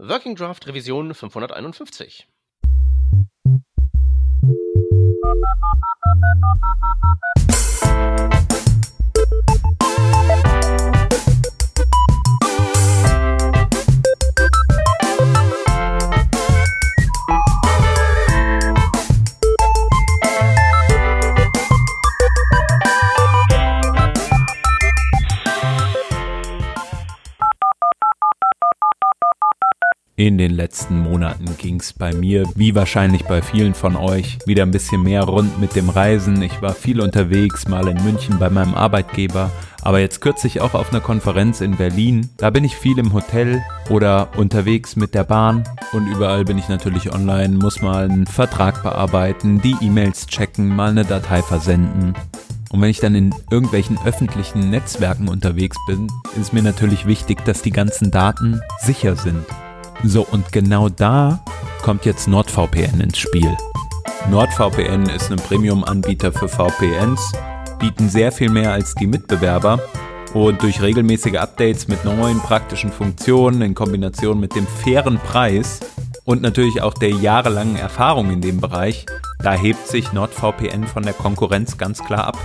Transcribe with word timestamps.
Working 0.00 0.34
Draft 0.34 0.66
Revision 0.66 1.14
551. 1.14 2.26
In 30.24 30.38
den 30.38 30.52
letzten 30.52 31.00
Monaten 31.00 31.44
ging 31.58 31.80
es 31.80 31.92
bei 31.92 32.14
mir, 32.14 32.44
wie 32.54 32.74
wahrscheinlich 32.74 33.26
bei 33.26 33.42
vielen 33.42 33.74
von 33.74 33.94
euch, 33.94 34.38
wieder 34.46 34.62
ein 34.62 34.70
bisschen 34.70 35.02
mehr 35.02 35.24
rund 35.24 35.60
mit 35.60 35.76
dem 35.76 35.90
Reisen. 35.90 36.40
Ich 36.40 36.62
war 36.62 36.72
viel 36.72 37.02
unterwegs, 37.02 37.68
mal 37.68 37.86
in 37.88 38.02
München 38.02 38.38
bei 38.38 38.48
meinem 38.48 38.72
Arbeitgeber, 38.72 39.50
aber 39.82 40.00
jetzt 40.00 40.22
kürzlich 40.22 40.62
auch 40.62 40.72
auf 40.72 40.90
einer 40.90 41.02
Konferenz 41.02 41.60
in 41.60 41.76
Berlin. 41.76 42.30
Da 42.38 42.48
bin 42.48 42.64
ich 42.64 42.74
viel 42.74 42.98
im 42.98 43.12
Hotel 43.12 43.62
oder 43.90 44.30
unterwegs 44.38 44.96
mit 44.96 45.12
der 45.12 45.24
Bahn 45.24 45.64
und 45.92 46.06
überall 46.06 46.46
bin 46.46 46.56
ich 46.56 46.70
natürlich 46.70 47.12
online, 47.12 47.58
muss 47.58 47.82
mal 47.82 48.04
einen 48.04 48.26
Vertrag 48.26 48.82
bearbeiten, 48.82 49.60
die 49.60 49.76
E-Mails 49.82 50.26
checken, 50.26 50.74
mal 50.74 50.92
eine 50.92 51.04
Datei 51.04 51.42
versenden. 51.42 52.14
Und 52.70 52.80
wenn 52.80 52.88
ich 52.88 53.00
dann 53.00 53.14
in 53.14 53.34
irgendwelchen 53.50 53.98
öffentlichen 54.06 54.70
Netzwerken 54.70 55.28
unterwegs 55.28 55.76
bin, 55.86 56.06
ist 56.40 56.54
mir 56.54 56.62
natürlich 56.62 57.04
wichtig, 57.04 57.44
dass 57.44 57.60
die 57.60 57.72
ganzen 57.72 58.10
Daten 58.10 58.62
sicher 58.80 59.16
sind. 59.16 59.44
So, 60.06 60.26
und 60.30 60.52
genau 60.52 60.90
da 60.90 61.42
kommt 61.82 62.04
jetzt 62.04 62.28
NordVPN 62.28 63.00
ins 63.00 63.18
Spiel. 63.18 63.56
NordVPN 64.30 65.08
ist 65.08 65.32
ein 65.32 65.36
Premium-Anbieter 65.36 66.30
für 66.30 66.46
VPNs, 66.46 67.32
bieten 67.78 68.10
sehr 68.10 68.30
viel 68.30 68.50
mehr 68.50 68.72
als 68.72 68.94
die 68.94 69.06
Mitbewerber 69.06 69.80
und 70.34 70.62
durch 70.62 70.82
regelmäßige 70.82 71.36
Updates 71.36 71.88
mit 71.88 72.04
neuen 72.04 72.38
praktischen 72.40 72.92
Funktionen 72.92 73.62
in 73.62 73.74
Kombination 73.74 74.38
mit 74.38 74.54
dem 74.54 74.66
fairen 74.66 75.18
Preis 75.18 75.80
und 76.24 76.42
natürlich 76.42 76.82
auch 76.82 76.94
der 76.94 77.10
jahrelangen 77.10 77.76
Erfahrung 77.76 78.30
in 78.30 78.42
dem 78.42 78.60
Bereich, 78.60 79.06
da 79.42 79.54
hebt 79.54 79.86
sich 79.86 80.12
NordVPN 80.12 80.86
von 80.86 81.02
der 81.02 81.14
Konkurrenz 81.14 81.78
ganz 81.78 82.04
klar 82.04 82.26
ab. 82.26 82.38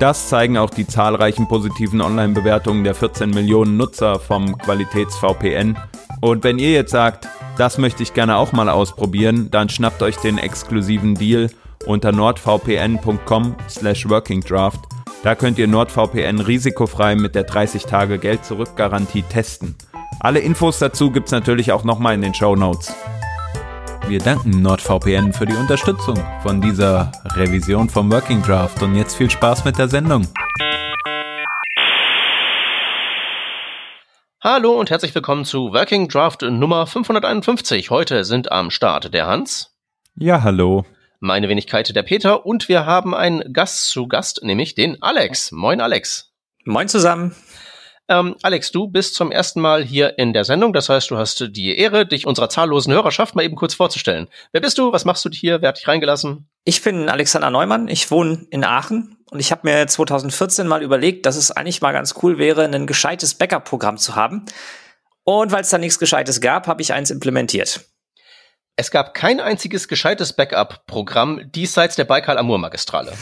Das 0.00 0.28
zeigen 0.28 0.56
auch 0.56 0.70
die 0.70 0.86
zahlreichen 0.86 1.46
positiven 1.46 2.00
Online-Bewertungen 2.00 2.84
der 2.84 2.94
14 2.94 3.30
Millionen 3.30 3.76
Nutzer 3.76 4.18
vom 4.18 4.56
Qualitäts-VPN 4.58 5.76
und 6.22 6.44
wenn 6.44 6.60
ihr 6.60 6.70
jetzt 6.70 6.92
sagt, 6.92 7.28
das 7.58 7.78
möchte 7.78 8.04
ich 8.04 8.14
gerne 8.14 8.36
auch 8.36 8.52
mal 8.52 8.68
ausprobieren, 8.68 9.48
dann 9.50 9.68
schnappt 9.68 10.02
euch 10.02 10.16
den 10.16 10.38
exklusiven 10.38 11.16
Deal 11.16 11.50
unter 11.84 12.12
nordvpn.com 12.12 13.56
slash 13.68 14.08
workingdraft. 14.08 14.78
Da 15.24 15.34
könnt 15.34 15.58
ihr 15.58 15.66
NordVPN 15.66 16.38
risikofrei 16.38 17.16
mit 17.16 17.34
der 17.34 17.42
30 17.42 17.86
Tage 17.86 18.18
Geld 18.18 18.44
zurück 18.44 18.76
Garantie 18.76 19.22
testen. 19.22 19.74
Alle 20.20 20.38
Infos 20.38 20.78
dazu 20.78 21.10
gibt's 21.10 21.32
natürlich 21.32 21.72
auch 21.72 21.82
nochmal 21.82 22.14
in 22.14 22.22
den 22.22 22.34
Show 22.34 22.54
Notes. 22.54 22.94
Wir 24.06 24.20
danken 24.20 24.62
NordVPN 24.62 25.32
für 25.32 25.46
die 25.46 25.56
Unterstützung 25.56 26.16
von 26.44 26.60
dieser 26.60 27.10
Revision 27.34 27.88
vom 27.88 28.12
Working 28.12 28.42
Draft 28.42 28.80
und 28.80 28.94
jetzt 28.94 29.16
viel 29.16 29.28
Spaß 29.28 29.64
mit 29.64 29.76
der 29.76 29.88
Sendung. 29.88 30.28
Hallo 34.44 34.72
und 34.72 34.90
herzlich 34.90 35.14
willkommen 35.14 35.44
zu 35.44 35.72
Working 35.72 36.08
Draft 36.08 36.42
Nummer 36.42 36.88
551. 36.88 37.90
Heute 37.90 38.24
sind 38.24 38.50
am 38.50 38.72
Start 38.72 39.14
der 39.14 39.28
Hans. 39.28 39.72
Ja, 40.16 40.42
hallo. 40.42 40.84
Meine 41.20 41.48
Wenigkeit 41.48 41.94
der 41.94 42.02
Peter 42.02 42.44
und 42.44 42.68
wir 42.68 42.84
haben 42.84 43.14
einen 43.14 43.52
Gast 43.52 43.90
zu 43.90 44.08
Gast, 44.08 44.40
nämlich 44.42 44.74
den 44.74 45.00
Alex. 45.00 45.52
Moin 45.52 45.80
Alex. 45.80 46.32
Moin 46.64 46.88
zusammen. 46.88 47.36
Ähm, 48.08 48.34
Alex, 48.42 48.72
du 48.72 48.88
bist 48.88 49.14
zum 49.14 49.30
ersten 49.30 49.60
Mal 49.60 49.84
hier 49.84 50.18
in 50.18 50.32
der 50.32 50.42
Sendung. 50.42 50.72
Das 50.72 50.88
heißt, 50.88 51.12
du 51.12 51.18
hast 51.18 51.46
die 51.50 51.78
Ehre, 51.78 52.04
dich 52.04 52.26
unserer 52.26 52.48
zahllosen 52.48 52.92
Hörerschaft 52.92 53.36
mal 53.36 53.44
eben 53.44 53.54
kurz 53.54 53.74
vorzustellen. 53.74 54.26
Wer 54.50 54.60
bist 54.60 54.76
du? 54.76 54.92
Was 54.92 55.04
machst 55.04 55.24
du 55.24 55.30
hier? 55.30 55.62
Wer 55.62 55.68
hat 55.68 55.78
dich 55.78 55.86
reingelassen? 55.86 56.48
Ich 56.64 56.82
bin 56.82 57.08
Alexander 57.08 57.50
Neumann. 57.50 57.86
Ich 57.86 58.10
wohne 58.10 58.44
in 58.50 58.64
Aachen 58.64 59.21
und 59.32 59.40
ich 59.40 59.50
habe 59.50 59.62
mir 59.64 59.86
2014 59.86 60.68
mal 60.68 60.82
überlegt, 60.82 61.24
dass 61.24 61.36
es 61.36 61.50
eigentlich 61.50 61.80
mal 61.80 61.92
ganz 61.92 62.16
cool 62.22 62.36
wäre, 62.36 62.66
ein 62.66 62.86
gescheites 62.86 63.34
Backup-Programm 63.34 63.96
zu 63.96 64.14
haben. 64.14 64.44
Und 65.24 65.52
weil 65.52 65.62
es 65.62 65.70
da 65.70 65.78
nichts 65.78 65.98
Gescheites 65.98 66.42
gab, 66.42 66.66
habe 66.66 66.82
ich 66.82 66.92
eins 66.92 67.10
implementiert. 67.10 67.80
Es 68.76 68.90
gab 68.90 69.14
kein 69.14 69.40
einziges 69.40 69.88
gescheites 69.88 70.34
Backup-Programm 70.34 71.50
diesseits 71.50 71.96
der 71.96 72.04
Baikal-Amur-Magistrale. 72.04 73.14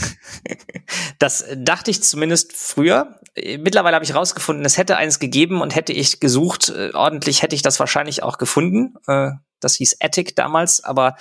das 1.20 1.44
dachte 1.56 1.92
ich 1.92 2.02
zumindest 2.02 2.56
früher. 2.56 3.20
Mittlerweile 3.36 3.94
habe 3.94 4.04
ich 4.04 4.12
herausgefunden, 4.12 4.64
es 4.64 4.78
hätte 4.78 4.96
eins 4.96 5.20
gegeben 5.20 5.62
und 5.62 5.76
hätte 5.76 5.92
ich 5.92 6.18
gesucht, 6.18 6.70
äh, 6.70 6.90
ordentlich 6.92 7.42
hätte 7.42 7.54
ich 7.54 7.62
das 7.62 7.78
wahrscheinlich 7.78 8.24
auch 8.24 8.36
gefunden. 8.36 8.94
Äh, 9.06 9.30
das 9.60 9.76
hieß 9.76 9.98
Attic 10.00 10.34
damals, 10.34 10.82
aber 10.82 11.14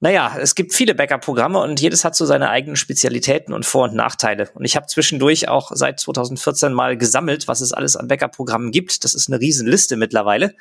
naja, 0.00 0.36
es 0.38 0.54
gibt 0.54 0.74
viele 0.74 0.94
Backup-Programme 0.94 1.58
und 1.58 1.80
jedes 1.80 2.04
hat 2.04 2.14
so 2.14 2.24
seine 2.24 2.50
eigenen 2.50 2.76
Spezialitäten 2.76 3.52
und 3.52 3.66
Vor- 3.66 3.84
und 3.84 3.94
Nachteile. 3.94 4.48
Und 4.54 4.64
ich 4.64 4.76
habe 4.76 4.86
zwischendurch 4.86 5.48
auch 5.48 5.72
seit 5.74 5.98
2014 5.98 6.72
mal 6.72 6.96
gesammelt, 6.96 7.48
was 7.48 7.60
es 7.60 7.72
alles 7.72 7.96
an 7.96 8.06
Backup-Programmen 8.06 8.70
gibt. 8.70 9.02
Das 9.04 9.14
ist 9.14 9.28
eine 9.28 9.40
Riesenliste 9.40 9.96
mittlerweile. 9.96 10.54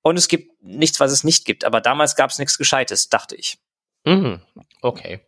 Und 0.00 0.18
es 0.18 0.26
gibt 0.28 0.62
nichts, 0.62 1.00
was 1.00 1.12
es 1.12 1.22
nicht 1.22 1.44
gibt. 1.44 1.64
Aber 1.64 1.80
damals 1.82 2.16
gab 2.16 2.30
es 2.30 2.38
nichts 2.38 2.56
Gescheites, 2.56 3.10
dachte 3.10 3.36
ich. 3.36 3.58
Mhm. 4.04 4.40
Okay. 4.80 5.20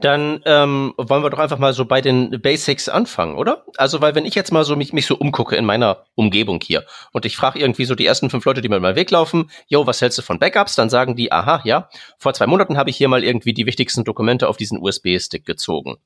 Dann 0.00 0.40
ähm, 0.44 0.94
wollen 0.96 1.24
wir 1.24 1.30
doch 1.30 1.40
einfach 1.40 1.58
mal 1.58 1.72
so 1.72 1.84
bei 1.84 2.00
den 2.00 2.40
Basics 2.40 2.88
anfangen, 2.88 3.36
oder? 3.36 3.64
Also, 3.76 4.00
weil 4.00 4.14
wenn 4.14 4.26
ich 4.26 4.34
jetzt 4.34 4.52
mal 4.52 4.64
so 4.64 4.76
mich, 4.76 4.92
mich 4.92 5.06
so 5.06 5.16
umgucke 5.16 5.56
in 5.56 5.64
meiner 5.64 6.04
Umgebung 6.14 6.60
hier 6.62 6.84
und 7.12 7.24
ich 7.24 7.36
frage 7.36 7.58
irgendwie 7.58 7.84
so 7.84 7.96
die 7.96 8.06
ersten 8.06 8.30
fünf 8.30 8.44
Leute, 8.44 8.60
die 8.60 8.68
mir 8.68 8.76
über 8.76 8.92
den 8.92 8.96
Weg 8.96 9.10
laufen, 9.10 9.50
yo, 9.66 9.86
was 9.86 10.00
hältst 10.00 10.18
du 10.18 10.22
von 10.22 10.38
Backups? 10.38 10.76
Dann 10.76 10.88
sagen 10.88 11.16
die, 11.16 11.32
aha, 11.32 11.62
ja, 11.64 11.88
vor 12.18 12.32
zwei 12.32 12.46
Monaten 12.46 12.76
habe 12.76 12.90
ich 12.90 12.96
hier 12.96 13.08
mal 13.08 13.24
irgendwie 13.24 13.52
die 13.52 13.66
wichtigsten 13.66 14.04
Dokumente 14.04 14.48
auf 14.48 14.56
diesen 14.56 14.78
USB-Stick 14.78 15.44
gezogen. 15.44 15.96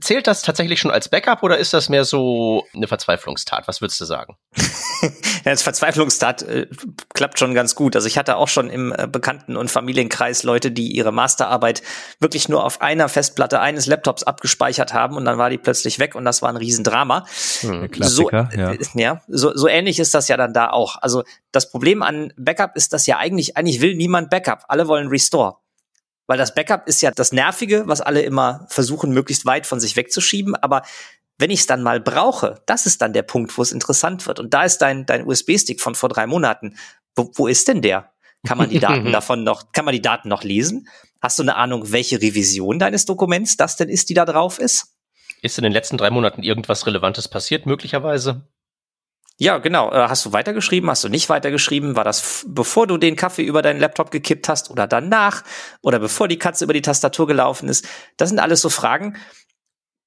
Zählt 0.00 0.26
das 0.26 0.42
tatsächlich 0.42 0.80
schon 0.80 0.90
als 0.90 1.08
Backup 1.08 1.42
oder 1.42 1.58
ist 1.58 1.74
das 1.74 1.88
mehr 1.88 2.04
so 2.04 2.66
eine 2.74 2.88
Verzweiflungstat? 2.88 3.68
Was 3.68 3.80
würdest 3.80 4.00
du 4.00 4.04
sagen? 4.04 4.36
ja, 5.02 5.50
als 5.50 5.62
Verzweiflungstat 5.62 6.42
äh, 6.42 6.66
klappt 7.14 7.38
schon 7.38 7.52
ganz 7.52 7.74
gut. 7.74 7.96
Also 7.96 8.06
ich 8.06 8.16
hatte 8.16 8.36
auch 8.36 8.48
schon 8.48 8.70
im 8.70 8.92
äh, 8.96 9.06
Bekannten- 9.06 9.56
und 9.56 9.70
Familienkreis 9.70 10.44
Leute, 10.44 10.70
die 10.70 10.92
ihre 10.92 11.12
Masterarbeit 11.12 11.82
wirklich 12.20 12.48
nur 12.48 12.64
auf 12.64 12.80
einer 12.80 13.08
Festplatte 13.08 13.60
eines 13.60 13.86
Laptops 13.86 14.22
abgespeichert 14.22 14.94
haben 14.94 15.16
und 15.16 15.24
dann 15.24 15.36
war 15.36 15.50
die 15.50 15.58
plötzlich 15.58 15.98
weg 15.98 16.14
und 16.14 16.24
das 16.24 16.42
war 16.42 16.48
ein 16.48 16.56
Riesendrama. 16.56 17.26
Hm, 17.60 17.90
Klassiker, 17.90 18.48
so, 18.52 18.58
ja. 18.58 18.72
Äh, 18.72 18.78
ja 18.94 19.22
so, 19.28 19.54
so 19.54 19.68
ähnlich 19.68 19.98
ist 19.98 20.14
das 20.14 20.28
ja 20.28 20.36
dann 20.36 20.54
da 20.54 20.70
auch. 20.70 20.96
Also 21.02 21.24
das 21.50 21.70
Problem 21.70 22.02
an 22.02 22.32
Backup 22.36 22.76
ist, 22.76 22.92
dass 22.92 23.06
ja 23.06 23.18
eigentlich, 23.18 23.56
eigentlich 23.56 23.80
will 23.80 23.94
niemand 23.94 24.30
Backup. 24.30 24.64
Alle 24.68 24.88
wollen 24.88 25.08
Restore. 25.08 25.56
Weil 26.32 26.38
das 26.38 26.54
Backup 26.54 26.88
ist 26.88 27.02
ja 27.02 27.10
das 27.10 27.32
Nervige, 27.32 27.82
was 27.88 28.00
alle 28.00 28.22
immer 28.22 28.64
versuchen, 28.70 29.12
möglichst 29.12 29.44
weit 29.44 29.66
von 29.66 29.80
sich 29.80 29.96
wegzuschieben. 29.96 30.54
Aber 30.54 30.80
wenn 31.36 31.50
ich 31.50 31.60
es 31.60 31.66
dann 31.66 31.82
mal 31.82 32.00
brauche, 32.00 32.62
das 32.64 32.86
ist 32.86 33.02
dann 33.02 33.12
der 33.12 33.20
Punkt, 33.20 33.58
wo 33.58 33.60
es 33.60 33.70
interessant 33.70 34.26
wird. 34.26 34.40
Und 34.40 34.54
da 34.54 34.64
ist 34.64 34.78
dein, 34.78 35.04
dein 35.04 35.26
USB-Stick 35.26 35.82
von 35.82 35.94
vor 35.94 36.08
drei 36.08 36.26
Monaten. 36.26 36.78
Wo, 37.14 37.30
wo 37.34 37.48
ist 37.48 37.68
denn 37.68 37.82
der? 37.82 38.14
Kann 38.46 38.56
man 38.56 38.70
die 38.70 38.78
Daten 38.78 39.12
davon 39.12 39.44
noch, 39.44 39.72
kann 39.72 39.84
man 39.84 39.92
die 39.92 40.00
Daten 40.00 40.30
noch 40.30 40.42
lesen? 40.42 40.88
Hast 41.20 41.38
du 41.38 41.42
eine 41.42 41.56
Ahnung, 41.56 41.92
welche 41.92 42.22
Revision 42.22 42.78
deines 42.78 43.04
Dokuments 43.04 43.58
das 43.58 43.76
denn 43.76 43.90
ist, 43.90 44.08
die 44.08 44.14
da 44.14 44.24
drauf 44.24 44.58
ist? 44.58 44.86
Ist 45.42 45.58
in 45.58 45.64
den 45.64 45.72
letzten 45.74 45.98
drei 45.98 46.08
Monaten 46.08 46.42
irgendwas 46.42 46.86
Relevantes 46.86 47.28
passiert, 47.28 47.66
möglicherweise? 47.66 48.48
Ja, 49.42 49.58
genau. 49.58 49.90
Äh, 49.90 50.06
hast 50.08 50.24
du 50.24 50.32
weitergeschrieben? 50.32 50.88
Hast 50.88 51.02
du 51.02 51.08
nicht 51.08 51.28
weitergeschrieben? 51.28 51.96
War 51.96 52.04
das 52.04 52.44
bevor 52.46 52.86
du 52.86 52.96
den 52.96 53.16
Kaffee 53.16 53.42
über 53.42 53.60
deinen 53.60 53.80
Laptop 53.80 54.12
gekippt 54.12 54.48
hast 54.48 54.70
oder 54.70 54.86
danach? 54.86 55.42
Oder 55.82 55.98
bevor 55.98 56.28
die 56.28 56.38
Katze 56.38 56.62
über 56.62 56.74
die 56.74 56.80
Tastatur 56.80 57.26
gelaufen 57.26 57.68
ist? 57.68 57.84
Das 58.16 58.28
sind 58.28 58.38
alles 58.38 58.60
so 58.60 58.68
Fragen. 58.68 59.16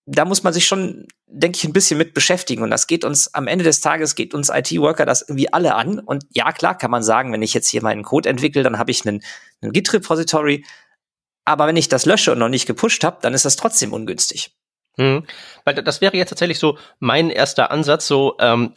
Da 0.05 0.23
muss 0.23 0.43
man 0.43 0.53
sich 0.53 0.65
schon, 0.65 1.05
denke 1.27 1.57
ich, 1.57 1.65
ein 1.65 1.73
bisschen 1.73 1.97
mit 1.97 2.13
beschäftigen. 2.13 2.63
Und 2.63 2.69
das 2.69 2.87
geht 2.87 3.03
uns 3.03 3.33
am 3.33 3.47
Ende 3.47 3.65
des 3.65 3.81
Tages, 3.81 4.15
geht 4.15 4.33
uns 4.33 4.47
IT-Worker 4.47 5.05
das 5.05 5.23
irgendwie 5.23 5.51
alle 5.51 5.75
an. 5.75 5.99
Und 5.99 6.23
ja, 6.29 6.53
klar 6.53 6.77
kann 6.77 6.91
man 6.91 7.03
sagen, 7.03 7.33
wenn 7.33 7.41
ich 7.41 7.53
jetzt 7.53 7.67
hier 7.67 7.83
meinen 7.83 8.03
Code 8.03 8.29
entwickle, 8.29 8.63
dann 8.63 8.79
habe 8.79 8.91
ich 8.91 9.05
einen, 9.05 9.21
einen 9.61 9.73
Git-Repository. 9.73 10.63
Aber 11.43 11.67
wenn 11.67 11.75
ich 11.75 11.89
das 11.89 12.05
lösche 12.05 12.31
und 12.31 12.39
noch 12.39 12.47
nicht 12.47 12.67
gepusht 12.67 13.03
habe, 13.03 13.17
dann 13.21 13.33
ist 13.33 13.43
das 13.43 13.57
trotzdem 13.57 13.91
ungünstig. 13.91 14.55
Hm. 14.97 15.25
Weil 15.65 15.75
das 15.75 15.99
wäre 15.99 16.15
jetzt 16.15 16.29
tatsächlich 16.29 16.57
so 16.57 16.77
mein 16.99 17.29
erster 17.29 17.69
Ansatz, 17.69 18.07
so 18.07 18.38
ähm, 18.39 18.73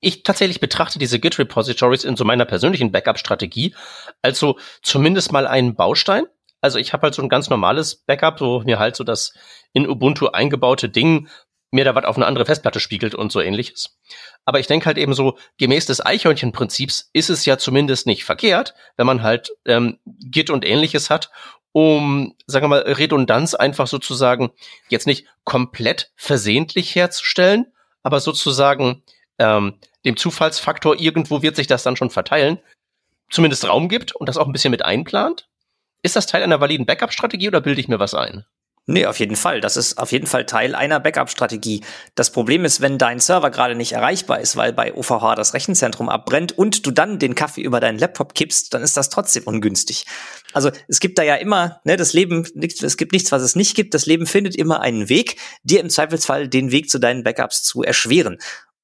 ich 0.00 0.22
tatsächlich 0.22 0.60
betrachte 0.60 0.98
diese 0.98 1.18
Git 1.18 1.38
Repositories 1.38 2.04
in 2.04 2.16
so 2.16 2.24
meiner 2.24 2.44
persönlichen 2.44 2.92
Backup-Strategie 2.92 3.74
als 4.22 4.38
so 4.38 4.58
zumindest 4.82 5.32
mal 5.32 5.46
einen 5.46 5.74
Baustein. 5.74 6.24
Also 6.60 6.78
ich 6.78 6.92
habe 6.92 7.02
halt 7.02 7.14
so 7.14 7.22
ein 7.22 7.28
ganz 7.28 7.50
normales 7.50 7.96
Backup, 7.96 8.40
wo 8.40 8.60
mir 8.60 8.78
halt 8.78 8.96
so 8.96 9.04
das 9.04 9.32
in 9.72 9.88
Ubuntu 9.88 10.28
eingebaute 10.28 10.88
Ding 10.88 11.28
mir 11.70 11.84
da 11.84 11.94
was 11.94 12.04
auf 12.04 12.16
eine 12.16 12.26
andere 12.26 12.46
Festplatte 12.46 12.80
spiegelt 12.80 13.14
und 13.14 13.30
so 13.30 13.40
ähnliches. 13.40 13.98
Aber 14.44 14.58
ich 14.58 14.66
denke 14.66 14.86
halt 14.86 14.96
eben 14.96 15.12
so, 15.12 15.36
gemäß 15.58 15.84
des 15.86 16.04
Eichhörnchen-Prinzips 16.04 17.10
ist 17.12 17.28
es 17.28 17.44
ja 17.44 17.58
zumindest 17.58 18.06
nicht 18.06 18.24
verkehrt, 18.24 18.74
wenn 18.96 19.06
man 19.06 19.22
halt 19.22 19.50
ähm, 19.66 19.98
Git 20.06 20.48
und 20.48 20.64
ähnliches 20.64 21.10
hat, 21.10 21.30
um, 21.72 22.34
sagen 22.46 22.64
wir 22.64 22.68
mal, 22.68 22.80
Redundanz 22.80 23.54
einfach 23.54 23.86
sozusagen 23.86 24.50
jetzt 24.88 25.06
nicht 25.06 25.26
komplett 25.44 26.10
versehentlich 26.16 26.94
herzustellen, 26.94 27.66
aber 28.02 28.20
sozusagen 28.20 29.02
ähm, 29.38 29.74
dem 30.04 30.16
Zufallsfaktor 30.16 30.98
irgendwo 30.98 31.42
wird 31.42 31.56
sich 31.56 31.66
das 31.66 31.82
dann 31.82 31.96
schon 31.96 32.10
verteilen, 32.10 32.58
zumindest 33.30 33.68
Raum 33.68 33.88
gibt 33.88 34.14
und 34.14 34.28
das 34.28 34.36
auch 34.36 34.46
ein 34.46 34.52
bisschen 34.52 34.70
mit 34.70 34.84
einplant. 34.84 35.48
Ist 36.02 36.16
das 36.16 36.26
Teil 36.26 36.42
einer 36.42 36.60
validen 36.60 36.86
Backup-Strategie 36.86 37.48
oder 37.48 37.60
bilde 37.60 37.80
ich 37.80 37.88
mir 37.88 37.98
was 37.98 38.14
ein? 38.14 38.44
Nee, 38.90 39.04
auf 39.04 39.18
jeden 39.18 39.36
Fall. 39.36 39.60
Das 39.60 39.76
ist 39.76 39.98
auf 39.98 40.12
jeden 40.12 40.26
Fall 40.26 40.46
Teil 40.46 40.74
einer 40.74 40.98
Backup-Strategie. 40.98 41.82
Das 42.14 42.32
Problem 42.32 42.64
ist, 42.64 42.80
wenn 42.80 42.96
dein 42.96 43.20
Server 43.20 43.50
gerade 43.50 43.74
nicht 43.74 43.92
erreichbar 43.92 44.40
ist, 44.40 44.56
weil 44.56 44.72
bei 44.72 44.94
OVH 44.94 45.34
das 45.34 45.52
Rechenzentrum 45.52 46.08
abbrennt 46.08 46.56
und 46.56 46.86
du 46.86 46.90
dann 46.90 47.18
den 47.18 47.34
Kaffee 47.34 47.60
über 47.60 47.80
deinen 47.80 47.98
Laptop 47.98 48.34
kippst, 48.34 48.72
dann 48.72 48.80
ist 48.80 48.96
das 48.96 49.10
trotzdem 49.10 49.42
ungünstig. 49.42 50.06
Also 50.54 50.70
es 50.88 51.00
gibt 51.00 51.18
da 51.18 51.22
ja 51.22 51.34
immer, 51.34 51.82
ne, 51.84 51.98
das 51.98 52.14
Leben, 52.14 52.46
es 52.62 52.96
gibt 52.96 53.12
nichts, 53.12 53.30
was 53.30 53.42
es 53.42 53.56
nicht 53.56 53.76
gibt. 53.76 53.92
Das 53.92 54.06
Leben 54.06 54.26
findet 54.26 54.56
immer 54.56 54.80
einen 54.80 55.10
Weg, 55.10 55.36
dir 55.64 55.80
im 55.80 55.90
Zweifelsfall 55.90 56.48
den 56.48 56.72
Weg 56.72 56.88
zu 56.88 56.98
deinen 56.98 57.24
Backups 57.24 57.62
zu 57.62 57.82
erschweren. 57.82 58.38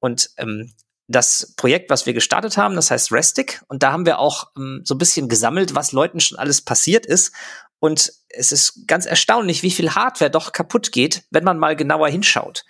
Und 0.04 0.28
ähm, 0.36 0.70
das 1.08 1.54
Projekt, 1.56 1.88
was 1.88 2.04
wir 2.04 2.12
gestartet 2.12 2.58
haben, 2.58 2.76
das 2.76 2.90
heißt 2.90 3.10
Restic. 3.10 3.62
Und 3.68 3.82
da 3.82 3.90
haben 3.90 4.04
wir 4.04 4.18
auch 4.18 4.48
ähm, 4.54 4.82
so 4.84 4.94
ein 4.94 4.98
bisschen 4.98 5.30
gesammelt, 5.30 5.74
was 5.74 5.92
Leuten 5.92 6.20
schon 6.20 6.36
alles 6.36 6.60
passiert 6.60 7.06
ist. 7.06 7.32
Und 7.78 8.12
es 8.28 8.52
ist 8.52 8.86
ganz 8.86 9.06
erstaunlich, 9.06 9.62
wie 9.62 9.70
viel 9.70 9.94
Hardware 9.94 10.30
doch 10.30 10.52
kaputt 10.52 10.92
geht, 10.92 11.24
wenn 11.30 11.42
man 11.42 11.58
mal 11.58 11.74
genauer 11.74 12.10
hinschaut. 12.10 12.66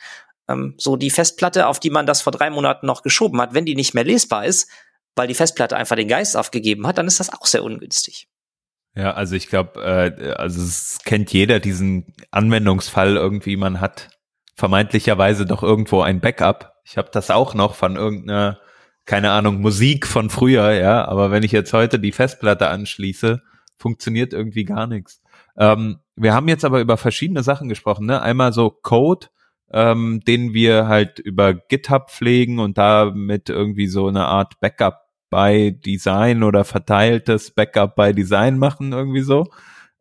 Ähm, 0.49 0.75
so 0.79 0.95
die 0.95 1.11
Festplatte, 1.11 1.67
auf 1.67 1.81
die 1.81 1.91
man 1.91 2.07
das 2.07 2.23
vor 2.23 2.31
drei 2.31 2.51
Monaten 2.51 2.87
noch 2.87 3.03
geschoben 3.03 3.41
hat, 3.41 3.53
wenn 3.53 3.67
die 3.67 3.75
nicht 3.75 3.95
mehr 3.95 4.05
lesbar 4.05 4.45
ist, 4.45 4.71
weil 5.17 5.27
die 5.27 5.35
Festplatte 5.35 5.77
einfach 5.77 5.97
den 5.97 6.07
Geist 6.07 6.37
aufgegeben 6.37 6.87
hat, 6.87 6.99
dann 6.99 7.09
ist 7.09 7.19
das 7.19 7.33
auch 7.33 7.47
sehr 7.47 7.65
ungünstig. 7.65 8.29
Ja, 8.95 9.15
also 9.15 9.35
ich 9.35 9.49
glaube, 9.49 9.83
äh, 9.83 10.35
also 10.35 10.63
es 10.63 11.01
kennt 11.05 11.33
jeder 11.33 11.59
diesen 11.59 12.15
Anwendungsfall 12.31 13.17
irgendwie, 13.17 13.57
man 13.57 13.81
hat 13.81 14.11
vermeintlicherweise 14.55 15.47
doch 15.47 15.65
irgendwo 15.65 16.03
ein 16.03 16.21
Backup. 16.21 16.74
Ich 16.85 16.99
habe 16.99 17.09
das 17.13 17.31
auch 17.31 17.55
noch 17.55 17.75
von 17.75 17.97
irgendeiner, 17.97 18.59
keine 19.07 19.33
Ahnung, 19.33 19.61
Musik 19.61 20.07
von 20.07 20.31
früher, 20.31 20.73
ja, 20.73 21.05
aber 21.07 21.31
wenn 21.31 21.43
ich 21.43 21.53
jetzt 21.53 21.73
heute 21.73 21.99
die 21.99 22.13
Festplatte 22.13 22.69
anschließe, 22.69 23.43
funktioniert 23.77 24.33
irgendwie 24.33 24.65
gar 24.65 24.87
nichts. 24.87 25.23
Ähm, 25.57 25.99
wir 26.17 26.35
haben 26.35 26.49
jetzt 26.49 26.65
aber 26.65 26.81
über 26.81 26.97
verschiedene 26.97 27.43
Sachen 27.43 27.69
gesprochen, 27.69 28.07
ne? 28.07 28.23
Einmal 28.23 28.53
so 28.53 28.71
Code, 28.71 29.29
ähm, 29.73 30.21
den 30.27 30.55
wir 30.55 30.87
halt 30.87 31.19
über 31.19 31.55
GitHub 31.55 32.11
pflegen 32.11 32.59
und 32.59 32.79
damit 32.79 33.49
irgendwie 33.49 33.89
so 33.89 34.07
eine 34.09 34.27
Art 34.27 34.61
Backup 34.61 35.01
by 35.31 35.73
Design 35.73 36.43
oder 36.43 36.65
verteiltes 36.65 37.51
Backup 37.51 37.97
by 37.97 38.15
Design 38.15 38.59
machen, 38.59 38.93
irgendwie 38.93 39.23
so. 39.23 39.49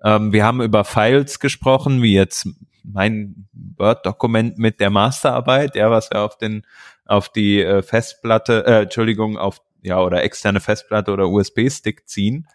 Ähm, 0.04 0.32
wir 0.34 0.46
haben 0.46 0.62
über 0.62 0.84
Files 0.84 1.40
gesprochen, 1.40 2.02
wie 2.04 2.14
jetzt 2.14 2.48
mein 2.84 3.48
Word-Dokument 3.78 4.58
mit 4.58 4.80
der 4.80 4.90
Masterarbeit, 4.90 5.76
ja, 5.76 5.90
was 5.90 6.12
wir 6.12 6.22
auf 6.22 6.38
den, 6.38 6.64
auf 7.06 7.30
die 7.30 7.62
äh, 7.62 7.82
Festplatte, 7.82 8.66
äh, 8.66 8.82
Entschuldigung, 8.84 9.38
auf, 9.38 9.62
ja, 9.82 10.02
oder 10.02 10.24
externe 10.24 10.60
Festplatte 10.60 11.12
oder 11.12 11.30
USB-Stick 11.30 12.08
ziehen. 12.08 12.48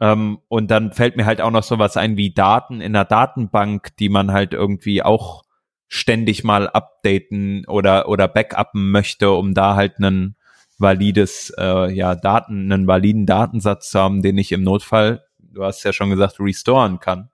Ähm, 0.00 0.38
und 0.48 0.70
dann 0.70 0.92
fällt 0.92 1.16
mir 1.16 1.26
halt 1.26 1.40
auch 1.40 1.50
noch 1.50 1.62
sowas 1.62 1.96
ein 1.96 2.16
wie 2.16 2.32
Daten 2.32 2.80
in 2.80 2.94
der 2.94 3.04
Datenbank, 3.04 3.96
die 3.98 4.08
man 4.08 4.32
halt 4.32 4.52
irgendwie 4.52 5.02
auch 5.02 5.44
ständig 5.88 6.44
mal 6.44 6.68
updaten 6.68 7.66
oder, 7.66 8.08
oder 8.08 8.28
backuppen 8.28 8.90
möchte, 8.90 9.32
um 9.32 9.54
da 9.54 9.74
halt 9.74 9.96
einen 9.98 10.36
valides, 10.78 11.52
äh, 11.58 11.92
ja, 11.92 12.14
Daten, 12.14 12.72
einen 12.72 12.86
validen 12.86 13.26
Datensatz 13.26 13.90
zu 13.90 14.00
haben, 14.00 14.22
den 14.22 14.38
ich 14.38 14.52
im 14.52 14.62
Notfall, 14.62 15.24
du 15.38 15.64
hast 15.64 15.84
ja 15.84 15.92
schon 15.92 16.10
gesagt, 16.10 16.36
restoren 16.40 17.00
kann. 17.00 17.28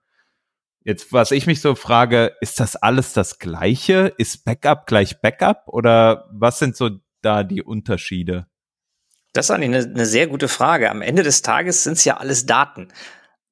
Jetzt, 0.87 1.13
was 1.13 1.33
ich 1.33 1.49
mich 1.49 1.61
so 1.61 1.75
frage, 1.75 2.37
ist 2.41 2.61
das 2.61 2.77
alles 2.77 3.13
das 3.13 3.41
Gleiche? 3.41 4.15
Ist 4.19 4.45
Backup 4.45 4.87
gleich 4.87 5.21
Backup? 5.21 5.65
Oder 5.67 6.29
was 6.31 6.61
sind 6.61 6.77
so 6.77 6.91
da 7.23 7.43
die 7.43 7.61
Unterschiede? 7.61 8.47
Das 9.33 9.47
ist 9.47 9.51
eigentlich 9.51 9.85
eine, 9.85 9.95
eine 9.95 10.07
sehr 10.07 10.29
gute 10.29 10.47
Frage. 10.47 10.89
Am 10.89 11.03
Ende 11.03 11.25
des 11.25 11.43
Tages 11.43 11.83
sind 11.83 11.95
es 11.95 12.05
ja 12.05 12.19
alles 12.19 12.47
Daten. 12.47 12.93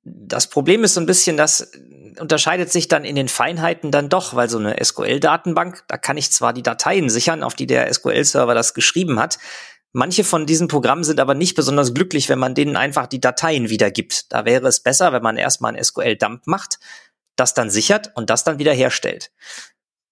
Das 0.05 0.49
Problem 0.49 0.85
ist 0.85 0.95
so 0.95 1.01
ein 1.01 1.07
bisschen, 1.07 1.37
das 1.37 1.73
unterscheidet 2.21 2.71
sich 2.71 2.87
dann 2.87 3.05
in 3.05 3.17
den 3.17 3.27
Feinheiten 3.27 3.91
dann 3.91 4.09
doch, 4.09 4.37
weil 4.37 4.49
so 4.49 4.59
eine 4.59 4.77
SQL-Datenbank, 4.81 5.83
da 5.89 5.97
kann 5.97 6.17
ich 6.17 6.31
zwar 6.31 6.53
die 6.53 6.63
Dateien 6.63 7.11
sichern, 7.11 7.43
auf 7.43 7.55
die 7.55 7.67
der 7.67 7.93
SQL-Server 7.93 8.55
das 8.55 8.75
geschrieben 8.75 9.19
hat. 9.19 9.41
Manche 9.91 10.23
von 10.23 10.47
diesen 10.47 10.69
Programmen 10.69 11.03
sind 11.03 11.19
aber 11.19 11.35
nicht 11.35 11.57
besonders 11.57 11.95
glücklich, 11.95 12.29
wenn 12.29 12.39
man 12.39 12.55
denen 12.55 12.77
einfach 12.77 13.09
die 13.09 13.21
Dateien 13.21 13.71
wiedergibt. 13.71 14.33
Da 14.33 14.45
wäre 14.45 14.69
es 14.69 14.79
besser, 14.79 15.13
wenn 15.13 15.23
man 15.23 15.37
erstmal 15.37 15.75
ein 15.75 15.83
SQL-Dump 15.83 16.47
macht, 16.47 16.79
das 17.37 17.55
dann 17.55 17.71
sichert 17.71 18.13
und 18.15 18.31
das 18.31 18.45
dann 18.45 18.59
wiederherstellt. 18.59 19.33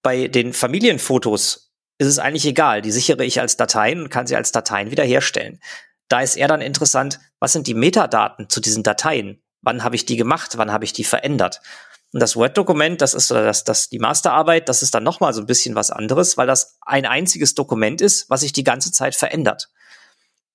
Bei 0.03 0.29
den 0.29 0.53
Familienfotos 0.53 1.73
ist 1.99 2.09
es 2.09 2.19
eigentlich 2.19 2.47
egal. 2.47 2.83
Die 2.83 2.91
sichere 2.91 3.25
ich 3.25 3.41
als 3.41 3.57
Dateien 3.57 4.03
und 4.03 4.09
kann 4.11 4.27
sie 4.27 4.37
als 4.37 4.53
Dateien 4.53 4.91
wiederherstellen. 4.91 5.61
Da 6.09 6.21
ist 6.21 6.37
eher 6.37 6.49
dann 6.49 6.61
interessant, 6.61 7.21
was 7.39 7.53
sind 7.53 7.67
die 7.67 7.75
Metadaten 7.75 8.49
zu 8.49 8.61
diesen 8.61 8.83
Dateien? 8.83 9.43
Wann 9.63 9.85
habe 9.85 9.95
ich 9.95 10.05
die 10.05 10.17
gemacht? 10.17 10.59
Wann 10.59 10.73
habe 10.73 10.85
ich 10.85 10.93
die 10.93 11.05
verändert? 11.05 11.61
Und 12.13 12.21
das 12.21 12.37
Word-Dokument, 12.37 13.01
das 13.01 13.15
ist 13.15 13.31
oder 13.31 13.45
das, 13.45 13.65
das 13.65 13.89
die 13.89 13.99
Masterarbeit, 13.99 14.69
das 14.69 14.83
ist 14.83 14.95
dann 14.95 15.05
noch 15.05 15.21
mal 15.21 15.33
so 15.33 15.41
ein 15.41 15.47
bisschen 15.47 15.75
was 15.75 15.91
anderes, 15.91 16.37
weil 16.37 16.47
das 16.47 16.77
ein 16.83 17.07
einziges 17.07 17.55
Dokument 17.55 18.03
ist, 18.03 18.29
was 18.29 18.41
sich 18.41 18.53
die 18.53 18.65
ganze 18.65 18.93
Zeit 18.93 19.15
verändert. 19.15 19.71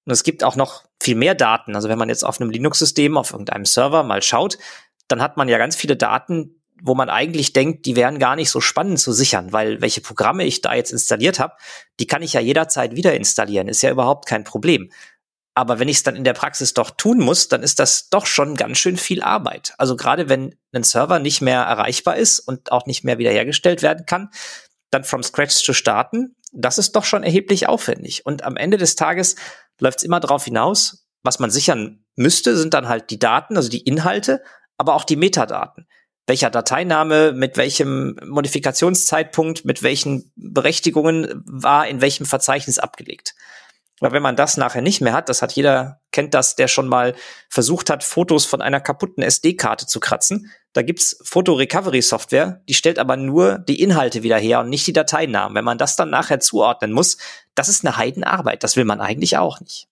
Und 0.06 0.12
es 0.14 0.24
gibt 0.24 0.44
auch 0.44 0.56
noch 0.56 0.84
viel 1.02 1.16
mehr 1.16 1.34
Daten. 1.34 1.76
Also 1.76 1.90
wenn 1.90 1.98
man 1.98 2.10
jetzt 2.10 2.24
auf 2.24 2.40
einem 2.40 2.52
Linux-System, 2.52 3.18
auf 3.18 3.32
irgendeinem 3.32 3.66
Server 3.66 4.04
mal 4.04 4.22
schaut, 4.22 4.58
dann 5.08 5.22
hat 5.22 5.38
man 5.38 5.50
ja 5.50 5.58
ganz 5.58 5.76
viele 5.76 5.96
Daten, 5.96 6.57
wo 6.82 6.96
man 6.96 7.10
eigentlich 7.10 7.54
denkt, 7.54 7.86
die 7.86 7.96
wären 7.96 8.20
gar 8.20 8.36
nicht 8.36 8.50
so 8.50 8.62
spannend 8.62 9.00
zu 9.00 9.12
sichern, 9.12 9.52
weil 9.54 9.82
welche 9.82 10.02
Programme 10.02 10.46
ich 10.46 10.62
da 10.62 10.74
jetzt 10.74 10.92
installiert 10.92 11.40
habe, 11.40 11.54
die 12.00 12.08
kann 12.08 12.22
ich 12.22 12.34
ja 12.34 12.40
jederzeit 12.40 12.96
wieder 12.96 13.16
installieren, 13.16 13.68
ist 13.68 13.82
ja 13.82 13.92
überhaupt 13.92 14.28
kein 14.28 14.44
Problem. 14.44 14.92
Aber 15.56 15.80
wenn 15.80 15.88
ich 15.88 15.98
es 15.98 16.04
dann 16.04 16.16
in 16.16 16.24
der 16.24 16.34
Praxis 16.34 16.76
doch 16.76 16.92
tun 16.92 17.18
muss, 17.18 17.48
dann 17.48 17.64
ist 17.64 17.80
das 17.80 18.10
doch 18.10 18.28
schon 18.28 18.56
ganz 18.56 18.78
schön 18.78 18.96
viel 18.96 19.24
Arbeit. 19.24 19.74
Also 19.80 19.96
gerade 19.96 20.30
wenn 20.30 20.56
ein 20.72 20.84
Server 20.84 21.18
nicht 21.18 21.42
mehr 21.42 21.62
erreichbar 21.62 22.16
ist 22.16 22.40
und 22.40 22.72
auch 22.72 22.86
nicht 22.86 23.04
mehr 23.04 23.18
wiederhergestellt 23.18 23.82
werden 23.82 24.06
kann, 24.06 24.30
dann 24.92 25.04
from 25.04 25.24
scratch 25.24 25.56
zu 25.56 25.74
starten, 25.74 26.36
das 26.54 26.78
ist 26.78 26.96
doch 26.96 27.06
schon 27.06 27.24
erheblich 27.24 27.68
aufwendig. 27.68 28.24
Und 28.26 28.44
am 28.44 28.56
Ende 28.56 28.78
des 28.78 28.96
Tages 28.96 29.36
läuft 29.80 29.98
es 29.98 30.04
immer 30.04 30.20
darauf 30.20 30.46
hinaus, 30.46 31.08
was 31.24 31.40
man 31.40 31.50
sichern 31.50 32.06
müsste, 32.16 32.56
sind 32.56 32.76
dann 32.76 32.88
halt 32.88 33.10
die 33.10 33.20
Daten, 33.20 33.58
also 33.58 33.68
die 33.68 33.82
Inhalte, 33.82 34.44
aber 34.78 34.94
auch 34.94 35.06
die 35.06 35.16
Metadaten 35.16 35.88
welcher 36.28 36.50
Dateiname, 36.50 37.32
mit 37.32 37.58
welchem 37.58 38.20
Modifikationszeitpunkt, 38.26 39.66
mit 39.66 39.82
welchen 39.82 40.32
Berechtigungen 40.36 41.42
war 41.46 41.88
in 41.88 42.02
welchem 42.02 42.26
Verzeichnis 42.26 42.80
abgelegt. 42.80 43.34
Aber 44.00 44.12
wenn 44.12 44.22
man 44.22 44.36
das 44.36 44.58
nachher 44.58 44.82
nicht 44.82 45.02
mehr 45.02 45.14
hat, 45.14 45.28
das 45.28 45.42
hat 45.42 45.54
jeder, 45.54 46.02
kennt 46.12 46.36
das, 46.36 46.56
der 46.56 46.68
schon 46.68 46.88
mal 46.88 47.16
versucht 47.50 47.90
hat, 47.90 48.04
Fotos 48.04 48.46
von 48.46 48.62
einer 48.62 48.80
kaputten 48.80 49.24
SD-Karte 49.24 49.88
zu 49.88 50.00
kratzen. 50.00 50.52
Da 50.74 50.84
gibt's 50.84 51.18
Foto-Recovery-Software, 51.24 52.62
die 52.70 52.76
stellt 52.76 53.00
aber 53.00 53.18
nur 53.18 53.58
die 53.58 53.82
Inhalte 53.82 54.22
wieder 54.22 54.38
her 54.38 54.60
und 54.60 54.70
nicht 54.70 54.86
die 54.86 54.94
Dateinamen. 54.94 55.56
Wenn 55.56 55.66
man 55.66 55.80
das 55.80 55.96
dann 55.96 56.12
nachher 56.12 56.40
zuordnen 56.40 56.92
muss, 56.92 57.18
das 57.56 57.70
ist 57.70 57.84
eine 57.84 57.98
Heidenarbeit. 57.98 58.64
Das 58.64 58.76
will 58.76 58.86
man 58.86 59.02
eigentlich 59.02 59.38
auch 59.38 59.60
nicht. 59.62 59.88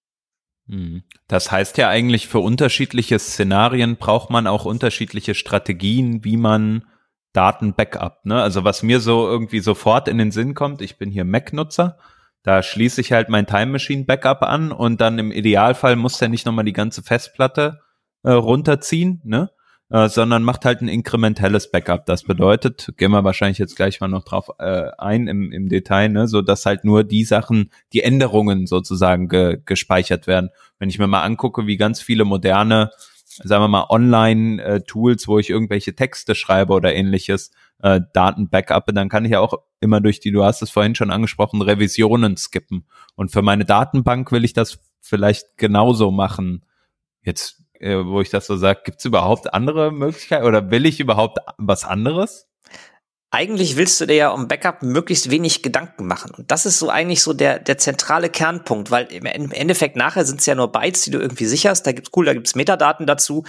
Hm. 0.68 1.04
Das 1.28 1.52
heißt 1.52 1.78
ja 1.78 1.90
eigentlich, 1.90 2.28
für 2.28 2.40
unterschiedliche 2.40 3.20
Szenarien 3.20 3.98
braucht 3.98 4.30
man 4.30 4.48
auch 4.48 4.66
unterschiedliche 4.66 5.36
Strategien, 5.36 6.24
wie 6.24 6.38
man 6.38 6.86
Daten 7.34 7.74
backup. 7.74 8.26
Ne? 8.26 8.42
Also 8.42 8.64
was 8.64 8.82
mir 8.82 9.00
so 9.00 9.28
irgendwie 9.28 9.60
sofort 9.60 10.08
in 10.08 10.18
den 10.18 10.32
Sinn 10.32 10.54
kommt, 10.54 10.82
ich 10.82 10.98
bin 10.98 11.12
hier 11.12 11.26
Mac-Nutzer, 11.26 11.98
da 12.44 12.64
schließe 12.64 13.02
ich 13.02 13.12
halt 13.12 13.30
mein 13.30 13.48
Time 13.48 13.68
Machine 13.68 14.06
Backup 14.06 14.44
an 14.44 14.72
und 14.72 15.02
dann 15.02 15.20
im 15.20 15.32
Idealfall 15.32 15.96
muss 15.96 16.20
der 16.20 16.30
nicht 16.30 16.46
nochmal 16.46 16.66
die 16.66 16.74
ganze 16.74 17.02
Festplatte 17.02 17.82
äh, 18.24 18.32
runterziehen, 18.32 19.22
ne? 19.24 19.50
Äh, 19.92 20.10
sondern 20.10 20.42
macht 20.42 20.66
halt 20.66 20.82
ein 20.82 20.88
inkrementelles 20.88 21.70
Backup. 21.70 22.08
Das 22.08 22.24
bedeutet, 22.24 22.94
gehen 22.98 23.12
wir 23.12 23.24
wahrscheinlich 23.24 23.60
jetzt 23.60 23.76
gleich 23.76 24.02
mal 24.02 24.08
noch 24.08 24.24
drauf 24.24 24.50
äh, 24.58 24.90
ein 24.98 25.28
im, 25.28 25.52
im 25.52 25.70
Detail, 25.70 26.10
ne, 26.10 26.28
so 26.28 26.42
dass 26.42 26.66
halt 26.66 26.84
nur 26.86 27.04
die 27.04 27.24
Sachen, 27.24 27.70
die 27.94 28.02
Änderungen 28.02 28.66
sozusagen 28.66 29.30
ge, 29.30 29.62
gespeichert 29.64 30.26
werden. 30.26 30.50
Wenn 30.80 30.90
ich 30.90 30.98
mir 30.98 31.06
mal 31.06 31.22
angucke, 31.22 31.68
wie 31.68 31.78
ganz 31.78 32.02
viele 32.02 32.26
moderne, 32.26 32.90
sagen 33.44 33.64
wir 33.64 33.68
mal, 33.68 33.86
Online-Tools, 33.90 35.28
wo 35.28 35.38
ich 35.38 35.52
irgendwelche 35.52 35.96
Texte 35.96 36.34
schreibe 36.34 36.74
oder 36.74 36.96
ähnliches, 36.96 37.52
äh, 37.84 38.02
Daten 38.14 38.50
backuppe, 38.50 38.92
dann 38.92 39.10
kann 39.10 39.26
ich 39.26 39.32
ja 39.32 39.40
auch 39.40 39.54
immer 39.82 40.02
durch 40.02 40.20
die, 40.20 40.32
du 40.32 40.44
hast 40.44 40.64
es 40.64 40.72
vorhin 40.72 40.96
schon 40.96 41.12
angesprochen, 41.12 41.62
Revisionen 41.62 42.38
skippen. 42.38 42.88
Und 43.14 43.32
für 43.32 43.44
meine 43.44 43.66
Datenbank 43.66 44.32
will 44.32 44.46
ich 44.46 44.54
das 44.54 44.80
vielleicht 45.00 45.58
genauso 45.58 46.10
machen. 46.10 46.66
Jetzt 47.22 47.60
äh, 47.60 47.65
wo 47.82 48.22
ich 48.22 48.30
das 48.30 48.48
so 48.48 48.58
sage, 48.58 48.82
gibt 48.86 49.00
es 49.00 49.06
überhaupt 49.06 49.54
andere 49.54 49.92
Möglichkeiten 49.92 50.46
oder 50.46 50.72
will 50.72 50.86
ich 50.86 51.00
überhaupt 51.00 51.40
was 51.58 51.84
anderes? 51.84 52.48
eigentlich 53.36 53.76
willst 53.76 54.00
du 54.00 54.06
dir 54.06 54.16
ja 54.16 54.30
um 54.30 54.48
Backup 54.48 54.82
möglichst 54.82 55.30
wenig 55.30 55.62
Gedanken 55.62 56.08
machen. 56.08 56.32
Und 56.32 56.52
das 56.52 56.66
ist 56.66 56.80
so 56.80 56.90
eigentlich 56.90 57.22
so 57.22 57.34
der, 57.34 57.60
der 57.60 57.78
zentrale 57.78 58.30
Kernpunkt, 58.30 58.92
weil 58.92 59.08
im 59.12 59.26
Endeffekt 59.26 59.98
nachher 59.98 60.24
sind 60.24 60.40
es 60.40 60.46
ja 60.46 60.56
nur 60.56 60.72
Bytes, 60.72 61.04
die 61.04 61.12
du 61.12 61.20
irgendwie 61.20 61.46
sicherst. 61.46 61.86
Da 61.86 61.92
gibt's 61.92 62.12
cool, 62.16 62.26
da 62.26 62.34
gibt's 62.34 62.56
Metadaten 62.56 63.06
dazu. 63.06 63.44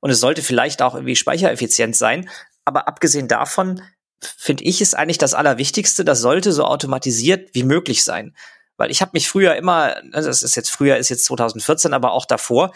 Und 0.00 0.10
es 0.10 0.20
sollte 0.20 0.42
vielleicht 0.42 0.80
auch 0.80 0.94
irgendwie 0.94 1.16
speichereffizient 1.16 1.96
sein. 1.96 2.30
Aber 2.64 2.86
abgesehen 2.86 3.26
davon 3.26 3.82
finde 4.20 4.62
ich 4.62 4.80
es 4.80 4.94
eigentlich 4.94 5.18
das 5.18 5.34
Allerwichtigste, 5.34 6.04
das 6.04 6.20
sollte 6.20 6.52
so 6.52 6.64
automatisiert 6.64 7.50
wie 7.52 7.64
möglich 7.64 8.04
sein. 8.04 8.36
Weil 8.76 8.92
ich 8.92 9.00
habe 9.00 9.10
mich 9.14 9.28
früher 9.28 9.56
immer, 9.56 9.96
also 10.12 10.28
das 10.28 10.42
ist 10.42 10.54
jetzt 10.54 10.70
früher, 10.70 10.98
ist 10.98 11.08
jetzt 11.08 11.24
2014, 11.24 11.94
aber 11.94 12.12
auch 12.12 12.26
davor, 12.26 12.72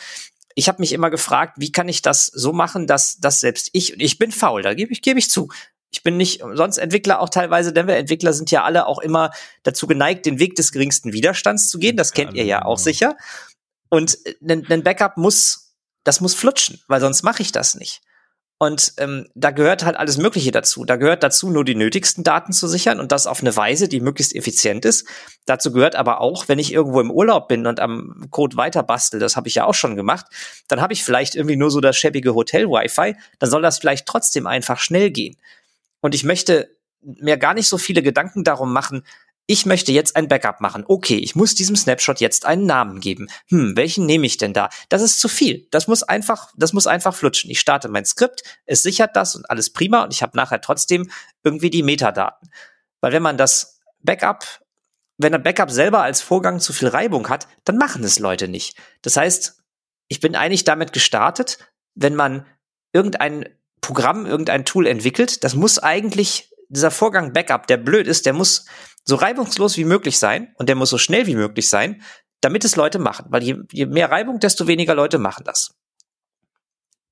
ich 0.57 0.69
habe 0.69 0.81
mich 0.81 0.93
immer 0.93 1.11
gefragt, 1.11 1.59
wie 1.59 1.71
kann 1.71 1.89
ich 1.89 2.03
das 2.03 2.27
so 2.27 2.53
machen, 2.53 2.87
dass, 2.87 3.19
dass 3.19 3.41
selbst 3.41 3.69
ich, 3.73 3.93
und 3.93 4.01
ich 4.01 4.19
bin 4.19 4.33
faul, 4.33 4.63
da 4.63 4.73
gebe 4.75 4.91
ich, 4.91 5.03
gebe 5.03 5.19
ich 5.19 5.31
zu, 5.31 5.49
ich 5.91 6.03
bin 6.03 6.17
nicht 6.17 6.43
sonst 6.55 6.79
Entwickler 6.79 7.21
auch 7.21 7.29
teilweise, 7.29 7.73
denn 7.73 7.87
wir 7.87 7.97
Entwickler 7.97 8.33
sind 8.33 8.51
ja 8.51 8.65
alle 8.65 8.87
auch 8.87 8.99
immer 8.99 9.31
dazu 9.63 9.87
geneigt, 9.87 10.27
den 10.27 10.39
Weg 10.39 10.57
des 10.57 10.73
geringsten 10.73 11.13
Widerstands 11.13 11.69
zu 11.69 11.79
gehen. 11.79 11.97
Das 11.97 12.13
kennt 12.13 12.35
ihr 12.35 12.45
ja 12.45 12.65
auch 12.65 12.79
sicher. 12.79 13.17
Und 13.89 14.19
ein, 14.43 14.67
ein 14.69 14.83
Backup 14.83 15.17
muss, 15.17 15.75
das 16.05 16.21
muss 16.21 16.35
flutschen, 16.35 16.81
weil 16.89 17.01
sonst 17.01 17.23
mache 17.23 17.43
ich 17.43 17.53
das 17.53 17.75
nicht. 17.75 18.01
Und 18.59 18.95
ähm, 18.97 19.29
da 19.35 19.51
gehört 19.51 19.85
halt 19.85 19.97
alles 19.97 20.17
Mögliche 20.17 20.51
dazu. 20.51 20.87
Da 20.87 20.97
gehört 20.97 21.23
dazu, 21.23 21.51
nur 21.51 21.65
die 21.65 21.75
nötigsten 21.75 22.25
Daten 22.25 22.55
zu 22.55 22.69
sichern 22.69 23.01
und 23.01 23.13
das 23.13 23.27
auf 23.27 23.41
eine 23.41 23.55
Weise, 23.55 23.87
die 23.87 24.01
möglichst 24.01 24.35
effizient 24.35 24.87
ist. 24.87 25.07
Dazu 25.45 25.73
gehört 25.73 25.95
aber 25.95 26.23
auch, 26.23 26.49
wenn 26.49 26.59
ich 26.59 26.73
irgendwo 26.73 27.01
im 27.01 27.11
Urlaub 27.11 27.49
bin 27.49 27.67
und 27.67 27.81
am 27.81 28.29
Code 28.31 28.57
weiter 28.57 28.83
bastel, 28.83 29.21
das 29.21 29.37
habe 29.37 29.49
ich 29.49 29.57
ja 29.57 29.67
auch 29.67 29.75
schon 29.75 29.95
gemacht, 29.95 30.27
dann 30.69 30.81
habe 30.81 30.95
ich 30.95 31.05
vielleicht 31.05 31.35
irgendwie 31.35 31.57
nur 31.57 31.71
so 31.71 31.81
das 31.81 31.99
schäbige 31.99 32.35
Hotel-Wi-Fi, 32.35 33.17
dann 33.39 33.51
soll 33.51 33.61
das 33.61 33.79
vielleicht 33.79 34.07
trotzdem 34.07 34.47
einfach 34.47 34.79
schnell 34.79 35.11
gehen. 35.11 35.37
Und 36.01 36.15
ich 36.15 36.25
möchte 36.25 36.75
mir 37.03 37.37
gar 37.37 37.53
nicht 37.53 37.69
so 37.69 37.77
viele 37.77 38.03
Gedanken 38.03 38.43
darum 38.43 38.73
machen, 38.73 39.05
ich 39.47 39.65
möchte 39.65 39.93
jetzt 39.93 40.17
ein 40.17 40.29
Backup 40.29 40.61
machen. 40.61 40.85
Okay, 40.87 41.19
ich 41.19 41.37
muss 41.37 41.55
diesem 41.55 41.77
Snapshot 41.77 42.21
jetzt 42.21 42.47
einen 42.47 42.67
Namen 42.67 43.01
geben. 43.01 43.29
Hm, 43.49 43.77
welchen 43.77 44.05
nehme 44.05 44.27
ich 44.27 44.39
denn 44.39 44.53
da? 44.53 44.69
Das 44.89 45.03
ist 45.03 45.21
zu 45.21 45.29
viel. 45.29 45.69
Das 45.71 45.87
muss 45.87 46.03
einfach, 46.03 46.53
das 46.57 46.73
muss 46.73 46.87
einfach 46.87 47.15
flutschen. 47.15 47.51
Ich 47.51 47.61
starte 47.61 47.89
mein 47.89 48.05
Skript, 48.05 48.43
es 48.65 48.83
sichert 48.83 49.15
das 49.15 49.37
und 49.37 49.49
alles 49.49 49.71
prima 49.71 50.03
und 50.03 50.13
ich 50.13 50.23
habe 50.23 50.37
nachher 50.37 50.61
trotzdem 50.61 51.11
irgendwie 51.45 51.71
die 51.71 51.85
Metadaten. 51.85 52.51
Weil 53.01 53.13
wenn 53.13 53.23
man 53.23 53.37
das 53.39 53.81
Backup, 54.01 54.45
wenn 55.17 55.35
ein 55.35 55.43
Backup 55.43 55.71
selber 55.71 56.03
als 56.03 56.21
Vorgang 56.21 56.59
zu 56.59 56.73
viel 56.73 56.89
Reibung 56.89 57.29
hat, 57.29 57.47
dann 57.65 57.79
machen 57.79 58.03
es 58.03 58.19
Leute 58.19 58.49
nicht. 58.49 58.77
Das 59.03 59.17
heißt, 59.17 59.63
ich 60.09 60.21
bin 60.21 60.35
eigentlich 60.35 60.65
damit 60.65 60.93
gestartet, 60.93 61.59
wenn 61.95 62.15
man 62.15 62.47
irgendein 62.93 63.49
Programm, 63.81 64.27
irgendein 64.27 64.65
Tool 64.65 64.87
entwickelt, 64.87 65.45
das 65.45 65.55
muss 65.55 65.79
eigentlich 65.79 66.53
dieser 66.69 66.91
Vorgang 66.91 67.33
Backup, 67.33 67.67
der 67.69 67.77
blöd 67.77 68.09
ist, 68.09 68.27
der 68.27 68.33
muss 68.33 68.67
so 69.07 69.17
reibungslos 69.17 69.77
wie 69.79 69.85
möglich 69.85 70.19
sein 70.19 70.53
und 70.59 70.69
der 70.69 70.77
muss 70.77 70.91
so 70.91 70.99
schnell 70.99 71.27
wie 71.27 71.37
möglich 71.37 71.71
sein, 71.71 72.03
damit 72.41 72.65
es 72.65 72.77
Leute 72.77 72.99
machen. 72.99 73.27
Weil 73.31 73.43
je, 73.43 73.57
je 73.73 73.87
mehr 73.87 74.11
Reibung, 74.11 74.41
desto 74.41 74.67
weniger 74.67 74.95
Leute 74.95 75.19
machen 75.19 75.45
das. 75.45 75.75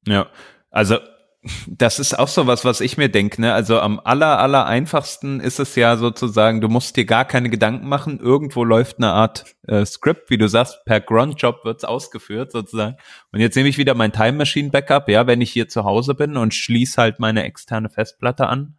Ja, 0.06 0.26
also 0.70 0.98
das 1.66 2.00
ist 2.00 2.18
auch 2.18 2.28
so 2.28 2.48
was, 2.48 2.64
was 2.64 2.80
ich 2.80 2.96
mir 2.96 3.08
denke. 3.08 3.40
Ne? 3.40 3.54
Also 3.54 3.78
am 3.78 4.00
aller, 4.02 4.38
aller 4.40 4.66
einfachsten 4.66 5.38
ist 5.38 5.60
es 5.60 5.76
ja 5.76 5.96
sozusagen, 5.96 6.60
du 6.60 6.68
musst 6.68 6.96
dir 6.96 7.04
gar 7.04 7.24
keine 7.24 7.48
Gedanken 7.48 7.88
machen. 7.88 8.18
Irgendwo 8.18 8.64
läuft 8.64 8.98
eine 8.98 9.12
Art 9.12 9.44
äh, 9.68 9.86
Script, 9.86 10.30
wie 10.30 10.38
du 10.38 10.48
sagst, 10.48 10.84
per 10.84 11.00
Grunt-Job 11.00 11.64
wird's 11.64 11.84
ausgeführt 11.84 12.50
sozusagen. 12.50 12.96
Und 13.30 13.38
jetzt 13.38 13.54
nehme 13.54 13.68
ich 13.68 13.78
wieder 13.78 13.94
mein 13.94 14.12
Time 14.12 14.32
Machine 14.32 14.70
Backup, 14.70 15.08
ja, 15.08 15.28
wenn 15.28 15.40
ich 15.40 15.52
hier 15.52 15.68
zu 15.68 15.84
Hause 15.84 16.14
bin 16.14 16.36
und 16.36 16.54
schließe 16.54 17.00
halt 17.00 17.20
meine 17.20 17.44
externe 17.44 17.88
Festplatte 17.88 18.48
an, 18.48 18.78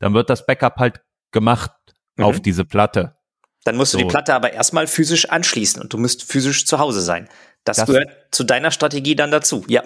dann 0.00 0.12
wird 0.12 0.28
das 0.28 0.44
Backup 0.44 0.76
halt 0.76 1.02
gemacht 1.30 1.72
mhm. 2.18 2.24
auf 2.24 2.40
diese 2.40 2.64
Platte. 2.64 3.16
Dann 3.64 3.76
musst 3.76 3.94
du 3.94 3.98
so. 3.98 4.04
die 4.04 4.10
Platte 4.10 4.34
aber 4.34 4.52
erstmal 4.52 4.86
physisch 4.86 5.28
anschließen 5.28 5.82
und 5.82 5.92
du 5.92 5.98
musst 5.98 6.24
physisch 6.24 6.66
zu 6.66 6.78
Hause 6.78 7.00
sein. 7.00 7.28
Das, 7.64 7.78
das 7.78 7.86
gehört 7.86 8.08
zu 8.30 8.44
deiner 8.44 8.70
Strategie 8.70 9.16
dann 9.16 9.30
dazu, 9.30 9.64
ja. 9.68 9.82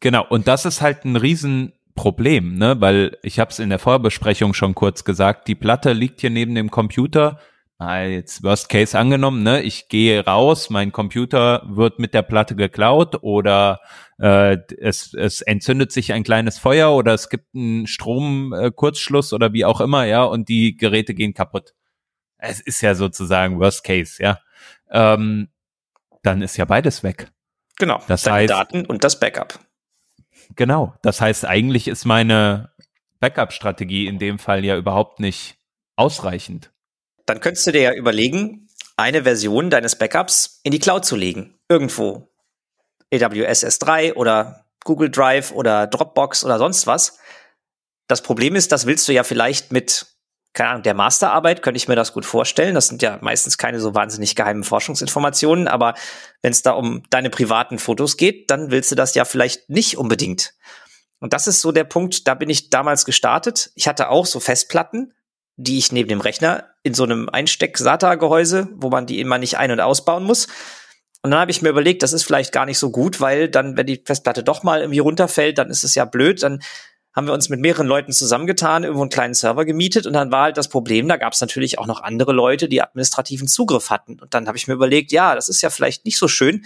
Genau, 0.00 0.24
und 0.28 0.46
das 0.46 0.64
ist 0.64 0.80
halt 0.80 1.04
ein 1.04 1.16
Riesenproblem, 1.16 2.56
ne? 2.56 2.80
Weil 2.80 3.16
ich 3.22 3.38
habe 3.38 3.50
es 3.50 3.58
in 3.58 3.70
der 3.70 3.78
Vorbesprechung 3.78 4.54
schon 4.54 4.74
kurz 4.74 5.04
gesagt, 5.04 5.48
die 5.48 5.54
Platte 5.54 5.92
liegt 5.92 6.20
hier 6.20 6.30
neben 6.30 6.54
dem 6.54 6.70
Computer. 6.70 7.40
Jetzt 7.78 8.42
Worst 8.42 8.70
Case 8.70 8.98
angenommen, 8.98 9.42
ne? 9.42 9.60
Ich 9.60 9.88
gehe 9.88 10.24
raus, 10.24 10.70
mein 10.70 10.92
Computer 10.92 11.62
wird 11.66 11.98
mit 11.98 12.14
der 12.14 12.22
Platte 12.22 12.56
geklaut 12.56 13.22
oder 13.22 13.80
äh, 14.18 14.56
es, 14.78 15.12
es 15.12 15.42
entzündet 15.42 15.92
sich 15.92 16.14
ein 16.14 16.24
kleines 16.24 16.58
Feuer 16.58 16.94
oder 16.94 17.12
es 17.12 17.28
gibt 17.28 17.54
einen 17.54 17.86
Stromkurzschluss 17.86 19.32
äh, 19.32 19.34
oder 19.34 19.52
wie 19.52 19.66
auch 19.66 19.82
immer, 19.82 20.04
ja, 20.04 20.24
und 20.24 20.48
die 20.48 20.78
Geräte 20.78 21.12
gehen 21.12 21.34
kaputt. 21.34 21.74
Es 22.38 22.60
ist 22.60 22.80
ja 22.80 22.94
sozusagen 22.94 23.60
Worst 23.60 23.84
Case, 23.84 24.22
ja. 24.22 24.38
Ähm, 24.90 25.48
dann 26.22 26.40
ist 26.40 26.56
ja 26.56 26.64
beides 26.64 27.02
weg. 27.02 27.30
Genau. 27.78 28.00
Das 28.08 28.26
heißt, 28.26 28.50
Daten 28.50 28.86
und 28.86 29.04
das 29.04 29.20
Backup. 29.20 29.58
Genau. 30.54 30.94
Das 31.02 31.20
heißt, 31.20 31.44
eigentlich 31.44 31.88
ist 31.88 32.06
meine 32.06 32.70
Backup-Strategie 33.20 34.06
in 34.06 34.18
dem 34.18 34.38
Fall 34.38 34.64
ja 34.64 34.78
überhaupt 34.78 35.20
nicht 35.20 35.58
ausreichend. 35.96 36.72
Dann 37.26 37.40
könntest 37.40 37.66
du 37.66 37.72
dir 37.72 37.82
ja 37.82 37.92
überlegen, 37.92 38.68
eine 38.96 39.24
Version 39.24 39.70
deines 39.70 39.96
Backups 39.96 40.60
in 40.62 40.72
die 40.72 40.78
Cloud 40.78 41.04
zu 41.04 41.16
legen. 41.16 41.58
Irgendwo. 41.68 42.32
AWS 43.12 43.64
S3 43.64 44.14
oder 44.14 44.64
Google 44.84 45.10
Drive 45.10 45.52
oder 45.52 45.86
Dropbox 45.86 46.44
oder 46.44 46.58
sonst 46.58 46.86
was. 46.86 47.18
Das 48.08 48.22
Problem 48.22 48.54
ist, 48.56 48.72
das 48.72 48.86
willst 48.86 49.06
du 49.08 49.12
ja 49.12 49.24
vielleicht 49.24 49.72
mit 49.72 50.16
keine 50.56 50.70
Ahnung, 50.70 50.82
der 50.84 50.94
Masterarbeit 50.94 51.60
könnte 51.60 51.76
ich 51.76 51.86
mir 51.86 51.96
das 51.96 52.14
gut 52.14 52.24
vorstellen. 52.24 52.74
Das 52.74 52.88
sind 52.88 53.02
ja 53.02 53.18
meistens 53.20 53.58
keine 53.58 53.78
so 53.78 53.94
wahnsinnig 53.94 54.34
geheimen 54.34 54.64
Forschungsinformationen, 54.64 55.68
aber 55.68 55.94
wenn 56.40 56.50
es 56.50 56.62
da 56.62 56.70
um 56.70 57.02
deine 57.10 57.28
privaten 57.28 57.78
Fotos 57.78 58.16
geht, 58.16 58.50
dann 58.50 58.70
willst 58.70 58.90
du 58.90 58.94
das 58.94 59.14
ja 59.14 59.26
vielleicht 59.26 59.68
nicht 59.68 59.98
unbedingt. 59.98 60.54
Und 61.20 61.34
das 61.34 61.46
ist 61.46 61.60
so 61.60 61.72
der 61.72 61.84
Punkt, 61.84 62.26
da 62.26 62.34
bin 62.34 62.48
ich 62.48 62.70
damals 62.70 63.04
gestartet. 63.04 63.70
Ich 63.74 63.86
hatte 63.86 64.08
auch 64.08 64.24
so 64.24 64.40
Festplatten, 64.40 65.12
die 65.56 65.76
ich 65.76 65.92
neben 65.92 66.08
dem 66.08 66.22
Rechner 66.22 66.70
in 66.86 66.94
so 66.94 67.02
einem 67.02 67.28
Einsteck-SATA-Gehäuse, 67.28 68.68
wo 68.76 68.90
man 68.90 69.06
die 69.06 69.20
immer 69.20 69.38
nicht 69.38 69.58
ein- 69.58 69.72
und 69.72 69.80
ausbauen 69.80 70.22
muss. 70.22 70.46
Und 71.22 71.32
dann 71.32 71.40
habe 71.40 71.50
ich 71.50 71.60
mir 71.60 71.70
überlegt, 71.70 72.04
das 72.04 72.12
ist 72.12 72.22
vielleicht 72.22 72.52
gar 72.52 72.64
nicht 72.64 72.78
so 72.78 72.92
gut, 72.92 73.20
weil 73.20 73.48
dann, 73.48 73.76
wenn 73.76 73.86
die 73.86 74.00
Festplatte 74.04 74.44
doch 74.44 74.62
mal 74.62 74.80
irgendwie 74.80 75.00
runterfällt, 75.00 75.58
dann 75.58 75.68
ist 75.68 75.82
es 75.82 75.96
ja 75.96 76.04
blöd, 76.04 76.44
dann 76.44 76.60
haben 77.12 77.26
wir 77.26 77.34
uns 77.34 77.48
mit 77.48 77.58
mehreren 77.58 77.88
Leuten 77.88 78.12
zusammengetan, 78.12 78.84
irgendwo 78.84 79.02
einen 79.02 79.10
kleinen 79.10 79.34
Server 79.34 79.64
gemietet 79.64 80.06
und 80.06 80.12
dann 80.12 80.30
war 80.30 80.44
halt 80.44 80.58
das 80.58 80.68
Problem, 80.68 81.08
da 81.08 81.16
gab 81.16 81.32
es 81.32 81.40
natürlich 81.40 81.80
auch 81.80 81.86
noch 81.86 82.02
andere 82.02 82.32
Leute, 82.32 82.68
die 82.68 82.80
administrativen 82.80 83.48
Zugriff 83.48 83.90
hatten. 83.90 84.20
Und 84.20 84.32
dann 84.34 84.46
habe 84.46 84.56
ich 84.56 84.68
mir 84.68 84.74
überlegt, 84.74 85.10
ja, 85.10 85.34
das 85.34 85.48
ist 85.48 85.62
ja 85.62 85.70
vielleicht 85.70 86.04
nicht 86.04 86.18
so 86.18 86.28
schön, 86.28 86.64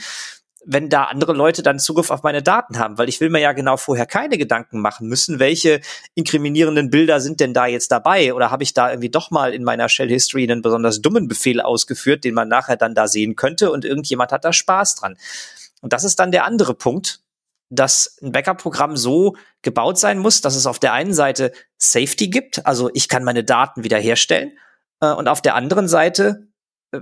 wenn 0.64 0.88
da 0.88 1.04
andere 1.04 1.32
Leute 1.32 1.62
dann 1.62 1.78
Zugriff 1.78 2.10
auf 2.10 2.22
meine 2.22 2.42
Daten 2.42 2.78
haben, 2.78 2.98
weil 2.98 3.08
ich 3.08 3.20
will 3.20 3.30
mir 3.30 3.40
ja 3.40 3.52
genau 3.52 3.76
vorher 3.76 4.06
keine 4.06 4.36
Gedanken 4.36 4.80
machen 4.80 5.08
müssen, 5.08 5.38
welche 5.38 5.80
inkriminierenden 6.14 6.90
Bilder 6.90 7.20
sind 7.20 7.40
denn 7.40 7.54
da 7.54 7.66
jetzt 7.66 7.90
dabei 7.90 8.34
oder 8.34 8.50
habe 8.50 8.62
ich 8.62 8.74
da 8.74 8.90
irgendwie 8.90 9.10
doch 9.10 9.30
mal 9.30 9.54
in 9.54 9.64
meiner 9.64 9.88
Shell 9.88 10.08
History 10.08 10.44
einen 10.44 10.62
besonders 10.62 11.00
dummen 11.00 11.28
Befehl 11.28 11.60
ausgeführt, 11.60 12.24
den 12.24 12.34
man 12.34 12.48
nachher 12.48 12.76
dann 12.76 12.94
da 12.94 13.08
sehen 13.08 13.36
könnte 13.36 13.70
und 13.70 13.84
irgendjemand 13.84 14.32
hat 14.32 14.44
da 14.44 14.52
Spaß 14.52 14.96
dran. 14.96 15.16
Und 15.80 15.92
das 15.92 16.04
ist 16.04 16.18
dann 16.18 16.30
der 16.30 16.44
andere 16.44 16.74
Punkt, 16.74 17.20
dass 17.70 18.18
ein 18.20 18.32
Backup-Programm 18.32 18.96
so 18.96 19.36
gebaut 19.62 19.98
sein 19.98 20.18
muss, 20.18 20.40
dass 20.40 20.56
es 20.56 20.66
auf 20.66 20.78
der 20.78 20.92
einen 20.92 21.14
Seite 21.14 21.52
Safety 21.78 22.28
gibt, 22.28 22.66
also 22.66 22.90
ich 22.92 23.08
kann 23.08 23.24
meine 23.24 23.44
Daten 23.44 23.84
wiederherstellen, 23.84 24.52
äh, 25.00 25.12
und 25.12 25.28
auf 25.28 25.40
der 25.40 25.54
anderen 25.54 25.88
Seite 25.88 26.49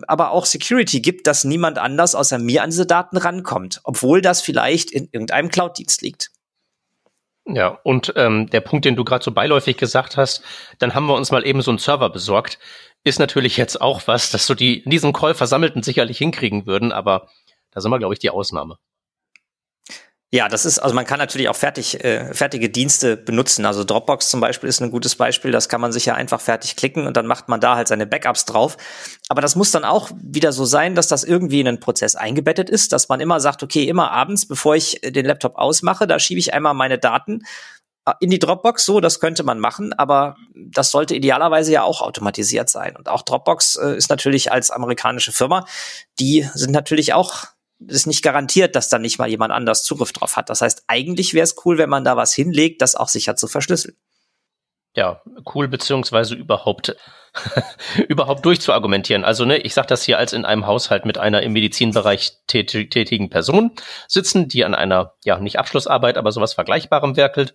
aber 0.06 0.30
auch 0.30 0.46
Security 0.46 1.00
gibt, 1.00 1.26
dass 1.26 1.44
niemand 1.44 1.78
anders 1.78 2.14
außer 2.14 2.38
mir 2.38 2.62
an 2.62 2.70
diese 2.70 2.86
Daten 2.86 3.16
rankommt, 3.16 3.80
obwohl 3.84 4.20
das 4.20 4.40
vielleicht 4.40 4.90
in 4.90 5.08
irgendeinem 5.10 5.48
Cloud-Dienst 5.50 6.02
liegt. 6.02 6.30
Ja, 7.46 7.78
und 7.82 8.12
ähm, 8.16 8.50
der 8.50 8.60
Punkt, 8.60 8.84
den 8.84 8.94
du 8.94 9.04
gerade 9.04 9.24
so 9.24 9.32
beiläufig 9.32 9.78
gesagt 9.78 10.18
hast, 10.18 10.42
dann 10.78 10.94
haben 10.94 11.06
wir 11.06 11.14
uns 11.14 11.30
mal 11.30 11.46
eben 11.46 11.62
so 11.62 11.70
einen 11.70 11.78
Server 11.78 12.10
besorgt, 12.10 12.58
ist 13.04 13.18
natürlich 13.18 13.56
jetzt 13.56 13.80
auch 13.80 14.02
was, 14.06 14.30
dass 14.30 14.46
so 14.46 14.54
die 14.54 14.80
in 14.80 14.90
diesem 14.90 15.14
Call 15.14 15.34
Versammelten 15.34 15.82
sicherlich 15.82 16.18
hinkriegen 16.18 16.66
würden, 16.66 16.92
aber 16.92 17.28
da 17.70 17.80
sind 17.80 17.90
wir, 17.90 17.98
glaube 17.98 18.12
ich, 18.12 18.20
die 18.20 18.30
Ausnahme. 18.30 18.78
Ja, 20.30 20.48
das 20.48 20.66
ist, 20.66 20.78
also 20.78 20.94
man 20.94 21.06
kann 21.06 21.18
natürlich 21.18 21.48
auch 21.48 21.56
fertig, 21.56 22.04
äh, 22.04 22.34
fertige 22.34 22.68
Dienste 22.68 23.16
benutzen. 23.16 23.64
Also 23.64 23.82
Dropbox 23.82 24.28
zum 24.28 24.40
Beispiel 24.40 24.68
ist 24.68 24.82
ein 24.82 24.90
gutes 24.90 25.16
Beispiel. 25.16 25.52
Das 25.52 25.70
kann 25.70 25.80
man 25.80 25.90
sich 25.90 26.04
ja 26.04 26.14
einfach 26.16 26.38
fertig 26.42 26.76
klicken 26.76 27.06
und 27.06 27.16
dann 27.16 27.26
macht 27.26 27.48
man 27.48 27.60
da 27.60 27.76
halt 27.76 27.88
seine 27.88 28.06
Backups 28.06 28.44
drauf. 28.44 28.76
Aber 29.30 29.40
das 29.40 29.56
muss 29.56 29.70
dann 29.70 29.86
auch 29.86 30.10
wieder 30.20 30.52
so 30.52 30.66
sein, 30.66 30.94
dass 30.94 31.08
das 31.08 31.24
irgendwie 31.24 31.60
in 31.60 31.68
einen 31.68 31.80
Prozess 31.80 32.14
eingebettet 32.14 32.68
ist, 32.68 32.92
dass 32.92 33.08
man 33.08 33.20
immer 33.20 33.40
sagt, 33.40 33.62
okay, 33.62 33.84
immer 33.84 34.10
abends, 34.10 34.46
bevor 34.46 34.76
ich 34.76 35.00
den 35.02 35.24
Laptop 35.24 35.56
ausmache, 35.56 36.06
da 36.06 36.18
schiebe 36.18 36.40
ich 36.40 36.52
einmal 36.52 36.74
meine 36.74 36.98
Daten 36.98 37.40
äh, 38.04 38.12
in 38.20 38.28
die 38.28 38.38
Dropbox. 38.38 38.84
So, 38.84 39.00
das 39.00 39.20
könnte 39.20 39.44
man 39.44 39.58
machen, 39.58 39.94
aber 39.94 40.36
das 40.54 40.90
sollte 40.90 41.14
idealerweise 41.14 41.72
ja 41.72 41.84
auch 41.84 42.02
automatisiert 42.02 42.68
sein. 42.68 42.96
Und 42.96 43.08
auch 43.08 43.22
Dropbox 43.22 43.76
äh, 43.76 43.96
ist 43.96 44.10
natürlich 44.10 44.52
als 44.52 44.70
amerikanische 44.70 45.32
Firma, 45.32 45.64
die 46.20 46.46
sind 46.52 46.72
natürlich 46.72 47.14
auch 47.14 47.46
ist 47.86 48.06
nicht 48.06 48.22
garantiert, 48.22 48.74
dass 48.74 48.88
dann 48.88 49.02
nicht 49.02 49.18
mal 49.18 49.28
jemand 49.28 49.52
anders 49.52 49.84
Zugriff 49.84 50.12
drauf 50.12 50.36
hat. 50.36 50.50
Das 50.50 50.62
heißt, 50.62 50.84
eigentlich 50.88 51.34
wäre 51.34 51.44
es 51.44 51.56
cool, 51.64 51.78
wenn 51.78 51.90
man 51.90 52.04
da 52.04 52.16
was 52.16 52.34
hinlegt, 52.34 52.82
das 52.82 52.96
auch 52.96 53.08
sicher 53.08 53.36
zu 53.36 53.46
verschlüsseln. 53.48 53.96
ja, 54.94 55.22
cool 55.54 55.68
beziehungsweise 55.68 56.34
überhaupt 56.34 56.96
überhaupt 58.08 58.44
durchzuargumentieren. 58.44 59.24
Also 59.24 59.44
ne, 59.44 59.58
ich 59.58 59.74
sage 59.74 59.86
das 59.88 60.02
hier 60.02 60.18
als 60.18 60.32
in 60.32 60.44
einem 60.44 60.66
Haushalt 60.66 61.04
mit 61.04 61.18
einer 61.18 61.42
im 61.42 61.52
Medizinbereich 61.52 62.32
tätigen 62.46 63.30
Person 63.30 63.72
sitzen, 64.08 64.48
die 64.48 64.64
an 64.64 64.74
einer 64.74 65.14
ja 65.24 65.38
nicht 65.38 65.58
Abschlussarbeit, 65.58 66.16
aber 66.16 66.32
sowas 66.32 66.54
Vergleichbarem 66.54 67.16
werkelt. 67.16 67.54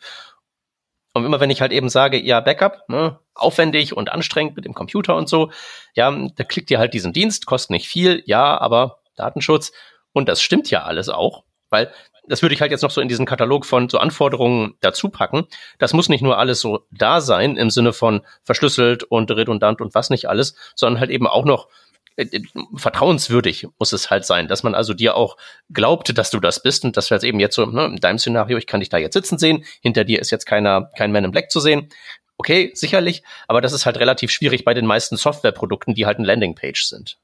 Und 1.13 1.25
immer 1.25 1.39
wenn 1.39 1.49
ich 1.51 1.61
halt 1.61 1.71
eben 1.71 1.89
sage, 1.89 2.19
ja 2.19 2.39
Backup, 2.39 2.87
ne, 2.87 3.19
aufwendig 3.35 3.95
und 3.95 4.11
anstrengend 4.11 4.55
mit 4.55 4.65
dem 4.65 4.73
Computer 4.73 5.15
und 5.15 5.29
so, 5.29 5.51
ja, 5.93 6.11
da 6.35 6.43
klickt 6.43 6.71
ihr 6.71 6.79
halt 6.79 6.93
diesen 6.93 7.13
Dienst, 7.13 7.45
kostet 7.45 7.71
nicht 7.71 7.87
viel, 7.87 8.23
ja, 8.25 8.59
aber 8.59 8.99
Datenschutz 9.15 9.73
und 10.13 10.29
das 10.29 10.41
stimmt 10.41 10.69
ja 10.69 10.83
alles 10.83 11.09
auch, 11.09 11.43
weil 11.69 11.91
das 12.27 12.41
würde 12.41 12.55
ich 12.55 12.61
halt 12.61 12.71
jetzt 12.71 12.83
noch 12.83 12.91
so 12.91 13.01
in 13.01 13.09
diesen 13.09 13.25
Katalog 13.25 13.65
von 13.65 13.89
so 13.89 13.97
Anforderungen 13.97 14.75
dazu 14.79 15.09
packen. 15.09 15.45
Das 15.77 15.93
muss 15.93 16.07
nicht 16.07 16.21
nur 16.21 16.37
alles 16.37 16.61
so 16.61 16.85
da 16.89 17.19
sein 17.19 17.57
im 17.57 17.69
Sinne 17.69 17.91
von 17.91 18.21
verschlüsselt 18.43 19.03
und 19.03 19.29
redundant 19.29 19.81
und 19.81 19.93
was 19.93 20.09
nicht 20.09 20.29
alles, 20.29 20.55
sondern 20.75 21.01
halt 21.01 21.09
eben 21.09 21.27
auch 21.27 21.43
noch 21.43 21.67
äh, 22.15 22.23
äh, 22.25 22.43
vertrauenswürdig 22.75 23.67
muss 23.79 23.91
es 23.91 24.09
halt 24.09 24.25
sein, 24.25 24.47
dass 24.47 24.63
man 24.63 24.75
also 24.75 24.93
dir 24.93 25.15
auch 25.15 25.35
glaubt, 25.71 26.17
dass 26.17 26.29
du 26.29 26.39
das 26.39 26.61
bist 26.61 26.85
und 26.85 26.95
dass 26.95 27.09
wir 27.09 27.15
jetzt 27.15 27.23
eben 27.23 27.39
jetzt 27.39 27.55
so 27.55 27.65
ne, 27.65 27.85
in 27.85 27.97
deinem 27.97 28.19
Szenario, 28.19 28.57
ich 28.57 28.67
kann 28.67 28.79
dich 28.79 28.89
da 28.89 28.97
jetzt 28.97 29.13
sitzen 29.13 29.37
sehen, 29.37 29.65
hinter 29.81 30.03
dir 30.03 30.19
ist 30.19 30.31
jetzt 30.31 30.45
keiner, 30.45 30.91
kein 30.95 31.11
Man 31.11 31.25
in 31.25 31.31
Black 31.31 31.51
zu 31.51 31.59
sehen. 31.59 31.89
Okay, 32.37 32.71
sicherlich, 32.75 33.23
aber 33.47 33.61
das 33.61 33.73
ist 33.73 33.85
halt 33.85 33.97
relativ 33.97 34.31
schwierig 34.31 34.63
bei 34.63 34.73
den 34.73 34.85
meisten 34.85 35.17
Softwareprodukten, 35.17 35.93
die 35.93 36.05
halt 36.05 36.19
ein 36.19 36.25
Landingpage 36.25 36.83
sind. 36.85 37.17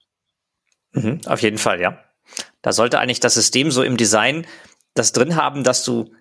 Mhm, 0.91 1.21
auf 1.25 1.41
jeden 1.41 1.57
Fall, 1.57 1.81
ja. 1.81 2.03
Da 2.61 2.71
sollte 2.71 2.99
eigentlich 2.99 3.19
das 3.19 3.33
System 3.33 3.71
so 3.71 3.83
im 3.83 3.97
Design 3.97 4.45
das 4.93 5.13
drin 5.13 5.35
haben, 5.35 5.63
dass 5.63 5.83
du 5.83 6.11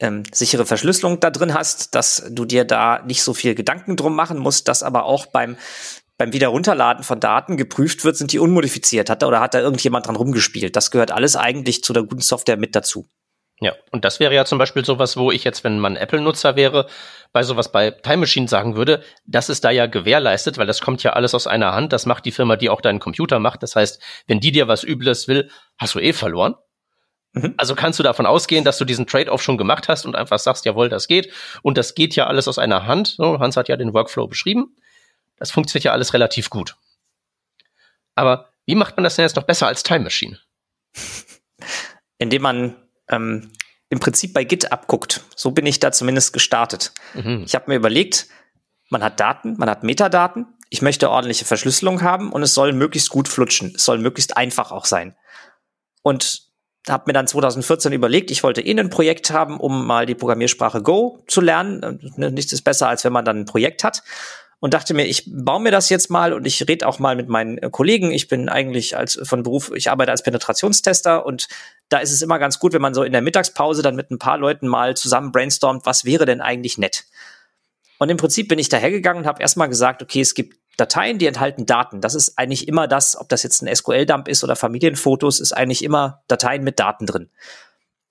ähm, 0.00 0.22
sichere 0.32 0.64
Verschlüsselung 0.64 1.20
da 1.20 1.30
drin 1.30 1.54
hast, 1.54 1.94
dass 1.94 2.24
du 2.30 2.44
dir 2.44 2.64
da 2.64 3.02
nicht 3.02 3.22
so 3.22 3.34
viel 3.34 3.54
Gedanken 3.54 3.96
drum 3.96 4.14
machen 4.14 4.38
musst, 4.38 4.68
dass 4.68 4.82
aber 4.82 5.04
auch 5.04 5.26
beim 5.26 5.56
beim 6.18 6.32
Wiederrunterladen 6.32 7.04
von 7.04 7.20
Daten 7.20 7.56
geprüft 7.56 8.04
wird, 8.04 8.16
sind 8.16 8.32
die 8.32 8.40
unmodifiziert, 8.40 9.08
hat 9.08 9.22
da 9.22 9.28
oder 9.28 9.40
hat 9.40 9.54
da 9.54 9.60
irgendjemand 9.60 10.06
dran 10.06 10.16
rumgespielt. 10.16 10.74
Das 10.74 10.90
gehört 10.90 11.12
alles 11.12 11.36
eigentlich 11.36 11.84
zu 11.84 11.92
der 11.92 12.02
guten 12.02 12.22
Software 12.22 12.56
mit 12.56 12.74
dazu. 12.74 13.08
Ja, 13.60 13.74
und 13.90 14.04
das 14.04 14.20
wäre 14.20 14.34
ja 14.34 14.44
zum 14.44 14.58
Beispiel 14.58 14.84
sowas, 14.84 15.16
wo 15.16 15.32
ich 15.32 15.42
jetzt, 15.42 15.64
wenn 15.64 15.80
man 15.80 15.96
Apple-Nutzer 15.96 16.54
wäre, 16.54 16.86
bei 17.32 17.42
sowas 17.42 17.72
bei 17.72 17.90
Time 17.90 18.18
Machine 18.18 18.46
sagen 18.46 18.76
würde, 18.76 19.02
das 19.26 19.48
ist 19.48 19.64
da 19.64 19.70
ja 19.70 19.86
gewährleistet, 19.86 20.58
weil 20.58 20.66
das 20.66 20.80
kommt 20.80 21.02
ja 21.02 21.14
alles 21.14 21.34
aus 21.34 21.48
einer 21.48 21.72
Hand. 21.72 21.92
Das 21.92 22.06
macht 22.06 22.24
die 22.24 22.30
Firma, 22.30 22.56
die 22.56 22.70
auch 22.70 22.80
deinen 22.80 23.00
Computer 23.00 23.40
macht. 23.40 23.64
Das 23.64 23.74
heißt, 23.74 24.00
wenn 24.28 24.38
die 24.38 24.52
dir 24.52 24.68
was 24.68 24.84
Übles 24.84 25.26
will, 25.26 25.50
hast 25.76 25.96
du 25.96 25.98
eh 25.98 26.12
verloren. 26.12 26.54
Mhm. 27.32 27.54
Also 27.56 27.74
kannst 27.74 27.98
du 27.98 28.04
davon 28.04 28.26
ausgehen, 28.26 28.64
dass 28.64 28.78
du 28.78 28.84
diesen 28.84 29.06
Trade-off 29.06 29.42
schon 29.42 29.58
gemacht 29.58 29.88
hast 29.88 30.06
und 30.06 30.14
einfach 30.14 30.38
sagst, 30.38 30.64
jawohl, 30.64 30.88
das 30.88 31.08
geht. 31.08 31.32
Und 31.62 31.76
das 31.76 31.96
geht 31.96 32.14
ja 32.14 32.28
alles 32.28 32.46
aus 32.46 32.58
einer 32.58 32.86
Hand. 32.86 33.08
So, 33.08 33.40
Hans 33.40 33.56
hat 33.56 33.68
ja 33.68 33.76
den 33.76 33.92
Workflow 33.92 34.28
beschrieben. 34.28 34.76
Das 35.36 35.50
funktioniert 35.50 35.84
ja 35.84 35.92
alles 35.92 36.14
relativ 36.14 36.48
gut. 36.48 36.76
Aber 38.14 38.50
wie 38.66 38.74
macht 38.76 38.96
man 38.96 39.04
das 39.04 39.16
denn 39.16 39.24
jetzt 39.24 39.36
noch 39.36 39.44
besser 39.44 39.66
als 39.66 39.82
Time 39.82 40.00
Machine? 40.00 40.38
Indem 42.18 42.42
man 42.42 42.87
ähm, 43.10 43.50
im 43.90 44.00
Prinzip 44.00 44.34
bei 44.34 44.44
Git 44.44 44.70
abguckt. 44.72 45.24
So 45.34 45.50
bin 45.50 45.66
ich 45.66 45.80
da 45.80 45.92
zumindest 45.92 46.32
gestartet. 46.32 46.92
Mhm. 47.14 47.44
Ich 47.46 47.54
habe 47.54 47.66
mir 47.68 47.76
überlegt, 47.76 48.28
man 48.90 49.02
hat 49.02 49.20
Daten, 49.20 49.56
man 49.58 49.70
hat 49.70 49.82
Metadaten. 49.82 50.46
Ich 50.70 50.82
möchte 50.82 51.10
ordentliche 51.10 51.44
Verschlüsselung 51.44 52.02
haben 52.02 52.32
und 52.32 52.42
es 52.42 52.54
soll 52.54 52.72
möglichst 52.72 53.08
gut 53.08 53.28
flutschen. 53.28 53.72
Es 53.74 53.84
soll 53.84 53.98
möglichst 53.98 54.36
einfach 54.36 54.72
auch 54.72 54.84
sein. 54.84 55.16
Und 56.02 56.48
habe 56.88 57.04
mir 57.06 57.12
dann 57.12 57.26
2014 57.26 57.92
überlegt, 57.92 58.30
ich 58.30 58.42
wollte 58.42 58.60
eh 58.60 58.78
ein 58.78 58.90
Projekt 58.90 59.30
haben, 59.30 59.58
um 59.60 59.86
mal 59.86 60.06
die 60.06 60.14
Programmiersprache 60.14 60.82
Go 60.82 61.22
zu 61.26 61.40
lernen. 61.40 62.00
Nichts 62.16 62.52
ist 62.52 62.62
besser, 62.62 62.88
als 62.88 63.04
wenn 63.04 63.12
man 63.12 63.24
dann 63.24 63.40
ein 63.40 63.44
Projekt 63.46 63.84
hat. 63.84 64.02
Und 64.60 64.74
dachte 64.74 64.92
mir, 64.92 65.04
ich 65.04 65.24
baue 65.26 65.60
mir 65.60 65.70
das 65.70 65.88
jetzt 65.88 66.10
mal 66.10 66.32
und 66.32 66.44
ich 66.44 66.66
rede 66.66 66.86
auch 66.88 66.98
mal 66.98 67.14
mit 67.14 67.28
meinen 67.28 67.58
äh, 67.58 67.70
Kollegen. 67.70 68.10
Ich 68.10 68.26
bin 68.26 68.48
eigentlich 68.48 68.96
als 68.96 69.20
von 69.22 69.44
Beruf, 69.44 69.70
ich 69.74 69.90
arbeite 69.90 70.10
als 70.10 70.24
Penetrationstester 70.24 71.24
und 71.24 71.46
da 71.88 71.98
ist 71.98 72.12
es 72.12 72.22
immer 72.22 72.40
ganz 72.40 72.58
gut, 72.58 72.72
wenn 72.72 72.82
man 72.82 72.92
so 72.92 73.04
in 73.04 73.12
der 73.12 73.22
Mittagspause 73.22 73.82
dann 73.82 73.94
mit 73.94 74.10
ein 74.10 74.18
paar 74.18 74.36
Leuten 74.36 74.66
mal 74.66 74.96
zusammen 74.96 75.30
brainstormt, 75.30 75.86
was 75.86 76.04
wäre 76.04 76.26
denn 76.26 76.40
eigentlich 76.40 76.76
nett. 76.76 77.04
Und 77.98 78.10
im 78.10 78.16
Prinzip 78.16 78.48
bin 78.48 78.58
ich 78.58 78.68
dahergegangen 78.68 79.22
und 79.22 79.28
habe 79.28 79.42
erstmal 79.42 79.68
gesagt, 79.68 80.02
okay, 80.02 80.20
es 80.20 80.34
gibt 80.34 80.56
Dateien, 80.76 81.18
die 81.18 81.26
enthalten 81.26 81.66
Daten. 81.66 82.00
Das 82.00 82.14
ist 82.14 82.38
eigentlich 82.38 82.68
immer 82.68 82.86
das, 82.86 83.16
ob 83.16 83.28
das 83.28 83.42
jetzt 83.42 83.62
ein 83.62 83.74
SQL-Dump 83.74 84.28
ist 84.28 84.44
oder 84.44 84.54
Familienfotos, 84.54 85.40
ist 85.40 85.52
eigentlich 85.52 85.82
immer 85.82 86.22
Dateien 86.28 86.62
mit 86.62 86.78
Daten 86.78 87.06
drin. 87.06 87.30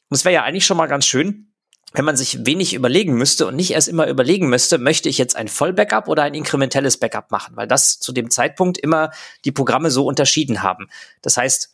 Und 0.09 0.15
es 0.15 0.25
wäre 0.25 0.35
ja 0.35 0.43
eigentlich 0.43 0.65
schon 0.65 0.77
mal 0.77 0.87
ganz 0.87 1.05
schön, 1.05 1.46
wenn 1.93 2.05
man 2.05 2.17
sich 2.17 2.45
wenig 2.45 2.73
überlegen 2.73 3.13
müsste 3.13 3.47
und 3.47 3.55
nicht 3.55 3.71
erst 3.71 3.87
immer 3.87 4.07
überlegen 4.07 4.49
müsste, 4.49 4.77
möchte 4.77 5.09
ich 5.09 5.17
jetzt 5.17 5.35
ein 5.35 5.47
Vollbackup 5.47 6.07
oder 6.07 6.23
ein 6.23 6.33
inkrementelles 6.33 6.97
Backup 6.97 7.31
machen, 7.31 7.55
weil 7.55 7.67
das 7.67 7.99
zu 7.99 8.11
dem 8.11 8.29
Zeitpunkt 8.29 8.77
immer 8.77 9.11
die 9.45 9.51
Programme 9.51 9.89
so 9.89 10.05
unterschieden 10.05 10.63
haben. 10.63 10.89
Das 11.21 11.37
heißt, 11.37 11.73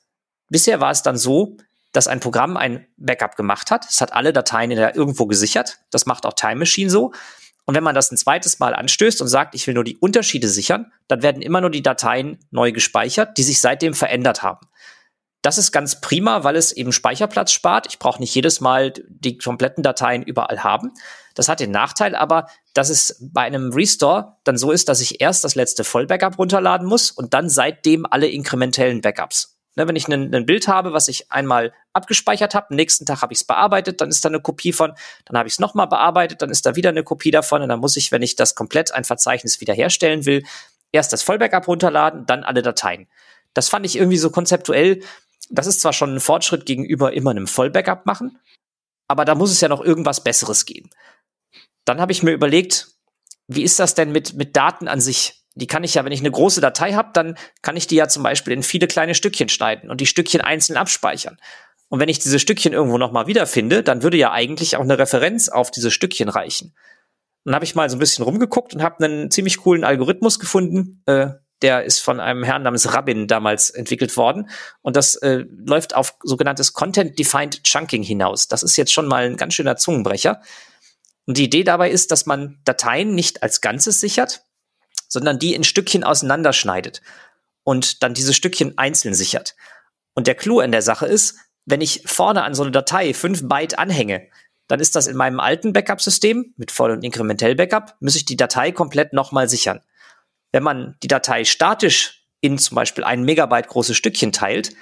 bisher 0.49 0.79
war 0.79 0.91
es 0.91 1.01
dann 1.01 1.17
so, 1.17 1.57
dass 1.93 2.07
ein 2.07 2.19
Programm 2.19 2.57
ein 2.57 2.85
Backup 2.97 3.35
gemacht 3.35 3.71
hat. 3.71 3.85
Es 3.89 4.01
hat 4.01 4.13
alle 4.13 4.33
Dateien 4.33 4.71
irgendwo 4.71 5.25
gesichert. 5.27 5.79
Das 5.91 6.05
macht 6.05 6.25
auch 6.25 6.33
Time 6.33 6.57
Machine 6.57 6.89
so. 6.89 7.11
Und 7.65 7.75
wenn 7.75 7.83
man 7.83 7.95
das 7.95 8.11
ein 8.11 8.17
zweites 8.17 8.59
Mal 8.59 8.75
anstößt 8.75 9.21
und 9.21 9.27
sagt, 9.27 9.55
ich 9.55 9.67
will 9.67 9.73
nur 9.73 9.83
die 9.83 9.97
Unterschiede 9.97 10.49
sichern, 10.49 10.91
dann 11.07 11.21
werden 11.21 11.41
immer 11.41 11.61
nur 11.61 11.69
die 11.69 11.83
Dateien 11.83 12.39
neu 12.51 12.71
gespeichert, 12.71 13.37
die 13.37 13.43
sich 13.43 13.61
seitdem 13.61 13.93
verändert 13.93 14.43
haben. 14.43 14.67
Das 15.43 15.57
ist 15.57 15.73
ganz 15.73 15.99
prima, 15.99 16.45
weil 16.45 16.55
es 16.55 16.71
eben 16.71 16.93
Speicherplatz 16.93 17.51
spart. 17.51 17.85
Ich 17.89 17.99
brauche 17.99 18.21
nicht 18.21 18.33
jedes 18.33 18.61
Mal 18.61 18.93
die 19.09 19.37
kompletten 19.37 19.83
Dateien 19.83 20.23
überall 20.23 20.63
haben. 20.63 20.93
Das 21.35 21.49
hat 21.49 21.59
den 21.59 21.69
Nachteil 21.69 22.15
aber, 22.15 22.47
dass 22.73 22.89
es 22.89 23.17
bei 23.19 23.41
einem 23.41 23.73
Restore 23.73 24.37
dann 24.45 24.57
so 24.57 24.71
ist, 24.71 24.87
dass 24.87 25.01
ich 25.01 25.19
erst 25.19 25.43
das 25.43 25.55
letzte 25.55 25.83
Vollbackup 25.83 26.39
runterladen 26.39 26.87
muss 26.87 27.11
und 27.11 27.33
dann 27.33 27.49
seitdem 27.49 28.05
alle 28.09 28.27
inkrementellen 28.27 29.01
Backups. 29.01 29.57
Ne, 29.75 29.85
wenn 29.87 29.95
ich 29.95 30.07
ein 30.07 30.45
Bild 30.45 30.67
habe, 30.67 30.93
was 30.93 31.07
ich 31.07 31.31
einmal 31.31 31.73
abgespeichert 31.91 32.53
habe, 32.53 32.75
nächsten 32.75 33.05
Tag 33.05 33.21
habe 33.21 33.33
ich 33.33 33.39
es 33.39 33.43
bearbeitet, 33.43 33.99
dann 33.99 34.09
ist 34.09 34.23
da 34.23 34.29
eine 34.29 34.39
Kopie 34.39 34.71
von, 34.71 34.93
dann 35.25 35.37
habe 35.37 35.47
ich 35.47 35.55
es 35.55 35.59
nochmal 35.59 35.87
bearbeitet, 35.87 36.43
dann 36.43 36.51
ist 36.51 36.65
da 36.65 36.75
wieder 36.75 36.89
eine 36.89 37.03
Kopie 37.03 37.31
davon 37.31 37.63
und 37.63 37.69
dann 37.69 37.79
muss 37.79 37.97
ich, 37.97 38.11
wenn 38.11 38.21
ich 38.21 38.35
das 38.35 38.53
komplett 38.53 38.93
ein 38.93 39.03
Verzeichnis 39.03 39.59
wiederherstellen 39.61 40.25
will, 40.25 40.43
erst 40.91 41.11
das 41.11 41.23
Vollbackup 41.23 41.67
runterladen, 41.67 42.27
dann 42.27 42.43
alle 42.43 42.61
Dateien. 42.61 43.07
Das 43.53 43.69
fand 43.69 43.85
ich 43.85 43.97
irgendwie 43.97 44.17
so 44.17 44.29
konzeptuell. 44.29 45.01
Das 45.55 45.67
ist 45.67 45.81
zwar 45.81 45.93
schon 45.93 46.15
ein 46.15 46.19
Fortschritt 46.19 46.65
gegenüber 46.65 47.13
immer 47.13 47.31
einem 47.31 47.47
Vollbackup 47.47 48.05
machen, 48.05 48.39
aber 49.07 49.25
da 49.25 49.35
muss 49.35 49.51
es 49.51 49.61
ja 49.61 49.69
noch 49.69 49.81
irgendwas 49.81 50.23
Besseres 50.23 50.65
geben. 50.65 50.89
Dann 51.85 51.99
habe 52.01 52.11
ich 52.11 52.23
mir 52.23 52.31
überlegt, 52.31 52.89
wie 53.47 53.63
ist 53.63 53.79
das 53.79 53.93
denn 53.93 54.11
mit, 54.11 54.33
mit 54.33 54.55
Daten 54.55 54.87
an 54.87 55.01
sich? 55.01 55.43
die 55.55 55.67
kann 55.67 55.83
ich 55.83 55.93
ja, 55.93 56.05
wenn 56.05 56.11
ich 56.11 56.19
eine 56.19 56.31
große 56.31 56.61
Datei 56.61 56.93
habe, 56.93 57.09
dann 57.13 57.37
kann 57.61 57.77
ich 57.77 57.87
die 57.87 57.95
ja 57.95 58.07
zum 58.07 58.23
Beispiel 58.23 58.53
in 58.53 58.63
viele 58.63 58.87
kleine 58.87 59.15
Stückchen 59.15 59.49
schneiden 59.49 59.89
und 59.89 60.01
die 60.01 60.05
Stückchen 60.05 60.41
einzeln 60.41 60.77
abspeichern. 60.77 61.37
Und 61.89 61.99
wenn 61.99 62.09
ich 62.09 62.19
diese 62.19 62.39
Stückchen 62.39 62.73
irgendwo 62.73 62.97
nochmal 62.97 63.27
wiederfinde, 63.27 63.83
dann 63.83 64.01
würde 64.01 64.17
ja 64.17 64.31
eigentlich 64.31 64.77
auch 64.77 64.81
eine 64.81 64.97
Referenz 64.97 65.49
auf 65.49 65.69
diese 65.69 65.91
Stückchen 65.91 66.29
reichen. 66.29 66.73
Dann 67.45 67.53
habe 67.53 67.65
ich 67.65 67.75
mal 67.75 67.89
so 67.89 67.97
ein 67.97 67.99
bisschen 67.99 68.23
rumgeguckt 68.23 68.73
und 68.73 68.81
habe 68.81 69.03
einen 69.03 69.29
ziemlich 69.29 69.57
coolen 69.57 69.83
Algorithmus 69.83 70.39
gefunden. 70.39 71.03
Äh, 71.05 71.33
der 71.63 71.83
ist 71.83 71.99
von 71.99 72.19
einem 72.19 72.43
Herrn 72.43 72.63
namens 72.63 72.93
Rabin 72.93 73.27
damals 73.27 73.69
entwickelt 73.69 74.15
worden. 74.17 74.49
Und 74.81 74.95
das 74.95 75.15
äh, 75.15 75.45
läuft 75.65 75.95
auf 75.95 76.15
sogenanntes 76.21 76.73
Content-Defined 76.73 77.63
Chunking 77.63 78.03
hinaus. 78.03 78.47
Das 78.47 78.61
ist 78.61 78.77
jetzt 78.77 78.93
schon 78.93 79.07
mal 79.07 79.25
ein 79.25 79.37
ganz 79.37 79.53
schöner 79.55 79.77
Zungenbrecher. 79.77 80.41
Und 81.25 81.37
die 81.37 81.45
Idee 81.45 81.63
dabei 81.63 81.89
ist, 81.89 82.11
dass 82.11 82.25
man 82.25 82.59
Dateien 82.65 83.15
nicht 83.15 83.41
als 83.41 83.61
Ganzes 83.61 83.99
sichert, 83.99 84.43
sondern 85.07 85.39
die 85.39 85.55
in 85.55 85.63
Stückchen 85.63 86.03
auseinanderschneidet 86.03 87.01
und 87.63 88.03
dann 88.03 88.13
diese 88.13 88.33
Stückchen 88.33 88.77
einzeln 88.77 89.13
sichert. 89.13 89.55
Und 90.13 90.27
der 90.27 90.35
Clou 90.35 90.59
an 90.59 90.71
der 90.71 90.81
Sache 90.81 91.05
ist, 91.05 91.37
wenn 91.65 91.81
ich 91.81 92.03
vorne 92.05 92.43
an 92.43 92.53
so 92.53 92.63
eine 92.63 92.71
Datei 92.71 93.13
5 93.13 93.47
Byte 93.47 93.79
anhänge, 93.79 94.27
dann 94.67 94.79
ist 94.79 94.95
das 94.95 95.07
in 95.07 95.15
meinem 95.15 95.39
alten 95.39 95.73
Backup-System 95.73 96.53
mit 96.57 96.71
Voll- 96.71 96.91
und 96.91 97.03
Inkrementell-Backup, 97.03 97.95
muss 97.99 98.15
ich 98.15 98.25
die 98.25 98.37
Datei 98.37 98.71
komplett 98.71 99.13
nochmal 99.13 99.49
sichern. 99.49 99.81
Wenn 100.53 100.63
man 100.63 100.95
die 101.03 101.07
Datei 101.09 101.43
statisch 101.43 102.25
in 102.39 102.57
zum 102.57 102.75
Beispiel 102.75 103.03
ein 103.03 103.23
Megabyte 103.23 103.67
große 103.67 103.95
Stückchen 103.95 104.31
teilt, 104.31 104.73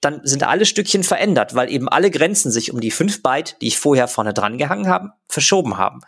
dann 0.00 0.20
sind 0.24 0.44
alle 0.44 0.64
Stückchen 0.64 1.02
verändert, 1.02 1.54
weil 1.54 1.70
eben 1.70 1.88
alle 1.88 2.10
Grenzen 2.10 2.50
sich 2.50 2.72
um 2.72 2.80
die 2.80 2.92
5 2.92 3.22
Byte, 3.22 3.56
die 3.60 3.66
ich 3.66 3.78
vorher 3.78 4.08
vorne 4.08 4.32
dran 4.32 4.56
gehangen 4.56 4.88
habe, 4.88 5.10
verschoben 5.28 5.76
haben. 5.76 6.00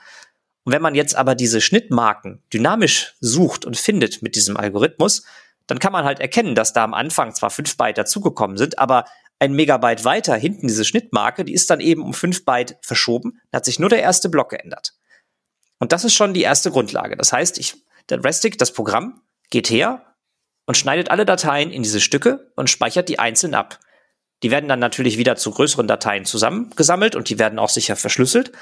Und 0.64 0.72
wenn 0.72 0.82
man 0.82 0.94
jetzt 0.94 1.16
aber 1.16 1.34
diese 1.34 1.60
Schnittmarken 1.60 2.42
dynamisch 2.52 3.16
sucht 3.20 3.64
und 3.64 3.76
findet 3.76 4.22
mit 4.22 4.36
diesem 4.36 4.56
Algorithmus, 4.56 5.24
dann 5.66 5.80
kann 5.80 5.92
man 5.92 6.04
halt 6.04 6.20
erkennen, 6.20 6.54
dass 6.54 6.72
da 6.72 6.84
am 6.84 6.94
Anfang 6.94 7.34
zwar 7.34 7.50
fünf 7.50 7.76
Byte 7.76 7.98
dazugekommen 7.98 8.56
sind, 8.56 8.78
aber 8.78 9.04
ein 9.40 9.54
Megabyte 9.54 10.04
weiter 10.04 10.36
hinten 10.36 10.68
diese 10.68 10.84
Schnittmarke, 10.84 11.44
die 11.44 11.54
ist 11.54 11.70
dann 11.70 11.80
eben 11.80 12.02
um 12.02 12.12
fünf 12.12 12.44
Byte 12.44 12.76
verschoben, 12.82 13.40
da 13.50 13.56
hat 13.56 13.64
sich 13.64 13.78
nur 13.78 13.88
der 13.88 14.02
erste 14.02 14.28
Block 14.28 14.50
geändert. 14.50 14.92
Und 15.78 15.92
das 15.92 16.04
ist 16.04 16.14
schon 16.14 16.34
die 16.34 16.42
erste 16.42 16.70
Grundlage. 16.70 17.16
Das 17.16 17.32
heißt, 17.32 17.58
ich, 17.58 17.74
der 18.10 18.22
Restic, 18.24 18.58
das 18.58 18.72
Programm, 18.72 19.22
geht 19.50 19.70
her 19.70 20.14
und 20.66 20.76
schneidet 20.76 21.10
alle 21.10 21.24
Dateien 21.24 21.70
in 21.70 21.82
diese 21.82 22.00
Stücke 22.00 22.52
und 22.56 22.70
speichert 22.70 23.08
die 23.08 23.18
einzeln 23.18 23.54
ab. 23.54 23.80
Die 24.42 24.50
werden 24.50 24.68
dann 24.68 24.78
natürlich 24.78 25.18
wieder 25.18 25.36
zu 25.36 25.50
größeren 25.50 25.86
Dateien 25.86 26.24
zusammengesammelt 26.24 27.14
und 27.14 27.28
die 27.28 27.38
werden 27.38 27.58
auch 27.58 27.68
sicher 27.68 27.96
verschlüsselt 27.96 28.52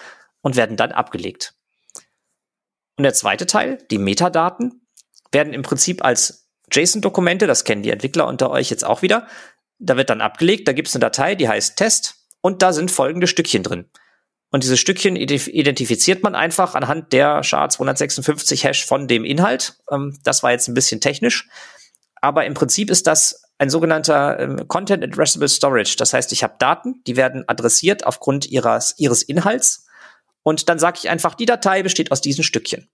und 0.40 0.56
werden 0.56 0.76
dann 0.76 0.92
abgelegt. 0.92 1.54
Und 2.96 3.04
der 3.04 3.14
zweite 3.14 3.46
Teil, 3.46 3.78
die 3.90 3.98
Metadaten, 3.98 4.87
werden 5.30 5.52
im 5.52 5.62
Prinzip 5.62 6.04
als 6.04 6.48
JSON-Dokumente, 6.72 7.46
das 7.46 7.64
kennen 7.64 7.82
die 7.82 7.90
Entwickler 7.90 8.26
unter 8.26 8.50
euch 8.50 8.70
jetzt 8.70 8.84
auch 8.84 9.02
wieder, 9.02 9.28
da 9.78 9.96
wird 9.96 10.11
dann 10.11 10.20
abgelegt, 10.20 10.66
da 10.66 10.72
gibt 10.72 10.88
es 10.88 10.94
eine 10.94 11.00
Datei, 11.00 11.34
die 11.34 11.48
heißt 11.48 11.76
Test 11.76 12.26
und 12.40 12.62
da 12.62 12.72
sind 12.72 12.90
folgende 12.90 13.26
Stückchen 13.26 13.62
drin. 13.62 13.88
Und 14.50 14.62
diese 14.64 14.78
Stückchen 14.78 15.16
identifiziert 15.16 16.22
man 16.22 16.34
einfach 16.34 16.74
anhand 16.74 17.12
der 17.12 17.42
SHA-256-Hash 17.42 18.87
von 18.87 19.06
dem 19.06 19.24
Inhalt. 19.24 19.76
Ähm, 19.90 20.18
das 20.24 20.42
war 20.42 20.52
jetzt 20.52 20.68
ein 20.68 20.74
bisschen 20.74 21.00
technisch. 21.00 21.48
Aber 22.20 22.46
im 22.46 22.54
Prinzip 22.54 22.90
ist 22.90 23.06
das 23.06 23.42
ein 23.58 23.70
sogenannter 23.70 24.38
ähm, 24.38 24.68
Content 24.68 25.04
Addressable 25.04 25.48
Storage. 25.48 25.96
Das 25.98 26.12
heißt, 26.12 26.32
ich 26.32 26.42
habe 26.42 26.54
Daten, 26.58 27.02
die 27.06 27.16
werden 27.16 27.44
adressiert 27.46 28.06
aufgrund 28.06 28.46
ihres, 28.46 28.94
ihres 28.98 29.22
Inhalts. 29.22 29.87
Und 30.42 30.68
dann 30.68 30.78
sage 30.78 30.98
ich 31.02 31.11
einfach, 31.11 31.34
die 31.34 31.46
Datei 31.46 31.82
besteht 31.82 32.11
aus 32.11 32.20
diesen 32.20 32.44
Stückchen. 32.44 32.88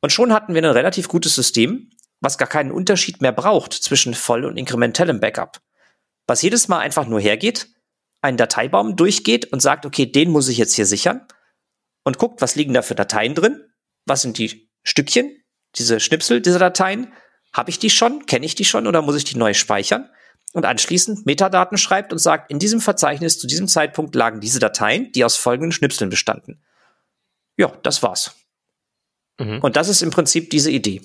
Und 0.00 0.10
schon 0.10 0.32
hatten 0.32 0.54
wir 0.54 0.62
ein 0.62 0.70
relativ 0.70 1.08
gutes 1.08 1.34
System, 1.34 1.90
was 2.20 2.38
gar 2.38 2.48
keinen 2.48 2.72
Unterschied 2.72 3.20
mehr 3.20 3.32
braucht 3.32 3.72
zwischen 3.72 4.14
voll- 4.14 4.44
und 4.44 4.56
inkrementellem 4.56 5.20
Backup. 5.20 5.60
Was 6.26 6.42
jedes 6.42 6.68
Mal 6.68 6.78
einfach 6.78 7.06
nur 7.06 7.20
hergeht, 7.20 7.68
einen 8.22 8.36
Dateibaum 8.36 8.96
durchgeht 8.96 9.52
und 9.52 9.60
sagt, 9.60 9.86
okay, 9.86 10.06
den 10.06 10.30
muss 10.30 10.48
ich 10.48 10.58
jetzt 10.58 10.74
hier 10.74 10.86
sichern 10.86 11.26
und 12.04 12.18
guckt, 12.18 12.42
was 12.42 12.54
liegen 12.54 12.74
da 12.74 12.82
für 12.82 12.94
Dateien 12.94 13.34
drin, 13.34 13.62
was 14.06 14.22
sind 14.22 14.38
die 14.38 14.70
Stückchen, 14.82 15.36
diese 15.76 16.00
Schnipsel 16.00 16.40
dieser 16.40 16.58
Dateien, 16.58 17.12
habe 17.52 17.70
ich 17.70 17.78
die 17.78 17.90
schon, 17.90 18.26
kenne 18.26 18.46
ich 18.46 18.54
die 18.54 18.64
schon 18.64 18.86
oder 18.86 19.02
muss 19.02 19.16
ich 19.16 19.24
die 19.24 19.36
neu 19.36 19.54
speichern? 19.54 20.08
Und 20.52 20.66
anschließend 20.66 21.26
Metadaten 21.26 21.78
schreibt 21.78 22.12
und 22.12 22.18
sagt, 22.18 22.50
in 22.50 22.58
diesem 22.58 22.80
Verzeichnis 22.80 23.38
zu 23.38 23.46
diesem 23.46 23.68
Zeitpunkt 23.68 24.14
lagen 24.14 24.40
diese 24.40 24.58
Dateien, 24.58 25.12
die 25.12 25.24
aus 25.24 25.36
folgenden 25.36 25.72
Schnipseln 25.72 26.10
bestanden. 26.10 26.62
Ja, 27.56 27.72
das 27.82 28.02
war's. 28.02 28.34
Mhm. 29.38 29.60
Und 29.60 29.76
das 29.76 29.88
ist 29.88 30.02
im 30.02 30.10
Prinzip 30.10 30.50
diese 30.50 30.70
Idee. 30.70 31.02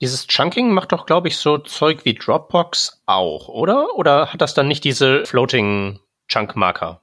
Dieses 0.00 0.26
Chunking 0.26 0.72
macht 0.72 0.92
doch, 0.92 1.06
glaube 1.06 1.28
ich, 1.28 1.36
so 1.36 1.58
Zeug 1.58 2.04
wie 2.04 2.14
Dropbox 2.14 3.02
auch, 3.06 3.48
oder? 3.48 3.94
Oder 3.94 4.32
hat 4.32 4.40
das 4.40 4.52
dann 4.52 4.68
nicht 4.68 4.84
diese 4.84 5.24
Floating 5.24 5.98
Chunk-Marker? 6.32 7.00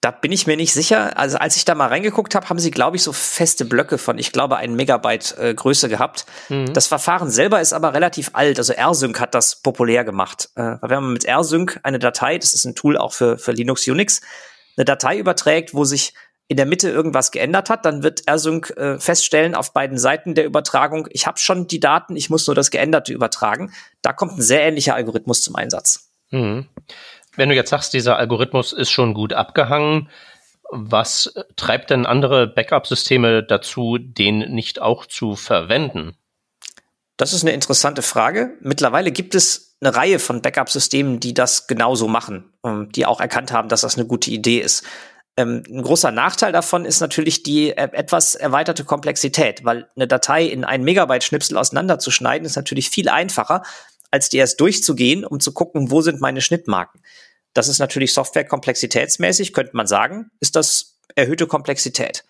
Da 0.00 0.10
bin 0.10 0.32
ich 0.32 0.46
mir 0.46 0.56
nicht 0.56 0.74
sicher. 0.74 1.16
Also 1.18 1.38
als 1.38 1.56
ich 1.56 1.64
da 1.64 1.74
mal 1.74 1.86
reingeguckt 1.86 2.34
habe, 2.34 2.48
haben 2.50 2.58
sie, 2.58 2.70
glaube 2.70 2.96
ich, 2.96 3.02
so 3.02 3.12
feste 3.12 3.64
Blöcke 3.64 3.96
von, 3.96 4.18
ich 4.18 4.32
glaube, 4.32 4.56
einen 4.56 4.76
Megabyte 4.76 5.38
äh, 5.38 5.54
Größe 5.54 5.88
gehabt. 5.88 6.26
Mhm. 6.50 6.74
Das 6.74 6.88
Verfahren 6.88 7.30
selber 7.30 7.60
ist 7.62 7.72
aber 7.72 7.94
relativ 7.94 8.30
alt. 8.34 8.58
Also 8.58 8.74
RSync 8.74 9.18
hat 9.18 9.34
das 9.34 9.62
populär 9.62 10.04
gemacht. 10.04 10.50
Äh, 10.56 10.76
wenn 10.82 11.02
man 11.02 11.12
mit 11.14 11.26
RSync 11.26 11.80
eine 11.84 11.98
Datei, 11.98 12.36
das 12.36 12.52
ist 12.52 12.66
ein 12.66 12.74
Tool 12.74 12.98
auch 12.98 13.14
für, 13.14 13.38
für 13.38 13.52
Linux, 13.52 13.88
Unix, 13.88 14.20
eine 14.76 14.84
Datei 14.84 15.18
überträgt, 15.18 15.72
wo 15.72 15.84
sich 15.84 16.12
in 16.48 16.58
der 16.58 16.66
Mitte 16.66 16.90
irgendwas 16.90 17.30
geändert 17.30 17.70
hat, 17.70 17.86
dann 17.86 18.02
wird 18.02 18.24
RSync 18.28 18.70
äh, 18.76 18.98
feststellen 18.98 19.54
auf 19.54 19.72
beiden 19.72 19.96
Seiten 19.96 20.34
der 20.34 20.44
Übertragung, 20.44 21.08
ich 21.10 21.26
habe 21.26 21.38
schon 21.38 21.66
die 21.66 21.80
Daten, 21.80 22.16
ich 22.16 22.28
muss 22.28 22.46
nur 22.46 22.54
das 22.54 22.70
Geänderte 22.70 23.14
übertragen. 23.14 23.72
Da 24.02 24.12
kommt 24.12 24.36
ein 24.36 24.42
sehr 24.42 24.62
ähnlicher 24.62 24.94
Algorithmus 24.94 25.40
zum 25.40 25.56
Einsatz. 25.56 26.10
Mhm. 26.30 26.66
Wenn 27.36 27.48
du 27.48 27.54
jetzt 27.54 27.70
sagst, 27.70 27.92
dieser 27.92 28.16
Algorithmus 28.16 28.72
ist 28.72 28.90
schon 28.90 29.14
gut 29.14 29.32
abgehangen, 29.32 30.08
was 30.70 31.34
treibt 31.56 31.90
denn 31.90 32.06
andere 32.06 32.46
Backup-Systeme 32.46 33.42
dazu, 33.42 33.98
den 33.98 34.38
nicht 34.54 34.80
auch 34.80 35.06
zu 35.06 35.36
verwenden? 35.36 36.16
Das 37.16 37.32
ist 37.32 37.42
eine 37.42 37.52
interessante 37.52 38.02
Frage. 38.02 38.56
Mittlerweile 38.60 39.12
gibt 39.12 39.34
es 39.34 39.76
eine 39.80 39.94
Reihe 39.94 40.18
von 40.18 40.42
Backup-Systemen, 40.42 41.20
die 41.20 41.34
das 41.34 41.66
genauso 41.66 42.08
machen, 42.08 42.52
ähm, 42.64 42.90
die 42.90 43.06
auch 43.06 43.20
erkannt 43.20 43.52
haben, 43.52 43.68
dass 43.68 43.82
das 43.82 43.96
eine 43.96 44.06
gute 44.06 44.30
Idee 44.30 44.58
ist. 44.58 44.84
Ähm, 45.36 45.62
ein 45.68 45.82
großer 45.82 46.10
Nachteil 46.10 46.52
davon 46.52 46.84
ist 46.84 47.00
natürlich 47.00 47.42
die 47.42 47.70
äh, 47.70 47.90
etwas 47.92 48.34
erweiterte 48.34 48.84
Komplexität, 48.84 49.64
weil 49.64 49.88
eine 49.94 50.08
Datei 50.08 50.44
in 50.44 50.64
einen 50.64 50.84
Megabyte-Schnipsel 50.84 51.56
auseinanderzuschneiden 51.56 52.46
ist 52.46 52.56
natürlich 52.56 52.90
viel 52.90 53.08
einfacher, 53.08 53.62
als 54.10 54.28
die 54.28 54.38
erst 54.38 54.60
durchzugehen, 54.60 55.24
um 55.24 55.40
zu 55.40 55.52
gucken, 55.52 55.90
wo 55.90 56.00
sind 56.00 56.20
meine 56.20 56.40
Schnittmarken. 56.40 57.00
Das 57.54 57.68
ist 57.68 57.78
natürlich 57.78 58.12
Software-komplexitätsmäßig, 58.12 59.52
könnte 59.52 59.76
man 59.76 59.86
sagen, 59.86 60.30
ist 60.40 60.56
das 60.56 60.98
erhöhte 61.14 61.46
Komplexität. 61.46 62.24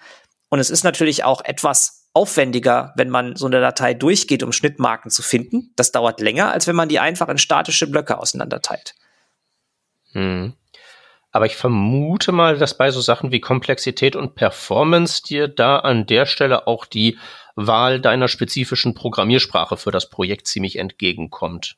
Und 0.50 0.60
es 0.60 0.70
ist 0.70 0.84
natürlich 0.84 1.24
auch 1.24 1.44
etwas 1.44 2.04
aufwendiger, 2.12 2.92
wenn 2.96 3.10
man 3.10 3.34
so 3.34 3.46
eine 3.46 3.60
Datei 3.60 3.92
durchgeht, 3.92 4.42
um 4.42 4.52
Schnittmarken 4.52 5.10
zu 5.10 5.22
finden. 5.22 5.72
Das 5.74 5.90
dauert 5.90 6.20
länger, 6.20 6.52
als 6.52 6.66
wenn 6.66 6.76
man 6.76 6.88
die 6.88 7.00
einfach 7.00 7.28
in 7.28 7.38
statische 7.38 7.90
Blöcke 7.90 8.18
auseinanderteilt. 8.18 8.94
Hm. 10.12 10.52
Aber 11.32 11.46
ich 11.46 11.56
vermute 11.56 12.30
mal, 12.30 12.56
dass 12.58 12.76
bei 12.76 12.92
so 12.92 13.00
Sachen 13.00 13.32
wie 13.32 13.40
Komplexität 13.40 14.14
und 14.14 14.36
Performance 14.36 15.22
dir 15.24 15.48
da 15.48 15.78
an 15.80 16.06
der 16.06 16.26
Stelle 16.26 16.68
auch 16.68 16.84
die 16.84 17.18
Wahl 17.56 18.00
deiner 18.00 18.28
spezifischen 18.28 18.94
Programmiersprache 18.94 19.76
für 19.76 19.90
das 19.90 20.08
Projekt 20.10 20.46
ziemlich 20.46 20.76
entgegenkommt. 20.78 21.76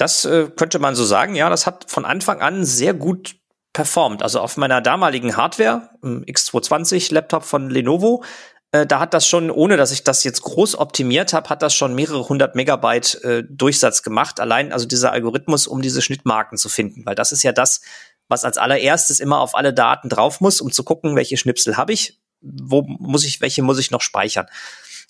Das 0.00 0.24
äh, 0.24 0.48
könnte 0.56 0.78
man 0.78 0.94
so 0.94 1.04
sagen. 1.04 1.34
Ja, 1.34 1.50
das 1.50 1.66
hat 1.66 1.90
von 1.90 2.06
Anfang 2.06 2.40
an 2.40 2.64
sehr 2.64 2.94
gut 2.94 3.36
performt. 3.74 4.22
Also 4.22 4.40
auf 4.40 4.56
meiner 4.56 4.80
damaligen 4.80 5.36
Hardware, 5.36 5.90
X220 6.02 7.12
Laptop 7.12 7.44
von 7.44 7.68
Lenovo, 7.68 8.24
äh, 8.72 8.86
da 8.86 8.98
hat 8.98 9.12
das 9.12 9.26
schon, 9.26 9.50
ohne 9.50 9.76
dass 9.76 9.92
ich 9.92 10.02
das 10.02 10.24
jetzt 10.24 10.40
groß 10.40 10.78
optimiert 10.78 11.34
habe, 11.34 11.50
hat 11.50 11.60
das 11.60 11.74
schon 11.74 11.94
mehrere 11.94 12.26
hundert 12.26 12.54
Megabyte 12.54 13.22
äh, 13.24 13.44
Durchsatz 13.46 14.02
gemacht. 14.02 14.40
Allein 14.40 14.72
also 14.72 14.86
dieser 14.86 15.12
Algorithmus, 15.12 15.66
um 15.66 15.82
diese 15.82 16.00
Schnittmarken 16.00 16.56
zu 16.56 16.70
finden, 16.70 17.04
weil 17.04 17.14
das 17.14 17.30
ist 17.30 17.42
ja 17.42 17.52
das, 17.52 17.82
was 18.26 18.44
als 18.44 18.56
allererstes 18.56 19.20
immer 19.20 19.40
auf 19.40 19.54
alle 19.54 19.74
Daten 19.74 20.08
drauf 20.08 20.40
muss, 20.40 20.62
um 20.62 20.72
zu 20.72 20.82
gucken, 20.82 21.14
welche 21.14 21.36
Schnipsel 21.36 21.76
habe 21.76 21.92
ich, 21.92 22.18
wo 22.40 22.82
muss 22.82 23.26
ich, 23.26 23.42
welche 23.42 23.62
muss 23.62 23.78
ich 23.78 23.90
noch 23.90 24.00
speichern. 24.00 24.46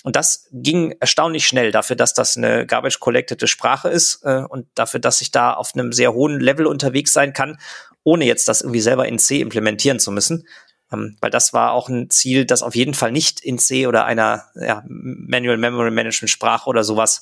Und 0.02 0.16
das 0.16 0.48
ging 0.50 0.94
erstaunlich 0.98 1.46
schnell 1.46 1.72
dafür, 1.72 1.94
dass 1.94 2.14
das 2.14 2.36
eine 2.36 2.66
garbage 2.66 3.00
collected 3.00 3.46
Sprache 3.48 3.88
ist 3.88 4.20
äh, 4.24 4.42
und 4.48 4.66
dafür, 4.74 5.00
dass 5.00 5.20
ich 5.20 5.30
da 5.30 5.52
auf 5.52 5.74
einem 5.74 5.92
sehr 5.92 6.14
hohen 6.14 6.40
Level 6.40 6.66
unterwegs 6.66 7.12
sein 7.12 7.32
kann, 7.32 7.58
ohne 8.02 8.24
jetzt 8.24 8.48
das 8.48 8.62
irgendwie 8.62 8.80
selber 8.80 9.06
in 9.06 9.18
C 9.18 9.40
implementieren 9.40 10.00
zu 10.00 10.10
müssen. 10.10 10.46
Ähm, 10.90 11.16
weil 11.20 11.30
das 11.30 11.52
war 11.52 11.72
auch 11.72 11.88
ein 11.88 12.08
Ziel, 12.08 12.46
das 12.46 12.62
auf 12.62 12.74
jeden 12.74 12.94
Fall 12.94 13.12
nicht 13.12 13.40
in 13.40 13.58
C 13.58 13.86
oder 13.86 14.06
einer 14.06 14.46
ja, 14.54 14.82
Manual 14.86 15.58
Memory 15.58 15.90
Management 15.90 16.30
Sprache 16.30 16.68
oder 16.68 16.82
sowas 16.82 17.20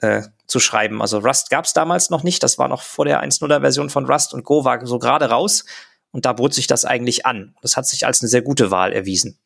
äh, 0.00 0.22
zu 0.46 0.60
schreiben. 0.60 1.00
Also 1.00 1.18
Rust 1.18 1.50
gab 1.50 1.64
es 1.64 1.72
damals 1.72 2.10
noch 2.10 2.24
nicht, 2.24 2.42
das 2.42 2.58
war 2.58 2.68
noch 2.68 2.82
vor 2.82 3.04
der 3.04 3.22
1.0er 3.22 3.60
Version 3.60 3.90
von 3.90 4.06
Rust 4.06 4.34
und 4.34 4.44
Go 4.44 4.64
war 4.64 4.84
so 4.86 4.98
gerade 4.98 5.30
raus 5.30 5.64
und 6.10 6.24
da 6.24 6.32
bot 6.32 6.54
sich 6.54 6.66
das 6.66 6.84
eigentlich 6.84 7.26
an. 7.26 7.54
Das 7.62 7.76
hat 7.76 7.86
sich 7.86 8.06
als 8.06 8.20
eine 8.20 8.28
sehr 8.28 8.42
gute 8.42 8.70
Wahl 8.70 8.92
erwiesen. 8.92 9.38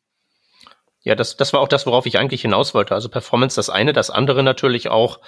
Ja, 1.03 1.15
das, 1.15 1.37
das 1.37 1.53
war 1.53 1.59
auch 1.59 1.67
das, 1.67 1.85
worauf 1.85 2.05
ich 2.05 2.17
eigentlich 2.17 2.41
hinaus 2.41 2.73
wollte. 2.73 2.95
Also 2.95 3.09
Performance 3.09 3.55
das 3.55 3.69
eine, 3.69 3.93
das 3.93 4.09
andere 4.09 4.41
natürlich 4.41 4.89
auch. 4.89 5.19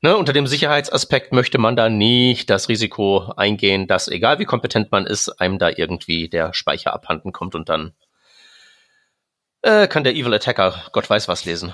Ne, 0.00 0.16
unter 0.16 0.32
dem 0.32 0.48
Sicherheitsaspekt 0.48 1.32
möchte 1.32 1.58
man 1.58 1.76
da 1.76 1.88
nicht 1.88 2.50
das 2.50 2.68
Risiko 2.68 3.32
eingehen, 3.36 3.86
dass 3.86 4.08
egal 4.08 4.40
wie 4.40 4.46
kompetent 4.46 4.90
man 4.90 5.06
ist, 5.06 5.28
einem 5.40 5.60
da 5.60 5.68
irgendwie 5.68 6.28
der 6.28 6.52
Speicher 6.54 6.92
abhanden 6.92 7.30
kommt 7.30 7.54
und 7.54 7.68
dann 7.68 7.92
äh, 9.60 9.86
kann 9.86 10.02
der 10.02 10.14
Evil 10.14 10.34
Attacker 10.34 10.74
Gott 10.90 11.08
weiß 11.08 11.28
was 11.28 11.44
lesen. 11.44 11.72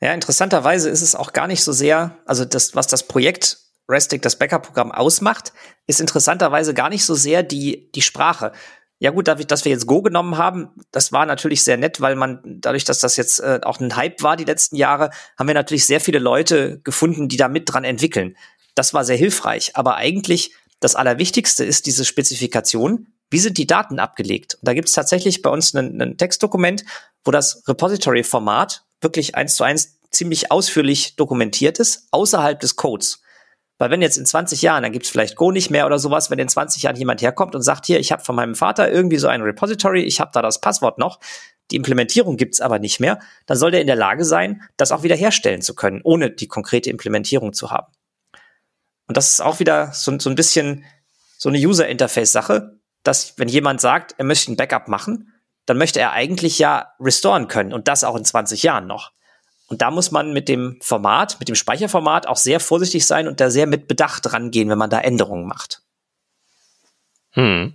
Ja, 0.00 0.12
interessanterweise 0.12 0.90
ist 0.90 1.00
es 1.00 1.14
auch 1.14 1.32
gar 1.32 1.46
nicht 1.46 1.64
so 1.64 1.72
sehr, 1.72 2.18
also 2.26 2.44
das, 2.44 2.74
was 2.74 2.86
das 2.86 3.08
Projekt 3.08 3.56
Restic, 3.88 4.20
das 4.20 4.36
Backup-Programm 4.36 4.92
ausmacht, 4.92 5.52
ist 5.86 6.00
interessanterweise 6.00 6.74
gar 6.74 6.90
nicht 6.90 7.06
so 7.06 7.14
sehr 7.14 7.42
die, 7.42 7.90
die 7.92 8.02
Sprache. 8.02 8.52
Ja 9.00 9.10
gut, 9.10 9.28
dadurch, 9.28 9.46
dass 9.46 9.64
wir 9.64 9.70
jetzt 9.70 9.86
Go 9.86 10.02
genommen 10.02 10.38
haben, 10.38 10.70
das 10.90 11.12
war 11.12 11.24
natürlich 11.24 11.62
sehr 11.62 11.76
nett, 11.76 12.00
weil 12.00 12.16
man 12.16 12.40
dadurch, 12.44 12.84
dass 12.84 12.98
das 12.98 13.16
jetzt 13.16 13.38
äh, 13.38 13.60
auch 13.62 13.78
ein 13.78 13.94
Hype 13.94 14.22
war 14.22 14.36
die 14.36 14.44
letzten 14.44 14.76
Jahre, 14.76 15.10
haben 15.38 15.46
wir 15.46 15.54
natürlich 15.54 15.86
sehr 15.86 16.00
viele 16.00 16.18
Leute 16.18 16.80
gefunden, 16.80 17.28
die 17.28 17.36
da 17.36 17.48
mit 17.48 17.72
dran 17.72 17.84
entwickeln. 17.84 18.36
Das 18.74 18.94
war 18.94 19.04
sehr 19.04 19.16
hilfreich. 19.16 19.76
Aber 19.76 19.96
eigentlich 19.96 20.52
das 20.80 20.96
Allerwichtigste 20.96 21.64
ist 21.64 21.86
diese 21.86 22.04
Spezifikation. 22.04 23.06
Wie 23.30 23.38
sind 23.38 23.58
die 23.58 23.66
Daten 23.66 24.00
abgelegt? 24.00 24.54
Und 24.54 24.66
da 24.66 24.74
gibt 24.74 24.88
es 24.88 24.94
tatsächlich 24.94 25.42
bei 25.42 25.50
uns 25.50 25.74
ein, 25.74 26.00
ein 26.00 26.16
Textdokument, 26.16 26.84
wo 27.24 27.30
das 27.30 27.62
Repository-Format 27.68 28.84
wirklich 29.00 29.36
eins 29.36 29.54
zu 29.54 29.64
eins 29.64 29.98
ziemlich 30.10 30.50
ausführlich 30.50 31.16
dokumentiert 31.16 31.78
ist, 31.78 32.08
außerhalb 32.10 32.58
des 32.58 32.76
Codes. 32.76 33.20
Weil 33.78 33.90
wenn 33.90 34.02
jetzt 34.02 34.16
in 34.16 34.26
20 34.26 34.60
Jahren, 34.60 34.82
dann 34.82 34.92
gibt's 34.92 35.08
vielleicht 35.08 35.36
Go 35.36 35.52
nicht 35.52 35.70
mehr 35.70 35.86
oder 35.86 35.98
sowas, 35.98 36.30
wenn 36.30 36.38
in 36.38 36.48
20 36.48 36.82
Jahren 36.82 36.96
jemand 36.96 37.22
herkommt 37.22 37.54
und 37.54 37.62
sagt, 37.62 37.86
hier, 37.86 38.00
ich 38.00 38.10
habe 38.10 38.24
von 38.24 38.34
meinem 38.34 38.56
Vater 38.56 38.90
irgendwie 38.90 39.18
so 39.18 39.28
ein 39.28 39.40
Repository, 39.40 40.02
ich 40.02 40.20
habe 40.20 40.32
da 40.34 40.42
das 40.42 40.60
Passwort 40.60 40.98
noch, 40.98 41.20
die 41.70 41.76
Implementierung 41.76 42.36
gibt's 42.36 42.60
aber 42.60 42.78
nicht 42.78 42.98
mehr, 42.98 43.20
dann 43.46 43.56
soll 43.56 43.70
der 43.70 43.80
in 43.80 43.86
der 43.86 43.96
Lage 43.96 44.24
sein, 44.24 44.62
das 44.76 44.90
auch 44.90 45.04
wieder 45.04 45.14
herstellen 45.14 45.62
zu 45.62 45.74
können, 45.74 46.00
ohne 46.02 46.30
die 46.30 46.48
konkrete 46.48 46.90
Implementierung 46.90 47.52
zu 47.52 47.70
haben. 47.70 47.92
Und 49.06 49.16
das 49.16 49.32
ist 49.32 49.40
auch 49.40 49.60
wieder 49.60 49.92
so, 49.92 50.18
so 50.18 50.28
ein 50.28 50.36
bisschen 50.36 50.84
so 51.38 51.48
eine 51.48 51.58
User-Interface-Sache, 51.58 52.78
dass 53.04 53.38
wenn 53.38 53.48
jemand 53.48 53.80
sagt, 53.80 54.14
er 54.18 54.24
möchte 54.24 54.50
ein 54.52 54.56
Backup 54.56 54.88
machen, 54.88 55.32
dann 55.66 55.78
möchte 55.78 56.00
er 56.00 56.12
eigentlich 56.12 56.58
ja 56.58 56.94
restoren 56.98 57.46
können 57.46 57.72
und 57.72 57.88
das 57.88 58.02
auch 58.02 58.16
in 58.16 58.24
20 58.24 58.62
Jahren 58.62 58.86
noch. 58.86 59.12
Und 59.68 59.82
da 59.82 59.90
muss 59.90 60.10
man 60.10 60.32
mit 60.32 60.48
dem 60.48 60.78
Format, 60.80 61.36
mit 61.38 61.48
dem 61.48 61.54
Speicherformat 61.54 62.26
auch 62.26 62.36
sehr 62.36 62.58
vorsichtig 62.58 63.06
sein 63.06 63.28
und 63.28 63.38
da 63.38 63.50
sehr 63.50 63.66
mit 63.66 63.86
Bedacht 63.86 64.32
rangehen, 64.32 64.68
wenn 64.70 64.78
man 64.78 64.90
da 64.90 64.98
Änderungen 64.98 65.46
macht. 65.46 65.82
Hm. 67.32 67.74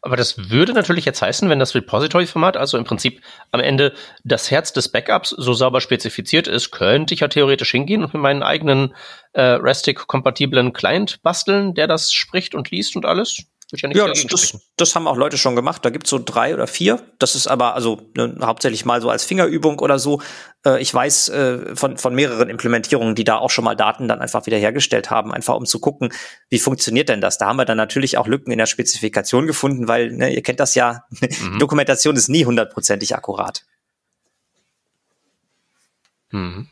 Aber 0.00 0.16
das 0.16 0.50
würde 0.50 0.72
natürlich 0.72 1.04
jetzt 1.04 1.20
heißen, 1.20 1.48
wenn 1.50 1.58
das 1.58 1.74
Repository-Format, 1.74 2.56
also 2.56 2.78
im 2.78 2.84
Prinzip 2.84 3.20
am 3.50 3.60
Ende 3.60 3.92
das 4.24 4.50
Herz 4.50 4.72
des 4.72 4.88
Backups 4.88 5.30
so 5.30 5.52
sauber 5.52 5.80
spezifiziert 5.80 6.46
ist, 6.46 6.70
könnte 6.70 7.14
ich 7.14 7.20
ja 7.20 7.28
theoretisch 7.28 7.72
hingehen 7.72 8.04
und 8.04 8.14
mir 8.14 8.20
meinen 8.20 8.42
eigenen 8.42 8.94
äh, 9.32 9.42
RESTIC-kompatiblen 9.42 10.72
Client 10.72 11.20
basteln, 11.22 11.74
der 11.74 11.88
das 11.88 12.12
spricht 12.12 12.54
und 12.54 12.70
liest 12.70 12.96
und 12.96 13.06
alles. 13.06 13.44
Ja, 13.72 13.90
ja 13.90 14.08
das, 14.08 14.26
das, 14.26 14.58
das, 14.76 14.94
haben 14.94 15.06
auch 15.06 15.16
Leute 15.16 15.36
schon 15.36 15.54
gemacht. 15.54 15.84
Da 15.84 15.90
gibt's 15.90 16.08
so 16.08 16.18
drei 16.18 16.54
oder 16.54 16.66
vier. 16.66 17.02
Das 17.18 17.34
ist 17.34 17.46
aber 17.46 17.74
also 17.74 18.00
ne, 18.16 18.36
hauptsächlich 18.40 18.86
mal 18.86 19.02
so 19.02 19.10
als 19.10 19.24
Fingerübung 19.24 19.78
oder 19.80 19.98
so. 19.98 20.22
Äh, 20.64 20.80
ich 20.80 20.92
weiß 20.92 21.28
äh, 21.28 21.76
von, 21.76 21.98
von 21.98 22.14
mehreren 22.14 22.48
Implementierungen, 22.48 23.14
die 23.14 23.24
da 23.24 23.36
auch 23.36 23.50
schon 23.50 23.64
mal 23.64 23.74
Daten 23.74 24.08
dann 24.08 24.20
einfach 24.20 24.46
wiederhergestellt 24.46 25.10
haben, 25.10 25.32
einfach 25.32 25.54
um 25.54 25.66
zu 25.66 25.80
gucken, 25.80 26.10
wie 26.48 26.58
funktioniert 26.58 27.10
denn 27.10 27.20
das. 27.20 27.36
Da 27.36 27.46
haben 27.46 27.56
wir 27.56 27.66
dann 27.66 27.76
natürlich 27.76 28.16
auch 28.16 28.26
Lücken 28.26 28.52
in 28.52 28.58
der 28.58 28.66
Spezifikation 28.66 29.46
gefunden, 29.46 29.86
weil 29.86 30.12
ne, 30.12 30.32
ihr 30.34 30.42
kennt 30.42 30.60
das 30.60 30.74
ja, 30.74 31.04
mhm. 31.10 31.58
Dokumentation 31.58 32.16
ist 32.16 32.28
nie 32.28 32.46
hundertprozentig 32.46 33.14
akkurat. 33.14 33.66
Mhm. 36.30 36.68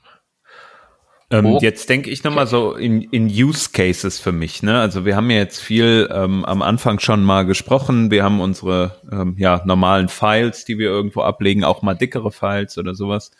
Ähm, 1.30 1.46
oh. 1.46 1.58
Jetzt 1.60 1.88
denke 1.88 2.10
ich 2.10 2.22
nochmal 2.22 2.46
so 2.46 2.74
in, 2.74 3.02
in 3.02 3.26
Use 3.26 3.70
Cases 3.72 4.20
für 4.20 4.30
mich. 4.30 4.62
Ne? 4.62 4.78
Also 4.78 5.04
wir 5.04 5.16
haben 5.16 5.28
ja 5.30 5.38
jetzt 5.38 5.60
viel 5.60 6.08
ähm, 6.12 6.44
am 6.44 6.62
Anfang 6.62 7.00
schon 7.00 7.24
mal 7.24 7.44
gesprochen. 7.44 8.12
Wir 8.12 8.22
haben 8.22 8.40
unsere 8.40 9.00
ähm, 9.10 9.34
ja, 9.36 9.62
normalen 9.64 10.08
Files, 10.08 10.64
die 10.64 10.78
wir 10.78 10.88
irgendwo 10.88 11.22
ablegen, 11.22 11.64
auch 11.64 11.82
mal 11.82 11.94
dickere 11.94 12.30
Files 12.30 12.78
oder 12.78 12.94
sowas. 12.94 13.32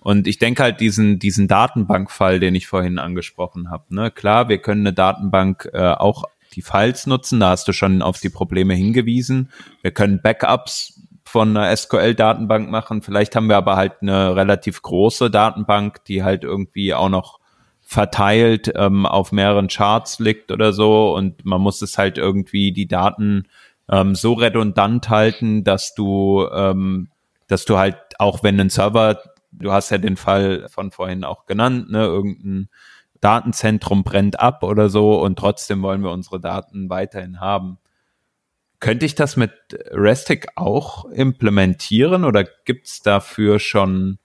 Und 0.00 0.26
ich 0.26 0.38
denke 0.38 0.62
halt 0.62 0.80
diesen, 0.80 1.18
diesen 1.18 1.48
Datenbankfall, 1.48 2.40
den 2.40 2.54
ich 2.54 2.66
vorhin 2.66 2.98
angesprochen 2.98 3.70
habe. 3.70 3.84
Ne? 3.94 4.10
Klar, 4.10 4.48
wir 4.48 4.58
können 4.58 4.82
eine 4.82 4.92
Datenbank 4.92 5.70
äh, 5.72 5.92
auch 5.92 6.24
die 6.54 6.62
Files 6.62 7.06
nutzen, 7.06 7.40
da 7.40 7.50
hast 7.50 7.68
du 7.68 7.72
schon 7.72 8.02
auf 8.02 8.18
die 8.18 8.28
Probleme 8.28 8.74
hingewiesen. 8.74 9.50
Wir 9.82 9.92
können 9.92 10.20
Backups 10.20 11.00
von 11.30 11.56
einer 11.56 11.76
SQL-Datenbank 11.76 12.70
machen. 12.70 13.02
Vielleicht 13.02 13.36
haben 13.36 13.48
wir 13.48 13.56
aber 13.56 13.76
halt 13.76 14.02
eine 14.02 14.34
relativ 14.34 14.82
große 14.82 15.30
Datenbank, 15.30 16.04
die 16.06 16.24
halt 16.24 16.42
irgendwie 16.42 16.92
auch 16.92 17.08
noch 17.08 17.38
verteilt 17.80 18.72
ähm, 18.74 19.06
auf 19.06 19.30
mehreren 19.30 19.68
Charts 19.68 20.18
liegt 20.18 20.50
oder 20.50 20.72
so 20.72 21.14
und 21.14 21.44
man 21.44 21.60
muss 21.60 21.82
es 21.82 21.98
halt 21.98 22.18
irgendwie 22.18 22.72
die 22.72 22.88
Daten 22.88 23.48
ähm, 23.88 24.14
so 24.14 24.32
redundant 24.32 25.08
halten, 25.08 25.62
dass 25.62 25.94
du, 25.94 26.48
ähm, 26.52 27.10
dass 27.46 27.64
du 27.64 27.78
halt 27.78 27.96
auch 28.18 28.42
wenn 28.42 28.60
ein 28.60 28.70
Server, 28.70 29.20
du 29.52 29.72
hast 29.72 29.90
ja 29.90 29.98
den 29.98 30.16
Fall 30.16 30.66
von 30.68 30.90
vorhin 30.90 31.22
auch 31.24 31.46
genannt, 31.46 31.90
ne, 31.90 32.04
irgendein 32.04 32.68
Datenzentrum 33.20 34.02
brennt 34.02 34.40
ab 34.40 34.64
oder 34.64 34.88
so 34.88 35.20
und 35.20 35.38
trotzdem 35.38 35.82
wollen 35.82 36.02
wir 36.02 36.10
unsere 36.10 36.40
Daten 36.40 36.90
weiterhin 36.90 37.40
haben. 37.40 37.78
Könnte 38.80 39.06
ich 39.06 39.14
das 39.14 39.36
mit 39.36 39.52
Restic 39.90 40.48
auch 40.56 41.04
implementieren 41.10 42.24
oder 42.24 42.44
gibt 42.64 42.86
es 42.86 43.02
dafür 43.02 43.58
schon 43.58 44.18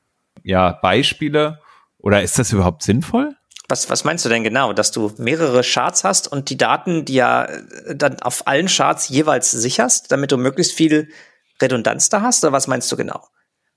ja, 0.43 0.71
Beispiele 0.71 1.59
oder 1.97 2.23
ist 2.23 2.39
das 2.39 2.53
überhaupt 2.53 2.83
sinnvoll? 2.83 3.35
Was, 3.67 3.89
was 3.89 4.03
meinst 4.03 4.23
du 4.23 4.29
denn 4.29 4.43
genau? 4.43 4.73
Dass 4.73 4.91
du 4.91 5.11
mehrere 5.17 5.61
Charts 5.61 6.03
hast 6.03 6.31
und 6.31 6.49
die 6.49 6.57
Daten, 6.57 7.03
die 7.03 7.15
ja 7.15 7.45
äh, 7.45 7.95
dann 7.95 8.21
auf 8.21 8.47
allen 8.47 8.67
Charts 8.67 9.09
jeweils 9.09 9.51
sicherst, 9.51 10.11
damit 10.11 10.31
du 10.31 10.37
möglichst 10.37 10.73
viel 10.73 11.09
Redundanz 11.61 12.09
da 12.09 12.21
hast? 12.21 12.43
Oder 12.43 12.53
was 12.53 12.67
meinst 12.67 12.91
du 12.91 12.95
genau? 12.95 13.27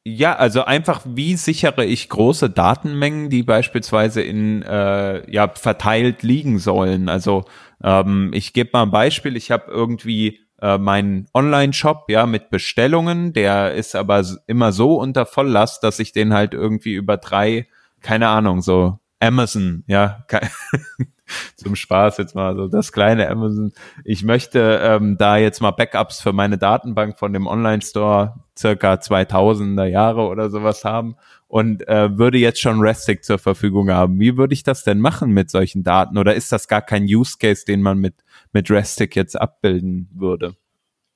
Ja, 0.04 0.36
also 0.36 0.64
einfach, 0.64 1.02
wie 1.06 1.36
sichere 1.36 1.84
ich 1.84 2.08
große 2.08 2.50
Datenmengen, 2.50 3.30
die 3.30 3.42
beispielsweise 3.42 4.22
in 4.22 4.62
äh, 4.62 5.30
ja 5.30 5.48
verteilt 5.48 6.22
liegen 6.22 6.58
sollen? 6.58 7.08
Also 7.08 7.44
ähm, 7.82 8.30
ich 8.34 8.52
gebe 8.52 8.70
mal 8.74 8.82
ein 8.82 8.90
Beispiel. 8.90 9.36
Ich 9.36 9.50
habe 9.50 9.70
irgendwie 9.70 10.40
äh, 10.61 10.79
mein 10.79 11.27
Online-Shop, 11.35 12.07
ja, 12.09 12.27
mit 12.27 12.51
Bestellungen, 12.51 13.33
der 13.33 13.75
ist 13.75 13.94
aber 13.94 14.25
immer 14.47 14.73
so 14.73 15.01
unter 15.01 15.27
Volllast, 15.27 15.83
dass 15.85 15.99
ich 15.99 16.12
den 16.12 16.35
halt 16.35 16.55
irgendwie 16.55 16.94
über 16.94 17.16
drei, 17.16 17.68
keine 18.01 18.29
Ahnung, 18.29 18.62
so 18.62 18.99
Amazon, 19.21 19.85
ja, 19.87 20.25
zum 21.57 21.77
Spaß 21.77 22.18
jetzt 22.18 22.35
mal 22.35 22.57
so 22.57 22.68
das 22.68 22.92
kleine 22.92 23.29
Amazon. 23.29 23.73
Ich 24.05 24.25
möchte 24.25 24.81
ähm, 24.83 25.16
da 25.18 25.37
jetzt 25.37 25.61
mal 25.61 25.73
Backups 25.73 26.21
für 26.21 26.33
meine 26.33 26.59
Datenbank 26.59 27.18
von 27.18 27.33
dem 27.33 27.47
Online-Store 27.47 28.35
circa 28.57 28.94
2000er 28.94 29.85
Jahre 29.85 30.23
oder 30.23 30.51
sowas 30.51 30.85
haben 30.85 31.16
und 31.47 31.87
äh, 31.88 32.16
würde 32.16 32.38
jetzt 32.38 32.61
schon 32.61 32.81
Restic 32.81 33.25
zur 33.25 33.38
Verfügung 33.38 33.90
haben. 33.90 34.18
Wie 34.21 34.37
würde 34.37 34.55
ich 34.55 34.62
das 34.62 34.85
denn 34.85 35.01
machen 35.01 35.31
mit 35.31 35.51
solchen 35.51 35.83
Daten? 35.83 36.18
Oder 36.18 36.35
ist 36.35 36.53
das 36.53 36.68
gar 36.68 36.83
kein 36.83 37.05
Use 37.05 37.37
Case, 37.38 37.64
den 37.64 37.83
man 37.83 37.99
mit 37.99 38.14
mit 38.52 38.70
Restic 38.70 39.16
jetzt 39.16 39.40
abbilden 39.40 40.08
würde. 40.14 40.56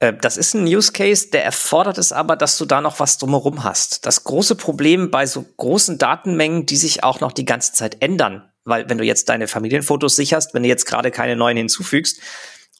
Äh, 0.03 0.14
das 0.14 0.37
ist 0.37 0.55
ein 0.55 0.66
Use 0.66 0.92
Case, 0.92 1.31
der 1.31 1.45
erfordert 1.45 1.97
es 1.97 2.12
aber, 2.12 2.37
dass 2.37 2.59
du 2.59 2.64
da 2.64 2.81
noch 2.81 2.99
was 2.99 3.18
drumherum 3.18 3.62
hast. 3.62 4.05
Das 4.05 4.25
große 4.25 4.57
Problem 4.57 5.11
bei 5.11 5.27
so 5.27 5.45
großen 5.57 5.97
Datenmengen, 5.99 6.66
die 6.66 6.77
sich 6.77 7.05
auch 7.05 7.21
noch 7.21 7.33
die 7.33 7.45
ganze 7.45 7.73
Zeit 7.73 8.03
ändern, 8.03 8.51
weil 8.64 8.88
wenn 8.88 8.99
du 8.99 9.05
jetzt 9.05 9.29
deine 9.29 9.47
Familienfotos 9.47 10.16
sicherst, 10.16 10.55
wenn 10.55 10.64
du 10.64 10.68
jetzt 10.68 10.87
gerade 10.87 11.12
keine 11.12 11.37
neuen 11.37 11.57
hinzufügst 11.57 12.21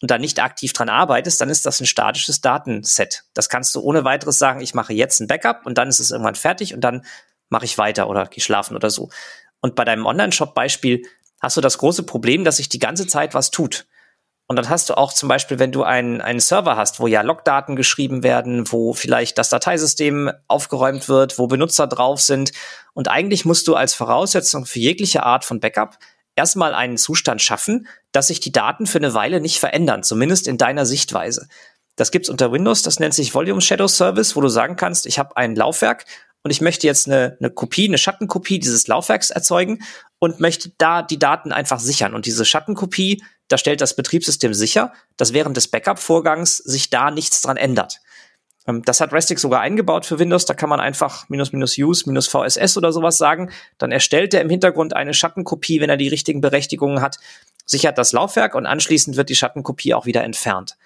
und 0.01 0.11
da 0.11 0.19
nicht 0.19 0.43
aktiv 0.43 0.73
dran 0.73 0.89
arbeitest, 0.89 1.41
dann 1.41 1.49
ist 1.49 1.65
das 1.65 1.81
ein 1.81 1.87
statisches 1.87 2.41
Datenset. 2.41 3.23
Das 3.35 3.49
kannst 3.49 3.75
du 3.77 3.81
ohne 3.81 4.05
weiteres 4.05 4.39
sagen, 4.39 4.61
ich 4.61 4.75
mache 4.75 4.93
jetzt 4.93 5.21
ein 5.21 5.29
Backup 5.29 5.65
und 5.65 5.79
dann 5.79 5.89
ist 5.89 6.01
es 6.01 6.11
irgendwann 6.11 6.35
fertig 6.35 6.75
und 6.75 6.81
dann 6.81 7.05
mache 7.49 7.67
ich 7.67 7.79
weiter 7.79 8.09
oder 8.09 8.27
gehe 8.27 8.43
schlafen 8.43 8.75
oder 8.75 8.91
so. 8.91 9.11
Und 9.61 9.77
bei 9.77 9.85
deinem 9.85 10.07
Online-Shop-Beispiel 10.07 11.03
hast 11.41 11.57
du 11.57 11.61
das 11.61 11.79
große 11.79 12.03
Problem, 12.03 12.43
dass 12.43 12.57
sich 12.57 12.69
die 12.69 12.81
ganze 12.81 13.07
Zeit 13.07 13.35
was 13.35 13.53
tut. 13.53 13.87
Und 14.53 14.57
dann 14.57 14.69
hast 14.69 14.91
du 14.91 14.99
auch 14.99 15.15
zum 15.15 15.31
Beispiel, 15.31 15.59
wenn 15.59 15.73
du 15.73 15.83
einen, 15.83 16.21
einen 16.21 16.39
Server 16.39 16.77
hast, 16.77 17.01
wo 17.01 17.07
ja 17.07 17.23
Logdaten 17.23 17.75
geschrieben 17.75 18.23
werden, 18.23 18.71
wo 18.71 18.93
vielleicht 18.93 19.39
das 19.39 19.49
Dateisystem 19.49 20.31
aufgeräumt 20.47 21.09
wird, 21.09 21.39
wo 21.39 21.47
Benutzer 21.47 21.87
drauf 21.87 22.21
sind. 22.21 22.53
Und 22.93 23.09
eigentlich 23.09 23.47
musst 23.47 23.67
du 23.67 23.75
als 23.77 23.95
Voraussetzung 23.95 24.67
für 24.67 24.79
jegliche 24.79 25.23
Art 25.23 25.47
von 25.47 25.59
Backup 25.59 25.97
erstmal 26.37 26.75
einen 26.75 26.99
Zustand 26.99 27.41
schaffen, 27.41 27.87
dass 28.13 28.27
sich 28.27 28.41
die 28.41 28.53
Daten 28.53 28.85
für 28.85 28.99
eine 28.99 29.15
Weile 29.15 29.41
nicht 29.41 29.59
verändern, 29.59 30.03
zumindest 30.03 30.47
in 30.47 30.59
deiner 30.59 30.85
Sichtweise. 30.85 31.49
Das 31.97 32.11
gibt's 32.11 32.29
unter 32.29 32.53
Windows, 32.53 32.83
das 32.83 33.01
nennt 33.01 33.15
sich 33.15 33.35
Volume 33.35 33.63
Shadow 33.63 33.89
Service, 33.89 34.37
wo 34.37 34.43
du 34.43 34.49
sagen 34.49 34.77
kannst, 34.77 35.07
ich 35.07 35.19
habe 35.19 35.35
ein 35.39 35.57
Laufwerk 35.57 36.05
und 36.43 36.51
ich 36.51 36.61
möchte 36.61 36.87
jetzt 36.87 37.07
eine, 37.07 37.39
eine 37.41 37.49
Kopie, 37.49 37.89
eine 37.89 37.97
Schattenkopie 37.97 38.59
dieses 38.59 38.87
Laufwerks 38.87 39.31
erzeugen 39.31 39.83
und 40.19 40.41
möchte 40.41 40.73
da 40.77 41.01
die 41.01 41.19
Daten 41.19 41.53
einfach 41.53 41.81
sichern. 41.81 42.15
Und 42.15 42.27
diese 42.27 42.45
Schattenkopie, 42.45 43.23
da 43.53 43.59
stellt 43.59 43.83
das 43.83 43.95
Betriebssystem 43.95 44.55
sicher, 44.55 44.93
dass 45.17 45.35
während 45.35 45.57
des 45.57 45.69
Backup-Vorgangs 45.69 46.57
sich 46.57 46.89
da 46.89 47.11
nichts 47.11 47.43
dran 47.43 47.59
ändert. 47.59 48.01
Ähm, 48.67 48.83
das 48.85 49.01
hat 49.01 49.13
Restic 49.13 49.39
sogar 49.39 49.61
eingebaut 49.61 50.07
für 50.07 50.19
Windows. 50.19 50.47
Da 50.47 50.55
kann 50.55 50.71
man 50.71 50.81
einfach 50.81 51.29
minus 51.29 51.53
minus 51.53 51.77
use 51.77 52.05
minus 52.07 52.29
VSS 52.29 52.77
oder 52.79 52.93
sowas 52.93 53.19
sagen. 53.19 53.51
Dann 53.79 53.93
erstellt 53.93 54.33
er 54.33 54.41
im 54.41 54.49
Hintergrund 54.49 54.97
eine 54.97 55.13
Schattenkopie, 55.13 55.81
wenn 55.81 55.91
er 55.91 55.99
die 55.99 56.09
richtigen 56.09 56.41
Berechtigungen 56.41 57.03
hat, 57.03 57.19
sichert 57.67 57.99
das 57.99 58.13
Laufwerk 58.13 58.55
und 58.55 58.67
anschließend 58.67 59.17
wird 59.17 59.29
die 59.29 59.37
Schattenkopie 59.37 59.95
auch 59.95 60.07
wieder 60.07 60.25
entfernt. 60.25 60.77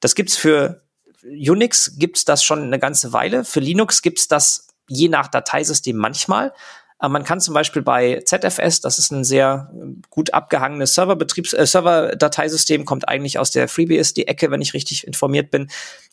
Das 0.00 0.14
gibt's 0.14 0.36
für 0.36 0.82
Unix 1.22 1.98
gibt's 1.98 2.24
das 2.24 2.44
schon 2.44 2.62
eine 2.62 2.78
ganze 2.78 3.12
Weile. 3.12 3.44
Für 3.44 3.60
Linux 3.60 4.00
gibt's 4.00 4.28
das 4.28 4.68
je 4.88 5.08
nach 5.08 5.28
Dateisystem 5.28 5.96
manchmal. 5.96 6.52
Aber 6.98 7.12
man 7.12 7.24
kann 7.24 7.40
zum 7.40 7.52
Beispiel 7.52 7.82
bei 7.82 8.22
ZFS, 8.24 8.80
das 8.80 8.98
ist 8.98 9.10
ein 9.10 9.24
sehr 9.24 9.70
gut 10.08 10.32
abgehangenes 10.32 10.94
Serverbetriebs 10.94 11.52
äh, 11.52 11.66
Server-Dateisystem, 11.66 12.84
kommt 12.84 13.08
eigentlich 13.08 13.38
aus 13.38 13.50
der 13.50 13.68
FreeBSD-Ecke, 13.68 14.50
wenn 14.50 14.62
ich 14.62 14.72
richtig 14.72 15.06
informiert 15.06 15.50
bin. 15.50 15.68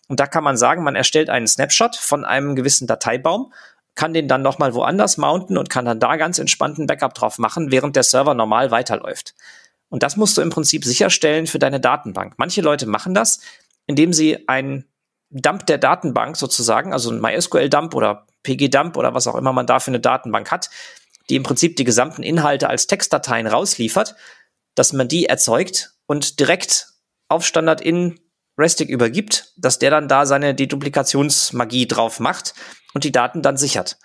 Und 0.10 0.20
da 0.20 0.28
kann 0.28 0.44
man 0.44 0.58
sagen, 0.58 0.84
man 0.84 0.96
erstellt 0.96 1.30
einen 1.30 1.48
Snapshot 1.48 1.96
von 1.96 2.26
einem 2.26 2.56
gewissen 2.56 2.88
Dateibaum, 2.88 3.54
kann 3.96 4.14
den 4.14 4.28
dann 4.28 4.42
nochmal 4.42 4.74
woanders 4.74 5.18
mounten 5.18 5.58
und 5.58 5.70
kann 5.70 5.86
dann 5.86 6.00
da 6.00 6.18
ganz 6.18 6.40
entspannten 6.40 6.88
Backup 6.88 7.14
drauf 7.14 7.38
machen, 7.38 7.72
während 7.72 7.96
der 7.96 8.04
Server 8.04 8.34
normal 8.34 8.72
weiterläuft. 8.72 9.36
Und 9.90 10.04
das 10.04 10.18
musst 10.18 10.38
du 10.38 10.42
im 10.42 10.50
Prinzip 10.50 10.84
sicherstellen 10.84 11.48
für 11.48 11.60
deine 11.60 11.80
Datenbank. 11.80 12.34
Manche 12.38 12.62
Leute 12.62 12.88
machen 12.88 13.14
das, 13.14 13.40
indem 13.86 14.12
sie 14.12 14.50
einen 14.50 14.86
Dump 15.30 15.66
der 15.68 15.78
Datenbank 15.78 16.36
sozusagen, 16.36 16.94
also 16.94 17.12
ein 17.12 17.22
MySQL-Dump 17.22 17.94
oder 17.96 18.26
PG-Dump 18.44 18.98
oder 18.98 19.14
was 19.14 19.28
auch 19.28 19.36
immer 19.36 19.54
man 19.54 19.68
da 19.68 19.80
für 19.80 19.92
eine 19.92 20.00
Datenbank 20.00 20.52
hat, 20.52 20.70
die 21.30 21.36
im 21.36 21.44
Prinzip 21.44 21.76
die 21.76 21.84
gesamten 21.84 22.24
Inhalte 22.24 22.70
als 22.70 22.88
Textdateien 22.88 23.48
rausliefert, 23.48 24.16
dass 24.76 24.94
man 24.94 25.08
die 25.08 25.26
erzeugt 25.26 25.94
und 26.06 26.40
direkt 26.40 26.88
auf 27.30 27.46
Standard 27.46 27.82
in 27.82 28.20
Restic 28.58 28.90
übergibt, 28.90 29.54
dass 29.58 29.80
der 29.80 29.90
dann 29.90 30.08
da 30.08 30.26
seine 30.26 30.54
Deduplikationsmagie 30.54 31.88
drauf 31.88 32.20
macht 32.20 32.54
und 32.94 33.04
die 33.04 33.12
Daten 33.12 33.42
dann 33.42 33.58
sichert. 33.58 33.98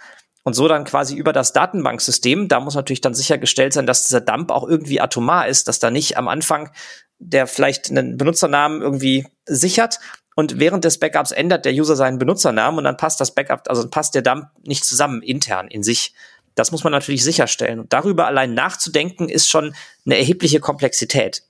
Und 0.44 0.54
so 0.54 0.66
dann 0.66 0.84
quasi 0.84 1.14
über 1.14 1.34
das 1.34 1.52
Datenbanksystem, 1.52 2.48
da 2.48 2.60
muss 2.60 2.74
natürlich 2.74 3.02
dann 3.02 3.12
sichergestellt 3.12 3.74
sein, 3.74 3.86
dass 3.86 4.04
dieser 4.04 4.22
Dump 4.22 4.50
auch 4.50 4.66
irgendwie 4.66 5.00
atomar 5.00 5.46
ist, 5.48 5.68
dass 5.68 5.78
da 5.78 5.90
nicht 5.90 6.16
am 6.16 6.28
Anfang 6.28 6.70
der 7.18 7.46
vielleicht 7.46 7.90
einen 7.90 8.16
Benutzernamen 8.16 8.80
irgendwie 8.80 9.26
sichert 9.44 9.98
und 10.38 10.60
während 10.60 10.84
des 10.84 11.00
Backups 11.00 11.32
ändert 11.32 11.64
der 11.64 11.72
User 11.72 11.96
seinen 11.96 12.20
Benutzernamen 12.20 12.78
und 12.78 12.84
dann 12.84 12.96
passt 12.96 13.20
das 13.20 13.34
Backup, 13.34 13.62
also 13.66 13.90
passt 13.90 14.14
der 14.14 14.22
Dump 14.22 14.46
nicht 14.62 14.84
zusammen 14.84 15.20
intern 15.20 15.66
in 15.66 15.82
sich. 15.82 16.14
Das 16.54 16.70
muss 16.70 16.84
man 16.84 16.92
natürlich 16.92 17.24
sicherstellen. 17.24 17.80
Und 17.80 17.92
darüber 17.92 18.28
allein 18.28 18.54
nachzudenken 18.54 19.28
ist 19.28 19.48
schon 19.48 19.74
eine 20.06 20.16
erhebliche 20.16 20.60
Komplexität. 20.60 21.42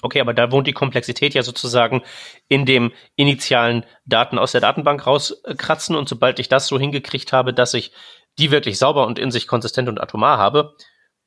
Okay, 0.00 0.20
aber 0.20 0.32
da 0.32 0.52
wohnt 0.52 0.68
die 0.68 0.72
Komplexität 0.72 1.34
ja 1.34 1.42
sozusagen 1.42 2.02
in 2.46 2.66
dem 2.66 2.92
initialen 3.16 3.84
Daten 4.06 4.38
aus 4.38 4.52
der 4.52 4.60
Datenbank 4.60 5.04
rauskratzen 5.04 5.96
und 5.96 6.08
sobald 6.08 6.38
ich 6.38 6.48
das 6.48 6.68
so 6.68 6.78
hingekriegt 6.78 7.32
habe, 7.32 7.52
dass 7.52 7.74
ich 7.74 7.90
die 8.38 8.52
wirklich 8.52 8.78
sauber 8.78 9.08
und 9.08 9.18
in 9.18 9.32
sich 9.32 9.48
konsistent 9.48 9.88
und 9.88 10.00
atomar 10.00 10.38
habe, 10.38 10.76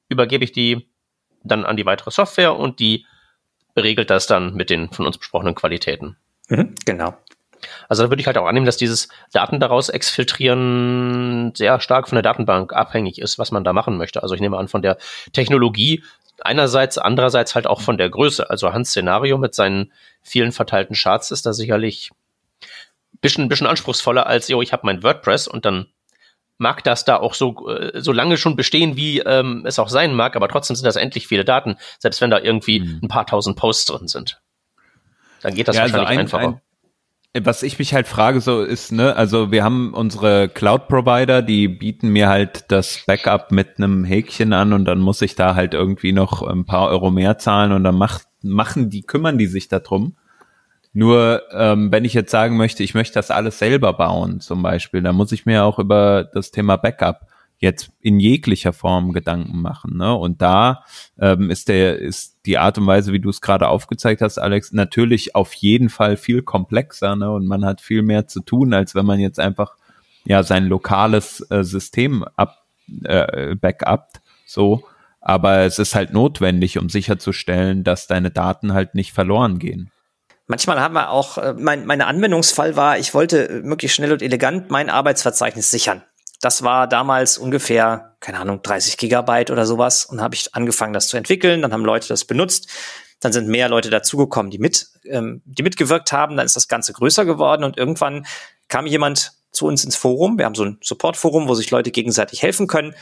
übergebe 0.07 0.45
ich 0.45 0.53
die 0.53 0.89
dann 1.43 1.65
an 1.65 1.75
die 1.75 1.85
weitere 1.85 2.11
Software 2.11 2.55
und 2.55 2.79
die 2.79 3.05
regelt 3.75 4.09
das 4.09 4.27
dann 4.27 4.53
mit 4.53 4.69
den 4.69 4.91
von 4.91 5.05
uns 5.05 5.17
besprochenen 5.17 5.55
Qualitäten. 5.55 6.17
Mhm, 6.49 6.75
genau. 6.85 7.15
Also 7.87 8.03
da 8.03 8.09
würde 8.09 8.19
ich 8.19 8.27
halt 8.27 8.37
auch 8.37 8.45
annehmen, 8.45 8.65
dass 8.65 8.77
dieses 8.77 9.07
Daten 9.31 9.59
daraus 9.59 9.89
exfiltrieren 9.89 11.53
sehr 11.55 11.79
stark 11.79 12.09
von 12.09 12.17
der 12.17 12.23
Datenbank 12.23 12.73
abhängig 12.73 13.19
ist, 13.19 13.39
was 13.39 13.51
man 13.51 13.63
da 13.63 13.73
machen 13.73 13.97
möchte. 13.97 14.21
Also 14.21 14.35
ich 14.35 14.41
nehme 14.41 14.57
an, 14.57 14.67
von 14.67 14.81
der 14.81 14.97
Technologie 15.31 16.03
einerseits, 16.41 16.97
andererseits 16.97 17.55
halt 17.55 17.67
auch 17.67 17.81
von 17.81 17.97
der 17.97 18.09
Größe. 18.09 18.49
Also 18.49 18.73
Hans 18.73 18.89
Szenario 18.89 19.37
mit 19.37 19.55
seinen 19.55 19.91
vielen 20.21 20.51
verteilten 20.51 20.95
Charts 20.95 21.31
ist 21.31 21.45
da 21.45 21.53
sicherlich 21.53 22.11
bisschen, 23.21 23.47
bisschen 23.47 23.67
anspruchsvoller 23.67 24.27
als, 24.27 24.47
jo, 24.47 24.61
ich 24.61 24.73
habe 24.73 24.85
mein 24.85 25.03
WordPress 25.03 25.47
und 25.47 25.65
dann 25.65 25.87
mag 26.63 26.83
das 26.83 27.05
da 27.05 27.17
auch 27.17 27.35
so, 27.35 27.69
äh, 27.69 28.01
so 28.01 28.11
lange 28.11 28.37
schon 28.37 28.55
bestehen, 28.55 28.95
wie 28.97 29.19
ähm, 29.19 29.63
es 29.67 29.77
auch 29.77 29.89
sein 29.89 30.15
mag, 30.15 30.35
aber 30.35 30.47
trotzdem 30.47 30.75
sind 30.75 30.87
das 30.87 30.95
endlich 30.95 31.27
viele 31.27 31.45
Daten, 31.45 31.75
selbst 31.99 32.21
wenn 32.21 32.31
da 32.31 32.39
irgendwie 32.39 32.79
mhm. 32.79 33.01
ein 33.03 33.07
paar 33.09 33.27
tausend 33.27 33.57
Posts 33.57 33.85
drin 33.85 34.07
sind. 34.07 34.41
Dann 35.41 35.53
geht 35.53 35.67
das 35.67 35.75
ja, 35.75 35.83
also 35.83 35.97
wahrscheinlich 35.97 36.33
also 36.33 36.37
ein, 36.37 36.43
einfacher. 36.43 36.61
Ein, 37.35 37.45
was 37.45 37.63
ich 37.63 37.79
mich 37.79 37.93
halt 37.93 38.07
frage, 38.07 38.41
so 38.41 38.61
ist, 38.61 38.91
ne, 38.91 39.15
also 39.15 39.51
wir 39.51 39.63
haben 39.63 39.93
unsere 39.93 40.49
Cloud-Provider, 40.49 41.41
die 41.41 41.67
bieten 41.67 42.09
mir 42.09 42.29
halt 42.29 42.65
das 42.71 43.03
Backup 43.05 43.51
mit 43.51 43.77
einem 43.77 44.03
Häkchen 44.03 44.53
an 44.53 44.71
und 44.71 44.85
dann 44.85 44.99
muss 44.99 45.21
ich 45.21 45.35
da 45.35 45.55
halt 45.55 45.73
irgendwie 45.73 46.13
noch 46.13 46.43
ein 46.43 46.65
paar 46.65 46.89
Euro 46.89 47.11
mehr 47.11 47.37
zahlen 47.37 47.71
und 47.71 47.83
dann 47.83 47.95
macht, 47.95 48.27
machen 48.41 48.89
die, 48.89 49.01
kümmern 49.01 49.37
die 49.37 49.47
sich 49.47 49.67
darum. 49.67 50.15
Nur 50.93 51.41
ähm, 51.51 51.91
wenn 51.91 52.05
ich 52.05 52.13
jetzt 52.13 52.31
sagen 52.31 52.55
möchte, 52.55 52.83
ich 52.83 52.93
möchte 52.93 53.15
das 53.15 53.31
alles 53.31 53.57
selber 53.57 53.93
bauen, 53.93 54.39
zum 54.39 54.61
Beispiel, 54.61 55.01
dann 55.01 55.15
muss 55.15 55.31
ich 55.31 55.45
mir 55.45 55.65
auch 55.65 55.79
über 55.79 56.23
das 56.23 56.51
Thema 56.51 56.77
Backup 56.77 57.27
jetzt 57.57 57.91
in 58.01 58.19
jeglicher 58.19 58.73
Form 58.73 59.13
Gedanken 59.13 59.61
machen. 59.61 59.97
Ne? 59.97 60.13
Und 60.13 60.41
da 60.41 60.83
ähm, 61.17 61.49
ist 61.49 61.69
der 61.69 61.97
ist 61.97 62.39
die 62.45 62.57
Art 62.57 62.77
und 62.77 62.85
Weise, 62.85 63.13
wie 63.13 63.21
du 63.21 63.29
es 63.29 63.41
gerade 63.41 63.69
aufgezeigt 63.69 64.21
hast, 64.21 64.37
Alex, 64.37 64.73
natürlich 64.73 65.33
auf 65.33 65.53
jeden 65.53 65.89
Fall 65.89 66.17
viel 66.17 66.43
komplexer. 66.43 67.15
Ne? 67.15 67.31
Und 67.31 67.47
man 67.47 67.65
hat 67.65 67.81
viel 67.81 68.03
mehr 68.03 68.27
zu 68.27 68.41
tun, 68.41 68.73
als 68.73 68.95
wenn 68.95 69.05
man 69.05 69.19
jetzt 69.19 69.39
einfach 69.39 69.75
ja 70.25 70.43
sein 70.43 70.65
lokales 70.67 71.39
äh, 71.49 71.63
System 71.63 72.23
ab 72.35 72.65
äh, 73.03 73.55
backupt. 73.55 74.21
So, 74.45 74.83
aber 75.21 75.59
es 75.59 75.79
ist 75.79 75.95
halt 75.95 76.13
notwendig, 76.13 76.77
um 76.77 76.89
sicherzustellen, 76.89 77.83
dass 77.83 78.07
deine 78.07 78.29
Daten 78.29 78.73
halt 78.73 78.93
nicht 78.93 79.13
verloren 79.13 79.57
gehen. 79.57 79.89
Manchmal 80.47 80.79
haben 80.81 80.93
wir 80.93 81.09
auch, 81.09 81.37
äh, 81.37 81.53
mein, 81.53 81.85
mein 81.85 82.01
Anwendungsfall 82.01 82.75
war, 82.75 82.97
ich 82.97 83.13
wollte 83.13 83.49
äh, 83.49 83.61
möglichst 83.61 83.95
schnell 83.95 84.11
und 84.11 84.21
elegant 84.21 84.71
mein 84.71 84.89
Arbeitsverzeichnis 84.89 85.71
sichern. 85.71 86.03
Das 86.41 86.63
war 86.63 86.87
damals 86.87 87.37
ungefähr, 87.37 88.17
keine 88.19 88.39
Ahnung, 88.39 88.61
30 88.61 88.97
Gigabyte 88.97 89.49
oder 89.49 89.65
sowas. 89.65 90.03
Und 90.03 90.21
habe 90.21 90.35
ich 90.35 90.53
angefangen, 90.53 90.91
das 90.91 91.07
zu 91.07 91.15
entwickeln. 91.15 91.61
Dann 91.61 91.71
haben 91.71 91.85
Leute 91.85 92.09
das 92.09 92.25
benutzt. 92.25 92.67
Dann 93.21 93.31
sind 93.31 93.47
mehr 93.47 93.69
Leute 93.69 93.89
dazugekommen, 93.89 94.51
die 94.51 94.59
mit, 94.59 94.89
ähm, 95.05 95.41
die 95.45 95.63
mitgewirkt 95.63 96.11
haben. 96.11 96.35
Dann 96.35 96.45
ist 96.45 96.57
das 96.57 96.67
Ganze 96.67 96.91
größer 96.91 97.23
geworden 97.23 97.63
und 97.63 97.77
irgendwann 97.77 98.25
kam 98.67 98.85
jemand 98.85 99.31
zu 99.53 99.65
uns 99.65 99.85
ins 99.85 99.95
Forum. 99.95 100.37
Wir 100.37 100.45
haben 100.45 100.55
so 100.55 100.65
ein 100.65 100.79
Support-Forum, 100.81 101.47
wo 101.47 101.53
sich 101.53 101.71
Leute 101.71 101.91
gegenseitig 101.91 102.41
helfen 102.41 102.67
können 102.67 102.93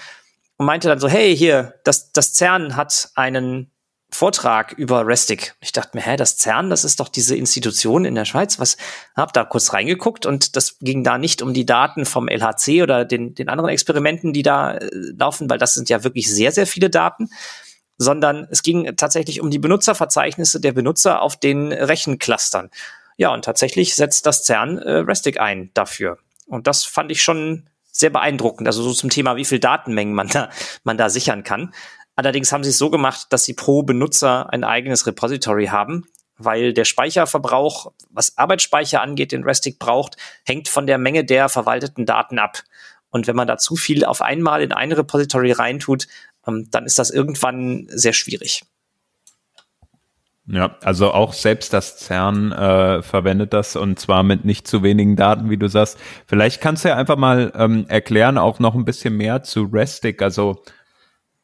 und 0.57 0.67
meinte 0.67 0.87
dann 0.87 0.99
so, 0.99 1.07
hey, 1.07 1.35
hier, 1.35 1.73
das, 1.83 2.11
das 2.11 2.35
CERN 2.35 2.75
hat 2.75 3.09
einen 3.15 3.70
Vortrag 4.13 4.73
über 4.73 5.07
Restic. 5.07 5.55
Ich 5.61 5.71
dachte 5.71 5.97
mir, 5.97 6.03
hä, 6.03 6.17
das 6.17 6.37
CERN, 6.37 6.69
das 6.69 6.83
ist 6.83 6.99
doch 6.99 7.07
diese 7.07 7.35
Institution 7.35 8.03
in 8.03 8.13
der 8.13 8.25
Schweiz. 8.25 8.59
Was? 8.59 8.75
Hab 9.15 9.31
da 9.33 9.45
kurz 9.45 9.71
reingeguckt 9.73 10.25
und 10.25 10.55
das 10.57 10.77
ging 10.79 11.03
da 11.03 11.17
nicht 11.17 11.41
um 11.41 11.53
die 11.53 11.65
Daten 11.65 12.05
vom 12.05 12.27
LHC 12.27 12.83
oder 12.83 13.05
den, 13.05 13.35
den 13.35 13.47
anderen 13.47 13.69
Experimenten, 13.69 14.33
die 14.33 14.43
da 14.43 14.75
äh, 14.75 14.89
laufen, 15.17 15.49
weil 15.49 15.57
das 15.57 15.73
sind 15.73 15.89
ja 15.89 16.03
wirklich 16.03 16.31
sehr, 16.31 16.51
sehr 16.51 16.67
viele 16.67 16.89
Daten, 16.89 17.29
sondern 17.97 18.47
es 18.51 18.63
ging 18.63 18.95
tatsächlich 18.97 19.39
um 19.39 19.49
die 19.49 19.59
Benutzerverzeichnisse 19.59 20.59
der 20.59 20.73
Benutzer 20.73 21.21
auf 21.21 21.37
den 21.37 21.71
Rechenclustern. 21.71 22.69
Ja, 23.15 23.33
und 23.33 23.45
tatsächlich 23.45 23.95
setzt 23.95 24.25
das 24.25 24.43
CERN 24.43 24.77
äh, 24.77 24.91
Restic 24.97 25.39
ein 25.39 25.71
dafür. 25.73 26.17
Und 26.47 26.67
das 26.67 26.83
fand 26.83 27.11
ich 27.11 27.21
schon 27.21 27.69
sehr 27.91 28.09
beeindruckend. 28.09 28.67
Also 28.67 28.83
so 28.83 28.93
zum 28.93 29.09
Thema, 29.09 29.35
wie 29.35 29.45
viel 29.45 29.59
Datenmengen 29.59 30.13
man 30.13 30.27
da, 30.27 30.49
man 30.83 30.97
da 30.97 31.09
sichern 31.09 31.43
kann. 31.43 31.73
Allerdings 32.21 32.51
haben 32.51 32.63
sie 32.63 32.69
es 32.69 32.77
so 32.77 32.91
gemacht, 32.91 33.25
dass 33.31 33.45
sie 33.45 33.55
pro 33.55 33.81
Benutzer 33.81 34.53
ein 34.53 34.63
eigenes 34.63 35.07
Repository 35.07 35.65
haben, 35.65 36.05
weil 36.37 36.71
der 36.71 36.85
Speicherverbrauch, 36.85 37.93
was 38.11 38.37
Arbeitsspeicher 38.37 39.01
angeht, 39.01 39.31
den 39.31 39.43
Restic 39.43 39.79
braucht, 39.79 40.17
hängt 40.45 40.67
von 40.67 40.85
der 40.85 40.99
Menge 40.99 41.25
der 41.25 41.49
verwalteten 41.49 42.05
Daten 42.05 42.37
ab. 42.37 42.59
Und 43.09 43.25
wenn 43.25 43.35
man 43.35 43.47
da 43.47 43.57
zu 43.57 43.75
viel 43.75 44.05
auf 44.05 44.21
einmal 44.21 44.61
in 44.61 44.71
ein 44.71 44.91
Repository 44.91 45.51
reintut, 45.51 46.05
ähm, 46.45 46.67
dann 46.69 46.85
ist 46.85 46.99
das 46.99 47.09
irgendwann 47.09 47.87
sehr 47.89 48.13
schwierig. 48.13 48.61
Ja, 50.45 50.77
also 50.83 51.13
auch 51.13 51.33
selbst 51.33 51.73
das 51.73 51.97
CERN 51.97 52.51
äh, 52.51 53.01
verwendet 53.01 53.51
das 53.51 53.75
und 53.75 53.99
zwar 53.99 54.21
mit 54.21 54.45
nicht 54.45 54.67
zu 54.67 54.83
wenigen 54.83 55.15
Daten, 55.15 55.49
wie 55.49 55.57
du 55.57 55.67
sagst. 55.67 55.97
Vielleicht 56.27 56.61
kannst 56.61 56.85
du 56.85 56.89
ja 56.89 56.97
einfach 56.97 57.17
mal 57.17 57.51
ähm, 57.55 57.85
erklären, 57.87 58.37
auch 58.37 58.59
noch 58.59 58.75
ein 58.75 58.85
bisschen 58.85 59.17
mehr 59.17 59.41
zu 59.41 59.63
Restic. 59.63 60.21
Also 60.21 60.61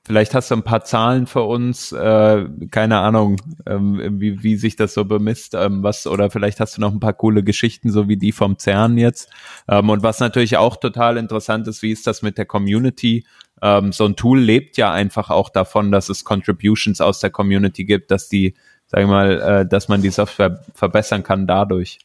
Vielleicht 0.08 0.34
hast 0.34 0.50
du 0.50 0.56
ein 0.56 0.64
paar 0.64 0.86
Zahlen 0.86 1.28
für 1.28 1.42
uns, 1.42 1.92
äh, 1.92 2.46
keine 2.72 3.00
Ahnung, 3.00 3.42
ähm, 3.66 4.22
wie, 4.22 4.42
wie 4.42 4.56
sich 4.56 4.78
das 4.78 4.94
so 4.94 5.04
bemisst, 5.04 5.54
ähm, 5.54 5.84
was, 5.84 6.08
oder 6.08 6.32
vielleicht 6.32 6.62
hast 6.62 6.78
du 6.78 6.82
noch 6.82 6.94
ein 6.94 7.02
paar 7.02 7.12
coole 7.12 7.44
Geschichten, 7.44 7.92
so 7.92 8.08
wie 8.08 8.16
die 8.16 8.32
vom 8.32 8.58
CERN 8.58 8.98
jetzt. 8.98 9.30
Ähm, 9.68 9.90
und 9.90 10.04
was 10.04 10.22
natürlich 10.22 10.56
auch 10.56 10.78
total 10.78 11.18
interessant 11.18 11.68
ist, 11.68 11.82
wie 11.82 11.92
ist 11.92 12.08
das 12.08 12.22
mit 12.22 12.38
der 12.38 12.46
Community? 12.46 13.26
Ähm, 13.62 13.92
so 13.92 14.06
ein 14.06 14.16
Tool 14.16 14.40
lebt 14.40 14.78
ja 14.78 14.94
einfach 14.94 15.30
auch 15.30 15.50
davon, 15.50 15.92
dass 15.92 16.08
es 16.08 16.24
Contributions 16.24 17.02
aus 17.02 17.20
der 17.20 17.30
Community 17.30 17.84
gibt, 17.84 18.10
dass 18.10 18.30
die, 18.30 18.54
sag 18.86 19.02
ich 19.02 19.08
mal, 19.08 19.42
äh, 19.42 19.68
dass 19.68 19.90
man 19.90 20.02
die 20.02 20.10
Software 20.10 20.64
verbessern 20.74 21.24
kann 21.24 21.48
dadurch. 21.48 22.00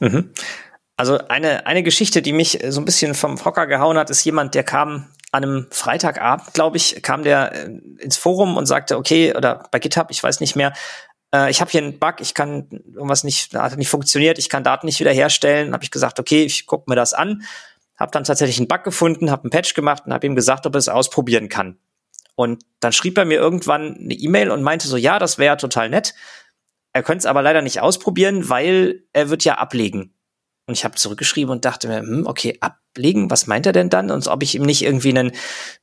Mhm. 0.00 0.32
Also 0.98 1.16
eine, 1.28 1.64
eine 1.66 1.82
Geschichte, 1.82 2.20
die 2.20 2.34
mich 2.34 2.58
so 2.68 2.82
ein 2.82 2.84
bisschen 2.84 3.14
vom 3.14 3.42
Hocker 3.42 3.66
gehauen 3.66 3.96
hat, 3.96 4.10
ist 4.10 4.22
jemand, 4.26 4.54
der 4.54 4.64
kam 4.64 5.06
an 5.30 5.44
einem 5.44 5.66
Freitagabend, 5.70 6.54
glaube 6.54 6.76
ich, 6.78 7.02
kam 7.02 7.22
der 7.22 7.52
äh, 7.52 7.66
ins 7.98 8.16
Forum 8.16 8.56
und 8.56 8.66
sagte, 8.66 8.96
okay, 8.96 9.34
oder 9.36 9.68
bei 9.70 9.78
GitHub, 9.78 10.10
ich 10.10 10.22
weiß 10.22 10.40
nicht 10.40 10.56
mehr, 10.56 10.72
äh, 11.34 11.50
ich 11.50 11.60
habe 11.60 11.70
hier 11.70 11.82
einen 11.82 11.98
Bug, 11.98 12.16
ich 12.20 12.34
kann 12.34 12.68
irgendwas 12.70 13.24
nicht, 13.24 13.54
hat 13.54 13.76
nicht 13.76 13.90
funktioniert, 13.90 14.38
ich 14.38 14.48
kann 14.48 14.64
Daten 14.64 14.86
nicht 14.86 15.00
wiederherstellen. 15.00 15.72
Habe 15.72 15.84
ich 15.84 15.90
gesagt, 15.90 16.18
okay, 16.18 16.44
ich 16.44 16.66
gucke 16.66 16.88
mir 16.88 16.96
das 16.96 17.14
an, 17.14 17.42
habe 17.96 18.10
dann 18.12 18.24
tatsächlich 18.24 18.58
einen 18.58 18.68
Bug 18.68 18.84
gefunden, 18.84 19.30
habe 19.30 19.44
einen 19.44 19.50
Patch 19.50 19.74
gemacht 19.74 20.04
und 20.06 20.12
habe 20.12 20.26
ihm 20.26 20.36
gesagt, 20.36 20.66
ob 20.66 20.74
er 20.74 20.78
es 20.78 20.88
ausprobieren 20.88 21.48
kann. 21.48 21.78
Und 22.34 22.62
dann 22.80 22.92
schrieb 22.92 23.18
er 23.18 23.24
mir 23.24 23.38
irgendwann 23.38 23.96
eine 23.96 24.14
E-Mail 24.14 24.50
und 24.50 24.62
meinte 24.62 24.86
so, 24.86 24.96
ja, 24.96 25.18
das 25.18 25.38
wäre 25.38 25.56
total 25.56 25.90
nett. 25.90 26.14
Er 26.92 27.02
könnte 27.02 27.18
es 27.18 27.26
aber 27.26 27.42
leider 27.42 27.62
nicht 27.62 27.80
ausprobieren, 27.80 28.48
weil 28.48 29.02
er 29.12 29.28
wird 29.28 29.44
ja 29.44 29.54
ablegen. 29.58 30.14
Und 30.68 30.74
ich 30.74 30.84
habe 30.84 30.96
zurückgeschrieben 30.96 31.50
und 31.50 31.64
dachte 31.64 31.88
mir, 31.88 32.00
hm, 32.00 32.26
okay, 32.26 32.58
ablegen, 32.60 33.30
was 33.30 33.46
meint 33.46 33.64
er 33.64 33.72
denn 33.72 33.88
dann? 33.88 34.10
Und 34.10 34.26
ob 34.28 34.42
ich 34.42 34.54
ihm 34.54 34.64
nicht 34.64 34.82
irgendwie 34.82 35.08
einen, 35.08 35.32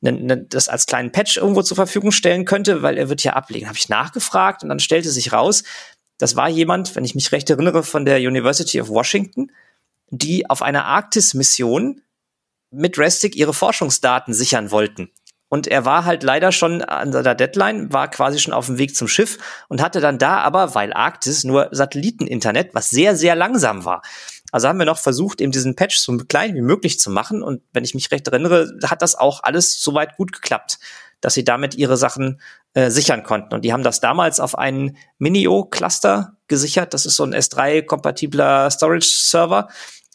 einen, 0.00 0.30
einen, 0.30 0.48
das 0.48 0.68
als 0.68 0.86
kleinen 0.86 1.10
Patch 1.10 1.36
irgendwo 1.36 1.62
zur 1.62 1.74
Verfügung 1.74 2.12
stellen 2.12 2.44
könnte, 2.44 2.82
weil 2.82 2.96
er 2.96 3.08
wird 3.08 3.24
ja 3.24 3.32
ablegen. 3.32 3.66
Habe 3.66 3.76
ich 3.76 3.88
nachgefragt 3.88 4.62
und 4.62 4.68
dann 4.68 4.78
stellte 4.78 5.10
sich 5.10 5.32
raus, 5.32 5.64
das 6.18 6.36
war 6.36 6.48
jemand, 6.48 6.94
wenn 6.94 7.04
ich 7.04 7.16
mich 7.16 7.32
recht 7.32 7.50
erinnere, 7.50 7.82
von 7.82 8.04
der 8.04 8.18
University 8.18 8.80
of 8.80 8.88
Washington, 8.88 9.50
die 10.10 10.48
auf 10.48 10.62
einer 10.62 10.84
Arktis-Mission 10.84 12.00
mit 12.70 12.96
Restic 12.96 13.34
ihre 13.34 13.54
Forschungsdaten 13.54 14.32
sichern 14.32 14.70
wollten. 14.70 15.10
Und 15.48 15.66
er 15.66 15.84
war 15.84 16.04
halt 16.04 16.22
leider 16.22 16.52
schon 16.52 16.82
an 16.82 17.10
der 17.10 17.34
Deadline, 17.34 17.92
war 17.92 18.08
quasi 18.08 18.38
schon 18.38 18.52
auf 18.52 18.66
dem 18.66 18.78
Weg 18.78 18.94
zum 18.94 19.08
Schiff 19.08 19.38
und 19.68 19.82
hatte 19.82 20.00
dann 20.00 20.18
da 20.18 20.38
aber, 20.38 20.76
weil 20.76 20.92
Arktis 20.92 21.42
nur 21.42 21.68
Satelliteninternet, 21.72 22.74
was 22.74 22.90
sehr, 22.90 23.16
sehr 23.16 23.34
langsam 23.34 23.84
war. 23.84 24.02
Also 24.56 24.68
haben 24.68 24.78
wir 24.78 24.86
noch 24.86 24.96
versucht, 24.96 25.42
eben 25.42 25.52
diesen 25.52 25.76
Patch 25.76 25.98
so 25.98 26.16
klein 26.16 26.54
wie 26.54 26.62
möglich 26.62 26.98
zu 26.98 27.10
machen. 27.10 27.42
Und 27.42 27.60
wenn 27.74 27.84
ich 27.84 27.94
mich 27.94 28.10
recht 28.10 28.26
erinnere, 28.26 28.72
hat 28.84 29.02
das 29.02 29.14
auch 29.14 29.42
alles 29.42 29.82
soweit 29.82 30.16
gut 30.16 30.32
geklappt, 30.32 30.78
dass 31.20 31.34
sie 31.34 31.44
damit 31.44 31.74
ihre 31.74 31.98
Sachen 31.98 32.40
äh, 32.72 32.88
sichern 32.88 33.22
konnten. 33.22 33.52
Und 33.52 33.66
die 33.66 33.74
haben 33.74 33.82
das 33.82 34.00
damals 34.00 34.40
auf 34.40 34.56
einen 34.56 34.96
Minio-Cluster 35.18 36.38
gesichert. 36.48 36.94
Das 36.94 37.04
ist 37.04 37.16
so 37.16 37.24
ein 37.24 37.34
S3-kompatibler 37.34 38.70
Storage-Server 38.70 39.68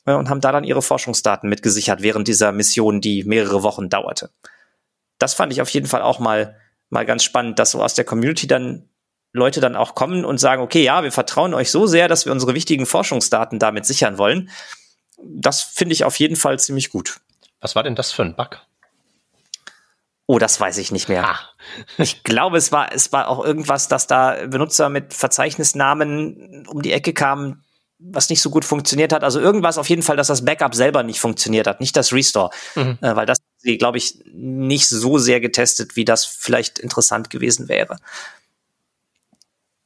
äh, 0.08 0.14
und 0.14 0.28
haben 0.28 0.42
da 0.42 0.52
dann 0.52 0.64
ihre 0.64 0.82
Forschungsdaten 0.82 1.48
mitgesichert 1.48 2.02
während 2.02 2.28
dieser 2.28 2.52
Mission, 2.52 3.00
die 3.00 3.24
mehrere 3.24 3.62
Wochen 3.62 3.90
dauerte. 3.90 4.32
Das 5.20 5.36
fand 5.36 5.54
ich 5.54 5.62
auf 5.62 5.70
jeden 5.70 5.86
Fall 5.86 6.02
auch 6.02 6.18
mal, 6.18 6.58
mal 6.90 7.06
ganz 7.06 7.24
spannend, 7.24 7.60
dass 7.60 7.70
so 7.70 7.84
aus 7.84 7.94
der 7.94 8.06
Community 8.06 8.48
dann 8.48 8.90
Leute 9.34 9.62
dann 9.62 9.76
auch 9.76 9.96
kommen 9.96 10.26
und 10.26 10.40
sagen, 10.40 10.62
okay, 10.62 10.84
ja, 10.84 11.04
wir 11.04 11.12
vertrauen 11.12 11.54
euch 11.54 11.72
so 11.72 11.88
sehr, 11.88 12.08
dass 12.08 12.26
wir 12.26 12.32
unsere 12.32 12.54
wichtigen 12.54 12.86
Forschungsdaten 12.86 13.60
damit 13.60 13.86
sichern 13.86 14.18
wollen. 14.18 14.50
Das 15.24 15.62
finde 15.62 15.94
ich 15.94 16.04
auf 16.04 16.18
jeden 16.20 16.36
Fall 16.36 16.60
ziemlich 16.60 16.90
gut. 16.90 17.20
Was 17.62 17.76
war 17.76 17.84
denn 17.84 17.96
das 17.96 18.12
für 18.12 18.24
ein 18.24 18.36
Bug? 18.36 18.60
Oh, 20.28 20.40
das 20.40 20.60
weiß 20.60 20.78
ich 20.78 20.92
nicht 20.92 21.10
mehr. 21.10 21.28
Ah. 21.28 21.40
Ich 21.98 22.24
glaube, 22.24 22.58
es 22.58 22.72
war, 22.72 22.94
es 22.94 23.12
war 23.12 23.28
auch 23.28 23.44
irgendwas, 23.44 23.88
dass 23.88 24.08
da 24.08 24.48
Benutzer 24.48 24.90
mit 24.90 25.14
Verzeichnisnamen 25.14 26.66
um 26.68 26.82
die 26.82 26.94
Ecke 26.94 27.14
kamen, 27.14 27.64
was 28.00 28.30
nicht 28.30 28.42
so 28.42 28.50
gut 28.50 28.66
funktioniert 28.66 29.14
hat. 29.14 29.24
Also 29.24 29.40
irgendwas 29.40 29.78
auf 29.78 29.90
jeden 29.90 30.02
Fall, 30.02 30.18
dass 30.18 30.28
das 30.28 30.46
Backup 30.46 30.74
selber 30.74 31.04
nicht 31.04 31.20
funktioniert 31.20 31.68
hat, 31.68 31.82
nicht 31.82 31.96
das 31.96 32.14
Restore. 32.14 32.50
Mhm. 32.76 32.98
Äh, 33.02 33.16
weil 33.16 33.26
das, 33.26 33.40
glaube 33.78 33.98
ich, 33.98 34.20
nicht 34.34 34.88
so 34.88 35.18
sehr 35.18 35.40
getestet, 35.40 35.96
wie 35.96 36.06
das 36.06 36.26
vielleicht 36.26 36.80
interessant 36.80 37.30
gewesen 37.30 37.68
wäre. 37.68 37.98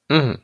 Mhm. 0.10 0.40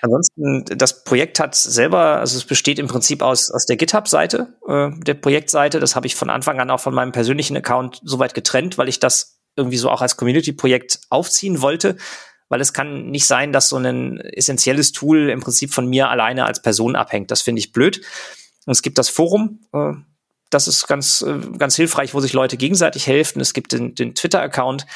Ansonsten, 0.00 0.64
das 0.78 1.04
Projekt 1.04 1.40
hat 1.40 1.54
selber, 1.54 2.18
also 2.18 2.36
es 2.36 2.44
besteht 2.44 2.78
im 2.78 2.86
Prinzip 2.86 3.22
aus, 3.22 3.50
aus 3.50 3.66
der 3.66 3.76
GitHub-Seite, 3.76 4.54
äh, 4.68 4.90
der 5.02 5.14
Projektseite. 5.14 5.80
Das 5.80 5.96
habe 5.96 6.06
ich 6.06 6.14
von 6.14 6.30
Anfang 6.30 6.60
an 6.60 6.70
auch 6.70 6.80
von 6.80 6.94
meinem 6.94 7.12
persönlichen 7.12 7.56
Account 7.56 8.00
soweit 8.04 8.34
getrennt, 8.34 8.78
weil 8.78 8.88
ich 8.88 9.00
das 9.00 9.40
irgendwie 9.56 9.76
so 9.76 9.90
auch 9.90 10.00
als 10.00 10.16
Community-Projekt 10.16 11.00
aufziehen 11.10 11.60
wollte. 11.60 11.96
Weil 12.48 12.60
es 12.60 12.72
kann 12.72 13.10
nicht 13.10 13.26
sein, 13.26 13.52
dass 13.52 13.68
so 13.68 13.76
ein 13.76 14.20
essentielles 14.20 14.92
Tool 14.92 15.28
im 15.30 15.40
Prinzip 15.40 15.74
von 15.74 15.86
mir 15.86 16.08
alleine 16.08 16.46
als 16.46 16.62
Person 16.62 16.96
abhängt. 16.96 17.30
Das 17.30 17.42
finde 17.42 17.58
ich 17.60 17.72
blöd. 17.72 18.00
Und 18.66 18.72
es 18.72 18.82
gibt 18.82 18.98
das 18.98 19.08
Forum, 19.08 19.60
äh, 19.72 19.94
das 20.50 20.68
ist 20.68 20.86
ganz, 20.86 21.22
äh, 21.22 21.38
ganz 21.58 21.76
hilfreich, 21.76 22.14
wo 22.14 22.20
sich 22.20 22.32
Leute 22.32 22.56
gegenseitig 22.56 23.06
helfen. 23.06 23.40
Es 23.40 23.52
gibt 23.52 23.72
den, 23.72 23.94
den 23.94 24.14
Twitter-Account. 24.14 24.86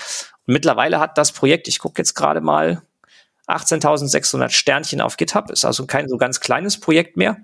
Mittlerweile 0.47 0.99
hat 0.99 1.19
das 1.19 1.33
Projekt, 1.33 1.69
ich 1.69 1.79
gucke 1.79 2.01
jetzt 2.01 2.15
gerade 2.15 2.41
mal, 2.41 2.83
18.600 3.49 4.51
Sternchen 4.51 5.01
auf 5.01 5.17
GitHub, 5.17 5.51
ist 5.51 5.65
also 5.65 5.87
kein 5.87 6.09
so 6.09 6.17
ganz 6.17 6.41
kleines 6.41 6.79
Projekt 6.79 7.17
mehr. 7.17 7.39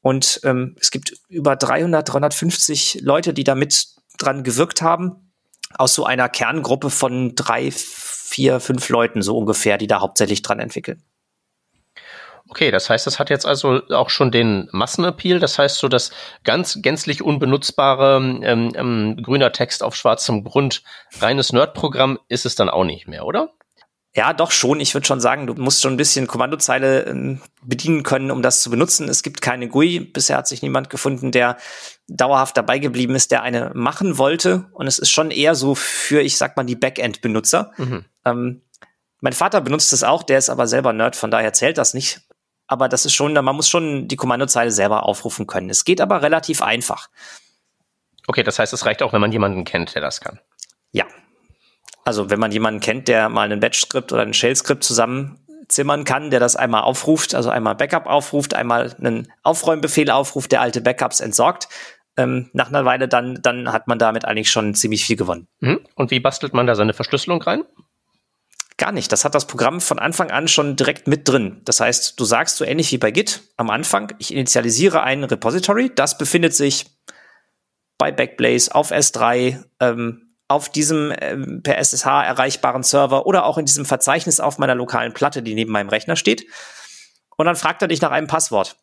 Und 0.00 0.40
ähm, 0.44 0.76
es 0.80 0.90
gibt 0.90 1.14
über 1.28 1.56
300, 1.56 2.08
350 2.08 3.00
Leute, 3.02 3.34
die 3.34 3.44
damit 3.44 3.88
dran 4.16 4.42
gewirkt 4.42 4.82
haben, 4.82 5.32
aus 5.76 5.94
so 5.94 6.06
einer 6.06 6.28
Kerngruppe 6.28 6.90
von 6.90 7.34
drei, 7.34 7.70
vier, 7.70 8.60
fünf 8.60 8.88
Leuten 8.88 9.22
so 9.22 9.36
ungefähr, 9.36 9.78
die 9.78 9.86
da 9.86 10.00
hauptsächlich 10.00 10.42
dran 10.42 10.60
entwickeln. 10.60 11.02
Okay, 12.50 12.70
das 12.70 12.88
heißt, 12.88 13.06
das 13.06 13.18
hat 13.18 13.28
jetzt 13.28 13.44
also 13.44 13.82
auch 13.90 14.08
schon 14.08 14.30
den 14.30 14.68
Massenappeal. 14.72 15.38
Das 15.38 15.58
heißt, 15.58 15.76
so 15.76 15.88
das 15.88 16.10
ganz 16.44 16.78
gänzlich 16.80 17.22
unbenutzbare 17.22 18.16
ähm, 18.16 18.72
ähm, 18.74 19.22
grüner 19.22 19.52
Text 19.52 19.82
auf 19.82 19.94
schwarzem 19.94 20.44
Grund, 20.44 20.82
reines 21.20 21.52
Nerd-Programm 21.52 22.18
ist 22.28 22.46
es 22.46 22.54
dann 22.54 22.70
auch 22.70 22.84
nicht 22.84 23.06
mehr, 23.06 23.26
oder? 23.26 23.52
Ja, 24.14 24.32
doch 24.32 24.50
schon. 24.50 24.80
Ich 24.80 24.94
würde 24.94 25.06
schon 25.06 25.20
sagen, 25.20 25.46
du 25.46 25.54
musst 25.54 25.82
schon 25.82 25.94
ein 25.94 25.98
bisschen 25.98 26.26
Kommandozeile 26.26 27.04
äh, 27.04 27.38
bedienen 27.62 28.02
können, 28.02 28.30
um 28.30 28.42
das 28.42 28.62
zu 28.62 28.70
benutzen. 28.70 29.08
Es 29.08 29.22
gibt 29.22 29.42
keine 29.42 29.68
GUI. 29.68 30.00
Bisher 30.00 30.38
hat 30.38 30.48
sich 30.48 30.62
niemand 30.62 30.90
gefunden, 30.90 31.30
der 31.30 31.58
dauerhaft 32.08 32.56
dabei 32.56 32.78
geblieben 32.78 33.14
ist, 33.14 33.30
der 33.30 33.42
eine 33.42 33.70
machen 33.74 34.18
wollte. 34.18 34.66
Und 34.72 34.86
es 34.86 34.98
ist 34.98 35.10
schon 35.10 35.30
eher 35.30 35.54
so 35.54 35.74
für, 35.74 36.22
ich 36.22 36.36
sag 36.36 36.56
mal, 36.56 36.64
die 36.64 36.76
Backend-Benutzer. 36.76 37.72
Mhm. 37.76 38.04
Ähm, 38.24 38.62
mein 39.20 39.32
Vater 39.32 39.60
benutzt 39.60 39.92
es 39.92 40.04
auch, 40.04 40.22
der 40.22 40.38
ist 40.38 40.48
aber 40.48 40.66
selber 40.66 40.92
Nerd, 40.92 41.16
von 41.16 41.30
daher 41.30 41.52
zählt 41.52 41.76
das 41.76 41.92
nicht. 41.92 42.22
Aber 42.66 42.88
das 42.88 43.04
ist 43.04 43.14
schon, 43.14 43.32
man 43.32 43.56
muss 43.56 43.68
schon 43.68 44.08
die 44.08 44.16
Kommandozeile 44.16 44.70
selber 44.70 45.04
aufrufen 45.04 45.46
können. 45.46 45.70
Es 45.70 45.84
geht 45.84 46.00
aber 46.00 46.22
relativ 46.22 46.62
einfach. 46.62 47.08
Okay, 48.26 48.42
das 48.42 48.58
heißt, 48.58 48.72
es 48.72 48.84
reicht 48.84 49.02
auch, 49.02 49.12
wenn 49.12 49.20
man 49.20 49.32
jemanden 49.32 49.64
kennt, 49.64 49.94
der 49.94 50.02
das 50.02 50.20
kann. 50.20 50.38
Ja, 50.92 51.06
also 52.08 52.30
wenn 52.30 52.40
man 52.40 52.52
jemanden 52.52 52.80
kennt, 52.80 53.06
der 53.06 53.28
mal 53.28 53.42
einen 53.42 53.60
Batch-Skript 53.60 54.14
oder 54.14 54.22
ein 54.22 54.32
Shell-Skript 54.32 54.82
zusammenzimmern 54.82 56.04
kann, 56.04 56.30
der 56.30 56.40
das 56.40 56.56
einmal 56.56 56.80
aufruft, 56.80 57.34
also 57.34 57.50
einmal 57.50 57.74
Backup 57.74 58.06
aufruft, 58.06 58.54
einmal 58.54 58.96
einen 58.98 59.30
Aufräumbefehl 59.42 60.10
aufruft, 60.10 60.50
der 60.50 60.62
alte 60.62 60.80
Backups 60.80 61.20
entsorgt, 61.20 61.68
ähm, 62.16 62.48
nach 62.54 62.68
einer 62.68 62.86
Weile, 62.86 63.08
dann, 63.08 63.40
dann 63.42 63.72
hat 63.72 63.88
man 63.88 63.98
damit 63.98 64.24
eigentlich 64.24 64.50
schon 64.50 64.74
ziemlich 64.74 65.04
viel 65.04 65.16
gewonnen. 65.16 65.48
Mhm. 65.60 65.80
Und 65.96 66.10
wie 66.10 66.18
bastelt 66.18 66.54
man 66.54 66.66
da 66.66 66.74
seine 66.74 66.94
Verschlüsselung 66.94 67.42
rein? 67.42 67.64
Gar 68.78 68.92
nicht. 68.92 69.12
Das 69.12 69.26
hat 69.26 69.34
das 69.34 69.46
Programm 69.46 69.82
von 69.82 69.98
Anfang 69.98 70.30
an 70.30 70.48
schon 70.48 70.76
direkt 70.76 71.08
mit 71.08 71.28
drin. 71.28 71.60
Das 71.66 71.80
heißt, 71.80 72.18
du 72.18 72.24
sagst 72.24 72.56
so 72.56 72.64
ähnlich 72.64 72.90
wie 72.90 72.98
bei 72.98 73.10
Git 73.10 73.42
am 73.58 73.68
Anfang, 73.68 74.14
ich 74.18 74.32
initialisiere 74.32 75.02
ein 75.02 75.24
Repository, 75.24 75.92
das 75.94 76.16
befindet 76.16 76.54
sich 76.54 76.86
bei 77.98 78.12
Backblaze 78.12 78.74
auf 78.74 78.92
S3, 78.92 79.62
ähm, 79.80 80.27
auf 80.48 80.70
diesem 80.70 81.10
äh, 81.12 81.36
per 81.62 81.78
SSH 81.78 82.06
erreichbaren 82.06 82.82
Server 82.82 83.26
oder 83.26 83.44
auch 83.44 83.58
in 83.58 83.66
diesem 83.66 83.84
Verzeichnis 83.84 84.40
auf 84.40 84.58
meiner 84.58 84.74
lokalen 84.74 85.12
Platte, 85.12 85.42
die 85.42 85.54
neben 85.54 85.72
meinem 85.72 85.90
Rechner 85.90 86.16
steht. 86.16 86.46
Und 87.36 87.46
dann 87.46 87.56
fragt 87.56 87.82
er 87.82 87.88
dich 87.88 88.00
nach 88.00 88.10
einem 88.10 88.26
Passwort. 88.26 88.76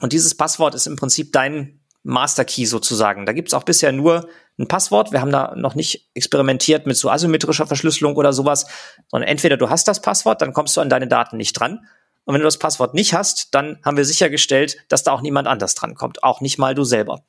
Und 0.00 0.12
dieses 0.12 0.36
Passwort 0.36 0.74
ist 0.74 0.86
im 0.86 0.96
Prinzip 0.96 1.32
dein 1.32 1.80
Master 2.02 2.44
Key 2.44 2.66
sozusagen. 2.66 3.26
Da 3.26 3.32
gibt's 3.32 3.54
auch 3.54 3.64
bisher 3.64 3.92
nur 3.92 4.28
ein 4.58 4.68
Passwort. 4.68 5.12
Wir 5.12 5.20
haben 5.20 5.32
da 5.32 5.54
noch 5.56 5.74
nicht 5.74 6.10
experimentiert 6.14 6.86
mit 6.86 6.96
so 6.96 7.10
asymmetrischer 7.10 7.66
Verschlüsselung 7.66 8.16
oder 8.16 8.32
sowas, 8.32 8.66
sondern 9.08 9.28
entweder 9.28 9.56
du 9.56 9.70
hast 9.70 9.88
das 9.88 10.02
Passwort, 10.02 10.42
dann 10.42 10.52
kommst 10.52 10.76
du 10.76 10.80
an 10.80 10.88
deine 10.88 11.08
Daten 11.08 11.36
nicht 11.36 11.52
dran. 11.52 11.86
Und 12.24 12.34
wenn 12.34 12.40
du 12.40 12.46
das 12.46 12.58
Passwort 12.58 12.94
nicht 12.94 13.14
hast, 13.14 13.54
dann 13.54 13.78
haben 13.84 13.96
wir 13.96 14.04
sichergestellt, 14.04 14.76
dass 14.88 15.02
da 15.02 15.12
auch 15.12 15.22
niemand 15.22 15.48
anders 15.48 15.74
drankommt, 15.74 16.22
auch 16.22 16.40
nicht 16.40 16.58
mal 16.58 16.74
du 16.74 16.84
selber. 16.84 17.24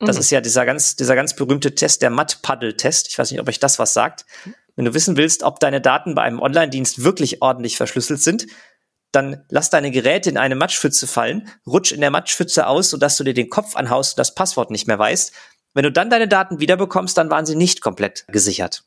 Das 0.00 0.16
mhm. 0.16 0.20
ist 0.20 0.30
ja 0.30 0.40
dieser 0.40 0.66
ganz, 0.66 0.96
dieser 0.96 1.14
ganz 1.14 1.36
berühmte 1.36 1.74
Test, 1.74 2.02
der 2.02 2.10
Matt-Paddle-Test. 2.10 3.08
Ich 3.08 3.18
weiß 3.18 3.30
nicht, 3.30 3.40
ob 3.40 3.48
euch 3.48 3.60
das 3.60 3.78
was 3.78 3.92
sagt. 3.94 4.24
Wenn 4.74 4.86
du 4.86 4.94
wissen 4.94 5.16
willst, 5.16 5.42
ob 5.42 5.60
deine 5.60 5.80
Daten 5.80 6.14
bei 6.14 6.22
einem 6.22 6.40
Online-Dienst 6.40 7.04
wirklich 7.04 7.42
ordentlich 7.42 7.76
verschlüsselt 7.76 8.22
sind, 8.22 8.46
dann 9.12 9.44
lass 9.48 9.70
deine 9.70 9.90
Geräte 9.90 10.30
in 10.30 10.38
eine 10.38 10.54
Matschpfütze 10.54 11.06
fallen, 11.06 11.48
rutsch 11.66 11.92
in 11.92 12.00
der 12.00 12.10
Matschpfütze 12.10 12.66
aus, 12.66 12.90
sodass 12.90 13.16
du 13.16 13.24
dir 13.24 13.34
den 13.34 13.50
Kopf 13.50 13.76
anhaust 13.76 14.14
und 14.14 14.18
das 14.18 14.34
Passwort 14.34 14.70
nicht 14.70 14.86
mehr 14.86 14.98
weißt. 14.98 15.32
Wenn 15.74 15.84
du 15.84 15.92
dann 15.92 16.10
deine 16.10 16.28
Daten 16.28 16.60
wiederbekommst, 16.60 17.16
dann 17.18 17.30
waren 17.30 17.46
sie 17.46 17.56
nicht 17.56 17.80
komplett 17.80 18.24
gesichert. 18.28 18.84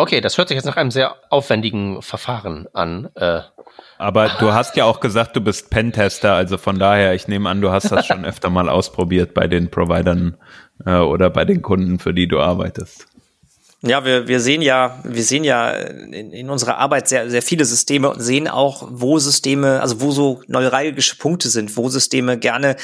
Okay, 0.00 0.20
das 0.20 0.38
hört 0.38 0.46
sich 0.46 0.54
jetzt 0.54 0.64
nach 0.64 0.76
einem 0.76 0.92
sehr 0.92 1.16
aufwendigen 1.28 2.02
Verfahren 2.02 2.68
an. 2.72 3.10
Äh, 3.16 3.40
aber 3.98 4.28
du 4.38 4.52
hast 4.52 4.76
ja 4.76 4.84
auch 4.84 5.00
gesagt, 5.00 5.34
du 5.34 5.40
bist 5.40 5.70
Pentester, 5.70 6.34
also 6.34 6.56
von 6.56 6.78
daher, 6.78 7.14
ich 7.14 7.26
nehme 7.26 7.50
an, 7.50 7.60
du 7.60 7.72
hast 7.72 7.90
das 7.90 8.06
schon 8.06 8.24
öfter 8.24 8.48
mal 8.48 8.68
ausprobiert 8.68 9.34
bei 9.34 9.48
den 9.48 9.72
Providern 9.72 10.36
äh, 10.86 10.98
oder 10.98 11.30
bei 11.30 11.44
den 11.44 11.62
Kunden, 11.62 11.98
für 11.98 12.14
die 12.14 12.28
du 12.28 12.38
arbeitest. 12.38 13.08
Ja, 13.82 14.04
wir, 14.04 14.28
wir 14.28 14.38
sehen 14.38 14.62
ja, 14.62 15.00
wir 15.02 15.24
sehen 15.24 15.42
ja 15.42 15.70
in, 15.70 16.30
in 16.30 16.48
unserer 16.48 16.78
Arbeit 16.78 17.08
sehr, 17.08 17.28
sehr 17.28 17.42
viele 17.42 17.64
Systeme 17.64 18.08
und 18.08 18.20
sehen 18.20 18.46
auch, 18.46 18.86
wo 18.90 19.18
Systeme, 19.18 19.80
also 19.80 20.00
wo 20.00 20.12
so 20.12 20.42
neuralgische 20.46 21.16
Punkte 21.16 21.48
sind, 21.48 21.76
wo 21.76 21.88
Systeme 21.88 22.38
gerne 22.38 22.76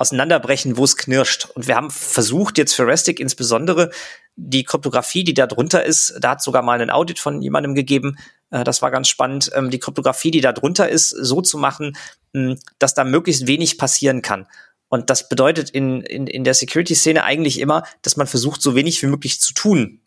auseinanderbrechen, 0.00 0.78
wo 0.78 0.84
es 0.84 0.96
knirscht. 0.96 1.48
Und 1.54 1.68
wir 1.68 1.76
haben 1.76 1.90
versucht, 1.90 2.56
jetzt 2.56 2.74
für 2.74 2.86
Restic 2.86 3.20
insbesondere, 3.20 3.90
die 4.34 4.64
Kryptographie, 4.64 5.24
die 5.24 5.34
da 5.34 5.46
drunter 5.46 5.84
ist, 5.84 6.14
da 6.20 6.30
hat 6.30 6.42
sogar 6.42 6.62
mal 6.62 6.80
einen 6.80 6.90
Audit 6.90 7.18
von 7.18 7.42
jemandem 7.42 7.74
gegeben, 7.74 8.16
äh, 8.50 8.64
das 8.64 8.80
war 8.80 8.90
ganz 8.90 9.08
spannend, 9.08 9.50
ähm, 9.54 9.70
die 9.70 9.78
Kryptographie, 9.78 10.30
die 10.30 10.40
da 10.40 10.52
drunter 10.52 10.88
ist, 10.88 11.10
so 11.10 11.42
zu 11.42 11.58
machen, 11.58 11.98
mh, 12.32 12.56
dass 12.78 12.94
da 12.94 13.04
möglichst 13.04 13.46
wenig 13.46 13.76
passieren 13.76 14.22
kann. 14.22 14.46
Und 14.88 15.10
das 15.10 15.28
bedeutet 15.28 15.68
in, 15.68 16.00
in, 16.00 16.26
in 16.26 16.44
der 16.44 16.54
Security-Szene 16.54 17.22
eigentlich 17.22 17.60
immer, 17.60 17.84
dass 18.00 18.16
man 18.16 18.26
versucht, 18.26 18.62
so 18.62 18.74
wenig 18.74 19.02
wie 19.02 19.06
möglich 19.06 19.38
zu 19.38 19.52
tun, 19.52 20.00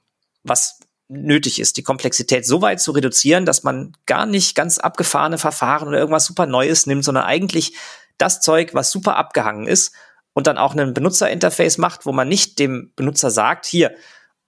was 0.44 0.80
nötig 1.08 1.60
ist, 1.60 1.78
die 1.78 1.84
Komplexität 1.84 2.48
so 2.48 2.64
weit 2.64 2.82
zu 2.82 2.92
reduzieren, 2.92 3.46
dass 3.46 3.62
man 3.62 3.96
gar 4.08 4.26
nicht 4.26 4.56
ganz 4.56 4.80
abgefahrene 4.80 5.38
Verfahren 5.38 5.88
oder 5.88 6.00
irgendwas 6.00 6.26
super 6.26 6.48
Neues 6.48 6.88
nimmt, 6.88 7.04
sondern 7.04 7.26
eigentlich 7.26 7.74
das 8.18 8.42
Zeug, 8.42 8.74
was 8.74 8.92
super 8.92 9.16
abgehangen 9.16 9.68
ist 9.68 9.96
und 10.34 10.48
dann 10.48 10.58
auch 10.58 10.76
ein 10.76 10.94
Benutzerinterface 10.94 11.78
macht, 11.78 12.06
wo 12.06 12.12
man 12.12 12.28
nicht 12.28 12.60
dem 12.60 12.92
Benutzer 12.96 13.32
sagt, 13.32 13.66
hier, 13.66 13.96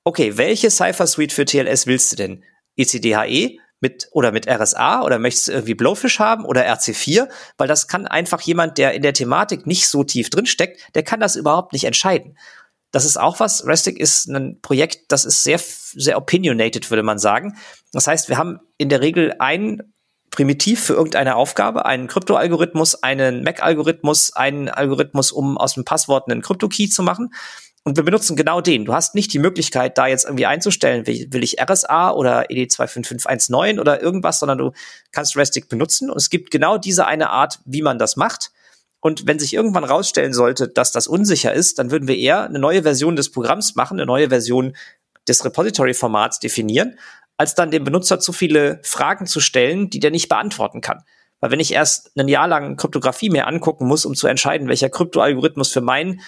okay, 0.03 0.38
welche 0.38 0.70
Cypher 0.70 1.07
Suite 1.07 1.34
für 1.34 1.45
TLS 1.45 1.88
willst 1.88 2.11
du 2.11 2.16
denn? 2.16 2.43
ECDHE 2.78 3.59
mit 3.80 4.07
oder 4.11 4.32
mit 4.32 4.47
RSA 4.47 5.03
oder 5.03 5.20
möchtest 5.20 5.47
du 5.47 5.51
irgendwie 5.51 5.76
Blowfish 5.76 6.20
haben 6.20 6.45
oder 6.45 6.66
RC4, 6.66 7.28
weil 7.57 7.68
das 7.68 7.88
kann 7.88 8.07
einfach 8.07 8.41
jemand, 8.41 8.78
der 8.78 8.93
in 8.93 9.01
der 9.01 9.13
Thematik 9.13 9.68
nicht 9.68 9.88
so 9.88 10.03
tief 10.03 10.30
drin 10.30 10.45
steckt, 10.45 10.82
der 10.95 11.03
kann 11.03 11.20
das 11.20 11.36
überhaupt 11.36 11.74
nicht 11.74 11.84
entscheiden. 11.84 12.38
Das 12.91 13.03
ist 13.03 13.18
auch 13.18 13.39
was. 13.39 13.68
Restic 13.68 13.99
ist 13.99 14.28
ein 14.28 14.61
Projekt, 14.61 15.11
das 15.11 15.26
ist 15.26 15.43
sehr, 15.43 15.59
sehr 15.59 16.18
opinionated, 16.18 16.89
würde 16.89 17.03
man 17.03 17.20
sagen. 17.20 17.57
Das 17.91 18.07
heißt, 18.07 18.30
wir 18.30 18.38
haben 18.38 18.59
in 18.78 18.89
der 18.89 19.01
Regel 19.01 19.36
ein 19.39 19.82
Primitiv 20.36 20.84
für 20.84 20.94
irgendeine 20.94 21.38
Aufgabe, 21.38 21.86
einen 21.86 22.08
Krypto-Algorithmus, 22.08 23.02
einen 23.02 23.42
Mac-Algorithmus, 23.44 24.34
einen 24.36 24.68
Algorithmus, 24.68 25.32
um 25.32 25.58
aus 25.58 25.76
dem 25.76 25.86
Passwort 25.86 26.30
einen 26.30 26.42
Krypto-Key 26.42 26.90
zu 26.90 27.04
machen. 27.04 27.34
Und 27.86 27.96
wir 27.96 28.04
benutzen 28.04 28.36
genau 28.36 28.60
den. 28.60 28.84
Du 28.84 28.94
hast 28.94 29.16
nicht 29.16 29.32
die 29.32 29.40
Möglichkeit, 29.40 29.98
da 29.98 30.08
jetzt 30.08 30.26
irgendwie 30.26 30.46
einzustellen, 30.46 31.08
will, 31.08 31.44
ich 31.44 31.62
RSA 31.62 32.12
oder 32.12 32.50
ED25519 32.50 33.80
oder 33.80 34.02
irgendwas, 34.02 34.40
sondern 34.40 34.58
du 34.58 34.72
kannst 35.14 35.38
Restic 35.38 35.70
benutzen. 35.70 36.10
Und 36.10 36.18
es 36.18 36.30
gibt 36.30 36.52
genau 36.52 36.78
diese 36.78 37.06
eine 37.06 37.30
Art, 37.30 37.60
wie 37.64 37.82
man 37.82 37.98
das 37.98 38.18
macht. 38.18 38.52
Und 39.00 39.28
wenn 39.28 39.40
sich 39.40 39.54
irgendwann 39.54 39.86
rausstellen 39.86 40.34
sollte, 40.34 40.68
dass 40.68 40.92
das 40.92 41.08
unsicher 41.08 41.54
ist, 41.54 41.80
dann 41.80 41.92
würden 41.92 42.10
wir 42.10 42.18
eher 42.18 42.44
eine 42.44 42.60
neue 42.60 42.84
Version 42.84 43.16
des 43.16 43.32
Programms 43.32 43.76
machen, 43.76 44.00
eine 44.00 44.08
neue 44.08 44.30
Version 44.30 44.76
des 45.28 45.46
Repository-Formats 45.46 46.40
definieren, 46.40 46.98
als 47.38 47.56
dann 47.56 47.72
dem 47.72 47.84
Benutzer 47.84 48.20
zu 48.20 48.34
viele 48.34 48.80
Fragen 48.84 49.26
zu 49.26 49.40
stellen, 49.40 49.90
die 49.90 50.00
der 50.00 50.12
nicht 50.12 50.30
beantworten 50.30 50.82
kann. 50.82 51.04
Weil 51.40 51.52
wenn 51.52 51.60
ich 51.60 51.74
erst 51.74 52.18
ein 52.18 52.28
Jahr 52.28 52.48
lang 52.48 52.78
Kryptographie 52.78 53.30
mir 53.30 53.48
angucken 53.48 53.88
muss, 53.88 54.06
um 54.06 54.16
zu 54.16 54.28
entscheiden, 54.28 54.68
welcher 54.68 54.90
Kryptoalgorithmus 54.90 55.72
für 55.72 55.82
mein 55.82 56.22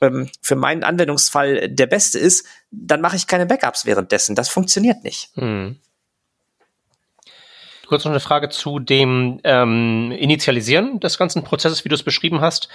ähm, 0.00 0.30
für 0.42 0.56
meinen 0.56 0.84
Anwendungsfall 0.84 1.68
der 1.68 1.86
beste 1.86 2.18
ist, 2.18 2.46
dann 2.70 3.00
mache 3.00 3.16
ich 3.16 3.26
keine 3.26 3.46
Backups 3.46 3.86
währenddessen. 3.86 4.34
Das 4.34 4.48
funktioniert 4.48 5.02
nicht. 5.04 5.30
Hm. 5.34 5.76
Kurz 7.86 8.04
noch 8.04 8.12
eine 8.12 8.20
Frage 8.20 8.50
zu 8.50 8.78
dem 8.78 9.40
ähm, 9.44 10.12
Initialisieren 10.12 11.00
des 11.00 11.16
ganzen 11.16 11.42
Prozesses, 11.42 11.84
wie 11.84 11.88
du 11.88 11.94
es 11.94 12.02
beschrieben 12.02 12.42
hast. 12.42 12.68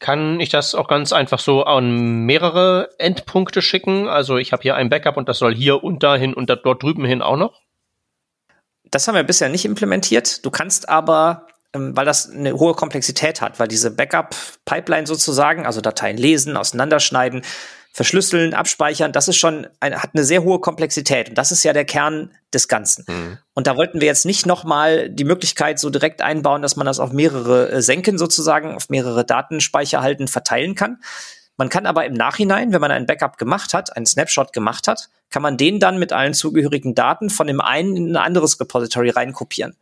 Kann 0.00 0.40
ich 0.40 0.48
das 0.48 0.74
auch 0.74 0.88
ganz 0.88 1.12
einfach 1.12 1.38
so 1.38 1.62
an 1.62 2.24
mehrere 2.26 2.90
Endpunkte 2.98 3.62
schicken? 3.62 4.08
Also 4.08 4.38
ich 4.38 4.52
habe 4.52 4.62
hier 4.62 4.74
ein 4.74 4.88
Backup 4.88 5.16
und 5.16 5.28
das 5.28 5.38
soll 5.38 5.54
hier 5.54 5.84
und 5.84 6.02
dahin 6.02 6.34
und 6.34 6.48
dort 6.48 6.82
drüben 6.82 7.04
hin 7.04 7.22
auch 7.22 7.36
noch? 7.36 7.60
Das 8.90 9.06
haben 9.06 9.14
wir 9.14 9.22
bisher 9.22 9.48
nicht 9.48 9.64
implementiert. 9.64 10.44
Du 10.44 10.50
kannst 10.50 10.88
aber 10.88 11.46
ähm, 11.72 11.96
weil 11.96 12.04
das 12.04 12.28
eine 12.28 12.54
hohe 12.54 12.74
Komplexität 12.74 13.40
hat, 13.40 13.60
weil 13.60 13.68
diese 13.68 13.92
Backup-Pipeline 13.92 15.06
sozusagen, 15.06 15.66
also 15.66 15.80
Dateien 15.80 16.16
lesen, 16.16 16.56
auseinanderschneiden, 16.56 17.42
verschlüsseln, 17.92 18.54
abspeichern, 18.54 19.12
das 19.12 19.28
ist 19.28 19.36
schon 19.36 19.66
eine, 19.80 20.02
hat 20.02 20.10
eine 20.14 20.24
sehr 20.24 20.44
hohe 20.44 20.60
Komplexität 20.60 21.30
und 21.30 21.38
das 21.38 21.50
ist 21.50 21.64
ja 21.64 21.72
der 21.72 21.84
Kern 21.84 22.30
des 22.54 22.68
Ganzen. 22.68 23.04
Mhm. 23.08 23.38
Und 23.54 23.66
da 23.66 23.76
wollten 23.76 24.00
wir 24.00 24.06
jetzt 24.06 24.26
nicht 24.26 24.46
nochmal 24.46 25.10
die 25.10 25.24
Möglichkeit 25.24 25.78
so 25.78 25.90
direkt 25.90 26.22
einbauen, 26.22 26.62
dass 26.62 26.76
man 26.76 26.86
das 26.86 27.00
auf 27.00 27.12
mehrere 27.12 27.70
äh, 27.70 27.82
Senken 27.82 28.16
sozusagen, 28.16 28.74
auf 28.74 28.90
mehrere 28.90 29.24
Datenspeicher 29.24 30.02
halten, 30.02 30.28
verteilen 30.28 30.74
kann. 30.74 30.98
Man 31.56 31.68
kann 31.68 31.84
aber 31.84 32.06
im 32.06 32.14
Nachhinein, 32.14 32.72
wenn 32.72 32.80
man 32.80 32.90
ein 32.90 33.06
Backup 33.06 33.36
gemacht 33.36 33.74
hat, 33.74 33.94
einen 33.96 34.06
Snapshot 34.06 34.52
gemacht 34.52 34.88
hat, 34.88 35.10
kann 35.28 35.42
man 35.42 35.56
den 35.56 35.78
dann 35.78 35.98
mit 35.98 36.12
allen 36.12 36.32
zugehörigen 36.32 36.94
Daten 36.94 37.28
von 37.28 37.46
dem 37.46 37.60
einen 37.60 37.96
in 37.96 38.12
ein 38.12 38.16
anderes 38.16 38.58
Repository 38.60 39.10
reinkopieren. 39.10 39.76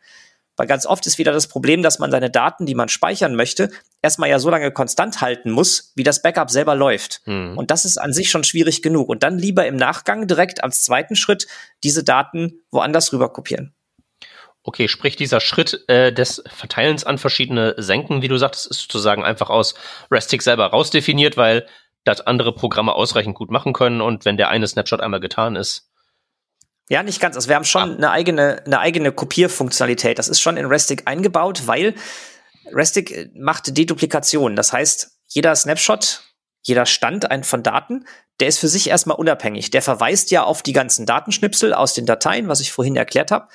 Weil 0.58 0.66
ganz 0.66 0.84
oft 0.86 1.06
ist 1.06 1.18
wieder 1.18 1.32
das 1.32 1.46
Problem, 1.46 1.82
dass 1.82 2.00
man 2.00 2.10
seine 2.10 2.30
Daten, 2.30 2.66
die 2.66 2.74
man 2.74 2.88
speichern 2.88 3.36
möchte, 3.36 3.70
erstmal 4.02 4.28
ja 4.28 4.40
so 4.40 4.50
lange 4.50 4.72
konstant 4.72 5.20
halten 5.20 5.52
muss, 5.52 5.92
wie 5.94 6.02
das 6.02 6.20
Backup 6.20 6.50
selber 6.50 6.74
läuft. 6.74 7.22
Mhm. 7.26 7.56
Und 7.56 7.70
das 7.70 7.84
ist 7.84 7.96
an 7.96 8.12
sich 8.12 8.28
schon 8.28 8.42
schwierig 8.42 8.82
genug. 8.82 9.08
Und 9.08 9.22
dann 9.22 9.38
lieber 9.38 9.66
im 9.66 9.76
Nachgang 9.76 10.26
direkt 10.26 10.62
als 10.64 10.82
zweiten 10.82 11.14
Schritt 11.14 11.46
diese 11.84 12.02
Daten 12.02 12.60
woanders 12.72 13.12
rüber 13.12 13.32
kopieren. 13.32 13.72
Okay, 14.64 14.88
sprich 14.88 15.14
dieser 15.14 15.40
Schritt 15.40 15.84
äh, 15.86 16.12
des 16.12 16.42
Verteilens 16.46 17.04
an 17.04 17.18
verschiedene 17.18 17.74
Senken, 17.78 18.20
wie 18.20 18.28
du 18.28 18.36
sagtest, 18.36 18.66
ist 18.66 18.82
sozusagen 18.82 19.24
einfach 19.24 19.50
aus 19.50 19.74
Restic 20.10 20.42
selber 20.42 20.66
rausdefiniert, 20.66 21.36
weil 21.36 21.66
das 22.04 22.20
andere 22.20 22.52
Programme 22.52 22.94
ausreichend 22.94 23.36
gut 23.36 23.50
machen 23.50 23.72
können 23.72 24.00
und 24.00 24.24
wenn 24.24 24.36
der 24.36 24.48
eine 24.48 24.66
Snapshot 24.66 25.00
einmal 25.00 25.20
getan 25.20 25.56
ist, 25.56 25.87
ja, 26.88 27.02
nicht 27.02 27.20
ganz. 27.20 27.36
Also 27.36 27.48
wir 27.48 27.56
haben 27.56 27.64
schon 27.64 27.92
ah. 27.92 27.96
eine 27.96 28.10
eigene, 28.10 28.62
eine 28.64 28.80
eigene 28.80 29.12
Kopierfunktionalität. 29.12 30.18
Das 30.18 30.28
ist 30.28 30.40
schon 30.40 30.56
in 30.56 30.66
Restic 30.66 31.02
eingebaut, 31.06 31.66
weil 31.66 31.94
Restic 32.72 33.10
äh, 33.10 33.30
macht 33.34 33.76
Deduplikation. 33.76 34.56
Das 34.56 34.72
heißt, 34.72 35.18
jeder 35.28 35.54
Snapshot, 35.54 36.22
jeder 36.62 36.86
Stand 36.86 37.26
von 37.44 37.62
Daten, 37.62 38.06
der 38.40 38.48
ist 38.48 38.58
für 38.58 38.68
sich 38.68 38.88
erstmal 38.88 39.16
unabhängig. 39.16 39.70
Der 39.70 39.82
verweist 39.82 40.30
ja 40.30 40.44
auf 40.44 40.62
die 40.62 40.72
ganzen 40.72 41.06
Datenschnipsel 41.06 41.74
aus 41.74 41.94
den 41.94 42.06
Dateien, 42.06 42.48
was 42.48 42.60
ich 42.60 42.72
vorhin 42.72 42.96
erklärt 42.96 43.30
habe. 43.30 43.48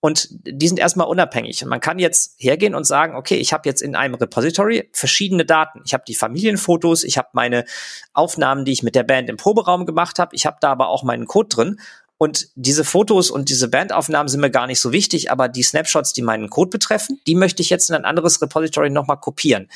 Und 0.00 0.28
die 0.30 0.68
sind 0.68 0.78
erstmal 0.78 1.06
unabhängig. 1.06 1.62
Und 1.62 1.70
man 1.70 1.80
kann 1.80 1.98
jetzt 1.98 2.34
hergehen 2.36 2.74
und 2.74 2.84
sagen, 2.84 3.16
okay, 3.16 3.36
ich 3.36 3.54
habe 3.54 3.66
jetzt 3.66 3.80
in 3.80 3.96
einem 3.96 4.14
Repository 4.14 4.90
verschiedene 4.92 5.46
Daten. 5.46 5.80
Ich 5.86 5.94
habe 5.94 6.04
die 6.06 6.14
Familienfotos, 6.14 7.04
ich 7.04 7.16
habe 7.16 7.28
meine 7.32 7.64
Aufnahmen, 8.12 8.66
die 8.66 8.72
ich 8.72 8.82
mit 8.82 8.96
der 8.96 9.04
Band 9.04 9.30
im 9.30 9.38
Proberaum 9.38 9.86
gemacht 9.86 10.18
habe, 10.18 10.36
ich 10.36 10.44
habe 10.44 10.58
da 10.60 10.72
aber 10.72 10.88
auch 10.88 11.04
meinen 11.04 11.26
Code 11.26 11.48
drin. 11.48 11.80
Und 12.16 12.48
diese 12.54 12.84
Fotos 12.84 13.30
und 13.30 13.48
diese 13.48 13.68
Bandaufnahmen 13.68 14.28
sind 14.28 14.40
mir 14.40 14.50
gar 14.50 14.66
nicht 14.66 14.80
so 14.80 14.92
wichtig, 14.92 15.30
aber 15.30 15.48
die 15.48 15.62
Snapshots, 15.62 16.12
die 16.12 16.22
meinen 16.22 16.48
Code 16.48 16.70
betreffen, 16.70 17.20
die 17.26 17.34
möchte 17.34 17.60
ich 17.60 17.70
jetzt 17.70 17.90
in 17.90 17.96
ein 17.96 18.04
anderes 18.04 18.40
Repository 18.40 18.90
nochmal 18.90 19.18
kopieren. 19.18 19.68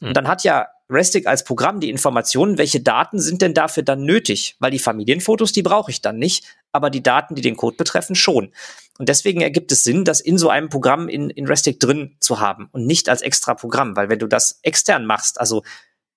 Mhm. 0.00 0.08
Und 0.08 0.16
dann 0.16 0.28
hat 0.28 0.44
ja 0.44 0.68
Restic 0.88 1.26
als 1.26 1.42
Programm 1.42 1.80
die 1.80 1.90
Informationen, 1.90 2.58
welche 2.58 2.80
Daten 2.80 3.18
sind 3.18 3.42
denn 3.42 3.54
dafür 3.54 3.82
dann 3.82 4.04
nötig? 4.04 4.56
Weil 4.60 4.70
die 4.70 4.78
Familienfotos, 4.78 5.52
die 5.52 5.62
brauche 5.62 5.90
ich 5.90 6.00
dann 6.00 6.18
nicht, 6.18 6.44
aber 6.70 6.90
die 6.90 7.02
Daten, 7.02 7.34
die 7.34 7.42
den 7.42 7.56
Code 7.56 7.76
betreffen, 7.76 8.14
schon. 8.14 8.52
Und 8.98 9.08
deswegen 9.08 9.40
ergibt 9.40 9.72
es 9.72 9.82
Sinn, 9.82 10.04
das 10.04 10.20
in 10.20 10.38
so 10.38 10.48
einem 10.48 10.68
Programm 10.68 11.08
in, 11.08 11.30
in 11.30 11.46
Restic 11.46 11.80
drin 11.80 12.16
zu 12.20 12.40
haben 12.40 12.68
und 12.72 12.86
nicht 12.86 13.08
als 13.08 13.22
extra 13.22 13.54
Programm, 13.54 13.96
weil 13.96 14.08
wenn 14.08 14.18
du 14.18 14.26
das 14.26 14.60
extern 14.62 15.06
machst, 15.06 15.40
also 15.40 15.62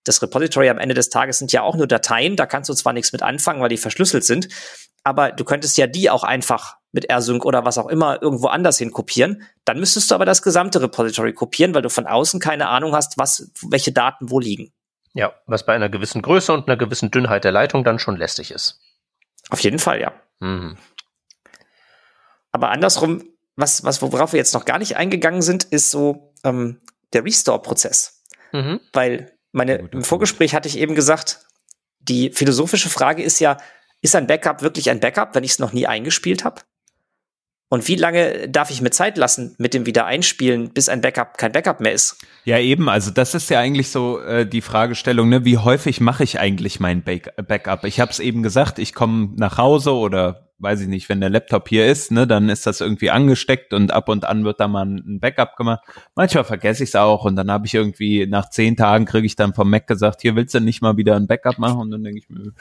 das 0.03 0.21
Repository 0.21 0.69
am 0.69 0.77
Ende 0.77 0.95
des 0.95 1.09
Tages 1.09 1.39
sind 1.39 1.51
ja 1.51 1.61
auch 1.61 1.75
nur 1.75 1.87
Dateien, 1.87 2.35
da 2.35 2.45
kannst 2.45 2.69
du 2.69 2.73
zwar 2.73 2.93
nichts 2.93 3.11
mit 3.11 3.21
anfangen, 3.21 3.61
weil 3.61 3.69
die 3.69 3.77
verschlüsselt 3.77 4.23
sind, 4.23 4.47
aber 5.03 5.31
du 5.31 5.43
könntest 5.43 5.77
ja 5.77 5.87
die 5.87 6.09
auch 6.09 6.23
einfach 6.23 6.77
mit 6.91 7.09
AirSync 7.09 7.45
oder 7.45 7.65
was 7.65 7.77
auch 7.77 7.87
immer 7.87 8.21
irgendwo 8.21 8.47
anders 8.47 8.77
hin 8.77 8.91
kopieren. 8.91 9.43
Dann 9.65 9.79
müsstest 9.79 10.09
du 10.09 10.15
aber 10.15 10.25
das 10.25 10.41
gesamte 10.41 10.81
Repository 10.81 11.33
kopieren, 11.33 11.73
weil 11.73 11.81
du 11.81 11.89
von 11.89 12.07
außen 12.07 12.39
keine 12.39 12.67
Ahnung 12.67 12.95
hast, 12.95 13.17
was, 13.17 13.51
welche 13.61 13.91
Daten 13.91 14.29
wo 14.31 14.39
liegen. 14.39 14.73
Ja, 15.13 15.33
was 15.45 15.65
bei 15.65 15.73
einer 15.73 15.89
gewissen 15.89 16.21
Größe 16.21 16.53
und 16.53 16.67
einer 16.67 16.77
gewissen 16.77 17.11
Dünnheit 17.11 17.43
der 17.43 17.51
Leitung 17.51 17.83
dann 17.83 17.99
schon 17.99 18.17
lästig 18.17 18.51
ist. 18.51 18.79
Auf 19.49 19.59
jeden 19.61 19.79
Fall, 19.79 20.01
ja. 20.01 20.13
Mhm. 20.39 20.77
Aber 22.51 22.69
andersrum, 22.69 23.23
was, 23.55 23.83
was, 23.83 24.01
worauf 24.01 24.33
wir 24.33 24.37
jetzt 24.37 24.53
noch 24.53 24.65
gar 24.65 24.79
nicht 24.79 24.97
eingegangen 24.97 25.41
sind, 25.41 25.65
ist 25.65 25.91
so 25.91 26.33
ähm, 26.43 26.81
der 27.13 27.25
Restore-Prozess. 27.25 28.23
Mhm. 28.51 28.79
Weil 28.93 29.37
meine, 29.51 29.75
im 29.75 30.03
Vorgespräch 30.03 30.53
hatte 30.55 30.67
ich 30.67 30.77
eben 30.77 30.95
gesagt, 30.95 31.45
die 31.99 32.31
philosophische 32.31 32.89
Frage 32.89 33.23
ist 33.23 33.39
ja, 33.39 33.57
ist 34.01 34.15
ein 34.15 34.27
Backup 34.27 34.61
wirklich 34.61 34.89
ein 34.89 34.99
Backup, 34.99 35.35
wenn 35.35 35.43
ich 35.43 35.51
es 35.51 35.59
noch 35.59 35.73
nie 35.73 35.87
eingespielt 35.87 36.43
habe? 36.43 36.61
Und 37.71 37.87
wie 37.87 37.95
lange 37.95 38.49
darf 38.49 38.71
ich 38.71 38.81
mir 38.81 38.89
Zeit 38.89 39.15
lassen 39.15 39.53
mit 39.59 39.75
dem 39.75 39.85
Wiedereinspielen, 39.85 40.71
bis 40.73 40.89
ein 40.89 41.01
Backup 41.01 41.37
kein 41.37 41.51
Backup 41.51 41.79
mehr 41.81 41.93
ist? 41.93 42.17
Ja, 42.43 42.57
eben. 42.57 42.89
Also 42.89 43.11
das 43.11 43.35
ist 43.35 43.49
ja 43.51 43.59
eigentlich 43.59 43.91
so 43.91 44.19
äh, 44.21 44.47
die 44.47 44.61
Fragestellung, 44.61 45.29
ne? 45.29 45.45
wie 45.45 45.59
häufig 45.59 46.01
mache 46.01 46.23
ich 46.23 46.39
eigentlich 46.39 46.79
mein 46.79 47.03
Back 47.03 47.35
Backup? 47.47 47.85
Ich 47.85 47.99
habe 47.99 48.09
es 48.11 48.19
eben 48.19 48.41
gesagt, 48.41 48.79
ich 48.79 48.95
komme 48.95 49.33
nach 49.35 49.59
Hause 49.59 49.93
oder 49.93 50.49
weiß 50.57 50.81
ich 50.81 50.87
nicht, 50.87 51.09
wenn 51.09 51.21
der 51.21 51.29
Laptop 51.29 51.69
hier 51.69 51.85
ist, 51.87 52.11
ne, 52.11 52.27
dann 52.27 52.49
ist 52.49 52.67
das 52.67 52.81
irgendwie 52.81 53.11
angesteckt 53.11 53.73
und 53.73 53.91
ab 53.91 54.09
und 54.09 54.25
an 54.25 54.43
wird 54.43 54.59
da 54.59 54.67
mal 54.67 54.85
ein 54.85 55.19
Backup 55.21 55.55
gemacht. 55.55 55.81
Manchmal 56.15 56.43
vergesse 56.43 56.83
ich 56.83 56.89
es 56.89 56.95
auch 56.95 57.23
und 57.23 57.35
dann 57.37 57.49
habe 57.49 57.65
ich 57.65 57.73
irgendwie 57.73 58.27
nach 58.27 58.49
zehn 58.49 58.75
Tagen 58.75 59.05
kriege 59.05 59.25
ich 59.25 59.37
dann 59.37 59.53
vom 59.53 59.69
Mac 59.69 59.87
gesagt, 59.87 60.21
hier 60.21 60.35
willst 60.35 60.53
du 60.53 60.59
nicht 60.59 60.81
mal 60.81 60.97
wieder 60.97 61.15
ein 61.15 61.27
Backup 61.27 61.59
machen 61.59 61.79
und 61.79 61.91
dann 61.91 62.03
denke 62.03 62.19
ich 62.19 62.29
mir, 62.29 62.51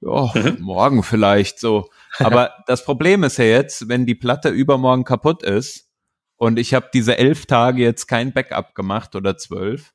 ja, 0.00 0.30
mhm. 0.34 0.56
morgen 0.60 1.02
vielleicht 1.02 1.58
so. 1.58 1.88
Aber 2.18 2.52
das 2.66 2.84
Problem 2.84 3.24
ist 3.24 3.38
ja 3.38 3.44
jetzt, 3.44 3.88
wenn 3.88 4.06
die 4.06 4.14
Platte 4.14 4.48
übermorgen 4.48 5.04
kaputt 5.04 5.42
ist 5.42 5.88
und 6.36 6.58
ich 6.58 6.74
habe 6.74 6.90
diese 6.92 7.18
elf 7.18 7.46
Tage 7.46 7.82
jetzt 7.82 8.06
kein 8.06 8.32
Backup 8.32 8.74
gemacht 8.74 9.16
oder 9.16 9.36
zwölf, 9.36 9.92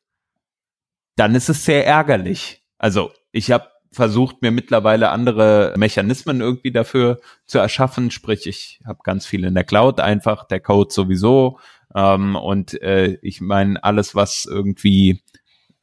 dann 1.16 1.36
ist 1.36 1.50
es 1.50 1.66
sehr 1.66 1.86
ärgerlich. 1.86 2.64
Also 2.78 3.12
ich 3.32 3.52
habe 3.52 3.68
versucht, 3.92 4.42
mir 4.42 4.52
mittlerweile 4.52 5.10
andere 5.10 5.74
Mechanismen 5.78 6.42
irgendwie 6.42 6.72
dafür 6.72 7.22
zu 7.46 7.60
erschaffen. 7.60 8.10
Sprich, 8.12 8.48
ich 8.48 8.82
habe 8.86 9.00
ganz 9.04 9.26
viel 9.26 9.46
in 9.46 9.54
der 9.54 9.64
Cloud 9.64 10.00
einfach, 10.00 10.48
der 10.48 10.60
Code 10.60 10.92
sowieso. 10.92 11.60
Ähm, 11.96 12.36
und 12.36 12.82
äh, 12.82 13.20
ich 13.22 13.40
meine, 13.40 13.82
alles, 13.84 14.16
was 14.16 14.46
irgendwie 14.50 15.22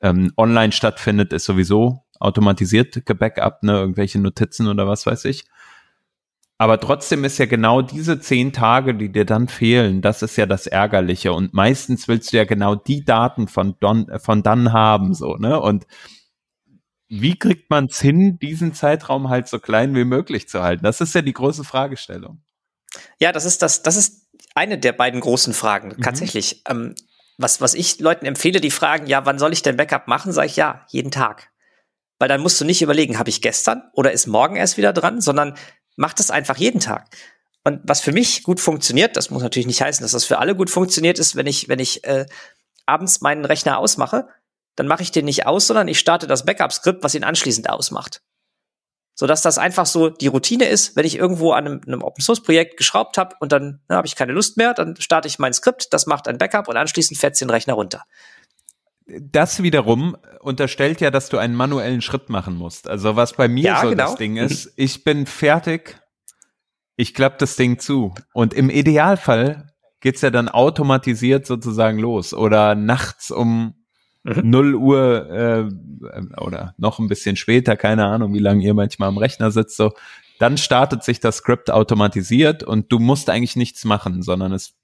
ähm, 0.00 0.32
online 0.36 0.72
stattfindet, 0.72 1.32
ist 1.32 1.44
sowieso 1.44 2.04
automatisiert 2.20 3.04
gebackupt, 3.04 3.64
ne, 3.64 3.72
irgendwelche 3.72 4.20
Notizen 4.20 4.68
oder 4.68 4.86
was 4.86 5.06
weiß 5.06 5.24
ich. 5.24 5.44
Aber 6.58 6.78
trotzdem 6.78 7.24
ist 7.24 7.38
ja 7.38 7.46
genau 7.46 7.80
diese 7.80 8.20
zehn 8.20 8.52
Tage, 8.52 8.94
die 8.94 9.10
dir 9.10 9.24
dann 9.24 9.48
fehlen, 9.48 10.02
das 10.02 10.20
ist 10.22 10.36
ja 10.36 10.44
das 10.44 10.66
Ärgerliche. 10.66 11.32
Und 11.32 11.54
meistens 11.54 12.06
willst 12.06 12.32
du 12.32 12.36
ja 12.36 12.44
genau 12.44 12.74
die 12.74 13.02
Daten 13.02 13.48
von, 13.48 13.76
Don, 13.80 14.06
von 14.18 14.42
dann 14.42 14.74
haben, 14.74 15.14
so, 15.14 15.36
ne? 15.36 15.58
Und 15.58 15.86
wie 17.08 17.38
kriegt 17.38 17.70
man 17.70 17.86
es 17.86 17.98
hin, 17.98 18.38
diesen 18.38 18.74
Zeitraum 18.74 19.30
halt 19.30 19.48
so 19.48 19.58
klein 19.58 19.94
wie 19.94 20.04
möglich 20.04 20.50
zu 20.50 20.62
halten? 20.62 20.84
Das 20.84 21.00
ist 21.00 21.14
ja 21.14 21.22
die 21.22 21.32
große 21.32 21.64
Fragestellung. 21.64 22.42
Ja, 23.18 23.32
das 23.32 23.46
ist 23.46 23.62
das, 23.62 23.82
das 23.82 23.96
ist 23.96 24.28
eine 24.54 24.76
der 24.76 24.92
beiden 24.92 25.20
großen 25.20 25.54
Fragen, 25.54 25.94
mhm. 25.96 26.02
tatsächlich. 26.02 26.62
Ähm, 26.68 26.94
was, 27.38 27.62
was 27.62 27.72
ich 27.72 28.00
Leuten 28.00 28.26
empfehle, 28.26 28.60
die 28.60 28.70
fragen, 28.70 29.06
ja, 29.06 29.24
wann 29.24 29.38
soll 29.38 29.54
ich 29.54 29.62
denn 29.62 29.78
Backup 29.78 30.08
machen, 30.08 30.30
sage 30.30 30.48
ich 30.48 30.56
ja, 30.56 30.84
jeden 30.90 31.10
Tag 31.10 31.49
weil 32.20 32.28
dann 32.28 32.42
musst 32.42 32.60
du 32.60 32.64
nicht 32.64 32.82
überlegen, 32.82 33.18
habe 33.18 33.30
ich 33.30 33.40
gestern 33.40 33.82
oder 33.94 34.12
ist 34.12 34.26
morgen 34.26 34.54
erst 34.54 34.76
wieder 34.76 34.92
dran, 34.92 35.20
sondern 35.20 35.56
mach 35.96 36.12
das 36.12 36.30
einfach 36.30 36.58
jeden 36.58 36.78
Tag. 36.78 37.08
Und 37.64 37.80
was 37.82 38.02
für 38.02 38.12
mich 38.12 38.42
gut 38.42 38.60
funktioniert, 38.60 39.16
das 39.16 39.30
muss 39.30 39.42
natürlich 39.42 39.66
nicht 39.66 39.80
heißen, 39.82 40.04
dass 40.04 40.12
das 40.12 40.26
für 40.26 40.38
alle 40.38 40.54
gut 40.54 40.70
funktioniert, 40.70 41.18
ist, 41.18 41.34
wenn 41.34 41.46
ich, 41.46 41.68
wenn 41.68 41.78
ich 41.78 42.04
äh, 42.04 42.26
abends 42.84 43.22
meinen 43.22 43.44
Rechner 43.44 43.78
ausmache, 43.78 44.28
dann 44.76 44.86
mache 44.86 45.02
ich 45.02 45.10
den 45.10 45.24
nicht 45.24 45.46
aus, 45.46 45.66
sondern 45.66 45.88
ich 45.88 45.98
starte 45.98 46.26
das 46.26 46.44
Backup-Skript, 46.44 47.02
was 47.02 47.14
ihn 47.14 47.24
anschließend 47.24 47.70
ausmacht. 47.70 48.22
Sodass 49.14 49.40
das 49.42 49.58
einfach 49.58 49.86
so 49.86 50.10
die 50.10 50.28
Routine 50.28 50.66
ist, 50.66 50.96
wenn 50.96 51.06
ich 51.06 51.16
irgendwo 51.16 51.52
an 51.52 51.66
einem, 51.66 51.80
einem 51.86 52.02
Open-Source-Projekt 52.02 52.76
geschraubt 52.76 53.16
habe 53.16 53.34
und 53.40 53.50
dann 53.52 53.80
ne, 53.88 53.96
habe 53.96 54.06
ich 54.06 54.14
keine 54.14 54.32
Lust 54.32 54.58
mehr, 54.58 54.74
dann 54.74 54.96
starte 54.96 55.26
ich 55.26 55.38
mein 55.38 55.54
Skript, 55.54 55.92
das 55.92 56.06
macht 56.06 56.28
ein 56.28 56.38
Backup 56.38 56.68
und 56.68 56.76
anschließend 56.76 57.18
fährt 57.18 57.40
den 57.40 57.50
Rechner 57.50 57.74
runter 57.74 58.04
das 59.18 59.62
wiederum 59.62 60.16
unterstellt 60.40 61.00
ja, 61.00 61.10
dass 61.10 61.28
du 61.28 61.38
einen 61.38 61.54
manuellen 61.54 62.02
Schritt 62.02 62.28
machen 62.28 62.56
musst. 62.56 62.88
Also 62.88 63.16
was 63.16 63.34
bei 63.34 63.48
mir 63.48 63.64
ja, 63.64 63.80
so 63.82 63.90
genau. 63.90 64.04
das 64.04 64.16
Ding 64.16 64.36
ist, 64.36 64.72
ich 64.76 65.04
bin 65.04 65.26
fertig, 65.26 66.00
ich 66.96 67.14
klappe 67.14 67.36
das 67.38 67.56
Ding 67.56 67.78
zu. 67.78 68.14
Und 68.32 68.54
im 68.54 68.70
Idealfall 68.70 69.72
geht's 70.00 70.20
ja 70.20 70.30
dann 70.30 70.48
automatisiert 70.48 71.46
sozusagen 71.46 71.98
los. 71.98 72.34
Oder 72.34 72.74
nachts 72.74 73.30
um 73.30 73.74
mhm. 74.22 74.50
0 74.50 74.74
Uhr 74.74 75.30
äh, 75.30 76.40
oder 76.40 76.74
noch 76.78 76.98
ein 76.98 77.08
bisschen 77.08 77.36
später, 77.36 77.76
keine 77.76 78.06
Ahnung, 78.06 78.34
wie 78.34 78.38
lange 78.38 78.64
ihr 78.64 78.74
manchmal 78.74 79.08
am 79.08 79.18
Rechner 79.18 79.50
sitzt, 79.50 79.76
so, 79.76 79.92
dann 80.40 80.56
startet 80.56 81.04
sich 81.04 81.20
das 81.20 81.36
Skript 81.36 81.70
automatisiert 81.70 82.62
und 82.62 82.90
du 82.90 82.98
musst 82.98 83.28
eigentlich 83.28 83.56
nichts 83.56 83.84
machen, 83.84 84.22
sondern 84.22 84.52
es, 84.52 84.74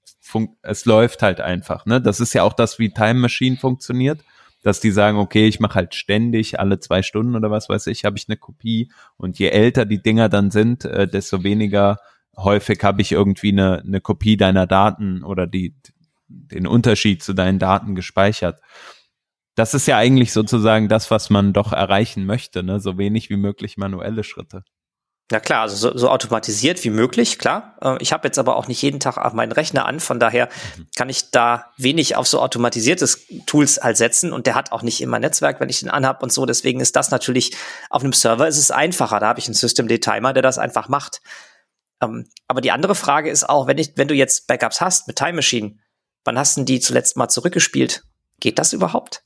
es 0.61 0.85
läuft 0.85 1.23
halt 1.23 1.41
einfach. 1.41 1.87
Ne? 1.87 1.99
Das 1.99 2.19
ist 2.19 2.33
ja 2.33 2.43
auch 2.43 2.53
das, 2.53 2.77
wie 2.77 2.93
Time 2.93 3.15
Machine 3.15 3.57
funktioniert, 3.57 4.23
dass 4.61 4.81
die 4.81 4.91
sagen, 4.91 5.17
okay, 5.17 5.47
ich 5.47 5.59
mache 5.59 5.73
halt 5.73 5.95
ständig 5.95 6.59
alle 6.59 6.79
zwei 6.79 7.01
Stunden 7.01 7.35
oder 7.35 7.49
was 7.49 7.69
weiß 7.69 7.87
ich, 7.87 8.05
habe 8.05 8.19
ich 8.19 8.29
eine 8.29 8.37
Kopie 8.37 8.91
und 9.17 9.39
je 9.39 9.47
älter 9.47 9.85
die 9.85 9.99
Dinger 9.99 10.29
dann 10.29 10.51
sind, 10.51 10.85
äh, 10.85 11.07
desto 11.07 11.43
weniger 11.43 11.97
häufig 12.37 12.83
habe 12.83 13.01
ich 13.01 13.11
irgendwie 13.11 13.51
eine, 13.51 13.79
eine 13.79 13.99
Kopie 13.99 14.37
deiner 14.37 14.67
Daten 14.67 15.23
oder 15.23 15.47
die, 15.47 15.75
den 16.27 16.67
Unterschied 16.67 17.23
zu 17.23 17.33
deinen 17.33 17.57
Daten 17.57 17.95
gespeichert. 17.95 18.61
Das 19.55 19.73
ist 19.73 19.87
ja 19.87 19.97
eigentlich 19.97 20.33
sozusagen 20.33 20.87
das, 20.87 21.09
was 21.09 21.31
man 21.31 21.51
doch 21.51 21.73
erreichen 21.73 22.27
möchte, 22.27 22.61
ne? 22.61 22.79
so 22.79 22.99
wenig 22.99 23.31
wie 23.31 23.37
möglich 23.37 23.75
manuelle 23.77 24.23
Schritte. 24.23 24.63
Ja 25.29 25.41
klar, 25.41 25.63
also 25.63 25.75
so, 25.75 25.97
so 25.97 26.09
automatisiert 26.09 26.81
wie 26.85 26.89
möglich, 26.89 27.37
klar. 27.37 27.75
Äh, 27.81 27.97
ich 27.99 28.13
habe 28.13 28.25
jetzt 28.25 28.39
aber 28.39 28.55
auch 28.55 28.67
nicht 28.67 28.81
jeden 28.81 29.01
Tag 29.01 29.17
meinen 29.33 29.51
Rechner 29.51 29.85
an, 29.85 29.99
von 29.99 30.21
daher 30.21 30.47
mhm. 30.77 30.87
kann 30.95 31.09
ich 31.09 31.31
da 31.31 31.73
wenig 31.77 32.15
auf 32.15 32.27
so 32.27 32.39
automatisiertes 32.39 33.25
Tools 33.45 33.79
halt 33.83 33.97
setzen 33.97 34.31
und 34.31 34.47
der 34.47 34.55
hat 34.55 34.71
auch 34.71 34.83
nicht 34.83 35.01
immer 35.01 35.19
Netzwerk, 35.19 35.59
wenn 35.59 35.67
ich 35.67 35.81
den 35.81 35.89
anhab 35.89 36.23
und 36.23 36.31
so. 36.31 36.45
Deswegen 36.45 36.79
ist 36.79 36.95
das 36.95 37.11
natürlich 37.11 37.57
auf 37.89 38.03
einem 38.03 38.13
Server 38.13 38.47
ist 38.47 38.57
es 38.57 38.71
einfacher. 38.71 39.19
Da 39.19 39.27
habe 39.27 39.39
ich 39.39 39.47
einen 39.47 39.53
System-D-Timer, 39.53 40.31
der 40.31 40.43
das 40.43 40.57
einfach 40.57 40.87
macht. 40.87 41.21
Ähm, 42.01 42.29
aber 42.47 42.61
die 42.61 42.71
andere 42.71 42.95
Frage 42.95 43.29
ist 43.29 43.49
auch, 43.49 43.67
wenn 43.67 43.77
ich, 43.77 43.93
wenn 43.97 44.07
du 44.07 44.15
jetzt 44.15 44.47
Backups 44.47 44.79
hast 44.79 45.07
mit 45.07 45.17
Time 45.17 45.33
Machine, 45.33 45.75
wann 46.23 46.39
hast 46.39 46.55
du 46.55 46.63
die 46.63 46.79
zuletzt 46.79 47.17
mal 47.17 47.27
zurückgespielt? 47.27 48.03
Geht 48.39 48.59
das 48.59 48.71
überhaupt? 48.71 49.23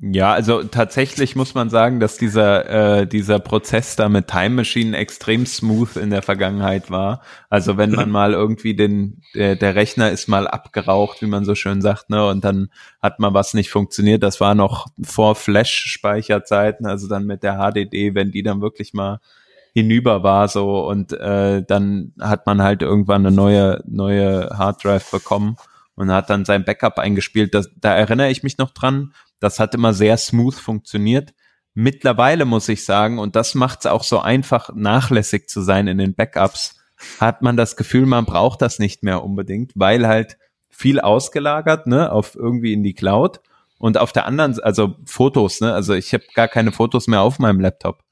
Ja, 0.00 0.32
also 0.32 0.62
tatsächlich 0.62 1.34
muss 1.34 1.56
man 1.56 1.70
sagen, 1.70 1.98
dass 1.98 2.16
dieser, 2.16 3.00
äh, 3.00 3.06
dieser 3.06 3.40
Prozess 3.40 3.96
da 3.96 4.08
mit 4.08 4.28
Time 4.28 4.50
Machine 4.50 4.96
extrem 4.96 5.44
smooth 5.44 5.96
in 5.96 6.10
der 6.10 6.22
Vergangenheit 6.22 6.88
war. 6.88 7.22
Also 7.50 7.76
wenn 7.78 7.90
man 7.90 8.06
mhm. 8.06 8.12
mal 8.12 8.32
irgendwie 8.32 8.76
den, 8.76 9.22
der, 9.34 9.56
der 9.56 9.74
Rechner 9.74 10.12
ist 10.12 10.28
mal 10.28 10.46
abgeraucht, 10.46 11.20
wie 11.20 11.26
man 11.26 11.44
so 11.44 11.56
schön 11.56 11.82
sagt, 11.82 12.10
ne, 12.10 12.24
und 12.28 12.44
dann 12.44 12.68
hat 13.02 13.18
mal 13.18 13.34
was 13.34 13.54
nicht 13.54 13.70
funktioniert. 13.70 14.22
Das 14.22 14.40
war 14.40 14.54
noch 14.54 14.86
vor 15.02 15.34
Flash-Speicherzeiten, 15.34 16.86
also 16.86 17.08
dann 17.08 17.26
mit 17.26 17.42
der 17.42 17.56
HDD, 17.58 18.14
wenn 18.14 18.30
die 18.30 18.44
dann 18.44 18.60
wirklich 18.60 18.94
mal 18.94 19.18
hinüber 19.74 20.22
war 20.22 20.46
so 20.46 20.86
und 20.86 21.12
äh, 21.12 21.62
dann 21.64 22.12
hat 22.20 22.46
man 22.46 22.62
halt 22.62 22.82
irgendwann 22.82 23.26
eine 23.26 23.34
neue 23.34 23.82
neue 23.86 24.48
Harddrive 24.56 25.10
bekommen 25.10 25.56
und 25.98 26.12
hat 26.12 26.30
dann 26.30 26.44
sein 26.44 26.64
Backup 26.64 26.98
eingespielt. 26.98 27.54
Das, 27.54 27.70
da 27.76 27.92
erinnere 27.92 28.30
ich 28.30 28.44
mich 28.44 28.56
noch 28.56 28.70
dran. 28.70 29.12
Das 29.40 29.58
hat 29.58 29.74
immer 29.74 29.92
sehr 29.92 30.16
smooth 30.16 30.54
funktioniert. 30.54 31.34
Mittlerweile 31.74 32.44
muss 32.44 32.68
ich 32.68 32.84
sagen, 32.84 33.18
und 33.18 33.34
das 33.34 33.56
macht 33.56 33.80
es 33.80 33.86
auch 33.86 34.04
so 34.04 34.20
einfach, 34.20 34.70
nachlässig 34.74 35.48
zu 35.48 35.60
sein 35.60 35.88
in 35.88 35.98
den 35.98 36.14
Backups, 36.14 36.76
hat 37.18 37.42
man 37.42 37.56
das 37.56 37.76
Gefühl, 37.76 38.06
man 38.06 38.26
braucht 38.26 38.62
das 38.62 38.78
nicht 38.78 39.02
mehr 39.02 39.24
unbedingt, 39.24 39.72
weil 39.74 40.06
halt 40.06 40.38
viel 40.70 41.00
ausgelagert, 41.00 41.88
ne, 41.88 42.12
auf 42.12 42.36
irgendwie 42.36 42.72
in 42.72 42.84
die 42.84 42.94
Cloud. 42.94 43.40
Und 43.78 43.98
auf 43.98 44.12
der 44.12 44.26
anderen, 44.26 44.58
also 44.60 44.94
Fotos, 45.04 45.60
ne, 45.60 45.74
also 45.74 45.94
ich 45.94 46.14
habe 46.14 46.24
gar 46.32 46.46
keine 46.46 46.70
Fotos 46.70 47.08
mehr 47.08 47.22
auf 47.22 47.40
meinem 47.40 47.58
Laptop. 47.60 48.04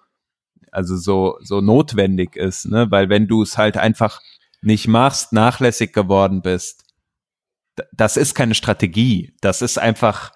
also 0.70 0.96
so, 0.96 1.38
so 1.42 1.60
notwendig 1.60 2.36
ist, 2.36 2.66
ne? 2.66 2.90
Weil 2.90 3.08
wenn 3.08 3.26
du 3.26 3.42
es 3.42 3.58
halt 3.58 3.76
einfach 3.76 4.20
nicht 4.60 4.86
machst, 4.86 5.32
nachlässig 5.32 5.92
geworden 5.92 6.42
bist, 6.42 6.84
das 7.92 8.16
ist 8.16 8.34
keine 8.34 8.54
Strategie. 8.54 9.34
Das 9.40 9.62
ist 9.62 9.78
einfach, 9.78 10.32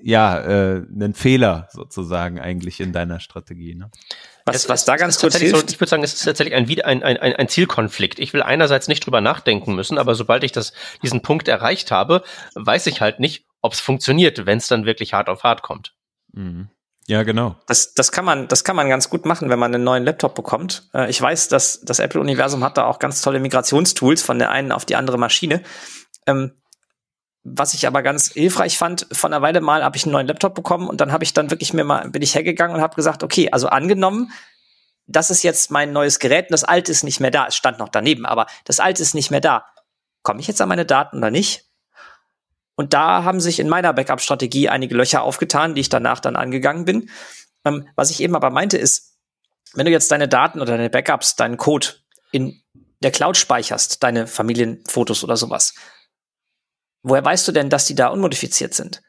ja, 0.00 0.40
äh, 0.40 0.82
einen 0.94 1.14
Fehler 1.14 1.68
sozusagen 1.72 2.38
eigentlich 2.40 2.80
in 2.80 2.92
deiner 2.92 3.20
Strategie. 3.20 3.74
Ne? 3.74 3.90
Was, 4.44 4.68
was 4.68 4.84
da 4.84 4.96
ganz 4.96 5.18
kurz 5.18 5.36
hilft. 5.36 5.56
So, 5.56 5.66
ich 5.66 5.80
würde 5.80 5.90
sagen, 5.90 6.02
es 6.02 6.14
ist 6.14 6.24
tatsächlich 6.24 6.54
ein, 6.54 6.68
ein, 6.84 7.02
ein, 7.02 7.34
ein 7.34 7.48
Zielkonflikt. 7.48 8.18
Ich 8.18 8.32
will 8.32 8.42
einerseits 8.42 8.88
nicht 8.88 9.04
drüber 9.04 9.20
nachdenken 9.20 9.74
müssen, 9.74 9.98
aber 9.98 10.14
sobald 10.14 10.44
ich 10.44 10.52
das, 10.52 10.72
diesen 11.02 11.22
Punkt 11.22 11.48
erreicht 11.48 11.90
habe, 11.90 12.22
weiß 12.54 12.86
ich 12.86 13.00
halt 13.00 13.20
nicht, 13.20 13.44
ob 13.60 13.72
es 13.72 13.80
funktioniert, 13.80 14.46
wenn 14.46 14.58
es 14.58 14.68
dann 14.68 14.86
wirklich 14.86 15.12
hart 15.12 15.28
auf 15.28 15.42
hart 15.42 15.62
kommt. 15.62 15.94
Mhm. 16.32 16.68
Ja, 17.08 17.22
genau. 17.22 17.56
Das, 17.66 17.94
das 17.94 18.12
kann 18.12 18.26
man, 18.26 18.48
das 18.48 18.64
kann 18.64 18.76
man 18.76 18.88
ganz 18.90 19.08
gut 19.08 19.24
machen, 19.24 19.48
wenn 19.48 19.58
man 19.58 19.74
einen 19.74 19.82
neuen 19.82 20.04
Laptop 20.04 20.34
bekommt. 20.34 20.90
Äh, 20.92 21.08
ich 21.08 21.20
weiß, 21.20 21.48
dass 21.48 21.80
das 21.80 22.00
Apple-Universum 22.00 22.62
hat 22.62 22.76
da 22.76 22.84
auch 22.84 22.98
ganz 22.98 23.22
tolle 23.22 23.40
Migrationstools 23.40 24.22
von 24.22 24.38
der 24.38 24.50
einen 24.50 24.72
auf 24.72 24.84
die 24.84 24.94
andere 24.94 25.18
Maschine. 25.18 25.62
Ähm, 26.26 26.52
was 27.56 27.74
ich 27.74 27.86
aber 27.86 28.02
ganz 28.02 28.32
hilfreich 28.32 28.78
fand, 28.78 29.06
von 29.12 29.32
einer 29.32 29.42
Weile 29.42 29.60
mal 29.60 29.82
habe 29.82 29.96
ich 29.96 30.04
einen 30.04 30.12
neuen 30.12 30.26
Laptop 30.26 30.54
bekommen 30.54 30.88
und 30.88 31.00
dann 31.00 31.12
habe 31.12 31.24
ich 31.24 31.34
dann 31.34 31.50
wirklich 31.50 31.72
mir 31.72 31.84
mal, 31.84 32.08
bin 32.10 32.22
ich 32.22 32.34
hergegangen 32.34 32.76
und 32.76 32.82
habe 32.82 32.96
gesagt, 32.96 33.22
okay, 33.22 33.50
also 33.50 33.68
angenommen, 33.68 34.32
das 35.06 35.30
ist 35.30 35.42
jetzt 35.42 35.70
mein 35.70 35.92
neues 35.92 36.18
Gerät 36.18 36.46
und 36.46 36.52
das 36.52 36.64
alte 36.64 36.92
ist 36.92 37.02
nicht 37.02 37.20
mehr 37.20 37.30
da. 37.30 37.46
Es 37.46 37.56
stand 37.56 37.78
noch 37.78 37.88
daneben, 37.88 38.26
aber 38.26 38.46
das 38.64 38.78
alte 38.78 39.02
ist 39.02 39.14
nicht 39.14 39.30
mehr 39.30 39.40
da. 39.40 39.66
Komme 40.22 40.40
ich 40.40 40.46
jetzt 40.46 40.60
an 40.60 40.68
meine 40.68 40.84
Daten 40.84 41.18
oder 41.18 41.30
nicht? 41.30 41.64
Und 42.76 42.92
da 42.94 43.24
haben 43.24 43.40
sich 43.40 43.58
in 43.58 43.68
meiner 43.68 43.92
Backup-Strategie 43.92 44.68
einige 44.68 44.94
Löcher 44.94 45.22
aufgetan, 45.22 45.74
die 45.74 45.80
ich 45.80 45.88
danach 45.88 46.20
dann 46.20 46.36
angegangen 46.36 46.84
bin. 46.84 47.10
Ähm, 47.64 47.88
was 47.96 48.10
ich 48.10 48.20
eben 48.20 48.36
aber 48.36 48.50
meinte 48.50 48.78
ist, 48.78 49.16
wenn 49.74 49.86
du 49.86 49.90
jetzt 49.90 50.10
deine 50.12 50.28
Daten 50.28 50.60
oder 50.60 50.76
deine 50.76 50.90
Backups, 50.90 51.36
deinen 51.36 51.56
Code 51.56 51.88
in 52.30 52.62
der 53.00 53.10
Cloud 53.10 53.36
speicherst, 53.36 54.02
deine 54.02 54.26
Familienfotos 54.26 55.24
oder 55.24 55.36
sowas, 55.36 55.74
woher 57.08 57.24
weißt 57.24 57.46
du 57.48 57.52
denn, 57.52 57.70
dass 57.70 57.86
die 57.86 57.94
da 57.94 58.08
unmodifiziert 58.08 58.74
sind? 58.74 59.02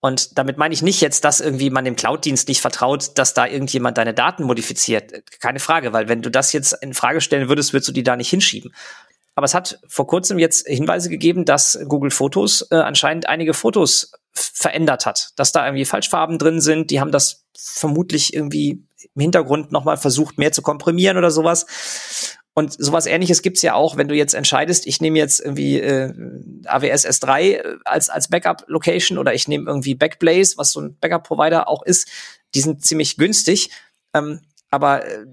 Und 0.00 0.36
damit 0.36 0.58
meine 0.58 0.74
ich 0.74 0.82
nicht 0.82 1.00
jetzt, 1.00 1.24
dass 1.24 1.40
irgendwie 1.40 1.70
man 1.70 1.84
dem 1.84 1.94
Cloud-Dienst 1.94 2.48
nicht 2.48 2.60
vertraut, 2.60 3.16
dass 3.18 3.34
da 3.34 3.46
irgendjemand 3.46 3.98
deine 3.98 4.12
Daten 4.12 4.42
modifiziert. 4.42 5.12
Keine 5.38 5.60
Frage, 5.60 5.92
weil 5.92 6.08
wenn 6.08 6.22
du 6.22 6.30
das 6.30 6.52
jetzt 6.52 6.72
in 6.80 6.92
Frage 6.92 7.20
stellen 7.20 7.48
würdest, 7.48 7.72
würdest 7.72 7.88
du 7.88 7.92
die 7.92 8.02
da 8.02 8.16
nicht 8.16 8.28
hinschieben. 8.28 8.74
Aber 9.36 9.44
es 9.44 9.54
hat 9.54 9.78
vor 9.86 10.08
kurzem 10.08 10.40
jetzt 10.40 10.66
Hinweise 10.66 11.08
gegeben, 11.08 11.44
dass 11.44 11.78
Google 11.86 12.10
Fotos 12.10 12.66
äh, 12.70 12.76
anscheinend 12.76 13.28
einige 13.28 13.54
Fotos 13.54 14.12
verändert 14.32 15.06
hat, 15.06 15.30
dass 15.36 15.52
da 15.52 15.64
irgendwie 15.66 15.84
Falschfarben 15.84 16.38
drin 16.38 16.60
sind. 16.60 16.90
Die 16.90 17.00
haben 17.00 17.12
das 17.12 17.44
vermutlich 17.56 18.34
irgendwie 18.34 18.84
im 19.14 19.22
Hintergrund 19.22 19.70
nochmal 19.70 19.96
versucht, 19.98 20.36
mehr 20.36 20.52
zu 20.52 20.62
komprimieren 20.62 21.16
oder 21.16 21.30
sowas. 21.30 21.66
Und 22.54 22.74
sowas 22.78 23.06
ähnliches 23.06 23.40
gibt's 23.40 23.62
ja 23.62 23.74
auch, 23.74 23.96
wenn 23.96 24.08
du 24.08 24.14
jetzt 24.14 24.34
entscheidest, 24.34 24.86
ich 24.86 25.00
nehme 25.00 25.18
jetzt 25.18 25.40
irgendwie 25.40 25.80
äh, 25.80 26.12
AWS 26.66 27.06
S3 27.06 27.40
äh, 27.40 27.76
als, 27.84 28.10
als 28.10 28.28
Backup-Location 28.28 29.16
oder 29.16 29.32
ich 29.32 29.48
nehme 29.48 29.68
irgendwie 29.68 29.94
Backblaze, 29.94 30.58
was 30.58 30.72
so 30.72 30.80
ein 30.80 30.96
Backup-Provider 31.00 31.68
auch 31.68 31.82
ist. 31.82 32.08
Die 32.54 32.60
sind 32.60 32.84
ziemlich 32.84 33.16
günstig. 33.16 33.70
Ähm, 34.14 34.40
aber 34.70 35.06
äh, 35.06 35.26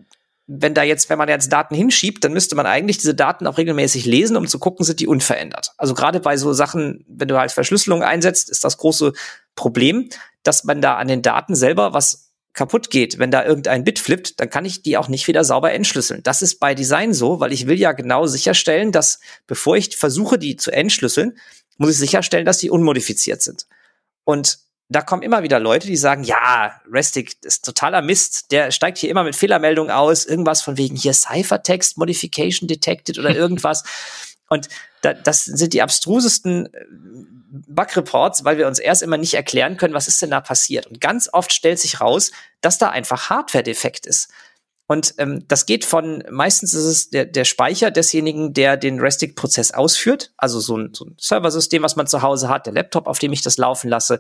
wenn 0.47 0.73
da 0.73 0.81
jetzt, 0.81 1.09
wenn 1.09 1.17
man 1.17 1.29
jetzt 1.29 1.51
Daten 1.51 1.75
hinschiebt, 1.75 2.23
dann 2.23 2.33
müsste 2.33 2.55
man 2.55 2.65
eigentlich 2.65 2.97
diese 2.97 3.13
Daten 3.13 3.45
auch 3.45 3.57
regelmäßig 3.57 4.05
lesen, 4.05 4.35
um 4.35 4.47
zu 4.47 4.57
gucken, 4.57 4.85
sind 4.85 4.99
die 4.99 5.07
unverändert. 5.07 5.73
Also 5.77 5.93
gerade 5.93 6.21
bei 6.21 6.37
so 6.37 6.53
Sachen, 6.53 7.05
wenn 7.07 7.27
du 7.27 7.37
halt 7.37 7.51
Verschlüsselung 7.51 8.01
einsetzt, 8.01 8.49
ist 8.49 8.63
das 8.63 8.77
große 8.77 9.13
Problem, 9.55 10.09
dass 10.41 10.63
man 10.63 10.81
da 10.81 10.95
an 10.95 11.07
den 11.07 11.21
Daten 11.21 11.53
selber 11.53 11.93
was 11.93 12.28
kaputt 12.59 12.89
geht, 12.89 13.19
wenn 13.19 13.31
da 13.31 13.45
irgendein 13.45 13.85
Bit 13.85 13.99
flippt, 13.99 14.41
dann 14.41 14.49
kann 14.49 14.65
ich 14.65 14.81
die 14.81 14.97
auch 14.97 15.07
nicht 15.07 15.29
wieder 15.29 15.45
sauber 15.45 15.71
entschlüsseln. 15.71 16.21
Das 16.23 16.41
ist 16.41 16.59
bei 16.59 16.75
Design 16.75 17.13
so, 17.13 17.39
weil 17.39 17.53
ich 17.53 17.67
will 17.67 17.79
ja 17.79 17.93
genau 17.93 18.25
sicherstellen, 18.25 18.91
dass 18.91 19.21
bevor 19.47 19.77
ich 19.77 19.95
versuche, 19.95 20.37
die 20.37 20.57
zu 20.57 20.69
entschlüsseln, 20.69 21.37
muss 21.77 21.91
ich 21.91 21.97
sicherstellen, 21.97 22.45
dass 22.45 22.57
die 22.57 22.69
unmodifiziert 22.69 23.41
sind. 23.41 23.65
Und 24.25 24.59
da 24.89 25.01
kommen 25.01 25.21
immer 25.21 25.41
wieder 25.41 25.57
Leute, 25.57 25.87
die 25.87 25.95
sagen, 25.95 26.25
ja, 26.25 26.81
Restic 26.91 27.37
ist 27.43 27.63
totaler 27.63 28.01
Mist, 28.01 28.51
der 28.51 28.71
steigt 28.71 28.97
hier 28.97 29.09
immer 29.09 29.23
mit 29.23 29.37
Fehlermeldungen 29.37 29.91
aus, 29.91 30.25
irgendwas 30.25 30.61
von 30.61 30.75
wegen 30.75 30.97
hier 30.97 31.13
Cyphertext 31.13 31.97
Modification 31.97 32.67
Detected 32.67 33.19
oder 33.19 33.33
irgendwas. 33.33 33.85
Und 34.49 34.67
da, 35.01 35.13
das 35.13 35.45
sind 35.45 35.71
die 35.71 35.81
abstrusesten 35.81 36.67
Bug-Reports, 37.49 38.43
weil 38.45 38.57
wir 38.57 38.67
uns 38.67 38.79
erst 38.79 39.01
immer 39.01 39.17
nicht 39.17 39.33
erklären 39.33 39.77
können, 39.77 39.93
was 39.93 40.07
ist 40.07 40.21
denn 40.21 40.31
da 40.31 40.41
passiert. 40.41 40.87
Und 40.87 41.01
ganz 41.01 41.29
oft 41.31 41.51
stellt 41.53 41.79
sich 41.79 42.01
raus, 42.01 42.31
dass 42.61 42.77
da 42.77 42.89
einfach 42.89 43.29
Hardware-Defekt 43.29 44.05
ist. 44.05 44.29
Und 44.91 45.13
ähm, 45.19 45.45
das 45.47 45.67
geht 45.67 45.85
von, 45.85 46.23
meistens 46.31 46.73
ist 46.73 46.85
es 46.85 47.09
der, 47.11 47.25
der 47.25 47.45
Speicher 47.45 47.91
desjenigen, 47.91 48.53
der 48.53 48.75
den 48.75 48.99
Restic-Prozess 48.99 49.71
ausführt, 49.71 50.31
also 50.35 50.59
so 50.59 50.77
ein, 50.77 50.95
so 50.95 51.05
ein 51.05 51.15
Serversystem, 51.19 51.83
was 51.83 51.95
man 51.95 52.07
zu 52.07 52.23
Hause 52.23 52.49
hat, 52.49 52.65
der 52.65 52.73
Laptop, 52.73 53.05
auf 53.05 53.19
dem 53.19 53.31
ich 53.31 53.43
das 53.43 53.57
laufen 53.57 53.87
lasse, 53.87 54.19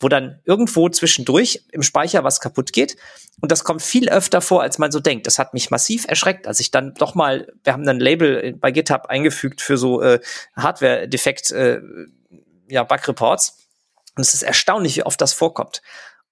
wo 0.00 0.10
dann 0.10 0.40
irgendwo 0.44 0.90
zwischendurch 0.90 1.64
im 1.72 1.82
Speicher 1.82 2.24
was 2.24 2.40
kaputt 2.40 2.74
geht. 2.74 2.96
Und 3.40 3.50
das 3.50 3.64
kommt 3.64 3.80
viel 3.80 4.10
öfter 4.10 4.42
vor, 4.42 4.60
als 4.60 4.76
man 4.76 4.92
so 4.92 5.00
denkt. 5.00 5.26
Das 5.26 5.38
hat 5.38 5.54
mich 5.54 5.70
massiv 5.70 6.04
erschreckt, 6.06 6.46
als 6.46 6.60
ich 6.60 6.70
dann 6.70 6.92
doch 6.92 7.14
mal, 7.14 7.50
wir 7.64 7.72
haben 7.72 7.86
dann 7.86 7.96
ein 7.96 8.00
Label 8.00 8.54
bei 8.60 8.70
GitHub 8.70 9.06
eingefügt 9.06 9.62
für 9.62 9.78
so 9.78 10.02
äh, 10.02 10.20
Hardware-Defekt, 10.54 11.52
äh, 11.52 11.80
ja, 12.72 12.82
Bug-Reports. 12.84 13.58
Und 14.16 14.22
es 14.22 14.34
ist 14.34 14.42
erstaunlich, 14.42 14.96
wie 14.96 15.04
oft 15.04 15.20
das 15.20 15.32
vorkommt. 15.32 15.82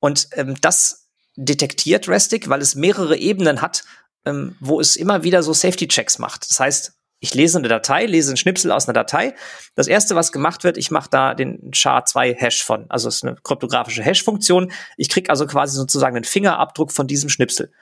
Und 0.01 0.29
ähm, 0.33 0.57
das 0.61 1.09
detektiert 1.37 2.09
Restic, 2.09 2.49
weil 2.49 2.61
es 2.61 2.75
mehrere 2.75 3.17
Ebenen 3.17 3.63
hat, 3.63 3.85
ähm, 4.25 4.57
wo 4.61 4.81
es 4.81 4.97
immer 4.97 5.23
wieder 5.23 5.43
so 5.43 5.53
Safety-Checks 5.53 6.19
macht. 6.19 6.51
Das 6.51 6.59
heißt, 6.59 6.93
ich 7.21 7.35
lese 7.35 7.59
eine 7.59 7.69
Datei, 7.69 8.07
lese 8.07 8.31
einen 8.31 8.39
Schnipsel 8.39 8.73
aus 8.73 8.89
einer 8.89 8.95
Datei. 8.95 9.35
Das 9.75 9.87
erste, 9.87 10.15
was 10.15 10.33
gemacht 10.33 10.65
wird, 10.65 10.79
ich 10.79 10.91
mache 10.91 11.11
da 11.11 11.35
den 11.35 11.71
SHA-2-Hash 11.73 12.65
von. 12.65 12.87
Also 12.89 13.09
es 13.09 13.17
ist 13.17 13.25
eine 13.25 13.37
kryptografische 13.37 14.03
Hash-Funktion. 14.03 14.73
Ich 14.97 15.11
kriege 15.11 15.29
also 15.29 15.47
quasi 15.47 15.77
sozusagen 15.77 16.17
einen 16.17 16.25
Fingerabdruck 16.25 16.91
von 16.91 17.07
diesem 17.07 17.29
Schnipsel. 17.29 17.73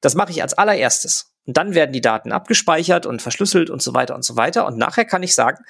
Das 0.00 0.16
mache 0.16 0.32
ich 0.32 0.42
als 0.42 0.54
allererstes. 0.54 1.32
Und 1.46 1.56
dann 1.56 1.74
werden 1.74 1.92
die 1.92 2.00
Daten 2.00 2.32
abgespeichert 2.32 3.06
und 3.06 3.22
verschlüsselt 3.22 3.70
und 3.70 3.80
so 3.80 3.94
weiter 3.94 4.16
und 4.16 4.24
so 4.24 4.36
weiter. 4.36 4.66
Und 4.66 4.76
nachher 4.76 5.04
kann 5.04 5.22
ich 5.22 5.34
sagen, 5.34 5.64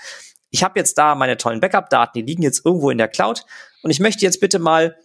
ich 0.51 0.63
habe 0.63 0.79
jetzt 0.79 0.97
da 0.99 1.15
meine 1.15 1.37
tollen 1.37 1.61
Backup-Daten, 1.61 2.13
die 2.15 2.23
liegen 2.23 2.43
jetzt 2.43 2.65
irgendwo 2.65 2.91
in 2.91 2.99
der 2.99 3.09
Cloud. 3.09 3.45
Und 3.83 3.91
ich 3.91 4.01
möchte 4.01 4.25
jetzt 4.25 4.41
bitte 4.41 4.59
mal 4.59 4.97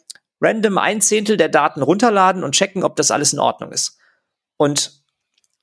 random 0.41 0.77
ein 0.77 1.01
Zehntel 1.01 1.37
der 1.37 1.49
Daten 1.49 1.81
runterladen 1.81 2.43
und 2.43 2.55
checken, 2.55 2.83
ob 2.83 2.95
das 2.95 3.11
alles 3.11 3.33
in 3.33 3.39
Ordnung 3.39 3.71
ist. 3.71 3.97
Und 4.57 5.03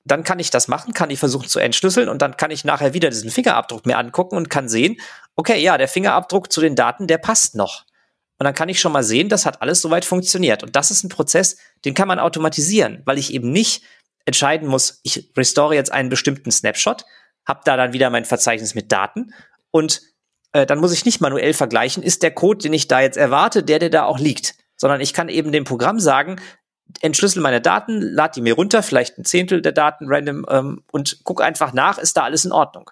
dann 0.03 0.23
kann 0.23 0.39
ich 0.39 0.49
das 0.49 0.67
machen, 0.67 0.93
kann 0.93 1.11
ich 1.11 1.19
versuchen 1.19 1.47
zu 1.47 1.59
entschlüsseln 1.59 2.09
und 2.09 2.21
dann 2.21 2.35
kann 2.35 2.49
ich 2.49 2.65
nachher 2.65 2.93
wieder 2.93 3.09
diesen 3.09 3.29
Fingerabdruck 3.29 3.85
mir 3.85 3.97
angucken 3.97 4.35
und 4.35 4.49
kann 4.49 4.67
sehen, 4.67 4.97
okay, 5.35 5.61
ja, 5.61 5.77
der 5.77 5.87
Fingerabdruck 5.87 6.51
zu 6.51 6.59
den 6.59 6.75
Daten, 6.75 7.05
der 7.05 7.19
passt 7.19 7.55
noch. 7.55 7.85
Und 8.39 8.45
dann 8.45 8.55
kann 8.55 8.69
ich 8.69 8.79
schon 8.79 8.91
mal 8.91 9.03
sehen, 9.03 9.29
das 9.29 9.45
hat 9.45 9.61
alles 9.61 9.81
soweit 9.81 10.03
funktioniert. 10.03 10.63
Und 10.63 10.75
das 10.75 10.89
ist 10.89 11.03
ein 11.03 11.09
Prozess, 11.09 11.57
den 11.85 11.93
kann 11.93 12.07
man 12.07 12.17
automatisieren, 12.17 13.03
weil 13.05 13.19
ich 13.19 13.31
eben 13.33 13.51
nicht 13.51 13.83
entscheiden 14.25 14.67
muss, 14.67 14.99
ich 15.03 15.31
restore 15.37 15.75
jetzt 15.75 15.91
einen 15.91 16.09
bestimmten 16.09 16.51
Snapshot, 16.51 17.05
habe 17.47 17.61
da 17.65 17.77
dann 17.77 17.93
wieder 17.93 18.09
mein 18.09 18.25
Verzeichnis 18.25 18.73
mit 18.73 18.91
Daten 18.91 19.33
und 19.71 20.01
äh, 20.51 20.65
dann 20.65 20.79
muss 20.79 20.93
ich 20.93 21.05
nicht 21.05 21.21
manuell 21.21 21.53
vergleichen, 21.53 22.03
ist 22.03 22.23
der 22.23 22.31
Code, 22.31 22.59
den 22.59 22.73
ich 22.73 22.87
da 22.87 23.01
jetzt 23.01 23.17
erwarte, 23.17 23.63
der, 23.63 23.79
der 23.79 23.89
da 23.89 24.03
auch 24.03 24.19
liegt 24.19 24.55
sondern 24.81 24.99
ich 24.99 25.13
kann 25.13 25.29
eben 25.29 25.51
dem 25.51 25.63
Programm 25.63 25.99
sagen, 25.99 26.41
entschlüssel 27.01 27.41
meine 27.41 27.61
Daten, 27.61 28.01
lad 28.01 28.35
die 28.35 28.41
mir 28.41 28.55
runter, 28.55 28.81
vielleicht 28.81 29.17
ein 29.17 29.23
Zehntel 29.23 29.61
der 29.61 29.73
Daten 29.73 30.05
random 30.07 30.45
ähm, 30.49 30.83
und 30.91 31.19
guck 31.23 31.41
einfach 31.41 31.71
nach, 31.71 31.99
ist 31.99 32.17
da 32.17 32.23
alles 32.23 32.45
in 32.45 32.51
Ordnung. 32.51 32.89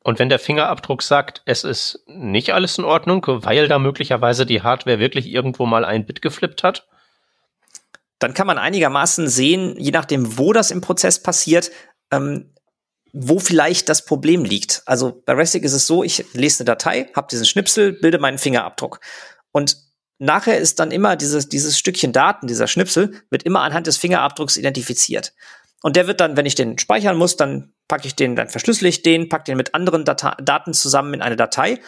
Und 0.00 0.18
wenn 0.18 0.30
der 0.30 0.38
Fingerabdruck 0.38 1.02
sagt, 1.02 1.42
es 1.44 1.64
ist 1.64 2.02
nicht 2.06 2.54
alles 2.54 2.78
in 2.78 2.84
Ordnung, 2.84 3.22
weil 3.26 3.68
da 3.68 3.78
möglicherweise 3.78 4.46
die 4.46 4.62
Hardware 4.62 4.98
wirklich 4.98 5.26
irgendwo 5.26 5.66
mal 5.66 5.84
ein 5.84 6.06
Bit 6.06 6.22
geflippt 6.22 6.62
hat? 6.62 6.88
Dann 8.18 8.32
kann 8.32 8.46
man 8.46 8.56
einigermaßen 8.56 9.28
sehen, 9.28 9.76
je 9.78 9.90
nachdem, 9.90 10.38
wo 10.38 10.54
das 10.54 10.70
im 10.70 10.80
Prozess 10.80 11.22
passiert, 11.22 11.70
ähm, 12.10 12.54
wo 13.12 13.38
vielleicht 13.38 13.88
das 13.88 14.04
Problem 14.04 14.44
liegt. 14.44 14.82
Also 14.86 15.22
bei 15.24 15.32
Restic 15.32 15.64
ist 15.64 15.72
es 15.72 15.86
so, 15.86 16.02
ich 16.02 16.24
lese 16.32 16.60
eine 16.60 16.66
Datei, 16.66 17.10
habe 17.14 17.28
diesen 17.30 17.46
Schnipsel, 17.46 17.92
bilde 17.92 18.18
meinen 18.18 18.38
Fingerabdruck. 18.38 19.00
Und 19.52 19.78
nachher 20.18 20.58
ist 20.58 20.80
dann 20.80 20.90
immer 20.90 21.16
dieses, 21.16 21.48
dieses 21.48 21.78
Stückchen 21.78 22.12
Daten, 22.12 22.46
dieser 22.46 22.66
Schnipsel, 22.66 23.22
wird 23.30 23.42
immer 23.44 23.62
anhand 23.62 23.86
des 23.86 23.96
Fingerabdrucks 23.96 24.56
identifiziert. 24.56 25.32
Und 25.82 25.96
der 25.96 26.06
wird 26.06 26.20
dann, 26.20 26.36
wenn 26.36 26.46
ich 26.46 26.54
den 26.54 26.78
speichern 26.78 27.16
muss, 27.16 27.36
dann 27.36 27.72
packe 27.88 28.06
ich 28.06 28.16
den, 28.16 28.36
dann 28.36 28.48
verschlüssel 28.48 28.86
ich 28.88 29.02
den, 29.02 29.28
packe 29.28 29.44
den 29.44 29.56
mit 29.56 29.74
anderen 29.74 30.04
Data 30.04 30.36
Daten 30.42 30.74
zusammen 30.74 31.14
in 31.14 31.22
eine 31.22 31.36
Datei. 31.36 31.80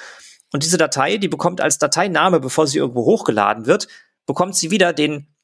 Und 0.53 0.62
diese 0.64 0.79
Datei, 0.79 1.16
die 1.19 1.29
bekommt 1.29 1.61
als 1.61 1.79
Dateiname, 1.79 2.41
bevor 2.41 2.66
sie 2.66 2.79
irgendwo 2.79 3.05
hochgeladen 3.05 3.66
wird, 3.66 3.89
bekommt 4.27 4.57
sie 4.57 4.71
wieder 4.71 4.93
den 4.93 5.35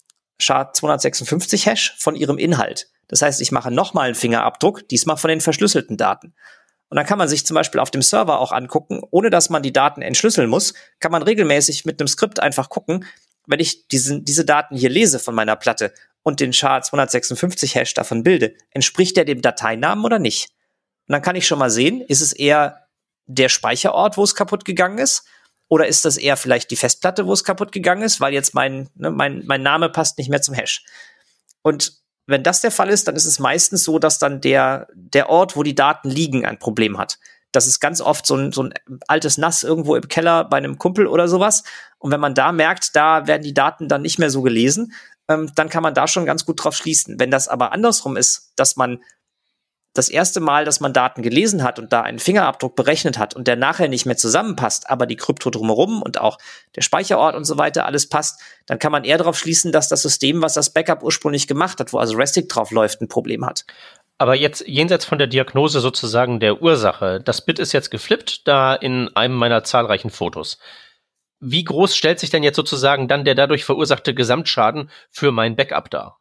SHA-256-Hash 0.41 1.97
von 1.99 2.17
ihrem 2.17 2.39
Inhalt. 2.39 2.89
Das 3.09 3.23
heißt, 3.23 3.41
ich 3.41 3.53
mache 3.53 3.71
nochmal 3.71 4.07
einen 4.07 4.15
Fingerabdruck, 4.15 4.89
diesmal 4.89 5.17
von 5.17 5.29
den 5.29 5.41
verschlüsselten 5.41 5.97
Daten. 5.97 6.35
Und 6.89 6.97
dann 6.97 7.07
kann 7.07 7.19
man 7.19 7.29
sich 7.29 7.45
zum 7.45 7.55
Beispiel 7.55 7.81
auf 7.81 7.91
dem 7.91 8.03
Server 8.03 8.39
auch 8.39 8.53
angucken, 8.53 9.01
ohne 9.11 9.31
dass 9.31 9.51
man 9.51 9.63
die 9.63 9.73
Daten 9.73 10.03
entschlüsseln 10.03 10.49
muss, 10.49 10.75
kann 11.01 11.13
man 11.13 11.23
regelmäßig 11.23 11.85
mit 11.85 12.01
einem 12.01 12.09
Skript 12.09 12.41
einfach 12.41 12.69
gucken, 12.69 13.05
wenn 13.47 13.61
ich 13.61 13.89
diesen, 13.89 14.25
diese 14.25 14.45
Daten 14.45 14.77
hier 14.77 14.91
lese 14.91 15.19
von 15.19 15.35
meiner 15.35 15.57
Platte 15.57 15.93
und 16.23 16.41
den 16.41 16.53
SHA-256-Hash 16.53 17.95
davon 17.95 18.23
bilde, 18.23 18.55
entspricht 18.71 19.17
der 19.17 19.25
dem 19.25 19.43
Dateinamen 19.43 20.05
oder 20.05 20.19
nicht? 20.19 20.51
Und 21.07 21.13
dann 21.13 21.23
kann 21.23 21.37
ich 21.37 21.47
schon 21.47 21.59
mal 21.59 21.71
sehen, 21.71 22.01
ist 22.01 22.21
es 22.21 22.33
eher 22.33 22.87
der 23.27 23.49
Speicherort, 23.49 24.17
wo 24.17 24.25
es 24.25 24.35
kaputt 24.35 24.65
gegangen 24.65 24.99
ist? 24.99 25.25
Oder 25.69 25.87
ist 25.87 26.05
das 26.05 26.17
eher 26.17 26.37
vielleicht 26.37 26.71
die 26.71 26.77
Festplatte, 26.77 27.27
wo 27.27 27.33
es 27.33 27.45
kaputt 27.45 27.73
gegangen 27.73 28.03
ist, 28.03 28.21
weil 28.21 28.33
jetzt 28.33 28.55
mein, 28.55 28.89
ne, 28.95 29.11
mein, 29.11 29.43
mein 29.47 29.63
Name 29.63 29.89
passt 29.89 30.19
nicht 30.19 30.31
mehr 30.31 30.43
zum 30.43 30.55
Hash? 30.55 30.85
Und 31.63 32.04
wenn 32.27 32.43
das 32.43 32.61
der 32.61 32.71
Fall 32.71 32.89
ist, 32.89 33.07
dann 33.09 33.17
ist 33.17 33.27
es 33.27 33.39
meistens 33.39 33.85
so, 33.85 33.99
dass 33.99 34.19
dann 34.19 34.41
der, 34.41 34.89
der 34.95 35.29
Ort, 35.29 35.57
wo 35.57 35.63
die 35.63 35.75
Daten 35.75 36.09
liegen, 36.09 36.47
ein 36.47 36.59
Problem 36.59 36.99
hat. 36.99 37.19
Das 37.53 37.67
ist 37.67 37.81
ganz 37.81 38.01
oft 38.01 38.27
so 38.27 38.35
ein, 38.35 38.53
so 38.53 38.65
ein 38.65 38.75
altes 39.07 39.39
Nass 39.39 39.63
irgendwo 39.63 39.95
im 39.95 40.09
Keller 40.09 40.45
bei 40.45 40.57
einem 40.57 40.79
Kumpel 40.79 41.07
oder 41.07 41.29
sowas. 41.29 41.63
Und 41.99 42.11
wenn 42.11 42.21
man 42.21 42.35
da 42.35 42.51
merkt, 42.51 42.97
da 42.97 43.27
werden 43.27 43.43
die 43.43 43.55
Daten 43.55 43.89
dann 43.89 44.03
nicht 44.03 44.19
mehr 44.19 44.31
so 44.31 44.43
gelesen, 44.43 44.93
ähm, 45.29 45.51
dann 45.55 45.69
kann 45.69 45.83
man 45.83 45.95
da 45.95 46.09
schon 46.09 46.27
ganz 46.27 46.45
gut 46.45 46.65
drauf 46.65 46.75
schließen. 46.75 47.21
Wenn 47.21 47.31
das 47.31 47.47
aber 47.49 47.73
andersrum 47.73 48.17
ist, 48.17 48.53
dass 48.57 48.77
man 48.77 49.01
das 49.95 50.09
erste 50.09 50.41
Mal, 50.41 50.65
dass 50.65 50.81
man 50.81 50.93
Daten 50.93 51.23
gelesen 51.23 51.63
hat 51.63 51.79
und 51.79 51.93
da 51.93 52.03
einen 52.03 52.19
Fingerabdruck 52.19 52.75
berechnet 52.75 53.17
hat 53.17 53.35
und 53.35 53.47
der 53.47 53.57
nachher 53.57 53.89
nicht 53.89 54.07
mehr 54.07 54.17
zusammenpasst, 54.17 54.91
aber 54.91 55.07
die 55.07 55.17
Krypto 55.17 55.51
drumherum 55.51 56.03
und 56.03 56.21
auch 56.21 56.39
der 56.75 56.83
Speicherort 56.83 57.37
und 57.37 57.45
so 57.45 57.59
weiter 57.59 57.87
alles 57.87 58.09
passt, 58.09 58.41
dann 58.67 58.81
kann 58.81 58.93
man 58.93 59.05
eher 59.05 59.19
darauf 59.19 59.39
schließen, 59.39 59.71
dass 59.71 59.89
das 59.89 60.03
System, 60.03 60.43
was 60.43 60.55
das 60.55 60.71
Backup 60.71 61.05
ursprünglich 61.05 61.47
gemacht 61.47 61.79
hat, 61.79 61.93
wo 61.93 61.99
also 61.99 62.17
Restic 62.17 62.49
drauf 62.49 62.73
läuft, 62.73 63.01
ein 63.01 63.09
Problem 63.09 63.47
hat. 63.47 63.65
Aber 64.19 64.35
jetzt 64.35 64.67
jenseits 64.67 65.05
von 65.05 65.19
der 65.19 65.27
Diagnose 65.29 65.81
sozusagen 65.81 66.41
der 66.41 66.61
Ursache, 66.61 67.21
das 67.21 67.45
Bit 67.45 67.59
ist 67.59 67.73
jetzt 67.73 67.91
geflippt, 67.91 68.47
da 68.47 68.75
in 68.75 69.15
einem 69.17 69.35
meiner 69.35 69.65
zahlreichen 69.65 70.11
Fotos. 70.11 70.59
Wie 71.41 71.63
groß 71.63 71.95
stellt 71.95 72.21
sich 72.21 72.31
denn 72.31 72.43
jetzt 72.43 72.57
sozusagen 72.57 73.07
dann 73.07 73.25
der 73.25 73.35
dadurch 73.35 73.65
verursachte 73.65 74.15
Gesamtschaden 74.15 74.91
für 75.11 75.31
mein 75.31 75.57
Backup 75.57 75.91
dar? 75.91 76.21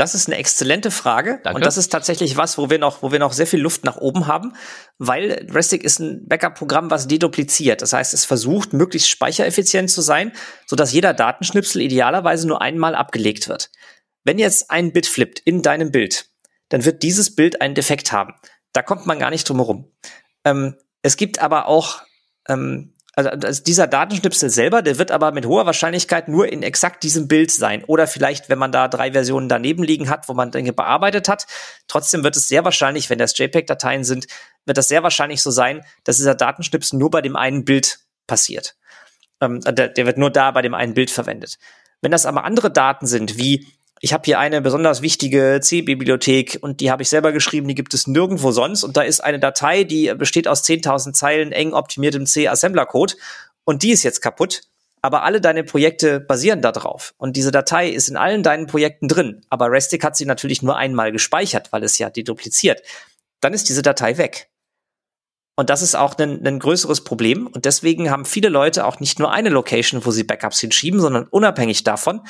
Das 0.00 0.14
ist 0.14 0.28
eine 0.28 0.38
exzellente 0.38 0.90
Frage. 0.90 1.40
Danke. 1.42 1.56
Und 1.56 1.66
das 1.66 1.76
ist 1.76 1.90
tatsächlich 1.90 2.38
was, 2.38 2.56
wo 2.56 2.70
wir 2.70 2.78
noch, 2.78 3.02
wo 3.02 3.12
wir 3.12 3.18
noch 3.18 3.34
sehr 3.34 3.46
viel 3.46 3.60
Luft 3.60 3.84
nach 3.84 3.98
oben 3.98 4.26
haben, 4.26 4.54
weil 4.96 5.46
Restic 5.50 5.84
ist 5.84 5.98
ein 5.98 6.26
Backup-Programm, 6.26 6.90
was 6.90 7.06
dedupliziert. 7.06 7.82
Das 7.82 7.92
heißt, 7.92 8.14
es 8.14 8.24
versucht, 8.24 8.72
möglichst 8.72 9.10
speichereffizient 9.10 9.90
zu 9.90 10.00
sein, 10.00 10.32
sodass 10.64 10.94
jeder 10.94 11.12
Datenschnipsel 11.12 11.82
idealerweise 11.82 12.48
nur 12.48 12.62
einmal 12.62 12.94
abgelegt 12.94 13.46
wird. 13.48 13.70
Wenn 14.24 14.38
jetzt 14.38 14.70
ein 14.70 14.94
Bit 14.94 15.06
flippt 15.06 15.40
in 15.40 15.60
deinem 15.60 15.90
Bild, 15.90 16.30
dann 16.70 16.86
wird 16.86 17.02
dieses 17.02 17.34
Bild 17.34 17.60
einen 17.60 17.74
Defekt 17.74 18.10
haben. 18.10 18.32
Da 18.72 18.80
kommt 18.80 19.04
man 19.04 19.18
gar 19.18 19.28
nicht 19.28 19.46
drum 19.46 19.58
herum. 19.58 19.92
Ähm, 20.46 20.76
es 21.02 21.18
gibt 21.18 21.40
aber 21.40 21.66
auch 21.66 22.00
ähm, 22.48 22.94
also, 23.28 23.46
also 23.46 23.62
dieser 23.62 23.86
Datenschnipsel 23.86 24.50
selber, 24.50 24.82
der 24.82 24.98
wird 24.98 25.10
aber 25.10 25.32
mit 25.32 25.46
hoher 25.46 25.66
Wahrscheinlichkeit 25.66 26.28
nur 26.28 26.50
in 26.50 26.62
exakt 26.62 27.02
diesem 27.02 27.28
Bild 27.28 27.50
sein. 27.50 27.84
Oder 27.84 28.06
vielleicht, 28.06 28.48
wenn 28.48 28.58
man 28.58 28.72
da 28.72 28.88
drei 28.88 29.12
Versionen 29.12 29.48
daneben 29.48 29.82
liegen 29.82 30.08
hat, 30.08 30.28
wo 30.28 30.34
man 30.34 30.50
Dinge 30.50 30.72
bearbeitet 30.72 31.28
hat. 31.28 31.46
Trotzdem 31.88 32.24
wird 32.24 32.36
es 32.36 32.48
sehr 32.48 32.64
wahrscheinlich, 32.64 33.10
wenn 33.10 33.18
das 33.18 33.36
JPEG-Dateien 33.36 34.04
sind, 34.04 34.26
wird 34.64 34.78
das 34.78 34.88
sehr 34.88 35.02
wahrscheinlich 35.02 35.42
so 35.42 35.50
sein, 35.50 35.82
dass 36.04 36.16
dieser 36.16 36.34
Datenschnipsel 36.34 36.98
nur 36.98 37.10
bei 37.10 37.20
dem 37.20 37.36
einen 37.36 37.64
Bild 37.64 38.00
passiert. 38.26 38.76
Ähm, 39.40 39.60
der, 39.60 39.88
der 39.88 40.06
wird 40.06 40.18
nur 40.18 40.30
da 40.30 40.50
bei 40.50 40.62
dem 40.62 40.74
einen 40.74 40.94
Bild 40.94 41.10
verwendet. 41.10 41.58
Wenn 42.00 42.12
das 42.12 42.26
aber 42.26 42.44
andere 42.44 42.70
Daten 42.70 43.06
sind, 43.06 43.36
wie 43.36 43.66
ich 44.02 44.14
habe 44.14 44.22
hier 44.24 44.38
eine 44.38 44.62
besonders 44.62 45.02
wichtige 45.02 45.60
C-Bibliothek 45.62 46.58
und 46.62 46.80
die 46.80 46.90
habe 46.90 47.02
ich 47.02 47.10
selber 47.10 47.32
geschrieben, 47.32 47.68
die 47.68 47.74
gibt 47.74 47.92
es 47.92 48.06
nirgendwo 48.06 48.50
sonst. 48.50 48.82
Und 48.82 48.96
da 48.96 49.02
ist 49.02 49.20
eine 49.20 49.38
Datei, 49.38 49.84
die 49.84 50.12
besteht 50.14 50.48
aus 50.48 50.64
10.000 50.64 51.12
Zeilen 51.12 51.52
eng 51.52 51.74
optimiertem 51.74 52.24
C-Assembler-Code 52.24 53.14
und 53.64 53.82
die 53.82 53.90
ist 53.90 54.02
jetzt 54.02 54.20
kaputt. 54.20 54.62
aber 55.02 55.22
alle 55.22 55.40
deine 55.40 55.64
Projekte 55.64 56.20
basieren 56.20 56.60
darauf. 56.60 57.14
Und 57.16 57.36
diese 57.36 57.50
Datei 57.50 57.88
ist 57.88 58.08
in 58.08 58.18
allen 58.18 58.42
deinen 58.42 58.66
Projekten 58.66 59.08
drin. 59.08 59.42
Aber 59.48 59.70
Restic 59.70 60.04
hat 60.04 60.16
sie 60.16 60.26
natürlich 60.26 60.62
nur 60.62 60.76
einmal 60.76 61.10
gespeichert, 61.10 61.72
weil 61.72 61.82
es 61.84 61.96
ja 61.98 62.10
dedupliziert. 62.10 62.82
Dann 63.40 63.54
ist 63.54 63.70
diese 63.70 63.80
Datei 63.80 64.18
weg. 64.18 64.50
Und 65.56 65.70
das 65.70 65.80
ist 65.82 65.94
auch 65.94 66.18
ein, 66.18 66.46
ein 66.46 66.58
größeres 66.58 67.02
Problem. 67.04 67.46
Und 67.46 67.64
deswegen 67.64 68.10
haben 68.10 68.26
viele 68.26 68.50
Leute 68.50 68.84
auch 68.84 69.00
nicht 69.00 69.18
nur 69.18 69.32
eine 69.32 69.48
Location, 69.48 70.04
wo 70.04 70.10
sie 70.10 70.24
Backups 70.24 70.60
hinschieben, 70.60 71.00
sondern 71.00 71.26
unabhängig 71.28 71.82
davon, 71.82 72.20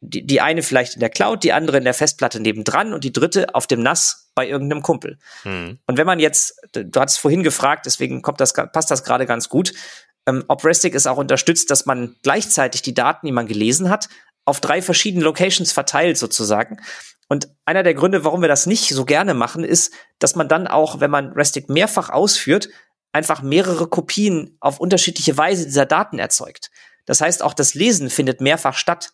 die, 0.00 0.26
die 0.26 0.40
eine 0.40 0.62
vielleicht 0.62 0.94
in 0.94 1.00
der 1.00 1.10
Cloud, 1.10 1.42
die 1.42 1.52
andere 1.52 1.78
in 1.78 1.84
der 1.84 1.94
Festplatte 1.94 2.40
nebendran 2.40 2.92
und 2.92 3.04
die 3.04 3.12
dritte 3.12 3.54
auf 3.54 3.66
dem 3.66 3.82
NAS 3.82 4.30
bei 4.34 4.46
irgendeinem 4.46 4.82
Kumpel. 4.82 5.18
Hm. 5.42 5.78
Und 5.86 5.96
wenn 5.96 6.06
man 6.06 6.20
jetzt, 6.20 6.60
du 6.72 7.00
hast 7.00 7.18
vorhin 7.18 7.42
gefragt, 7.42 7.86
deswegen 7.86 8.22
kommt 8.22 8.40
das, 8.40 8.52
passt 8.52 8.90
das 8.90 9.04
gerade 9.04 9.26
ganz 9.26 9.48
gut, 9.48 9.72
ähm, 10.26 10.44
ob 10.48 10.64
Restic 10.64 10.94
es 10.94 11.06
auch 11.06 11.18
unterstützt, 11.18 11.70
dass 11.70 11.86
man 11.86 12.16
gleichzeitig 12.22 12.82
die 12.82 12.94
Daten, 12.94 13.26
die 13.26 13.32
man 13.32 13.46
gelesen 13.46 13.88
hat, 13.88 14.08
auf 14.44 14.60
drei 14.60 14.82
verschiedene 14.82 15.24
Locations 15.24 15.72
verteilt 15.72 16.18
sozusagen. 16.18 16.78
Und 17.28 17.48
einer 17.64 17.82
der 17.82 17.94
Gründe, 17.94 18.24
warum 18.24 18.40
wir 18.40 18.48
das 18.48 18.66
nicht 18.66 18.88
so 18.88 19.04
gerne 19.04 19.34
machen, 19.34 19.64
ist, 19.64 19.92
dass 20.18 20.36
man 20.36 20.48
dann 20.48 20.68
auch, 20.68 21.00
wenn 21.00 21.10
man 21.10 21.32
Restic 21.32 21.68
mehrfach 21.68 22.10
ausführt, 22.10 22.68
einfach 23.12 23.42
mehrere 23.42 23.88
Kopien 23.88 24.56
auf 24.60 24.78
unterschiedliche 24.78 25.36
Weise 25.36 25.64
dieser 25.64 25.86
Daten 25.86 26.18
erzeugt. 26.18 26.70
Das 27.06 27.20
heißt, 27.20 27.42
auch 27.42 27.54
das 27.54 27.74
Lesen 27.74 28.10
findet 28.10 28.40
mehrfach 28.40 28.74
statt. 28.74 29.10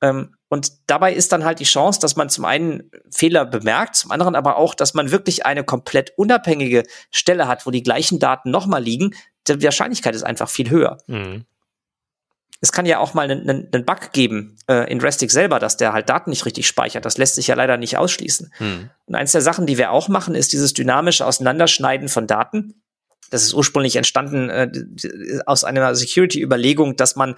Ähm, 0.00 0.34
und 0.48 0.72
dabei 0.86 1.12
ist 1.12 1.32
dann 1.32 1.44
halt 1.44 1.58
die 1.58 1.64
Chance, 1.64 2.00
dass 2.00 2.16
man 2.16 2.28
zum 2.28 2.44
einen 2.44 2.90
Fehler 3.10 3.44
bemerkt, 3.44 3.96
zum 3.96 4.10
anderen 4.12 4.36
aber 4.36 4.56
auch, 4.56 4.74
dass 4.74 4.94
man 4.94 5.10
wirklich 5.10 5.44
eine 5.44 5.64
komplett 5.64 6.12
unabhängige 6.16 6.84
Stelle 7.10 7.48
hat, 7.48 7.66
wo 7.66 7.70
die 7.70 7.82
gleichen 7.82 8.18
Daten 8.18 8.50
nochmal 8.50 8.82
liegen. 8.82 9.14
Die 9.48 9.62
Wahrscheinlichkeit 9.62 10.14
ist 10.14 10.22
einfach 10.22 10.48
viel 10.48 10.70
höher. 10.70 10.98
Mhm. 11.06 11.44
Es 12.60 12.72
kann 12.72 12.86
ja 12.86 12.98
auch 13.00 13.12
mal 13.12 13.30
einen, 13.30 13.68
einen 13.72 13.84
Bug 13.84 14.12
geben 14.12 14.56
äh, 14.66 14.90
in 14.90 15.00
Restic 15.00 15.30
selber, 15.30 15.58
dass 15.58 15.76
der 15.76 15.92
halt 15.92 16.08
Daten 16.08 16.30
nicht 16.30 16.46
richtig 16.46 16.66
speichert. 16.66 17.04
Das 17.04 17.18
lässt 17.18 17.34
sich 17.34 17.48
ja 17.48 17.54
leider 17.54 17.76
nicht 17.76 17.98
ausschließen. 17.98 18.52
Mhm. 18.58 18.90
Und 19.04 19.14
eins 19.14 19.32
der 19.32 19.42
Sachen, 19.42 19.66
die 19.66 19.78
wir 19.78 19.90
auch 19.90 20.08
machen, 20.08 20.34
ist 20.34 20.52
dieses 20.52 20.72
dynamische 20.72 21.26
Auseinanderschneiden 21.26 22.08
von 22.08 22.26
Daten. 22.26 22.82
Das 23.30 23.42
ist 23.42 23.52
ursprünglich 23.52 23.96
entstanden 23.96 24.48
äh, 24.48 24.70
aus 25.44 25.64
einer 25.64 25.94
Security-Überlegung, 25.94 26.96
dass 26.96 27.16
man 27.16 27.34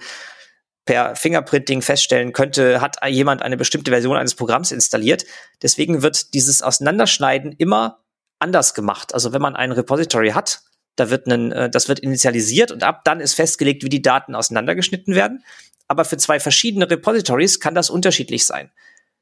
per 0.89 1.15
Fingerprinting 1.15 1.83
feststellen 1.83 2.33
könnte, 2.33 2.81
hat 2.81 2.97
jemand 3.07 3.43
eine 3.43 3.57
bestimmte 3.57 3.91
Version 3.91 4.17
eines 4.17 4.33
Programms 4.33 4.71
installiert. 4.71 5.23
Deswegen 5.61 6.01
wird 6.01 6.33
dieses 6.33 6.63
Auseinanderschneiden 6.63 7.51
immer 7.51 7.99
anders 8.39 8.73
gemacht. 8.73 9.13
Also 9.13 9.31
wenn 9.31 9.41
man 9.41 9.55
ein 9.55 9.71
Repository 9.71 10.31
hat, 10.31 10.61
da 10.95 11.11
wird 11.11 11.27
ein, 11.27 11.51
äh, 11.51 11.69
das 11.69 11.89
wird 11.89 11.99
initialisiert 11.99 12.71
und 12.71 12.81
ab 12.81 13.03
dann 13.03 13.19
ist 13.19 13.35
festgelegt, 13.35 13.83
wie 13.83 13.89
die 13.89 14.01
Daten 14.01 14.33
auseinandergeschnitten 14.33 15.13
werden. 15.13 15.43
Aber 15.87 16.05
für 16.05 16.17
zwei 16.17 16.39
verschiedene 16.39 16.89
Repositories 16.89 17.59
kann 17.59 17.75
das 17.75 17.91
unterschiedlich 17.91 18.47
sein. 18.47 18.71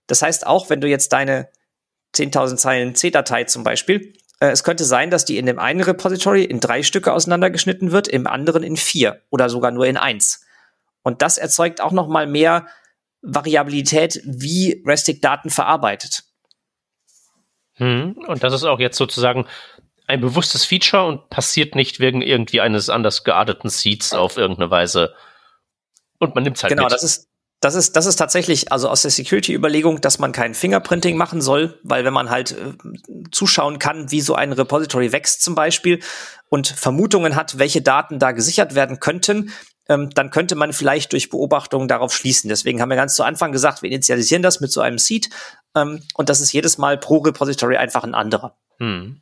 Das 0.07 0.21
heißt, 0.21 0.47
auch 0.47 0.69
wenn 0.69 0.79
du 0.79 0.87
jetzt 0.87 1.11
deine 1.11 1.49
10.000 2.15 2.55
Zeilen 2.55 2.95
C-Datei 2.95 3.43
zum 3.43 3.65
Beispiel, 3.65 4.13
äh, 4.39 4.51
es 4.51 4.63
könnte 4.63 4.85
sein, 4.85 5.11
dass 5.11 5.25
die 5.25 5.37
in 5.37 5.45
dem 5.45 5.59
einen 5.59 5.81
Repository 5.81 6.45
in 6.45 6.61
drei 6.61 6.81
Stücke 6.81 7.11
auseinandergeschnitten 7.11 7.91
wird, 7.91 8.07
im 8.07 8.25
anderen 8.25 8.63
in 8.63 8.77
vier 8.77 9.21
oder 9.31 9.49
sogar 9.49 9.71
nur 9.71 9.85
in 9.85 9.97
eins. 9.97 10.46
Und 11.07 11.21
das 11.21 11.37
erzeugt 11.37 11.79
auch 11.79 11.93
noch 11.93 12.09
mal 12.09 12.27
mehr 12.27 12.67
Variabilität, 13.21 14.21
wie 14.25 14.83
Restic 14.85 15.21
Daten 15.21 15.49
verarbeitet. 15.49 16.25
Hm, 17.75 18.17
und 18.27 18.43
das 18.43 18.51
ist 18.51 18.65
auch 18.65 18.81
jetzt 18.81 18.97
sozusagen 18.97 19.47
ein 20.05 20.19
bewusstes 20.19 20.65
Feature 20.65 21.05
und 21.05 21.29
passiert 21.29 21.75
nicht 21.75 22.01
wegen 22.01 22.21
irgendwie 22.21 22.59
eines 22.59 22.89
anders 22.89 23.23
gearteten 23.23 23.69
Seeds 23.69 24.11
auf 24.11 24.35
irgendeine 24.35 24.69
Weise. 24.69 25.15
Und 26.19 26.35
man 26.35 26.43
nimmt 26.43 26.57
es 26.57 26.63
halt 26.63 26.71
genau, 26.71 26.83
mit. 26.83 26.91
das 26.91 27.03
ist 27.03 27.29
das 27.61 27.73
ist, 27.73 27.95
das 27.95 28.05
ist 28.05 28.17
tatsächlich, 28.17 28.71
also 28.71 28.89
aus 28.89 29.01
der 29.01 29.09
Security-Überlegung, 29.09 30.01
dass 30.01 30.19
man 30.19 30.33
kein 30.33 30.53
Fingerprinting 30.53 31.15
machen 31.15 31.41
soll, 31.41 31.79
weil 31.83 32.03
wenn 32.03 32.13
man 32.13 32.29
halt 32.29 32.51
äh, 32.51 32.73
zuschauen 33.31 33.79
kann, 33.79 34.11
wie 34.11 34.21
so 34.21 34.35
ein 34.35 34.51
Repository 34.51 35.13
wächst 35.13 35.41
zum 35.41 35.55
Beispiel 35.55 36.01
und 36.49 36.67
Vermutungen 36.67 37.35
hat, 37.35 37.57
welche 37.57 37.81
Daten 37.81 38.19
da 38.19 38.33
gesichert 38.33 38.75
werden 38.75 38.99
könnten, 38.99 39.53
ähm, 39.89 40.09
dann 40.11 40.29
könnte 40.29 40.55
man 40.55 40.73
vielleicht 40.73 41.13
durch 41.13 41.29
Beobachtungen 41.29 41.87
darauf 41.87 42.13
schließen. 42.13 42.49
Deswegen 42.49 42.81
haben 42.81 42.89
wir 42.89 42.97
ganz 42.97 43.15
zu 43.15 43.23
Anfang 43.23 43.51
gesagt, 43.51 43.81
wir 43.81 43.89
initialisieren 43.89 44.43
das 44.43 44.59
mit 44.59 44.71
so 44.71 44.81
einem 44.81 44.97
Seed 44.97 45.29
ähm, 45.75 46.01
und 46.15 46.29
das 46.29 46.41
ist 46.41 46.51
jedes 46.51 46.77
Mal 46.77 46.97
pro 46.97 47.17
Repository 47.17 47.77
einfach 47.77 48.03
ein 48.03 48.15
anderer. 48.15 48.57
Hm. 48.79 49.21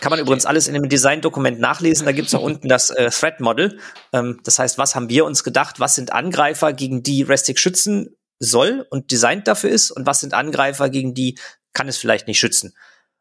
Kann 0.00 0.10
man 0.10 0.18
übrigens 0.18 0.46
alles 0.46 0.66
in 0.66 0.74
dem 0.74 0.88
Design-Dokument 0.88 1.60
nachlesen. 1.60 2.06
Da 2.06 2.12
gibt's 2.12 2.34
auch 2.34 2.42
unten 2.42 2.68
das 2.68 2.90
äh, 2.90 3.10
Threat-Model. 3.10 3.78
Ähm, 4.12 4.40
das 4.44 4.58
heißt, 4.58 4.78
was 4.78 4.94
haben 4.94 5.10
wir 5.10 5.24
uns 5.24 5.44
gedacht? 5.44 5.80
Was 5.80 5.94
sind 5.94 6.12
Angreifer, 6.12 6.72
gegen 6.72 7.02
die 7.02 7.22
Restic 7.22 7.58
schützen 7.58 8.16
soll 8.38 8.86
und 8.88 9.10
designt 9.10 9.46
dafür 9.46 9.70
ist? 9.70 9.90
Und 9.90 10.06
was 10.06 10.20
sind 10.20 10.32
Angreifer, 10.32 10.88
gegen 10.88 11.12
die 11.12 11.38
kann 11.74 11.88
es 11.88 11.98
vielleicht 11.98 12.28
nicht 12.28 12.38
schützen? 12.38 12.74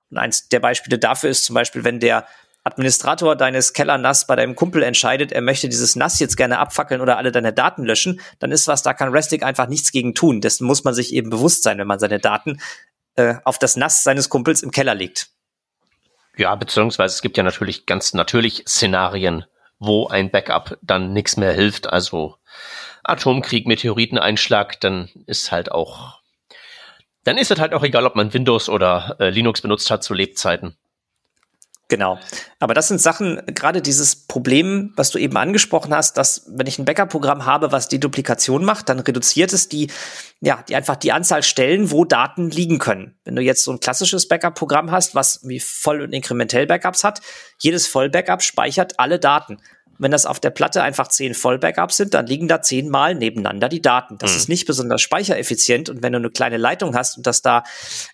Und 0.10 0.20
eins 0.20 0.48
der 0.48 0.62
Beispiele 0.62 0.98
dafür 0.98 1.30
ist 1.30 1.44
zum 1.44 1.54
Beispiel, 1.54 1.84
wenn 1.84 2.00
der 2.00 2.28
Administrator 2.64 3.36
deines 3.36 3.74
Keller-NAS 3.74 4.28
bei 4.28 4.36
deinem 4.36 4.56
Kumpel 4.56 4.84
entscheidet, 4.84 5.32
er 5.32 5.42
möchte 5.42 5.70
dieses 5.70 5.96
NAS 5.96 6.20
jetzt 6.20 6.36
gerne 6.36 6.60
abfackeln 6.60 7.02
oder 7.02 7.18
alle 7.18 7.32
deine 7.32 7.54
Daten 7.54 7.86
löschen, 7.86 8.20
dann 8.40 8.52
ist 8.52 8.68
was, 8.68 8.84
da 8.84 8.94
kann 8.94 9.12
Restic 9.12 9.44
einfach 9.44 9.68
nichts 9.68 9.92
gegen 9.92 10.14
tun. 10.14 10.42
Dessen 10.42 10.68
muss 10.68 10.84
man 10.84 10.94
sich 10.94 11.14
eben 11.14 11.30
bewusst 11.30 11.64
sein, 11.64 11.78
wenn 11.78 11.88
man 11.88 12.00
seine 12.00 12.20
Daten 12.20 12.60
äh, 13.16 13.36
auf 13.46 13.60
das 13.60 13.76
NAS 13.76 14.04
seines 14.04 14.30
Kumpels 14.30 14.62
im 14.62 14.72
Keller 14.72 14.96
legt. 14.96 15.30
Ja, 16.38 16.56
beziehungsweise 16.56 17.16
es 17.16 17.22
gibt 17.22 17.38
ja 17.38 17.44
natürlich 17.44 17.86
ganz 17.86 18.14
natürlich 18.14 18.64
Szenarien, 18.68 19.46
wo 19.80 20.08
ein 20.08 20.30
Backup 20.30 20.78
dann 20.82 21.14
nichts 21.14 21.38
mehr 21.38 21.54
hilft. 21.54 21.88
Also 21.88 22.36
Atomkrieg, 23.04 23.68
Meteoriteneinschlag, 23.68 24.80
dann 24.80 25.10
ist 25.26 25.52
halt 25.52 25.72
auch, 25.72 26.22
dann 27.24 27.38
ist 27.38 27.52
es 27.52 27.60
halt 27.60 27.74
auch 27.74 27.84
egal, 27.84 28.06
ob 28.06 28.16
man 28.16 28.34
Windows 28.34 28.70
oder 28.70 29.16
äh, 29.20 29.30
Linux 29.30 29.62
benutzt 29.62 29.92
hat 29.92 30.04
zu 30.04 30.14
Lebzeiten. 30.14 30.78
Genau. 31.90 32.20
Aber 32.60 32.76
das 32.76 32.88
sind 32.88 33.02
Sachen, 33.02 33.42
gerade 33.48 33.82
dieses 33.82 34.16
Problem, 34.16 34.94
was 34.96 35.10
du 35.10 35.18
eben 35.18 35.36
angesprochen 35.38 35.94
hast, 35.94 36.18
dass 36.18 36.44
wenn 36.48 36.68
ich 36.68 36.78
ein 36.78 36.86
Backup-Programm 36.86 37.48
habe, 37.48 37.72
was 37.72 37.88
die 37.88 38.00
Duplikation 38.00 38.64
macht, 38.64 38.90
dann 38.90 39.00
reduziert 39.00 39.54
es 39.54 39.70
die, 39.70 39.90
ja, 40.40 40.64
die 40.70 40.76
einfach 40.76 40.96
die 40.96 41.12
Anzahl 41.12 41.42
Stellen, 41.42 41.90
wo 41.90 42.06
Daten 42.06 42.52
liegen 42.52 42.78
können. 42.78 43.18
Wenn 43.26 43.36
du 43.36 43.42
jetzt 43.42 43.64
so 43.64 43.72
ein 43.72 43.80
klassisches 43.80 44.28
Backup-Programm 44.28 44.92
hast, 44.92 45.16
was 45.16 45.40
wie 45.44 45.60
Voll- 45.60 46.04
und 46.04 46.14
Inkrementell-Backups 46.14 47.04
hat, 47.04 47.22
jedes 47.58 47.88
Voll-Backup 47.88 48.44
speichert 48.44 49.00
alle 49.00 49.18
Daten. 49.18 49.58
Wenn 49.98 50.12
das 50.12 50.28
auf 50.28 50.40
der 50.40 50.52
Platte 50.52 50.84
einfach 50.84 51.08
zehn 51.08 51.34
Voll-Backups 51.34 51.98
sind, 51.98 52.14
dann 52.14 52.28
liegen 52.28 52.48
da 52.48 52.62
zehnmal 52.62 53.16
nebeneinander 53.16 53.68
die 53.68 53.82
Daten. 53.82 54.20
Das 54.20 54.32
mhm. 54.32 54.38
ist 54.38 54.50
nicht 54.50 54.68
besonders 54.68 55.02
speichereffizient. 55.02 55.90
Und 55.90 56.04
wenn 56.04 56.14
du 56.14 56.20
eine 56.20 56.30
kleine 56.30 56.58
Leitung 56.58 56.96
hast 56.96 57.18
und 57.18 57.26
das 57.26 57.42
da 57.42 57.64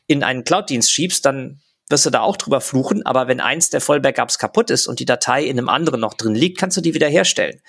in 0.08 0.24
einen 0.24 0.46
Cloud-Dienst 0.46 0.92
schiebst, 0.92 1.26
dann 1.26 1.60
wirst 1.90 2.06
du 2.06 2.10
da 2.10 2.22
auch 2.22 2.38
drüber 2.38 2.62
fluchen, 2.62 3.06
aber 3.06 3.28
wenn 3.28 3.40
eins 3.40 3.70
der 3.70 3.82
Vollbackups 3.82 4.40
kaputt 4.40 4.70
ist 4.70 4.88
und 4.88 5.00
die 5.00 5.06
Datei 5.06 5.44
in 5.44 5.58
einem 5.58 5.70
anderen 5.70 6.00
noch 6.00 6.16
drin 6.16 6.36
liegt, 6.36 6.58
kannst 6.58 6.78
du 6.78 6.82
die 6.82 6.94
wiederherstellen. 6.94 7.62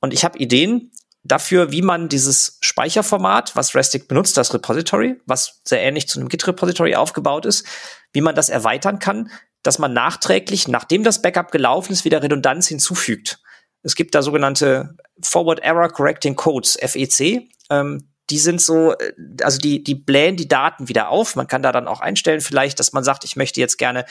Und 0.00 0.12
ich 0.14 0.24
habe 0.24 0.38
Ideen 0.38 0.92
dafür, 1.22 1.70
wie 1.72 1.82
man 1.82 2.08
dieses 2.08 2.58
Speicherformat, 2.60 3.56
was 3.56 3.74
Restic 3.74 4.08
benutzt, 4.08 4.36
das 4.36 4.54
Repository, 4.54 5.20
was 5.26 5.60
sehr 5.64 5.82
ähnlich 5.82 6.08
zu 6.08 6.18
einem 6.18 6.28
Git-Repository 6.28 6.94
aufgebaut 6.94 7.44
ist, 7.44 7.66
wie 8.12 8.20
man 8.20 8.34
das 8.34 8.48
erweitern 8.48 8.98
kann, 8.98 9.30
dass 9.62 9.78
man 9.78 9.92
nachträglich, 9.92 10.68
nachdem 10.68 11.04
das 11.04 11.20
Backup 11.20 11.50
gelaufen 11.50 11.92
ist, 11.92 12.04
wieder 12.04 12.22
Redundanz 12.22 12.68
hinzufügt. 12.68 13.40
Es 13.82 13.94
gibt 13.94 14.14
da 14.14 14.22
sogenannte 14.22 14.96
Forward 15.22 15.60
Error 15.60 15.88
Correcting 15.88 16.36
Codes, 16.36 16.78
FEC. 16.80 17.48
Ähm, 17.70 18.09
die 18.30 18.38
sind 18.38 18.60
so, 18.60 18.92
äh, 18.92 19.12
also 19.42 19.58
die, 19.58 19.82
die 19.82 19.94
blähen 19.94 20.36
die 20.36 20.48
Daten 20.48 20.88
wieder 20.88 21.08
auf. 21.08 21.36
Man 21.36 21.46
kann 21.46 21.62
da 21.62 21.72
dann 21.72 21.88
auch 21.88 22.00
einstellen 22.00 22.40
vielleicht, 22.40 22.78
dass 22.80 22.92
man 22.92 23.04
sagt, 23.04 23.24
ich 23.24 23.36
möchte 23.36 23.60
jetzt 23.60 23.76
gerne, 23.76 24.04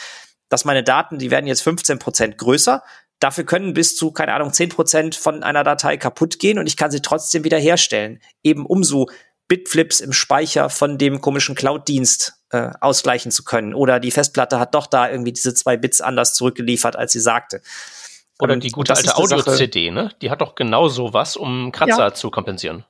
dass 0.49 0.65
meine 0.65 0.83
Daten, 0.83 1.19
die 1.19 1.31
werden 1.31 1.47
jetzt 1.47 1.61
15 1.61 1.99
Prozent 1.99 2.37
größer. 2.37 2.83
Dafür 3.19 3.43
können 3.43 3.73
bis 3.73 3.95
zu, 3.95 4.11
keine 4.11 4.33
Ahnung, 4.33 4.53
10 4.53 4.69
Prozent 4.69 5.15
von 5.15 5.43
einer 5.43 5.63
Datei 5.63 5.97
kaputt 5.97 6.39
gehen 6.39 6.57
und 6.57 6.67
ich 6.67 6.77
kann 6.77 6.91
sie 6.91 7.01
trotzdem 7.01 7.43
wieder 7.43 7.57
herstellen. 7.57 8.21
Eben 8.43 8.65
um 8.65 8.83
so 8.83 9.07
Bitflips 9.47 9.99
im 9.99 10.13
Speicher 10.13 10.69
von 10.69 10.97
dem 10.97 11.21
komischen 11.21 11.55
Cloud-Dienst 11.55 12.33
äh, 12.51 12.69
ausgleichen 12.79 13.31
zu 13.31 13.43
können. 13.43 13.73
Oder 13.73 13.99
die 13.99 14.11
Festplatte 14.11 14.59
hat 14.59 14.75
doch 14.75 14.87
da 14.87 15.09
irgendwie 15.09 15.33
diese 15.33 15.53
zwei 15.53 15.75
Bits 15.75 16.01
anders 16.01 16.33
zurückgeliefert, 16.35 16.95
als 16.95 17.11
sie 17.11 17.19
sagte. 17.19 17.61
Oder 18.39 18.55
die 18.55 18.69
gute 18.69 18.95
alte 18.95 19.17
Audio-CD, 19.17 19.91
ne? 19.91 20.11
Die 20.21 20.31
hat 20.31 20.39
doch 20.39 20.55
genau 20.55 20.87
so 20.87 21.13
was, 21.13 21.35
um 21.35 21.71
Kratzer 21.73 21.99
ja. 21.99 22.13
zu 22.13 22.31
kompensieren. 22.31 22.85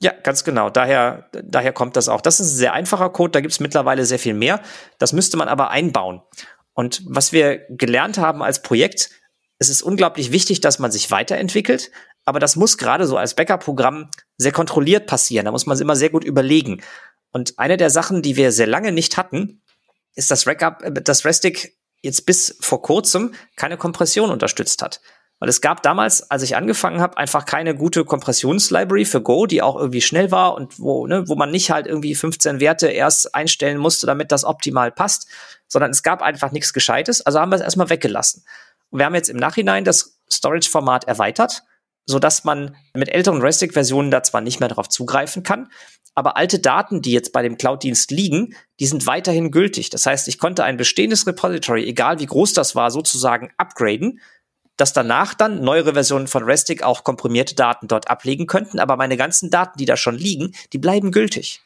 Ja, 0.00 0.12
ganz 0.22 0.44
genau. 0.44 0.70
Daher, 0.70 1.28
daher 1.32 1.72
kommt 1.72 1.96
das 1.96 2.08
auch. 2.08 2.20
Das 2.20 2.38
ist 2.38 2.52
ein 2.52 2.56
sehr 2.56 2.72
einfacher 2.72 3.10
Code, 3.10 3.32
da 3.32 3.40
gibt 3.40 3.52
es 3.52 3.60
mittlerweile 3.60 4.04
sehr 4.04 4.18
viel 4.18 4.34
mehr. 4.34 4.60
Das 4.98 5.12
müsste 5.12 5.36
man 5.36 5.48
aber 5.48 5.70
einbauen. 5.70 6.22
Und 6.72 7.02
was 7.06 7.32
wir 7.32 7.66
gelernt 7.68 8.18
haben 8.18 8.42
als 8.42 8.62
Projekt, 8.62 9.10
es 9.58 9.68
ist 9.68 9.82
unglaublich 9.82 10.30
wichtig, 10.30 10.60
dass 10.60 10.78
man 10.78 10.92
sich 10.92 11.10
weiterentwickelt, 11.10 11.90
aber 12.24 12.38
das 12.38 12.54
muss 12.54 12.78
gerade 12.78 13.06
so 13.06 13.16
als 13.16 13.34
Backup-Programm 13.34 14.10
sehr 14.36 14.52
kontrolliert 14.52 15.06
passieren. 15.06 15.46
Da 15.46 15.50
muss 15.50 15.66
man 15.66 15.74
es 15.74 15.80
immer 15.80 15.96
sehr 15.96 16.10
gut 16.10 16.22
überlegen. 16.22 16.82
Und 17.32 17.58
eine 17.58 17.76
der 17.76 17.90
Sachen, 17.90 18.22
die 18.22 18.36
wir 18.36 18.52
sehr 18.52 18.66
lange 18.66 18.92
nicht 18.92 19.16
hatten, 19.16 19.62
ist, 20.14 20.30
dass, 20.30 20.44
Backup, 20.44 20.82
äh, 20.82 20.92
dass 20.92 21.24
Restic 21.24 21.76
jetzt 22.02 22.26
bis 22.26 22.56
vor 22.60 22.82
kurzem 22.82 23.34
keine 23.56 23.76
Kompression 23.76 24.30
unterstützt 24.30 24.82
hat. 24.82 25.00
Weil 25.40 25.48
es 25.48 25.60
gab 25.60 25.82
damals, 25.82 26.30
als 26.30 26.42
ich 26.42 26.56
angefangen 26.56 27.00
habe, 27.00 27.16
einfach 27.16 27.44
keine 27.44 27.76
gute 27.76 28.04
Kompressionslibrary 28.04 29.04
für 29.04 29.22
Go, 29.22 29.46
die 29.46 29.62
auch 29.62 29.76
irgendwie 29.76 30.00
schnell 30.00 30.32
war 30.32 30.54
und 30.54 30.80
wo, 30.80 31.06
ne, 31.06 31.28
wo 31.28 31.36
man 31.36 31.50
nicht 31.50 31.70
halt 31.70 31.86
irgendwie 31.86 32.14
15 32.14 32.58
Werte 32.58 32.88
erst 32.88 33.34
einstellen 33.34 33.78
musste, 33.78 34.06
damit 34.06 34.32
das 34.32 34.44
optimal 34.44 34.90
passt, 34.90 35.28
sondern 35.68 35.92
es 35.92 36.02
gab 36.02 36.22
einfach 36.22 36.50
nichts 36.50 36.72
Gescheites. 36.72 37.24
Also 37.24 37.38
haben 37.38 37.50
wir 37.50 37.56
es 37.56 37.62
erstmal 37.62 37.90
weggelassen. 37.90 38.44
Und 38.90 38.98
wir 38.98 39.06
haben 39.06 39.14
jetzt 39.14 39.28
im 39.28 39.36
Nachhinein 39.36 39.84
das 39.84 40.18
Storage-Format 40.30 41.04
erweitert, 41.04 41.62
so 42.04 42.18
dass 42.18 42.42
man 42.42 42.74
mit 42.94 43.10
älteren 43.10 43.40
Restic-Versionen 43.40 44.10
da 44.10 44.22
zwar 44.22 44.40
nicht 44.40 44.60
mehr 44.60 44.68
darauf 44.68 44.88
zugreifen 44.88 45.42
kann, 45.42 45.68
aber 46.14 46.36
alte 46.36 46.58
Daten, 46.58 47.00
die 47.00 47.12
jetzt 47.12 47.32
bei 47.32 47.42
dem 47.42 47.58
Cloud-Dienst 47.58 48.10
liegen, 48.10 48.56
die 48.80 48.86
sind 48.86 49.06
weiterhin 49.06 49.52
gültig. 49.52 49.88
Das 49.90 50.04
heißt, 50.04 50.26
ich 50.26 50.38
konnte 50.38 50.64
ein 50.64 50.76
bestehendes 50.76 51.28
Repository, 51.28 51.84
egal 51.84 52.18
wie 52.18 52.26
groß 52.26 52.54
das 52.54 52.74
war, 52.74 52.90
sozusagen 52.90 53.52
upgraden, 53.56 54.20
dass 54.78 54.94
danach 54.94 55.34
dann 55.34 55.60
neuere 55.60 55.92
Versionen 55.92 56.28
von 56.28 56.44
Restic 56.44 56.82
auch 56.82 57.04
komprimierte 57.04 57.54
Daten 57.54 57.88
dort 57.88 58.08
ablegen 58.08 58.46
könnten, 58.46 58.78
aber 58.78 58.96
meine 58.96 59.18
ganzen 59.18 59.50
Daten, 59.50 59.76
die 59.76 59.84
da 59.84 59.96
schon 59.96 60.16
liegen, 60.16 60.54
die 60.72 60.78
bleiben 60.78 61.12
gültig. 61.12 61.60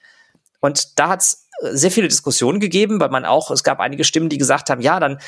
Und 0.60 0.98
da 0.98 1.10
hat 1.10 1.20
es 1.20 1.46
äh, 1.60 1.76
sehr 1.76 1.90
viele 1.90 2.08
Diskussionen 2.08 2.58
gegeben, 2.58 2.98
weil 3.00 3.10
man 3.10 3.24
auch, 3.24 3.50
es 3.50 3.62
gab 3.62 3.80
einige 3.80 4.02
Stimmen, 4.04 4.30
die 4.30 4.38
gesagt 4.38 4.70
haben, 4.70 4.80
ja, 4.80 4.98
dann 4.98 5.18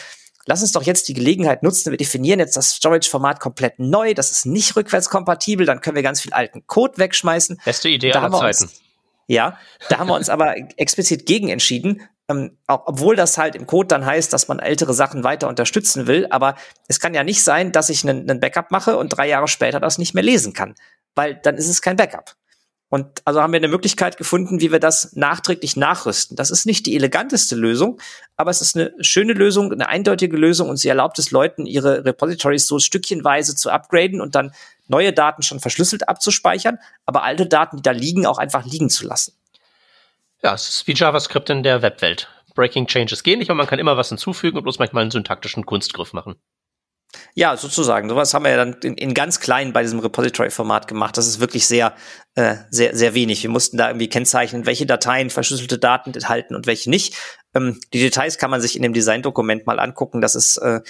lass 0.46 0.62
uns 0.62 0.72
doch 0.72 0.82
jetzt 0.82 1.08
die 1.08 1.14
Gelegenheit 1.14 1.62
nutzen, 1.62 1.90
wir 1.90 1.98
definieren 1.98 2.38
jetzt 2.38 2.56
das 2.56 2.74
Storage-Format 2.74 3.38
komplett 3.38 3.78
neu, 3.78 4.14
das 4.14 4.30
ist 4.30 4.46
nicht 4.46 4.74
rückwärtskompatibel, 4.76 5.66
dann 5.66 5.82
können 5.82 5.96
wir 5.96 6.02
ganz 6.02 6.22
viel 6.22 6.32
alten 6.32 6.66
Code 6.66 6.96
wegschmeißen. 6.96 7.60
Beste 7.64 7.90
Idee 7.90 8.12
aller 8.12 8.32
Zeiten. 8.32 8.64
Uns, 8.64 8.80
ja, 9.26 9.58
da 9.90 9.98
haben 9.98 10.08
wir 10.08 10.14
uns 10.14 10.30
aber 10.30 10.54
explizit 10.76 11.26
gegen 11.26 11.48
entschieden, 11.48 12.02
ähm, 12.28 12.56
obwohl 12.68 13.16
das 13.16 13.36
halt 13.36 13.54
im 13.54 13.66
Code 13.66 13.88
dann 13.88 14.06
heißt, 14.06 14.32
dass 14.32 14.48
man 14.48 14.58
ältere 14.58 14.94
Sachen 14.94 15.24
weiter 15.24 15.48
unterstützen 15.48 16.06
will. 16.06 16.26
Aber 16.30 16.54
es 16.88 17.00
kann 17.00 17.14
ja 17.14 17.24
nicht 17.24 17.44
sein, 17.44 17.72
dass 17.72 17.90
ich 17.90 18.08
einen 18.08 18.40
Backup 18.40 18.70
mache 18.70 18.96
und 18.96 19.10
drei 19.10 19.28
Jahre 19.28 19.48
später 19.48 19.80
das 19.80 19.98
nicht 19.98 20.14
mehr 20.14 20.22
lesen 20.22 20.52
kann, 20.52 20.74
weil 21.14 21.34
dann 21.42 21.56
ist 21.56 21.68
es 21.68 21.82
kein 21.82 21.96
Backup. 21.96 22.34
Und 22.94 23.22
also 23.24 23.42
haben 23.42 23.52
wir 23.52 23.58
eine 23.58 23.68
Möglichkeit 23.68 24.16
gefunden, 24.16 24.60
wie 24.60 24.70
wir 24.70 24.78
das 24.78 25.16
nachträglich 25.16 25.76
nachrüsten. 25.76 26.36
Das 26.36 26.52
ist 26.52 26.64
nicht 26.64 26.86
die 26.86 26.94
eleganteste 26.94 27.56
Lösung, 27.56 28.00
aber 28.36 28.52
es 28.52 28.60
ist 28.60 28.76
eine 28.76 28.94
schöne 29.00 29.32
Lösung, 29.32 29.72
eine 29.72 29.88
eindeutige 29.88 30.36
Lösung 30.36 30.68
und 30.68 30.76
sie 30.76 30.88
erlaubt 30.88 31.18
es 31.18 31.32
Leuten, 31.32 31.66
ihre 31.66 32.04
Repositories 32.04 32.68
so 32.68 32.78
stückchenweise 32.78 33.56
zu 33.56 33.70
upgraden 33.70 34.20
und 34.20 34.36
dann 34.36 34.52
neue 34.86 35.12
Daten 35.12 35.42
schon 35.42 35.58
verschlüsselt 35.58 36.08
abzuspeichern, 36.08 36.78
aber 37.04 37.24
alte 37.24 37.46
Daten, 37.46 37.78
die 37.78 37.82
da 37.82 37.90
liegen, 37.90 38.26
auch 38.26 38.38
einfach 38.38 38.64
liegen 38.64 38.90
zu 38.90 39.06
lassen. 39.06 39.32
Ja, 40.44 40.52
es 40.52 40.68
ist 40.68 40.86
wie 40.86 40.92
JavaScript 40.92 41.48
in 41.48 41.62
der 41.62 41.80
Webwelt. 41.80 42.28
Breaking 42.54 42.86
Changes 42.86 43.22
gehen 43.22 43.38
nicht, 43.38 43.48
aber 43.48 43.56
man 43.56 43.66
kann 43.66 43.78
immer 43.78 43.96
was 43.96 44.10
hinzufügen 44.10 44.58
und 44.58 44.64
bloß 44.64 44.78
manchmal 44.78 45.00
einen 45.00 45.10
syntaktischen 45.10 45.64
Kunstgriff 45.64 46.12
machen. 46.12 46.36
Ja, 47.34 47.56
sozusagen. 47.56 48.08
Sowas 48.08 48.34
haben 48.34 48.44
wir 48.44 48.50
ja 48.50 48.56
dann 48.56 48.76
in, 48.82 48.94
in 48.94 49.14
ganz 49.14 49.40
klein 49.40 49.72
bei 49.72 49.82
diesem 49.82 49.98
Repository-Format 49.98 50.88
gemacht. 50.88 51.16
Das 51.16 51.26
ist 51.26 51.40
wirklich 51.40 51.66
sehr, 51.66 51.94
äh, 52.34 52.56
sehr, 52.70 52.96
sehr 52.96 53.14
wenig. 53.14 53.42
Wir 53.42 53.50
mussten 53.50 53.76
da 53.76 53.88
irgendwie 53.88 54.08
kennzeichnen, 54.08 54.66
welche 54.66 54.86
Dateien 54.86 55.30
verschlüsselte 55.30 55.78
Daten 55.78 56.12
enthalten 56.12 56.54
und 56.54 56.66
welche 56.66 56.90
nicht. 56.90 57.16
Ähm, 57.54 57.80
die 57.92 58.00
Details 58.00 58.38
kann 58.38 58.50
man 58.50 58.60
sich 58.60 58.76
in 58.76 58.82
dem 58.82 58.92
Design-Dokument 58.92 59.66
mal 59.66 59.80
angucken. 59.80 60.20
Das 60.20 60.34
ist 60.34 60.56
äh, 60.58 60.80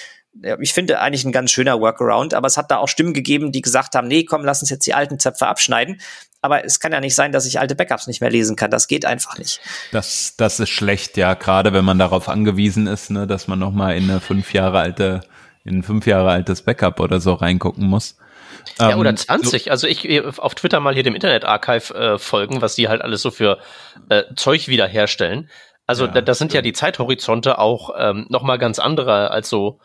ich 0.61 0.73
finde 0.73 1.01
eigentlich 1.01 1.25
ein 1.25 1.33
ganz 1.33 1.51
schöner 1.51 1.81
Workaround, 1.81 2.35
aber 2.35 2.47
es 2.47 2.57
hat 2.57 2.71
da 2.71 2.79
auch 2.79 2.89
Stimmen 2.89 3.15
gegeben, 3.15 3.53
die 3.53 3.63
gesagt 3.63 3.95
haben, 3.95 4.09
nee, 4.09 4.25
komm, 4.25 4.45
lass 4.45 4.63
uns 4.63 4.71
jetzt 4.71 4.87
die 4.87 4.95
alten 4.95 5.19
Zöpfe 5.19 5.47
abschneiden. 5.47 6.01
Aber 6.43 6.65
es 6.65 6.81
kann 6.81 6.93
ja 6.93 7.01
nicht 7.01 7.15
sein, 7.15 7.33
dass 7.33 7.47
ich 7.47 7.59
alte 7.59 7.75
Backups 7.75 8.07
nicht 8.07 8.21
mehr 8.21 8.31
lesen 8.31 8.57
kann. 8.57 8.71
Das 8.71 8.89
geht 8.89 9.07
einfach 9.07 9.39
nicht. 9.39 9.61
Das, 9.93 10.35
das 10.37 10.61
ist 10.61 10.71
schlecht, 10.71 11.17
ja, 11.17 11.35
gerade 11.35 11.73
wenn 11.73 11.85
man 11.85 11.99
darauf 11.99 12.29
angewiesen 12.29 12.87
ist, 12.87 13.11
ne, 13.11 13.27
dass 13.27 13.49
man 13.49 13.59
nochmal 13.59 13.97
in 13.97 14.11
eine 14.11 14.21
fünf 14.21 14.53
Jahre 14.53 14.81
alte, 14.81 15.21
in 15.65 15.79
ein 15.79 15.83
fünf 15.83 16.07
Jahre 16.07 16.31
altes 16.31 16.63
Backup 16.63 17.01
oder 17.01 17.21
so 17.21 17.33
reingucken 17.33 17.87
muss. 17.87 18.19
Ja, 18.79 18.93
ähm, 18.93 18.99
oder 18.99 19.15
20. 19.15 19.65
So 19.65 19.71
also 19.71 19.87
ich 19.87 20.09
äh, 20.09 20.23
auf 20.23 20.55
Twitter 20.55 20.81
mal 20.81 20.95
hier 20.95 21.03
dem 21.03 21.15
Internet 21.15 21.45
Archive 21.45 21.95
äh, 21.95 22.19
folgen, 22.19 22.63
was 22.63 22.75
die 22.75 22.89
halt 22.89 23.03
alles 23.03 23.23
so 23.23 23.31
für 23.31 23.59
äh, 24.09 24.23
Zeug 24.37 24.69
wiederherstellen. 24.69 25.51
Also 25.87 26.07
ja, 26.07 26.13
da, 26.13 26.21
da 26.21 26.35
sind 26.35 26.53
ja 26.55 26.63
die 26.63 26.73
Zeithorizonte 26.73 27.59
auch 27.59 27.91
ähm, 27.99 28.27
noch 28.29 28.43
mal 28.43 28.57
ganz 28.57 28.79
andere 28.79 29.31
als 29.31 29.49
so 29.49 29.81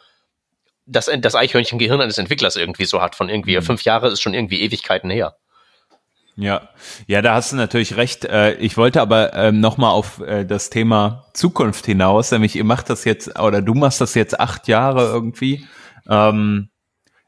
das, 0.85 1.09
das 1.19 1.35
Eichhörnchen-Gehirn 1.35 2.01
eines 2.01 2.17
Entwicklers 2.17 2.55
irgendwie 2.55 2.85
so 2.85 3.01
hat, 3.01 3.15
von 3.15 3.29
irgendwie 3.29 3.55
mhm. 3.55 3.61
fünf 3.61 3.83
Jahre 3.83 4.07
ist 4.07 4.21
schon 4.21 4.33
irgendwie 4.33 4.61
Ewigkeiten 4.61 5.09
her. 5.09 5.35
Ja, 6.39 6.69
ja, 7.05 7.21
da 7.21 7.35
hast 7.35 7.51
du 7.51 7.57
natürlich 7.57 7.97
recht. 7.97 8.23
Äh, 8.23 8.53
ich 8.55 8.77
wollte 8.77 9.01
aber 9.01 9.33
ähm, 9.33 9.59
nochmal 9.59 9.91
auf 9.91 10.21
äh, 10.21 10.45
das 10.45 10.69
Thema 10.69 11.25
Zukunft 11.33 11.85
hinaus, 11.85 12.31
nämlich 12.31 12.55
ihr 12.55 12.63
macht 12.63 12.89
das 12.89 13.03
jetzt, 13.03 13.37
oder 13.37 13.61
du 13.61 13.73
machst 13.73 13.99
das 13.99 14.15
jetzt 14.15 14.39
acht 14.39 14.69
Jahre 14.69 15.03
irgendwie. 15.03 15.67
Ähm, 16.07 16.69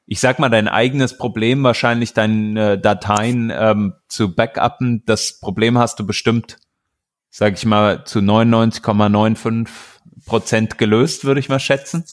ich 0.05 0.21
sag 0.21 0.39
mal, 0.39 0.47
dein 0.47 0.69
eigenes 0.69 1.17
Problem, 1.17 1.61
wahrscheinlich 1.61 2.13
deine 2.13 2.79
Dateien 2.79 3.51
ähm, 3.53 3.95
zu 4.07 4.33
backuppen, 4.33 5.03
das 5.05 5.41
Problem 5.41 5.77
hast 5.77 5.99
du 5.99 6.05
bestimmt, 6.05 6.57
sag 7.29 7.55
ich 7.55 7.65
mal, 7.65 8.05
zu 8.05 8.19
99,95 8.19 9.67
Prozent 10.25 10.77
gelöst, 10.77 11.25
würde 11.25 11.41
ich 11.41 11.49
mal 11.49 11.59
schätzen. 11.59 12.05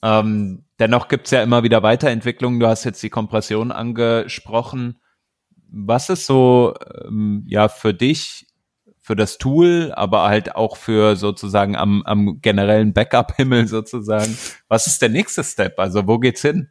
Dennoch 0.00 1.08
gibt's 1.08 1.32
ja 1.32 1.42
immer 1.42 1.64
wieder 1.64 1.82
Weiterentwicklungen. 1.82 2.60
Du 2.60 2.68
hast 2.68 2.84
jetzt 2.84 3.02
die 3.02 3.10
Kompression 3.10 3.72
angesprochen. 3.72 5.00
Was 5.70 6.08
ist 6.08 6.26
so 6.26 6.74
ähm, 7.04 7.44
ja 7.46 7.68
für 7.68 7.94
dich, 7.94 8.46
für 9.00 9.16
das 9.16 9.38
Tool, 9.38 9.92
aber 9.94 10.28
halt 10.28 10.54
auch 10.54 10.76
für 10.76 11.16
sozusagen 11.16 11.76
am, 11.76 12.02
am 12.04 12.40
generellen 12.40 12.92
Backup-Himmel 12.92 13.66
sozusagen? 13.68 14.36
Was 14.68 14.86
ist 14.86 15.00
der 15.02 15.08
nächste 15.08 15.44
Step? 15.44 15.78
Also 15.78 16.06
wo 16.06 16.18
geht's 16.18 16.42
hin? 16.42 16.70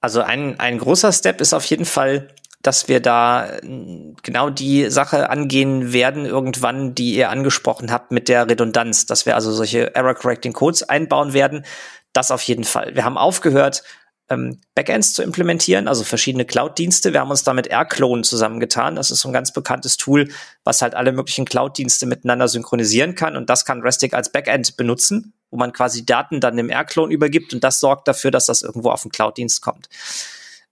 Also 0.00 0.22
ein, 0.22 0.58
ein 0.58 0.78
großer 0.78 1.12
Step 1.12 1.40
ist 1.40 1.52
auf 1.52 1.64
jeden 1.66 1.84
Fall, 1.84 2.28
dass 2.62 2.88
wir 2.88 3.00
da 3.00 3.46
äh, 3.58 4.12
genau 4.22 4.50
die 4.50 4.90
Sache 4.90 5.30
angehen 5.30 5.92
werden 5.92 6.26
irgendwann, 6.26 6.94
die 6.94 7.14
ihr 7.14 7.30
angesprochen 7.30 7.90
habt 7.90 8.12
mit 8.12 8.28
der 8.28 8.48
Redundanz, 8.48 9.06
dass 9.06 9.26
wir 9.26 9.34
also 9.34 9.52
solche 9.52 9.94
Error 9.94 10.14
Correcting 10.14 10.52
Codes 10.52 10.82
einbauen 10.82 11.32
werden. 11.32 11.64
Das 12.12 12.30
auf 12.30 12.42
jeden 12.42 12.64
Fall. 12.64 12.94
Wir 12.94 13.04
haben 13.04 13.18
aufgehört, 13.18 13.82
ähm, 14.30 14.60
Backends 14.74 15.12
zu 15.12 15.22
implementieren, 15.22 15.88
also 15.88 16.04
verschiedene 16.04 16.44
Cloud-Dienste. 16.44 17.12
Wir 17.12 17.20
haben 17.20 17.30
uns 17.30 17.42
da 17.42 17.52
mit 17.52 17.66
Airclone 17.66 18.22
zusammengetan. 18.22 18.94
Das 18.94 19.10
ist 19.10 19.20
so 19.20 19.28
ein 19.28 19.32
ganz 19.32 19.52
bekanntes 19.52 19.96
Tool, 19.96 20.30
was 20.64 20.80
halt 20.80 20.94
alle 20.94 21.12
möglichen 21.12 21.44
Cloud-Dienste 21.44 22.06
miteinander 22.06 22.46
synchronisieren 22.48 23.16
kann. 23.16 23.36
Und 23.36 23.50
das 23.50 23.64
kann 23.64 23.82
Restic 23.82 24.14
als 24.14 24.30
Backend 24.30 24.76
benutzen, 24.76 25.32
wo 25.50 25.56
man 25.56 25.72
quasi 25.72 26.06
Daten 26.06 26.40
dann 26.40 26.56
dem 26.56 26.70
Airclone 26.70 27.12
übergibt. 27.12 27.52
Und 27.52 27.64
das 27.64 27.80
sorgt 27.80 28.06
dafür, 28.06 28.30
dass 28.30 28.46
das 28.46 28.62
irgendwo 28.62 28.90
auf 28.90 29.02
den 29.02 29.10
Cloud-Dienst 29.10 29.60
kommt. 29.60 29.88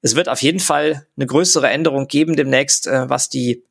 Es 0.00 0.14
wird 0.14 0.28
auf 0.28 0.40
jeden 0.40 0.60
Fall 0.60 1.06
eine 1.16 1.26
größere 1.26 1.68
Änderung 1.68 2.06
geben 2.06 2.36
demnächst, 2.36 2.86
äh, 2.86 3.10
was 3.10 3.28
die 3.28 3.64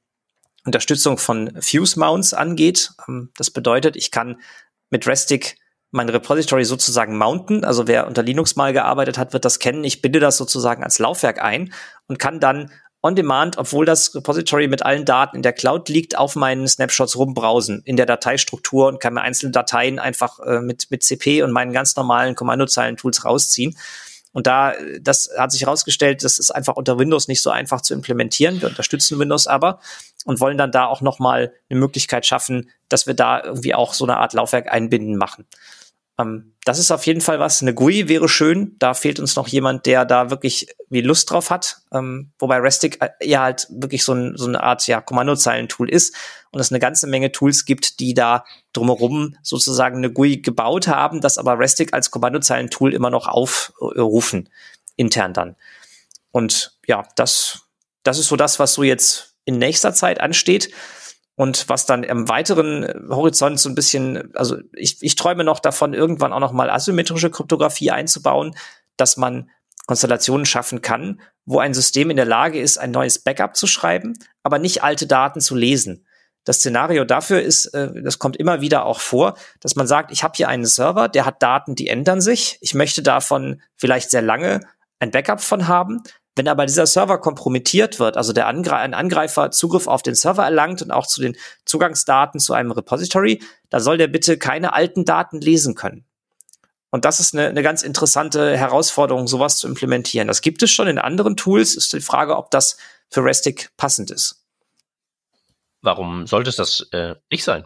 Unterstützung 0.66 1.18
von 1.18 1.58
Fuse-Mounts 1.62 2.34
angeht. 2.34 2.92
Ähm, 3.08 3.30
das 3.38 3.52
bedeutet, 3.52 3.96
ich 3.96 4.12
kann 4.12 4.42
mit 4.90 5.08
Restic 5.08 5.58
mein 5.92 6.10
Repository 6.10 6.66
sozusagen 6.66 7.18
mounten. 7.18 7.64
Also 7.64 7.88
wer 7.88 8.08
unter 8.08 8.24
Linux 8.24 8.56
mal 8.56 8.74
gearbeitet 8.74 9.18
hat, 9.18 9.34
wird 9.34 9.46
das 9.46 9.60
kennen. 9.60 9.84
Ich 9.84 10.02
binde 10.02 10.20
das 10.20 10.38
sozusagen 10.38 10.84
als 10.84 11.00
Laufwerk 11.00 11.42
ein 11.42 11.74
und 12.08 12.20
kann 12.20 12.40
dann 12.40 12.72
on 13.04 13.16
demand, 13.16 13.58
obwohl 13.58 13.86
das 13.86 14.14
Repository 14.16 14.68
mit 14.68 14.84
allen 14.84 15.06
Daten 15.06 15.38
in 15.38 15.42
der 15.44 15.54
Cloud 15.54 15.88
liegt, 15.88 16.18
auf 16.18 16.36
meinen 16.36 16.68
Snapshots 16.68 17.16
rumbrausen 17.16 17.82
in 17.86 17.96
der 17.96 18.06
Dateistruktur 18.06 18.88
und 18.88 19.00
kann 19.00 19.14
mir 19.14 19.22
einzelne 19.22 19.52
Dateien 19.52 20.00
einfach 20.00 20.40
äh, 20.40 20.60
mit, 20.62 20.88
mit 20.90 21.04
CP 21.04 21.44
und 21.44 21.52
meinen 21.52 21.74
ganz 21.74 21.96
normalen 21.96 22.36
Kommandozeilen-Tools 22.36 23.24
rausziehen. 23.24 23.78
Und 24.34 24.46
da, 24.46 24.74
das 25.02 25.30
hat 25.38 25.52
sich 25.52 25.62
herausgestellt, 25.62 26.24
das 26.24 26.38
ist 26.38 26.52
einfach 26.52 26.76
unter 26.76 27.00
Windows 27.00 27.28
nicht 27.28 27.42
so 27.42 27.50
einfach 27.50 27.82
zu 27.82 27.94
implementieren. 27.94 28.62
Wir 28.62 28.70
unterstützen 28.70 29.18
Windows 29.20 29.48
aber 29.48 29.80
und 30.26 30.40
wollen 30.40 30.58
dann 30.58 30.72
da 30.72 30.86
auch 30.86 31.02
nochmal 31.02 31.54
eine 31.70 31.80
Möglichkeit 31.80 32.26
schaffen, 32.26 32.70
dass 32.90 33.08
wir 33.08 33.14
da 33.14 33.44
irgendwie 33.44 33.74
auch 33.74 33.94
so 33.94 34.06
eine 34.06 34.18
Art 34.18 34.34
Laufwerk 34.34 34.72
einbinden 34.72 35.16
machen. 35.16 35.46
Ähm, 36.20 36.54
das 36.66 36.80
ist 36.80 36.92
auf 36.92 37.06
jeden 37.06 37.22
Fall 37.22 37.40
was. 37.40 37.62
Eine 37.62 37.74
GUI 37.74 38.10
wäre 38.10 38.28
schön. 38.28 38.76
Da 38.80 38.94
fehlt 38.94 39.20
uns 39.20 39.36
noch 39.36 39.48
jemand, 39.48 39.86
der 39.86 40.04
da 40.04 40.30
wirklich 40.30 40.68
wie 40.90 41.02
Lust 41.02 41.30
drauf 41.30 41.50
hat. 41.50 41.78
Ähm, 41.94 42.32
wobei 42.40 42.58
Restic 42.58 43.02
äh, 43.02 43.10
ja 43.24 43.44
halt 43.44 43.68
wirklich 43.70 44.04
so, 44.04 44.14
ein, 44.14 44.36
so 44.36 44.48
eine 44.48 44.62
Art 44.62 44.86
ja, 44.88 45.00
Kommandozeilen-Tool 45.00 45.90
ist 45.90 46.16
und 46.52 46.60
es 46.60 46.72
eine 46.72 46.80
ganze 46.80 47.08
Menge 47.08 47.32
Tools 47.32 47.66
gibt, 47.66 48.00
die 48.00 48.14
da 48.14 48.44
drumherum 48.74 49.38
sozusagen 49.44 49.98
eine 49.98 50.12
GUI 50.12 50.38
gebaut 50.38 50.88
haben, 50.88 51.22
das 51.22 51.38
aber 51.38 51.60
Restic 51.60 51.94
als 51.94 52.12
Kommandozeilen-Tool 52.12 52.94
immer 52.94 53.10
noch 53.10 53.28
aufrufen, 53.28 54.50
intern 54.96 55.34
dann. 55.34 55.56
Und 56.32 56.78
ja, 56.88 57.08
das, 57.16 57.62
das 58.04 58.20
ist 58.20 58.28
so 58.28 58.36
das, 58.36 58.60
was 58.60 58.74
so 58.74 58.84
jetzt 58.84 59.36
in 59.46 59.58
nächster 59.58 59.94
Zeit 59.94 60.20
ansteht. 60.20 60.72
Und 61.38 61.70
was 61.70 61.86
dann 61.86 62.02
im 62.02 62.28
weiteren 62.30 62.88
Horizont 63.10 63.60
so 63.60 63.70
ein 63.70 63.76
bisschen, 63.76 64.36
also 64.36 64.58
ich, 64.74 64.98
ich 65.02 65.14
träume 65.14 65.44
noch 65.44 65.60
davon, 65.60 65.94
irgendwann 65.94 66.34
auch 66.34 66.40
noch 66.40 66.52
mal 66.52 66.72
asymmetrische 66.72 67.30
Kryptographie 67.30 67.92
einzubauen, 67.92 68.56
dass 68.98 69.18
man 69.18 69.52
Konstellationen 69.86 70.48
schaffen 70.48 70.82
kann, 70.82 71.22
wo 71.46 71.60
ein 71.60 71.76
System 71.76 72.10
in 72.10 72.18
der 72.18 72.26
Lage 72.26 72.60
ist, 72.60 72.80
ein 72.80 72.90
neues 72.90 73.20
Backup 73.20 73.56
zu 73.56 73.68
schreiben, 73.68 74.18
aber 74.42 74.58
nicht 74.58 74.82
alte 74.82 75.06
Daten 75.06 75.40
zu 75.40 75.56
lesen. 75.56 76.08
Das 76.44 76.58
Szenario 76.58 77.06
dafür 77.06 77.40
ist, 77.44 77.68
äh, 77.68 78.02
das 78.02 78.18
kommt 78.18 78.38
immer 78.38 78.62
wieder 78.62 78.88
auch 78.88 79.00
vor, 79.00 79.38
dass 79.60 79.76
man 79.76 79.86
sagt, 79.86 80.12
ich 80.12 80.24
habe 80.24 80.34
hier 80.36 80.50
einen 80.50 80.66
Server, 80.66 81.08
der 81.08 81.28
hat 81.28 81.44
Daten, 81.44 81.76
die 81.76 81.88
ändern 81.88 82.20
sich. 82.20 82.58
Ich 82.62 82.74
möchte 82.74 83.04
davon 83.04 83.62
vielleicht 83.76 84.10
sehr 84.10 84.24
lange 84.24 84.62
ein 85.00 85.12
Backup 85.12 85.42
von 85.42 85.68
haben. 85.68 86.02
Wenn 86.38 86.48
aber 86.48 86.68
dieser 86.68 86.86
Server 86.86 87.18
kompromittiert 87.18 88.00
wird, 88.00 88.16
also 88.16 88.32
der 88.32 88.48
Angre 88.48 88.76
ein 88.76 88.94
Angreifer 88.94 89.50
Zugriff 89.50 89.88
auf 89.88 90.04
den 90.04 90.14
Server 90.14 90.44
erlangt 90.44 90.84
und 90.84 90.92
auch 90.92 91.08
zu 91.08 91.20
den 91.20 91.36
Zugangsdaten 91.66 92.40
zu 92.40 92.54
einem 92.54 92.72
Repository, 92.72 93.42
da 93.70 93.80
soll 93.80 93.98
der 93.98 94.08
bitte 94.08 94.38
keine 94.38 94.74
alten 94.74 95.04
Daten 95.04 95.42
lesen 95.42 95.74
können. 95.74 96.06
Und 96.92 97.06
das 97.06 97.20
ist 97.20 97.34
eine, 97.34 97.48
eine 97.48 97.64
ganz 97.64 97.82
interessante 97.82 98.56
Herausforderung, 98.56 99.28
sowas 99.28 99.58
zu 99.58 99.68
implementieren. 99.68 100.28
Das 100.28 100.42
gibt 100.42 100.62
es 100.62 100.72
schon 100.72 100.88
in 100.88 101.00
anderen 101.00 101.36
Tools. 101.36 101.76
Ist 101.76 101.92
die 101.94 102.02
Frage, 102.02 102.38
ob 102.38 102.52
das 102.52 102.78
für 103.10 103.24
Restic 103.24 103.72
passend 103.76 104.12
ist. 104.12 104.44
Warum 105.82 106.28
sollte 106.28 106.50
es 106.50 106.56
das 106.56 106.88
äh, 106.92 107.16
nicht 107.32 107.44
sein? 107.44 107.66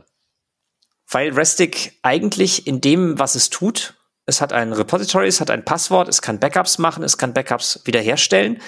Weil 1.09 1.33
Restic 1.33 1.99
eigentlich 2.03 2.67
in 2.67 2.79
dem, 2.79 3.19
was 3.19 3.35
es 3.35 3.49
tut, 3.49 3.95
es 4.25 4.41
hat 4.41 4.53
ein 4.53 4.73
Repository, 4.73 5.27
es 5.27 5.41
hat 5.41 5.49
ein 5.49 5.65
Passwort, 5.65 6.07
es 6.07 6.21
kann 6.21 6.39
Backups 6.39 6.77
machen, 6.77 7.03
es 7.03 7.17
kann 7.17 7.33
Backups 7.33 7.81
wiederherstellen. 7.85 8.61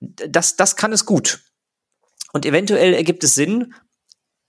Das, 0.00 0.56
das 0.56 0.76
kann 0.76 0.92
es 0.92 1.06
gut. 1.06 1.40
Und 2.32 2.44
eventuell 2.44 2.92
ergibt 2.92 3.24
es 3.24 3.34
Sinn, 3.34 3.74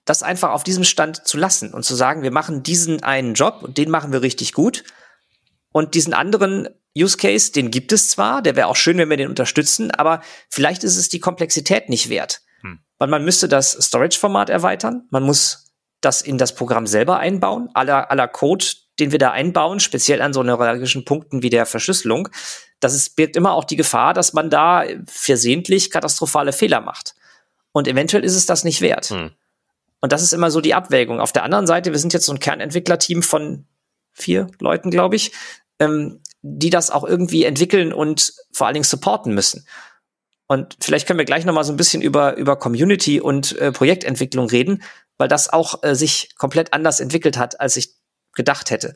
das 0.04 0.22
einfach 0.22 0.50
auf 0.50 0.64
diesem 0.64 0.84
Stand 0.84 1.26
zu 1.26 1.36
lassen 1.36 1.72
und 1.72 1.84
zu 1.84 1.94
sagen, 1.94 2.22
wir 2.22 2.30
machen 2.30 2.62
diesen 2.62 3.02
einen 3.02 3.34
Job 3.34 3.60
und 3.62 3.78
den 3.78 3.90
machen 3.90 4.12
wir 4.12 4.22
richtig 4.22 4.52
gut. 4.52 4.84
Und 5.70 5.94
diesen 5.94 6.14
anderen 6.14 6.68
Use 6.96 7.16
Case, 7.16 7.52
den 7.52 7.70
gibt 7.70 7.92
es 7.92 8.10
zwar, 8.10 8.42
der 8.42 8.56
wäre 8.56 8.68
auch 8.68 8.76
schön, 8.76 8.98
wenn 8.98 9.10
wir 9.10 9.16
den 9.16 9.28
unterstützen, 9.28 9.90
aber 9.90 10.22
vielleicht 10.50 10.82
ist 10.82 10.96
es 10.96 11.08
die 11.08 11.20
Komplexität 11.20 11.88
nicht 11.88 12.08
wert. 12.08 12.40
Hm. 12.62 12.80
Weil 12.98 13.08
man 13.08 13.24
müsste 13.24 13.48
das 13.48 13.72
Storage-Format 13.72 14.50
erweitern, 14.50 15.06
man 15.10 15.22
muss 15.22 15.72
das 16.00 16.22
in 16.22 16.38
das 16.38 16.54
Programm 16.54 16.86
selber 16.86 17.18
einbauen, 17.18 17.68
aller, 17.74 18.10
aller 18.10 18.28
Code, 18.28 18.64
den 19.00 19.12
wir 19.12 19.18
da 19.18 19.30
einbauen, 19.30 19.80
speziell 19.80 20.22
an 20.22 20.32
so 20.32 20.42
neuralgischen 20.42 21.04
Punkten 21.04 21.42
wie 21.42 21.50
der 21.50 21.66
Verschlüsselung, 21.66 22.28
das 22.80 22.94
ist, 22.94 23.16
birgt 23.16 23.36
immer 23.36 23.54
auch 23.54 23.64
die 23.64 23.76
Gefahr, 23.76 24.14
dass 24.14 24.32
man 24.32 24.50
da 24.50 24.84
versehentlich 25.06 25.90
katastrophale 25.90 26.52
Fehler 26.52 26.80
macht. 26.80 27.14
Und 27.72 27.88
eventuell 27.88 28.24
ist 28.24 28.36
es 28.36 28.46
das 28.46 28.64
nicht 28.64 28.80
wert. 28.80 29.06
Hm. 29.10 29.30
Und 30.00 30.12
das 30.12 30.22
ist 30.22 30.32
immer 30.32 30.50
so 30.50 30.60
die 30.60 30.74
Abwägung. 30.74 31.20
Auf 31.20 31.32
der 31.32 31.42
anderen 31.42 31.66
Seite, 31.66 31.92
wir 31.92 31.98
sind 31.98 32.12
jetzt 32.12 32.26
so 32.26 32.32
ein 32.32 32.38
Kernentwicklerteam 32.38 33.22
von 33.22 33.66
vier 34.12 34.46
Leuten, 34.60 34.90
glaube 34.90 35.16
ich, 35.16 35.32
ähm, 35.80 36.20
die 36.42 36.70
das 36.70 36.90
auch 36.90 37.04
irgendwie 37.04 37.44
entwickeln 37.44 37.92
und 37.92 38.32
vor 38.52 38.66
allen 38.66 38.74
Dingen 38.74 38.84
supporten 38.84 39.34
müssen. 39.34 39.66
Und 40.46 40.76
vielleicht 40.80 41.06
können 41.06 41.18
wir 41.18 41.26
gleich 41.26 41.44
noch 41.44 41.52
mal 41.52 41.64
so 41.64 41.72
ein 41.72 41.76
bisschen 41.76 42.00
über, 42.00 42.36
über 42.36 42.56
Community 42.56 43.20
und 43.20 43.58
äh, 43.58 43.70
Projektentwicklung 43.70 44.48
reden, 44.48 44.82
weil 45.18 45.28
das 45.28 45.52
auch 45.52 45.82
äh, 45.82 45.94
sich 45.94 46.34
komplett 46.36 46.72
anders 46.72 47.00
entwickelt 47.00 47.36
hat, 47.36 47.60
als 47.60 47.76
ich 47.76 47.97
gedacht 48.38 48.70
hätte. 48.70 48.94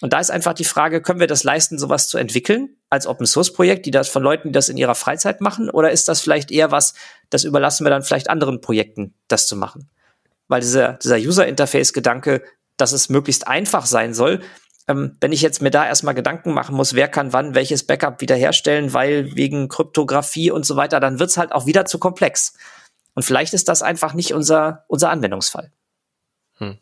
Und 0.00 0.12
da 0.12 0.20
ist 0.20 0.30
einfach 0.30 0.52
die 0.52 0.64
Frage, 0.64 1.02
können 1.02 1.18
wir 1.18 1.26
das 1.26 1.42
leisten, 1.42 1.78
sowas 1.78 2.08
zu 2.08 2.18
entwickeln 2.18 2.76
als 2.90 3.06
Open 3.06 3.26
Source 3.26 3.52
Projekt, 3.52 3.86
die 3.86 3.90
das 3.90 4.08
von 4.08 4.22
Leuten, 4.22 4.48
die 4.48 4.52
das 4.52 4.68
in 4.68 4.76
ihrer 4.76 4.94
Freizeit 4.94 5.40
machen, 5.40 5.70
oder 5.70 5.90
ist 5.90 6.08
das 6.08 6.20
vielleicht 6.20 6.50
eher 6.50 6.70
was, 6.70 6.94
das 7.30 7.44
überlassen 7.44 7.84
wir 7.84 7.90
dann 7.90 8.02
vielleicht 8.02 8.28
anderen 8.28 8.60
Projekten, 8.60 9.14
das 9.28 9.46
zu 9.46 9.56
machen? 9.56 9.88
Weil 10.48 10.60
dieser, 10.60 10.94
dieser 10.94 11.16
User 11.16 11.46
Interface 11.46 11.92
Gedanke, 11.92 12.42
dass 12.76 12.92
es 12.92 13.08
möglichst 13.08 13.48
einfach 13.48 13.86
sein 13.86 14.12
soll, 14.12 14.40
ähm, 14.88 15.16
wenn 15.20 15.32
ich 15.32 15.42
jetzt 15.42 15.62
mir 15.62 15.70
da 15.70 15.86
erstmal 15.86 16.14
Gedanken 16.14 16.52
machen 16.52 16.74
muss, 16.74 16.94
wer 16.94 17.08
kann 17.08 17.32
wann 17.32 17.54
welches 17.54 17.86
Backup 17.86 18.20
wiederherstellen, 18.20 18.92
weil 18.92 19.34
wegen 19.36 19.68
Kryptographie 19.68 20.50
und 20.50 20.66
so 20.66 20.76
weiter, 20.76 21.00
dann 21.00 21.18
wird's 21.18 21.36
halt 21.36 21.52
auch 21.52 21.66
wieder 21.66 21.84
zu 21.84 21.98
komplex. 21.98 22.54
Und 23.14 23.22
vielleicht 23.22 23.54
ist 23.54 23.68
das 23.68 23.82
einfach 23.82 24.14
nicht 24.14 24.34
unser, 24.34 24.84
unser 24.88 25.10
Anwendungsfall. 25.10 25.70
Hm. 26.58 26.78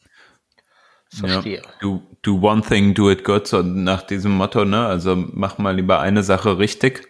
Verstehe. 1.13 1.57
Ja, 1.57 1.71
do, 1.81 2.03
do 2.23 2.41
one 2.41 2.63
thing, 2.63 2.95
do 2.95 3.11
it 3.11 3.25
good, 3.25 3.47
so 3.47 3.63
nach 3.63 4.03
diesem 4.03 4.33
Motto, 4.33 4.65
ne? 4.65 4.87
Also 4.87 5.17
mach 5.17 5.59
mal 5.59 5.75
lieber 5.75 6.01
eine 6.01 6.23
Sache 6.23 6.59
richtig. 6.59 7.09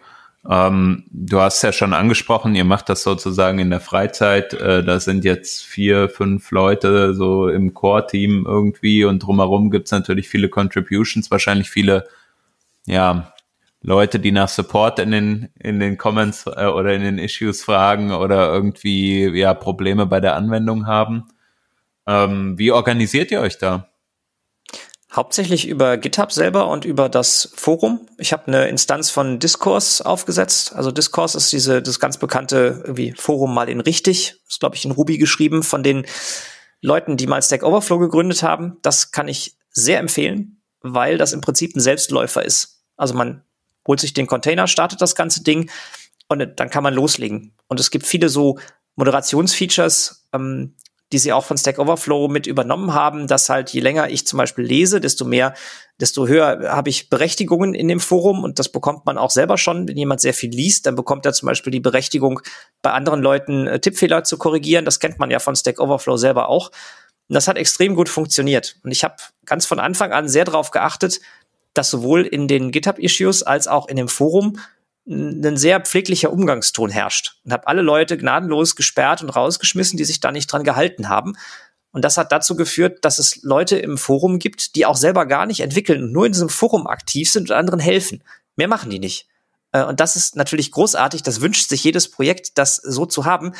Ähm, 0.49 1.03
du 1.11 1.39
hast 1.39 1.61
ja 1.61 1.71
schon 1.71 1.93
angesprochen, 1.93 2.55
ihr 2.55 2.63
macht 2.63 2.89
das 2.89 3.03
sozusagen 3.03 3.59
in 3.59 3.69
der 3.69 3.79
Freizeit. 3.79 4.53
Äh, 4.53 4.83
da 4.83 4.99
sind 4.99 5.23
jetzt 5.23 5.63
vier, 5.63 6.09
fünf 6.09 6.49
Leute 6.49 7.13
so 7.13 7.47
im 7.47 7.75
Core-Team 7.75 8.45
irgendwie 8.47 9.05
und 9.05 9.19
drumherum 9.19 9.69
gibt's 9.69 9.91
natürlich 9.91 10.27
viele 10.27 10.49
Contributions, 10.49 11.29
wahrscheinlich 11.29 11.69
viele, 11.69 12.07
ja, 12.87 13.33
Leute, 13.83 14.19
die 14.19 14.31
nach 14.31 14.47
Support 14.47 14.99
in 14.99 15.11
den, 15.11 15.49
in 15.59 15.79
den 15.79 15.97
Comments 15.97 16.45
äh, 16.47 16.65
oder 16.65 16.93
in 16.93 17.01
den 17.03 17.17
Issues 17.19 17.63
fragen 17.63 18.11
oder 18.11 18.51
irgendwie, 18.51 19.27
ja, 19.27 19.53
Probleme 19.53 20.07
bei 20.07 20.19
der 20.19 20.35
Anwendung 20.35 20.87
haben. 20.87 21.25
Ähm, 22.07 22.57
wie 22.57 22.71
organisiert 22.71 23.31
ihr 23.31 23.41
euch 23.41 23.59
da? 23.59 23.90
Hauptsächlich 25.13 25.67
über 25.67 25.97
GitHub 25.97 26.31
selber 26.31 26.69
und 26.69 26.85
über 26.85 27.09
das 27.09 27.51
Forum. 27.55 28.07
Ich 28.17 28.31
habe 28.31 28.47
eine 28.47 28.69
Instanz 28.69 29.09
von 29.09 29.39
Discourse 29.39 30.05
aufgesetzt. 30.05 30.73
Also 30.73 30.89
Discourse 30.89 31.37
ist 31.37 31.51
diese 31.51 31.81
das 31.81 31.99
ganz 31.99 32.17
bekannte 32.17 32.81
irgendwie 32.85 33.13
Forum 33.17 33.53
mal 33.53 33.67
in 33.67 33.81
richtig, 33.81 34.35
ist 34.47 34.61
glaube 34.61 34.77
ich 34.77 34.85
in 34.85 34.91
Ruby 34.91 35.17
geschrieben 35.17 35.63
von 35.63 35.83
den 35.83 36.05
Leuten, 36.79 37.17
die 37.17 37.27
mal 37.27 37.41
Stack 37.41 37.63
Overflow 37.63 37.99
gegründet 37.99 38.41
haben. 38.41 38.77
Das 38.83 39.11
kann 39.11 39.27
ich 39.27 39.57
sehr 39.69 39.99
empfehlen, 39.99 40.61
weil 40.79 41.17
das 41.17 41.33
im 41.33 41.41
Prinzip 41.41 41.75
ein 41.75 41.81
Selbstläufer 41.81 42.45
ist. 42.45 42.85
Also 42.95 43.13
man 43.13 43.43
holt 43.85 43.99
sich 43.99 44.13
den 44.13 44.27
Container, 44.27 44.67
startet 44.67 45.01
das 45.01 45.15
ganze 45.15 45.43
Ding 45.43 45.69
und 46.29 46.57
dann 46.57 46.69
kann 46.69 46.83
man 46.83 46.93
loslegen. 46.93 47.53
Und 47.67 47.81
es 47.81 47.91
gibt 47.91 48.05
viele 48.05 48.29
so 48.29 48.59
Moderationsfeatures, 48.95 50.27
ähm, 50.33 50.75
die 51.11 51.17
sie 51.17 51.33
auch 51.33 51.43
von 51.43 51.57
Stack 51.57 51.77
Overflow 51.77 52.27
mit 52.27 52.47
übernommen 52.47 52.93
haben, 52.93 53.27
dass 53.27 53.49
halt 53.49 53.71
je 53.71 53.81
länger 53.81 54.09
ich 54.09 54.25
zum 54.25 54.37
Beispiel 54.37 54.63
lese, 54.63 55.01
desto 55.01 55.25
mehr, 55.25 55.53
desto 55.99 56.27
höher 56.27 56.71
habe 56.71 56.89
ich 56.89 57.09
Berechtigungen 57.09 57.73
in 57.73 57.87
dem 57.87 57.99
Forum 57.99 58.43
und 58.43 58.59
das 58.59 58.69
bekommt 58.69 59.05
man 59.05 59.17
auch 59.17 59.29
selber 59.29 59.57
schon. 59.57 59.87
Wenn 59.87 59.97
jemand 59.97 60.21
sehr 60.21 60.33
viel 60.33 60.49
liest, 60.49 60.85
dann 60.85 60.95
bekommt 60.95 61.25
er 61.25 61.33
zum 61.33 61.47
Beispiel 61.47 61.71
die 61.71 61.79
Berechtigung, 61.79 62.41
bei 62.81 62.91
anderen 62.91 63.21
Leuten 63.21 63.67
äh, 63.67 63.79
Tippfehler 63.79 64.23
zu 64.23 64.37
korrigieren. 64.37 64.85
Das 64.85 64.99
kennt 64.99 65.19
man 65.19 65.29
ja 65.31 65.39
von 65.39 65.55
Stack 65.55 65.79
Overflow 65.79 66.17
selber 66.17 66.47
auch. 66.49 66.71
Und 67.27 67.35
das 67.35 67.47
hat 67.47 67.57
extrem 67.57 67.95
gut 67.95 68.09
funktioniert. 68.09 68.77
Und 68.83 68.91
ich 68.91 69.03
habe 69.03 69.15
ganz 69.45 69.65
von 69.65 69.79
Anfang 69.79 70.11
an 70.11 70.27
sehr 70.27 70.45
darauf 70.45 70.71
geachtet, 70.71 71.19
dass 71.73 71.89
sowohl 71.89 72.23
in 72.23 72.47
den 72.47 72.71
GitHub-Issues 72.71 73.43
als 73.43 73.67
auch 73.67 73.87
in 73.87 73.95
dem 73.95 74.07
Forum 74.07 74.57
ein 75.07 75.57
sehr 75.57 75.79
pfleglicher 75.79 76.31
Umgangston 76.31 76.89
herrscht 76.89 77.39
und 77.43 77.53
habe 77.53 77.67
alle 77.67 77.81
Leute 77.81 78.17
gnadenlos 78.17 78.75
gesperrt 78.75 79.23
und 79.23 79.29
rausgeschmissen, 79.29 79.97
die 79.97 80.05
sich 80.05 80.19
da 80.19 80.31
nicht 80.31 80.47
dran 80.47 80.63
gehalten 80.63 81.09
haben. 81.09 81.33
Und 81.91 82.05
das 82.05 82.17
hat 82.17 82.31
dazu 82.31 82.55
geführt, 82.55 83.03
dass 83.03 83.19
es 83.19 83.43
Leute 83.43 83.77
im 83.77 83.97
Forum 83.97 84.39
gibt, 84.39 84.75
die 84.75 84.85
auch 84.85 84.95
selber 84.95 85.25
gar 85.25 85.45
nicht 85.45 85.59
entwickeln 85.59 86.03
und 86.03 86.11
nur 86.11 86.25
in 86.25 86.31
diesem 86.31 86.49
Forum 86.49 86.87
aktiv 86.87 87.29
sind 87.29 87.49
und 87.49 87.55
anderen 87.55 87.79
helfen. 87.79 88.23
Mehr 88.55 88.67
machen 88.67 88.89
die 88.89 88.99
nicht. 88.99 89.27
Äh, 89.71 89.83
und 89.83 89.99
das 89.99 90.15
ist 90.15 90.35
natürlich 90.35 90.71
großartig. 90.71 91.23
Das 91.23 91.41
wünscht 91.41 91.67
sich 91.69 91.83
jedes 91.83 92.09
Projekt, 92.09 92.57
das 92.57 92.75
so 92.75 93.05
zu 93.05 93.25
haben. 93.25 93.53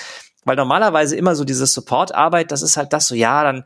Weil 0.44 0.56
normalerweise 0.56 1.16
immer 1.16 1.36
so 1.36 1.44
diese 1.44 1.68
Support-Arbeit, 1.68 2.52
das 2.52 2.62
ist 2.62 2.78
halt 2.78 2.94
das 2.94 3.08
so, 3.08 3.16
ja, 3.16 3.44
dann, 3.44 3.66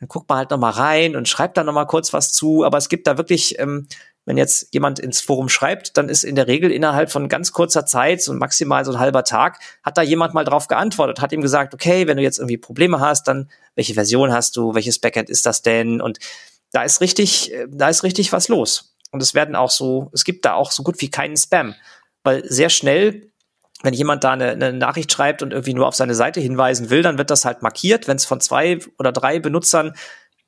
dann 0.00 0.08
guckt 0.08 0.28
man 0.28 0.38
halt 0.38 0.50
noch 0.50 0.58
mal 0.58 0.70
rein 0.70 1.14
und 1.14 1.28
schreibt 1.28 1.56
da 1.56 1.62
noch 1.62 1.72
mal 1.72 1.86
kurz 1.86 2.12
was 2.12 2.32
zu. 2.32 2.64
Aber 2.64 2.78
es 2.78 2.88
gibt 2.88 3.06
da 3.06 3.18
wirklich 3.18 3.58
ähm, 3.58 3.86
wenn 4.26 4.36
jetzt 4.36 4.74
jemand 4.74 4.98
ins 4.98 5.20
Forum 5.20 5.48
schreibt, 5.48 5.96
dann 5.96 6.08
ist 6.08 6.24
in 6.24 6.34
der 6.34 6.48
Regel 6.48 6.70
innerhalb 6.70 7.10
von 7.10 7.28
ganz 7.28 7.52
kurzer 7.52 7.86
Zeit, 7.86 8.20
so 8.20 8.34
maximal 8.34 8.84
so 8.84 8.92
ein 8.92 8.98
halber 8.98 9.24
Tag, 9.24 9.60
hat 9.84 9.96
da 9.96 10.02
jemand 10.02 10.34
mal 10.34 10.44
drauf 10.44 10.66
geantwortet, 10.66 11.20
hat 11.20 11.32
ihm 11.32 11.40
gesagt, 11.40 11.72
okay, 11.72 12.08
wenn 12.08 12.16
du 12.16 12.22
jetzt 12.24 12.38
irgendwie 12.38 12.58
Probleme 12.58 13.00
hast, 13.00 13.28
dann 13.28 13.48
welche 13.76 13.94
Version 13.94 14.32
hast 14.32 14.56
du, 14.56 14.74
welches 14.74 14.98
Backend 14.98 15.30
ist 15.30 15.46
das 15.46 15.62
denn? 15.62 16.00
Und 16.00 16.18
da 16.72 16.82
ist 16.82 17.00
richtig, 17.00 17.52
äh, 17.52 17.66
da 17.70 17.88
ist 17.88 18.02
richtig 18.02 18.32
was 18.32 18.48
los. 18.48 18.96
Und 19.12 19.22
es 19.22 19.32
werden 19.32 19.54
auch 19.54 19.70
so, 19.70 20.10
es 20.12 20.24
gibt 20.24 20.44
da 20.44 20.54
auch 20.54 20.72
so 20.72 20.82
gut 20.82 21.00
wie 21.00 21.10
keinen 21.10 21.36
Spam, 21.36 21.74
weil 22.24 22.44
sehr 22.50 22.68
schnell 22.68 23.30
wenn 23.82 23.92
jemand 23.92 24.24
da 24.24 24.32
eine, 24.32 24.52
eine, 24.52 24.72
Nachricht 24.72 25.12
schreibt 25.12 25.42
und 25.42 25.52
irgendwie 25.52 25.74
nur 25.74 25.86
auf 25.86 25.94
seine 25.94 26.14
Seite 26.14 26.40
hinweisen 26.40 26.88
will, 26.88 27.02
dann 27.02 27.18
wird 27.18 27.30
das 27.30 27.44
halt 27.44 27.60
markiert. 27.60 28.08
Wenn 28.08 28.16
es 28.16 28.24
von 28.24 28.40
zwei 28.40 28.78
oder 28.98 29.12
drei 29.12 29.38
Benutzern 29.38 29.92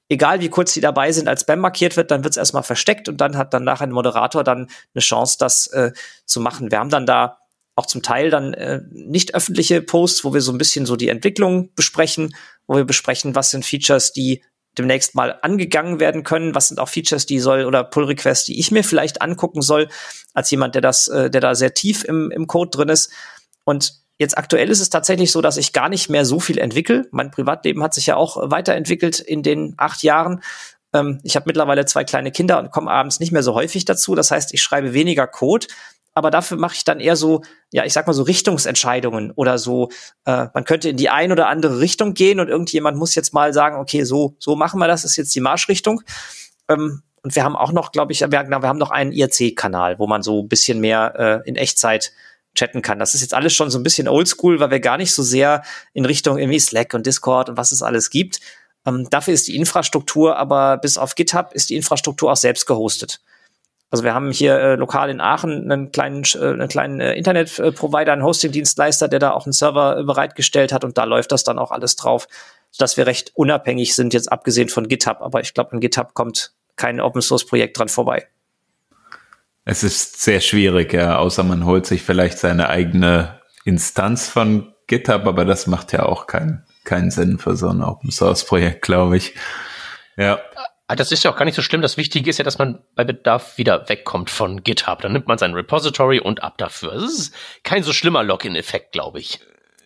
egal 0.08 0.40
wie 0.40 0.48
kurz 0.48 0.72
die 0.72 0.80
dabei 0.80 1.12
sind, 1.12 1.28
als 1.28 1.42
Spam 1.42 1.60
markiert 1.60 1.96
wird, 1.96 2.10
dann 2.10 2.24
wird 2.24 2.32
es 2.32 2.38
erstmal 2.38 2.62
versteckt 2.62 3.08
und 3.08 3.20
dann 3.20 3.36
hat 3.36 3.54
dann 3.54 3.64
nachher 3.64 3.86
ein 3.86 3.92
Moderator 3.92 4.44
dann 4.44 4.68
eine 4.94 5.02
Chance, 5.02 5.36
das 5.38 5.66
äh, 5.68 5.92
zu 6.24 6.40
machen. 6.40 6.70
Wir 6.70 6.78
haben 6.78 6.90
dann 6.90 7.06
da 7.06 7.38
auch 7.76 7.86
zum 7.86 8.02
Teil 8.02 8.30
dann 8.30 8.54
äh, 8.54 8.80
nicht 8.90 9.34
öffentliche 9.34 9.82
Posts, 9.82 10.24
wo 10.24 10.34
wir 10.34 10.40
so 10.40 10.50
ein 10.50 10.58
bisschen 10.58 10.84
so 10.84 10.96
die 10.96 11.08
Entwicklung 11.08 11.72
besprechen, 11.74 12.34
wo 12.66 12.76
wir 12.76 12.84
besprechen, 12.84 13.34
was 13.34 13.50
sind 13.50 13.64
Features, 13.64 14.12
die 14.12 14.42
demnächst 14.76 15.14
mal 15.14 15.38
angegangen 15.42 16.00
werden 16.00 16.24
können, 16.24 16.54
was 16.54 16.68
sind 16.68 16.80
auch 16.80 16.88
Features, 16.88 17.26
die 17.26 17.38
soll 17.38 17.64
oder 17.64 17.84
Pull 17.84 18.04
Requests, 18.04 18.46
die 18.46 18.58
ich 18.58 18.70
mir 18.70 18.84
vielleicht 18.84 19.22
angucken 19.22 19.62
soll, 19.62 19.88
als 20.34 20.50
jemand, 20.50 20.74
der 20.74 20.82
das, 20.82 21.08
äh, 21.08 21.30
der 21.30 21.40
da 21.40 21.54
sehr 21.54 21.74
tief 21.74 22.04
im, 22.04 22.30
im 22.30 22.46
Code 22.46 22.70
drin 22.70 22.88
ist. 22.88 23.12
Und 23.64 23.94
Jetzt 24.18 24.36
aktuell 24.36 24.68
ist 24.68 24.80
es 24.80 24.90
tatsächlich 24.90 25.30
so, 25.30 25.40
dass 25.40 25.56
ich 25.56 25.72
gar 25.72 25.88
nicht 25.88 26.10
mehr 26.10 26.24
so 26.24 26.40
viel 26.40 26.58
entwickle. 26.58 27.06
Mein 27.12 27.30
Privatleben 27.30 27.82
hat 27.82 27.94
sich 27.94 28.06
ja 28.06 28.16
auch 28.16 28.50
weiterentwickelt 28.50 29.20
in 29.20 29.42
den 29.42 29.74
acht 29.76 30.02
Jahren. 30.02 30.42
Ähm, 30.92 31.20
ich 31.22 31.36
habe 31.36 31.44
mittlerweile 31.46 31.86
zwei 31.86 32.02
kleine 32.04 32.32
Kinder 32.32 32.58
und 32.58 32.70
komme 32.72 32.90
abends 32.90 33.20
nicht 33.20 33.30
mehr 33.30 33.42
so 33.44 33.54
häufig 33.54 33.84
dazu. 33.84 34.14
Das 34.14 34.30
heißt, 34.30 34.52
ich 34.54 34.60
schreibe 34.60 34.92
weniger 34.92 35.26
Code, 35.28 35.68
aber 36.14 36.32
dafür 36.32 36.56
mache 36.56 36.74
ich 36.74 36.82
dann 36.82 36.98
eher 36.98 37.14
so, 37.14 37.42
ja, 37.72 37.84
ich 37.84 37.92
sag 37.92 38.08
mal 38.08 38.12
so 38.12 38.24
Richtungsentscheidungen 38.24 39.30
oder 39.30 39.56
so. 39.56 39.90
Äh, 40.24 40.48
man 40.52 40.64
könnte 40.64 40.88
in 40.88 40.96
die 40.96 41.10
ein 41.10 41.30
oder 41.30 41.46
andere 41.48 41.78
Richtung 41.78 42.14
gehen 42.14 42.40
und 42.40 42.48
irgendjemand 42.48 42.98
muss 42.98 43.14
jetzt 43.14 43.32
mal 43.32 43.52
sagen, 43.52 43.76
okay, 43.76 44.02
so 44.02 44.34
so 44.40 44.56
machen 44.56 44.80
wir 44.80 44.88
das, 44.88 45.04
ist 45.04 45.16
jetzt 45.16 45.34
die 45.34 45.40
Marschrichtung. 45.40 46.02
Ähm, 46.68 47.02
Und 47.22 47.34
wir 47.34 47.44
haben 47.44 47.56
auch 47.56 47.72
noch, 47.72 47.92
glaube 47.92 48.12
ich, 48.12 48.20
wir, 48.20 48.30
wir 48.30 48.62
haben 48.62 48.78
noch 48.78 48.90
einen 48.90 49.12
IRC-Kanal, 49.12 49.98
wo 49.98 50.06
man 50.06 50.22
so 50.22 50.42
ein 50.42 50.48
bisschen 50.48 50.80
mehr 50.80 51.42
äh, 51.44 51.48
in 51.48 51.56
Echtzeit 51.56 52.12
chatten 52.58 52.82
kann. 52.82 52.98
Das 52.98 53.14
ist 53.14 53.22
jetzt 53.22 53.34
alles 53.34 53.54
schon 53.54 53.70
so 53.70 53.78
ein 53.78 53.82
bisschen 53.82 54.08
oldschool, 54.08 54.60
weil 54.60 54.70
wir 54.70 54.80
gar 54.80 54.98
nicht 54.98 55.14
so 55.14 55.22
sehr 55.22 55.62
in 55.94 56.04
Richtung 56.04 56.38
irgendwie 56.38 56.58
Slack 56.60 56.94
und 56.94 57.06
Discord 57.06 57.48
und 57.50 57.56
was 57.56 57.72
es 57.72 57.82
alles 57.82 58.10
gibt. 58.10 58.40
Ähm, 58.86 59.08
dafür 59.10 59.34
ist 59.34 59.48
die 59.48 59.56
Infrastruktur, 59.56 60.36
aber 60.36 60.78
bis 60.78 60.98
auf 60.98 61.14
GitHub 61.14 61.52
ist 61.52 61.70
die 61.70 61.76
Infrastruktur 61.76 62.32
auch 62.32 62.36
selbst 62.36 62.66
gehostet. 62.66 63.20
Also 63.90 64.04
wir 64.04 64.12
haben 64.12 64.32
hier 64.32 64.58
äh, 64.58 64.74
lokal 64.74 65.08
in 65.08 65.20
Aachen 65.20 65.70
einen 65.70 65.92
kleinen, 65.92 66.24
äh, 66.34 66.38
einen 66.38 66.68
kleinen 66.68 67.00
äh, 67.00 67.14
Internetprovider, 67.14 68.12
einen 68.12 68.22
Hosting-Dienstleister, 68.22 69.08
der 69.08 69.18
da 69.18 69.30
auch 69.30 69.46
einen 69.46 69.54
Server 69.54 69.98
äh, 69.98 70.04
bereitgestellt 70.04 70.72
hat 70.72 70.84
und 70.84 70.98
da 70.98 71.04
läuft 71.04 71.32
das 71.32 71.42
dann 71.42 71.58
auch 71.58 71.70
alles 71.70 71.96
drauf, 71.96 72.28
sodass 72.70 72.98
wir 72.98 73.06
recht 73.06 73.32
unabhängig 73.34 73.94
sind, 73.94 74.12
jetzt 74.12 74.30
abgesehen 74.30 74.68
von 74.68 74.88
GitHub. 74.88 75.22
Aber 75.22 75.40
ich 75.40 75.54
glaube, 75.54 75.72
an 75.72 75.80
GitHub 75.80 76.12
kommt 76.12 76.52
kein 76.76 77.00
Open-Source-Projekt 77.00 77.78
dran 77.78 77.88
vorbei. 77.88 78.28
Es 79.70 79.82
ist 79.82 80.22
sehr 80.22 80.40
schwierig, 80.40 80.94
ja, 80.94 81.18
außer 81.18 81.44
man 81.44 81.66
holt 81.66 81.84
sich 81.84 82.02
vielleicht 82.02 82.38
seine 82.38 82.70
eigene 82.70 83.38
Instanz 83.66 84.26
von 84.26 84.72
GitHub, 84.86 85.26
aber 85.26 85.44
das 85.44 85.66
macht 85.66 85.92
ja 85.92 86.06
auch 86.06 86.26
keinen 86.26 86.64
keinen 86.84 87.10
Sinn 87.10 87.38
für 87.38 87.54
so 87.54 87.68
ein 87.68 87.82
Open 87.82 88.10
Source 88.10 88.46
Projekt, 88.46 88.80
glaube 88.80 89.18
ich. 89.18 89.34
Ja. 90.16 90.40
Ah, 90.86 90.96
das 90.96 91.12
ist 91.12 91.22
ja 91.22 91.30
auch 91.30 91.36
gar 91.36 91.44
nicht 91.44 91.54
so 91.54 91.60
schlimm. 91.60 91.82
Das 91.82 91.98
Wichtige 91.98 92.30
ist 92.30 92.38
ja, 92.38 92.44
dass 92.44 92.56
man 92.56 92.82
bei 92.94 93.04
Bedarf 93.04 93.58
wieder 93.58 93.86
wegkommt 93.90 94.30
von 94.30 94.64
GitHub. 94.64 95.02
Dann 95.02 95.12
nimmt 95.12 95.28
man 95.28 95.36
sein 95.36 95.52
Repository 95.52 96.18
und 96.18 96.42
ab 96.42 96.56
dafür. 96.56 96.94
Das 96.94 97.02
ist 97.02 97.34
kein 97.62 97.82
so 97.82 97.92
schlimmer 97.92 98.22
Login-Effekt, 98.22 98.92
glaube 98.92 99.20
ich. 99.20 99.38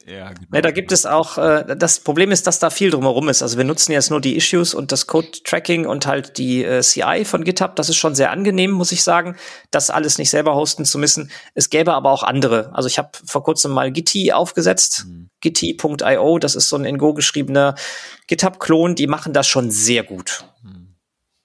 Ja, 0.06 0.28
genau. 0.28 0.48
ja, 0.52 0.60
da 0.60 0.70
gibt 0.70 0.92
es 0.92 1.06
auch, 1.06 1.38
äh, 1.38 1.76
das 1.76 2.00
Problem 2.00 2.30
ist, 2.30 2.46
dass 2.46 2.58
da 2.58 2.70
viel 2.70 2.90
drumherum 2.90 3.28
ist. 3.28 3.42
Also 3.42 3.56
wir 3.56 3.64
nutzen 3.64 3.92
jetzt 3.92 4.10
nur 4.10 4.20
die 4.20 4.36
Issues 4.36 4.74
und 4.74 4.92
das 4.92 5.06
Code-Tracking 5.06 5.86
und 5.86 6.06
halt 6.06 6.38
die 6.38 6.64
äh, 6.64 6.80
CI 6.80 7.24
von 7.24 7.44
GitHub. 7.44 7.76
Das 7.76 7.88
ist 7.88 7.96
schon 7.96 8.14
sehr 8.14 8.30
angenehm, 8.30 8.70
muss 8.70 8.92
ich 8.92 9.04
sagen, 9.04 9.36
das 9.70 9.90
alles 9.90 10.18
nicht 10.18 10.30
selber 10.30 10.54
hosten 10.54 10.84
zu 10.84 10.98
müssen. 10.98 11.30
Es 11.54 11.70
gäbe 11.70 11.94
aber 11.94 12.10
auch 12.10 12.22
andere. 12.22 12.74
Also 12.74 12.88
ich 12.88 12.98
habe 12.98 13.10
vor 13.24 13.42
kurzem 13.42 13.72
mal 13.72 13.92
Gitti 13.92 14.32
aufgesetzt, 14.32 15.06
mhm. 15.06 15.30
gitti.io, 15.40 16.38
das 16.38 16.54
ist 16.54 16.68
so 16.68 16.76
ein 16.76 16.84
in 16.84 16.98
Go 16.98 17.14
geschriebener 17.14 17.74
GitHub-Klon, 18.26 18.94
die 18.94 19.06
machen 19.06 19.32
das 19.32 19.46
schon 19.46 19.70
sehr 19.70 20.02
gut. 20.02 20.44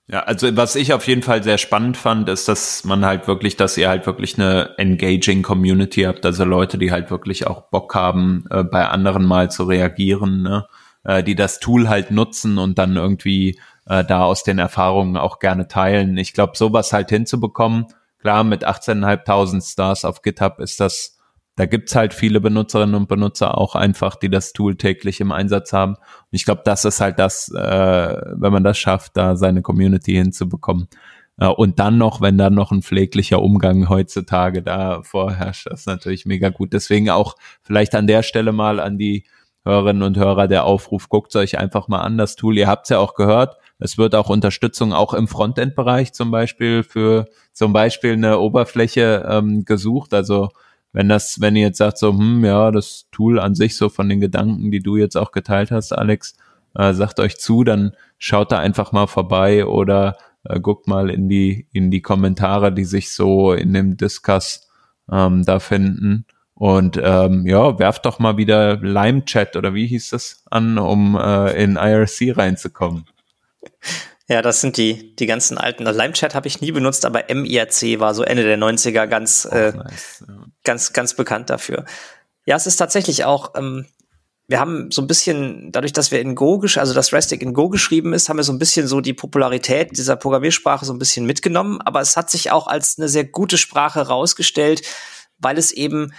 Ja, 0.09 0.21
also 0.21 0.55
was 0.55 0.77
ich 0.77 0.93
auf 0.93 1.05
jeden 1.05 1.21
Fall 1.21 1.43
sehr 1.43 1.57
spannend 1.57 1.97
fand, 1.97 2.29
ist, 2.29 2.47
dass 2.47 2.85
man 2.85 3.03
halt 3.05 3.27
wirklich, 3.27 3.57
dass 3.57 3.75
ihr 3.75 3.89
halt 3.89 4.05
wirklich 4.05 4.39
eine 4.39 4.77
engaging 4.77 5.43
Community 5.43 6.03
habt, 6.03 6.25
also 6.25 6.45
Leute, 6.45 6.77
die 6.77 6.91
halt 6.91 7.11
wirklich 7.11 7.45
auch 7.45 7.63
Bock 7.69 7.93
haben, 7.93 8.45
äh, 8.49 8.63
bei 8.63 8.87
anderen 8.87 9.25
mal 9.25 9.51
zu 9.51 9.65
reagieren, 9.65 10.43
ne? 10.43 10.65
äh, 11.03 11.23
die 11.23 11.35
das 11.35 11.59
Tool 11.59 11.89
halt 11.89 12.11
nutzen 12.11 12.57
und 12.57 12.77
dann 12.77 12.95
irgendwie 12.95 13.59
äh, 13.85 14.05
da 14.05 14.23
aus 14.23 14.43
den 14.43 14.59
Erfahrungen 14.59 15.17
auch 15.17 15.39
gerne 15.39 15.67
teilen. 15.67 16.15
Ich 16.17 16.31
glaube, 16.33 16.55
sowas 16.55 16.93
halt 16.93 17.09
hinzubekommen, 17.09 17.87
klar, 18.21 18.45
mit 18.45 18.65
18.500 18.65 19.69
Stars 19.69 20.05
auf 20.05 20.21
GitHub 20.21 20.59
ist 20.59 20.79
das 20.79 21.16
da 21.57 21.65
gibt's 21.65 21.95
halt 21.95 22.13
viele 22.13 22.39
Benutzerinnen 22.39 22.93
und 22.93 23.09
Benutzer 23.09 23.57
auch 23.57 23.73
einfach, 23.73 24.15
die 24.15 24.29
das 24.29 24.53
Tool 24.53 24.77
täglich 24.77 25.19
im 25.19 25.31
Einsatz 25.31 25.73
haben. 25.73 25.95
Und 25.95 26.29
ich 26.31 26.45
glaube, 26.45 26.61
das 26.63 26.85
ist 26.85 27.01
halt 27.01 27.17
das, 27.17 27.51
äh, 27.51 28.21
wenn 28.35 28.53
man 28.53 28.63
das 28.63 28.77
schafft, 28.77 29.17
da 29.17 29.35
seine 29.35 29.63
Community 29.63 30.13
hinzubekommen. 30.13 30.87
Äh, 31.39 31.47
und 31.47 31.79
dann 31.79 31.97
noch, 31.97 32.21
wenn 32.21 32.37
dann 32.37 32.53
noch 32.53 32.71
ein 32.71 32.83
pfleglicher 32.83 33.41
Umgang 33.41 33.89
heutzutage 33.89 34.61
da 34.61 35.01
vorherrscht, 35.01 35.65
das 35.65 35.81
ist 35.81 35.87
natürlich 35.87 36.27
mega 36.27 36.49
gut. 36.49 36.73
Deswegen 36.73 37.09
auch 37.09 37.35
vielleicht 37.63 37.95
an 37.95 38.05
der 38.05 38.21
Stelle 38.21 38.51
mal 38.51 38.79
an 38.79 38.99
die 38.99 39.25
Hörerinnen 39.65 40.03
und 40.03 40.15
Hörer 40.15 40.47
der 40.47 40.63
Aufruf, 40.63 41.09
guckt 41.09 41.35
euch 41.35 41.57
einfach 41.57 41.87
mal 41.87 42.01
an 42.01 42.19
das 42.19 42.35
Tool. 42.35 42.55
Ihr 42.55 42.67
habt's 42.67 42.89
ja 42.89 42.99
auch 42.99 43.15
gehört. 43.15 43.57
Es 43.79 43.97
wird 43.97 44.13
auch 44.13 44.29
Unterstützung 44.29 44.93
auch 44.93 45.15
im 45.15 45.27
Frontend-Bereich 45.27 46.13
zum 46.13 46.29
Beispiel 46.29 46.83
für 46.83 47.25
zum 47.51 47.73
Beispiel 47.73 48.13
eine 48.13 48.37
Oberfläche 48.37 49.27
ähm, 49.27 49.65
gesucht. 49.65 50.13
Also 50.13 50.49
wenn 50.93 51.09
das, 51.09 51.41
wenn 51.41 51.55
ihr 51.55 51.67
jetzt 51.67 51.77
sagt 51.77 51.97
so, 51.97 52.11
hm, 52.11 52.43
ja, 52.43 52.71
das 52.71 53.07
Tool 53.11 53.39
an 53.39 53.55
sich 53.55 53.75
so 53.75 53.89
von 53.89 54.09
den 54.09 54.19
Gedanken, 54.19 54.71
die 54.71 54.79
du 54.79 54.97
jetzt 54.97 55.15
auch 55.15 55.31
geteilt 55.31 55.71
hast, 55.71 55.91
Alex, 55.91 56.35
äh, 56.75 56.93
sagt 56.93 57.19
euch 57.19 57.37
zu, 57.37 57.63
dann 57.63 57.91
schaut 58.17 58.51
da 58.51 58.59
einfach 58.59 58.91
mal 58.91 59.07
vorbei 59.07 59.65
oder 59.65 60.17
äh, 60.43 60.59
guckt 60.59 60.87
mal 60.87 61.09
in 61.09 61.29
die, 61.29 61.67
in 61.71 61.91
die 61.91 62.01
Kommentare, 62.01 62.71
die 62.71 62.85
sich 62.85 63.13
so 63.13 63.53
in 63.53 63.73
dem 63.73 63.97
Discuss 63.97 64.67
ähm, 65.11 65.43
da 65.43 65.59
finden. 65.59 66.25
Und 66.53 66.99
ähm, 67.01 67.45
ja, 67.45 67.77
werft 67.77 68.05
doch 68.05 68.17
mal 68.17 68.37
wieder 68.37 68.77
Lime-Chat 68.77 69.55
oder 69.55 69.75
wie 69.75 69.85
hieß 69.85 70.09
das 70.09 70.43
an, 70.49 70.79
um 70.79 71.15
äh, 71.15 71.51
in 71.63 71.75
IRC 71.75 72.35
reinzukommen. 72.35 73.05
Ja, 74.29 74.41
das 74.41 74.59
sind 74.59 74.75
die, 74.75 75.15
die 75.15 75.25
ganzen 75.25 75.57
alten. 75.57 75.85
Limechat 75.85 76.35
habe 76.35 76.47
ich 76.47 76.59
nie 76.59 76.73
benutzt, 76.73 77.05
aber 77.05 77.23
MIRC 77.33 77.99
war 77.99 78.13
so 78.13 78.23
Ende 78.23 78.43
der 78.43 78.57
90er 78.57 79.07
ganz, 79.07 79.47
oh, 79.49 79.55
äh, 79.55 79.71
nice. 79.71 80.23
ja. 80.27 80.45
ganz, 80.63 80.91
ganz 80.91 81.13
bekannt 81.13 81.49
dafür. 81.49 81.85
Ja, 82.45 82.57
es 82.57 82.67
ist 82.67 82.75
tatsächlich 82.75 83.23
auch, 83.23 83.55
ähm, 83.55 83.85
wir 84.49 84.59
haben 84.59 84.91
so 84.91 85.01
ein 85.01 85.07
bisschen, 85.07 85.71
dadurch, 85.71 85.93
dass 85.93 86.11
wir 86.11 86.19
in 86.19 86.35
Go, 86.35 86.61
also 86.75 86.93
dass 86.93 87.13
Restic 87.13 87.41
in 87.41 87.53
Go 87.53 87.69
geschrieben 87.69 88.13
ist, 88.13 88.27
haben 88.27 88.37
wir 88.37 88.43
so 88.43 88.53
ein 88.53 88.59
bisschen 88.59 88.87
so 88.87 88.99
die 88.99 89.13
Popularität 89.13 89.97
dieser 89.97 90.17
Programmiersprache 90.17 90.85
so 90.85 90.93
ein 90.93 90.99
bisschen 90.99 91.25
mitgenommen. 91.25 91.81
Aber 91.81 92.01
es 92.01 92.17
hat 92.17 92.29
sich 92.29 92.51
auch 92.51 92.67
als 92.67 92.97
eine 92.97 93.09
sehr 93.09 93.25
gute 93.25 93.57
Sprache 93.57 94.07
rausgestellt, 94.07 94.81
weil 95.37 95.57
es 95.57 95.71
eben 95.71 96.13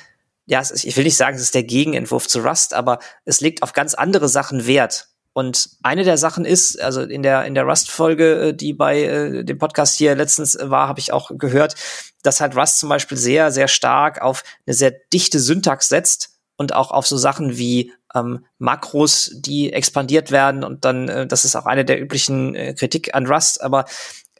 ja, 0.48 0.62
ich 0.62 0.96
will 0.96 1.04
nicht 1.04 1.16
sagen, 1.18 1.36
es 1.36 1.42
ist 1.42 1.54
der 1.54 1.62
Gegenentwurf 1.62 2.26
zu 2.26 2.40
Rust, 2.40 2.72
aber 2.72 3.00
es 3.26 3.42
legt 3.42 3.62
auf 3.62 3.74
ganz 3.74 3.92
andere 3.92 4.30
Sachen 4.30 4.66
Wert. 4.66 5.07
Und 5.38 5.70
eine 5.84 6.02
der 6.02 6.18
Sachen 6.18 6.44
ist, 6.44 6.82
also 6.82 7.02
in 7.02 7.22
der 7.22 7.44
in 7.44 7.54
der 7.54 7.62
Rust-Folge, 7.62 8.48
äh, 8.48 8.54
die 8.54 8.72
bei 8.72 9.02
äh, 9.04 9.44
dem 9.44 9.56
Podcast 9.56 9.94
hier 9.94 10.16
letztens 10.16 10.58
war, 10.60 10.88
habe 10.88 10.98
ich 10.98 11.12
auch 11.12 11.30
gehört, 11.32 11.76
dass 12.24 12.40
halt 12.40 12.56
Rust 12.56 12.80
zum 12.80 12.88
Beispiel 12.88 13.16
sehr 13.16 13.52
sehr 13.52 13.68
stark 13.68 14.20
auf 14.20 14.42
eine 14.66 14.74
sehr 14.74 14.90
dichte 14.90 15.38
Syntax 15.38 15.88
setzt 15.88 16.30
und 16.56 16.74
auch 16.74 16.90
auf 16.90 17.06
so 17.06 17.16
Sachen 17.16 17.56
wie 17.56 17.92
ähm, 18.16 18.46
Makros, 18.58 19.30
die 19.32 19.72
expandiert 19.72 20.32
werden 20.32 20.64
und 20.64 20.84
dann, 20.84 21.08
äh, 21.08 21.26
das 21.28 21.44
ist 21.44 21.54
auch 21.54 21.66
eine 21.66 21.84
der 21.84 22.02
üblichen 22.02 22.56
äh, 22.56 22.74
Kritik 22.74 23.14
an 23.14 23.26
Rust. 23.26 23.62
Aber 23.62 23.84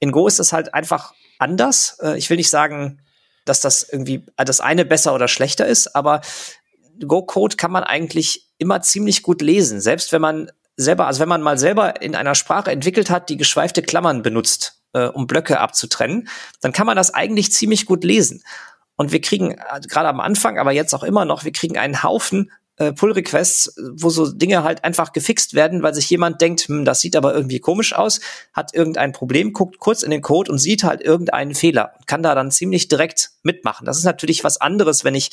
in 0.00 0.10
Go 0.10 0.26
ist 0.26 0.40
es 0.40 0.52
halt 0.52 0.74
einfach 0.74 1.14
anders. 1.38 1.96
Äh, 2.02 2.18
ich 2.18 2.28
will 2.28 2.38
nicht 2.38 2.50
sagen, 2.50 3.02
dass 3.44 3.60
das 3.60 3.88
irgendwie 3.88 4.26
das 4.36 4.60
eine 4.60 4.84
besser 4.84 5.14
oder 5.14 5.28
schlechter 5.28 5.64
ist, 5.64 5.94
aber 5.94 6.22
Go-Code 7.06 7.54
kann 7.54 7.70
man 7.70 7.84
eigentlich 7.84 8.48
immer 8.58 8.82
ziemlich 8.82 9.22
gut 9.22 9.40
lesen, 9.40 9.80
selbst 9.80 10.12
wenn 10.12 10.20
man 10.20 10.50
selber, 10.78 11.06
also 11.06 11.20
wenn 11.20 11.28
man 11.28 11.42
mal 11.42 11.58
selber 11.58 12.00
in 12.00 12.14
einer 12.14 12.34
Sprache 12.34 12.70
entwickelt 12.70 13.10
hat, 13.10 13.28
die 13.28 13.36
geschweifte 13.36 13.82
Klammern 13.82 14.22
benutzt, 14.22 14.80
äh, 14.94 15.06
um 15.06 15.26
Blöcke 15.26 15.60
abzutrennen, 15.60 16.28
dann 16.60 16.72
kann 16.72 16.86
man 16.86 16.96
das 16.96 17.12
eigentlich 17.12 17.52
ziemlich 17.52 17.84
gut 17.84 18.04
lesen. 18.04 18.42
Und 18.96 19.12
wir 19.12 19.20
kriegen 19.20 19.52
äh, 19.52 19.80
gerade 19.86 20.08
am 20.08 20.20
Anfang, 20.20 20.58
aber 20.58 20.72
jetzt 20.72 20.94
auch 20.94 21.02
immer 21.02 21.24
noch, 21.24 21.44
wir 21.44 21.52
kriegen 21.52 21.76
einen 21.76 22.02
Haufen 22.02 22.50
äh, 22.76 22.92
Pull-Requests, 22.92 23.74
wo 23.96 24.08
so 24.08 24.30
Dinge 24.30 24.62
halt 24.62 24.84
einfach 24.84 25.12
gefixt 25.12 25.54
werden, 25.54 25.82
weil 25.82 25.94
sich 25.94 26.08
jemand 26.10 26.40
denkt, 26.40 26.62
hm, 26.68 26.84
das 26.84 27.00
sieht 27.00 27.16
aber 27.16 27.34
irgendwie 27.34 27.58
komisch 27.58 27.92
aus, 27.92 28.20
hat 28.52 28.72
irgendein 28.72 29.12
Problem, 29.12 29.52
guckt 29.52 29.78
kurz 29.80 30.04
in 30.04 30.12
den 30.12 30.22
Code 30.22 30.50
und 30.52 30.58
sieht 30.58 30.84
halt 30.84 31.00
irgendeinen 31.00 31.56
Fehler 31.56 31.94
und 31.98 32.06
kann 32.06 32.22
da 32.22 32.36
dann 32.36 32.52
ziemlich 32.52 32.86
direkt 32.86 33.30
mitmachen. 33.42 33.84
Das 33.84 33.98
ist 33.98 34.04
natürlich 34.04 34.44
was 34.44 34.60
anderes, 34.60 35.04
wenn 35.04 35.16
ich 35.16 35.30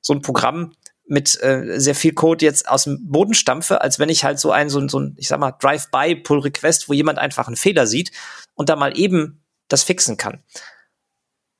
so 0.00 0.12
ein 0.12 0.22
Programm 0.22 0.72
mit 1.10 1.42
äh, 1.42 1.80
sehr 1.80 1.96
viel 1.96 2.14
Code 2.14 2.44
jetzt 2.44 2.68
aus 2.68 2.84
dem 2.84 3.10
Boden 3.10 3.34
stampfe, 3.34 3.80
als 3.80 3.98
wenn 3.98 4.08
ich 4.08 4.22
halt 4.24 4.38
so 4.38 4.52
ein, 4.52 4.70
so 4.70 4.78
ein, 4.78 4.88
so 4.88 5.00
ein 5.00 5.16
ich 5.18 5.26
sag 5.26 5.40
mal, 5.40 5.52
Drive-by-Pull-Request, 5.52 6.88
wo 6.88 6.92
jemand 6.92 7.18
einfach 7.18 7.48
einen 7.48 7.56
Fehler 7.56 7.88
sieht 7.88 8.12
und 8.54 8.68
da 8.68 8.76
mal 8.76 8.96
eben 8.96 9.44
das 9.68 9.82
fixen 9.82 10.16
kann. 10.16 10.44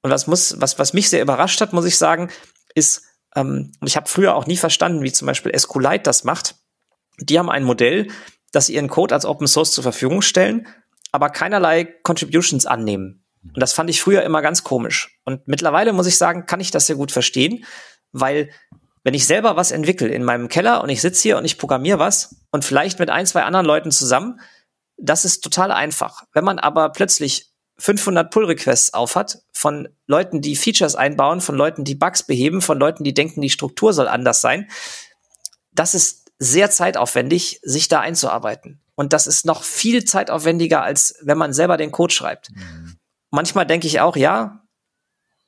Und 0.02 0.10
was 0.10 0.28
muss, 0.28 0.60
was, 0.60 0.78
was 0.78 0.92
mich 0.92 1.10
sehr 1.10 1.20
überrascht 1.20 1.60
hat, 1.60 1.72
muss 1.72 1.84
ich 1.84 1.98
sagen, 1.98 2.30
ist, 2.74 3.02
ähm, 3.34 3.72
ich 3.84 3.96
habe 3.96 4.08
früher 4.08 4.36
auch 4.36 4.46
nie 4.46 4.56
verstanden, 4.56 5.02
wie 5.02 5.12
zum 5.12 5.26
Beispiel 5.26 5.56
SQLite 5.56 6.04
das 6.04 6.22
macht. 6.22 6.54
Die 7.18 7.36
haben 7.36 7.50
ein 7.50 7.64
Modell, 7.64 8.06
dass 8.52 8.66
sie 8.66 8.74
ihren 8.74 8.88
Code 8.88 9.14
als 9.14 9.24
Open 9.24 9.48
Source 9.48 9.72
zur 9.72 9.82
Verfügung 9.82 10.22
stellen, 10.22 10.68
aber 11.10 11.28
keinerlei 11.28 11.84
Contributions 11.84 12.66
annehmen. 12.66 13.24
Und 13.42 13.60
das 13.60 13.72
fand 13.72 13.90
ich 13.90 14.00
früher 14.00 14.22
immer 14.22 14.42
ganz 14.42 14.62
komisch. 14.62 15.20
Und 15.24 15.48
mittlerweile 15.48 15.92
muss 15.92 16.06
ich 16.06 16.16
sagen, 16.16 16.46
kann 16.46 16.60
ich 16.60 16.70
das 16.70 16.86
sehr 16.86 16.96
gut 16.96 17.10
verstehen, 17.10 17.64
weil 18.12 18.50
wenn 19.02 19.14
ich 19.14 19.26
selber 19.26 19.56
was 19.56 19.70
entwickle 19.70 20.08
in 20.08 20.24
meinem 20.24 20.48
Keller 20.48 20.82
und 20.82 20.90
ich 20.90 21.00
sitze 21.00 21.22
hier 21.22 21.38
und 21.38 21.44
ich 21.44 21.58
programmiere 21.58 21.98
was 21.98 22.36
und 22.50 22.64
vielleicht 22.64 22.98
mit 22.98 23.10
ein, 23.10 23.26
zwei 23.26 23.42
anderen 23.42 23.66
Leuten 23.66 23.90
zusammen, 23.90 24.40
das 24.96 25.24
ist 25.24 25.42
total 25.42 25.72
einfach. 25.72 26.24
Wenn 26.32 26.44
man 26.44 26.58
aber 26.58 26.90
plötzlich 26.90 27.50
500 27.78 28.30
Pull-Requests 28.30 28.92
aufhat 28.92 29.42
von 29.52 29.88
Leuten, 30.06 30.42
die 30.42 30.54
Features 30.54 30.96
einbauen, 30.96 31.40
von 31.40 31.56
Leuten, 31.56 31.84
die 31.84 31.94
Bugs 31.94 32.22
beheben, 32.22 32.60
von 32.60 32.78
Leuten, 32.78 33.04
die 33.04 33.14
denken, 33.14 33.40
die 33.40 33.48
Struktur 33.48 33.94
soll 33.94 34.06
anders 34.06 34.42
sein, 34.42 34.68
das 35.72 35.94
ist 35.94 36.30
sehr 36.38 36.70
zeitaufwendig, 36.70 37.60
sich 37.62 37.88
da 37.88 38.00
einzuarbeiten. 38.00 38.82
Und 38.94 39.14
das 39.14 39.26
ist 39.26 39.46
noch 39.46 39.62
viel 39.62 40.04
zeitaufwendiger, 40.04 40.82
als 40.82 41.14
wenn 41.22 41.38
man 41.38 41.54
selber 41.54 41.78
den 41.78 41.90
Code 41.90 42.12
schreibt. 42.12 42.50
Mhm. 42.50 42.96
Manchmal 43.30 43.66
denke 43.66 43.86
ich 43.86 44.00
auch, 44.00 44.16
ja, 44.16 44.62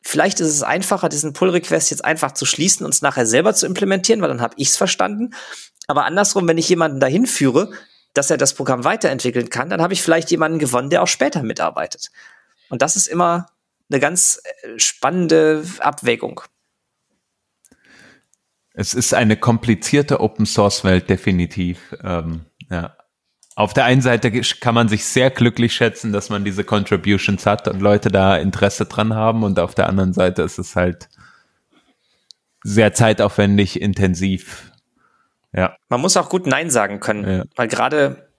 Vielleicht 0.02 0.40
ist 0.40 0.48
es 0.48 0.62
einfacher, 0.62 1.08
diesen 1.08 1.32
Pull-Request 1.32 1.90
jetzt 1.90 2.04
einfach 2.04 2.32
zu 2.32 2.44
schließen 2.44 2.84
und 2.84 2.92
es 2.92 3.02
nachher 3.02 3.26
selber 3.26 3.54
zu 3.54 3.66
implementieren, 3.66 4.20
weil 4.20 4.28
dann 4.28 4.40
habe 4.40 4.54
ich 4.58 4.68
es 4.68 4.76
verstanden. 4.76 5.34
Aber 5.86 6.04
andersrum, 6.04 6.46
wenn 6.48 6.58
ich 6.58 6.68
jemanden 6.68 7.00
dahin 7.00 7.26
führe, 7.26 7.70
dass 8.14 8.30
er 8.30 8.36
das 8.36 8.54
Programm 8.54 8.84
weiterentwickeln 8.84 9.48
kann, 9.48 9.70
dann 9.70 9.80
habe 9.80 9.94
ich 9.94 10.02
vielleicht 10.02 10.30
jemanden 10.30 10.58
gewonnen, 10.58 10.90
der 10.90 11.02
auch 11.02 11.08
später 11.08 11.42
mitarbeitet. 11.42 12.10
Und 12.68 12.82
das 12.82 12.96
ist 12.96 13.06
immer 13.06 13.46
eine 13.90 14.00
ganz 14.00 14.42
äh, 14.62 14.78
spannende 14.78 15.64
Abwägung. 15.78 16.42
Es 18.74 18.94
ist 18.94 19.12
eine 19.14 19.36
komplizierte 19.36 20.20
Open 20.20 20.46
Source 20.46 20.82
Welt 20.84 21.10
definitiv. 21.10 21.94
Ähm, 22.02 22.46
ja. 22.70 22.96
Auf 23.54 23.74
der 23.74 23.84
einen 23.84 24.00
Seite 24.00 24.30
kann 24.60 24.74
man 24.74 24.88
sich 24.88 25.04
sehr 25.04 25.30
glücklich 25.30 25.74
schätzen, 25.74 26.12
dass 26.12 26.30
man 26.30 26.44
diese 26.44 26.64
Contributions 26.64 27.44
hat 27.44 27.68
und 27.68 27.80
Leute 27.80 28.10
da 28.10 28.36
Interesse 28.36 28.86
dran 28.86 29.14
haben 29.14 29.42
und 29.42 29.60
auf 29.60 29.74
der 29.74 29.88
anderen 29.88 30.14
Seite 30.14 30.42
ist 30.42 30.58
es 30.58 30.74
halt 30.74 31.08
sehr 32.64 32.94
zeitaufwendig, 32.94 33.80
intensiv. 33.80 34.72
Ja. 35.52 35.76
Man 35.88 36.00
muss 36.00 36.16
auch 36.16 36.30
gut 36.30 36.46
Nein 36.46 36.70
sagen 36.70 37.00
können, 37.00 37.28
ja. 37.28 37.44
weil 37.56 37.68
gerade, 37.68 38.30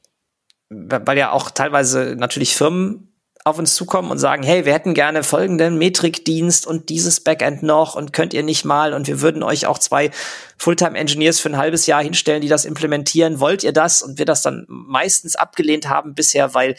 weil 0.70 1.18
ja 1.18 1.32
auch 1.32 1.52
teilweise 1.52 2.16
natürlich 2.18 2.56
Firmen 2.56 3.13
auf 3.46 3.60
uns 3.60 3.76
zukommen 3.76 4.10
und 4.10 4.20
sagen, 4.20 4.44
hey, 4.44 4.66
wir 4.66 4.74
hätten 4.74 4.94
gerne 4.94 5.24
folgenden 5.24 5.78
Metrikdienst 5.78 6.66
und 6.66 6.90
dieses 6.90 7.20
Backend 7.20 7.62
noch 7.62 7.96
und 7.96 8.14
könnt 8.14 8.34
ihr 8.34 8.44
nicht 8.44 8.64
mal 8.64 8.94
und 8.94 9.08
wir 9.08 9.20
würden 9.20 9.44
euch 9.44 9.66
auch 9.66 9.80
zwei 9.80 10.12
Fulltime-Engineers 10.58 11.42
für 11.42 11.50
ein 11.50 11.58
halbes 11.58 11.86
Jahr 11.86 12.02
hinstellen, 12.02 12.42
die 12.42 12.48
das 12.48 12.64
implementieren. 12.64 13.42
Wollt 13.42 13.64
ihr 13.64 13.74
das? 13.74 14.02
Und 14.02 14.18
wir 14.18 14.26
das 14.26 14.44
dann 14.44 14.66
meistens 14.68 15.36
abgelehnt 15.36 15.90
haben 15.90 16.16
bisher, 16.16 16.54
weil 16.54 16.76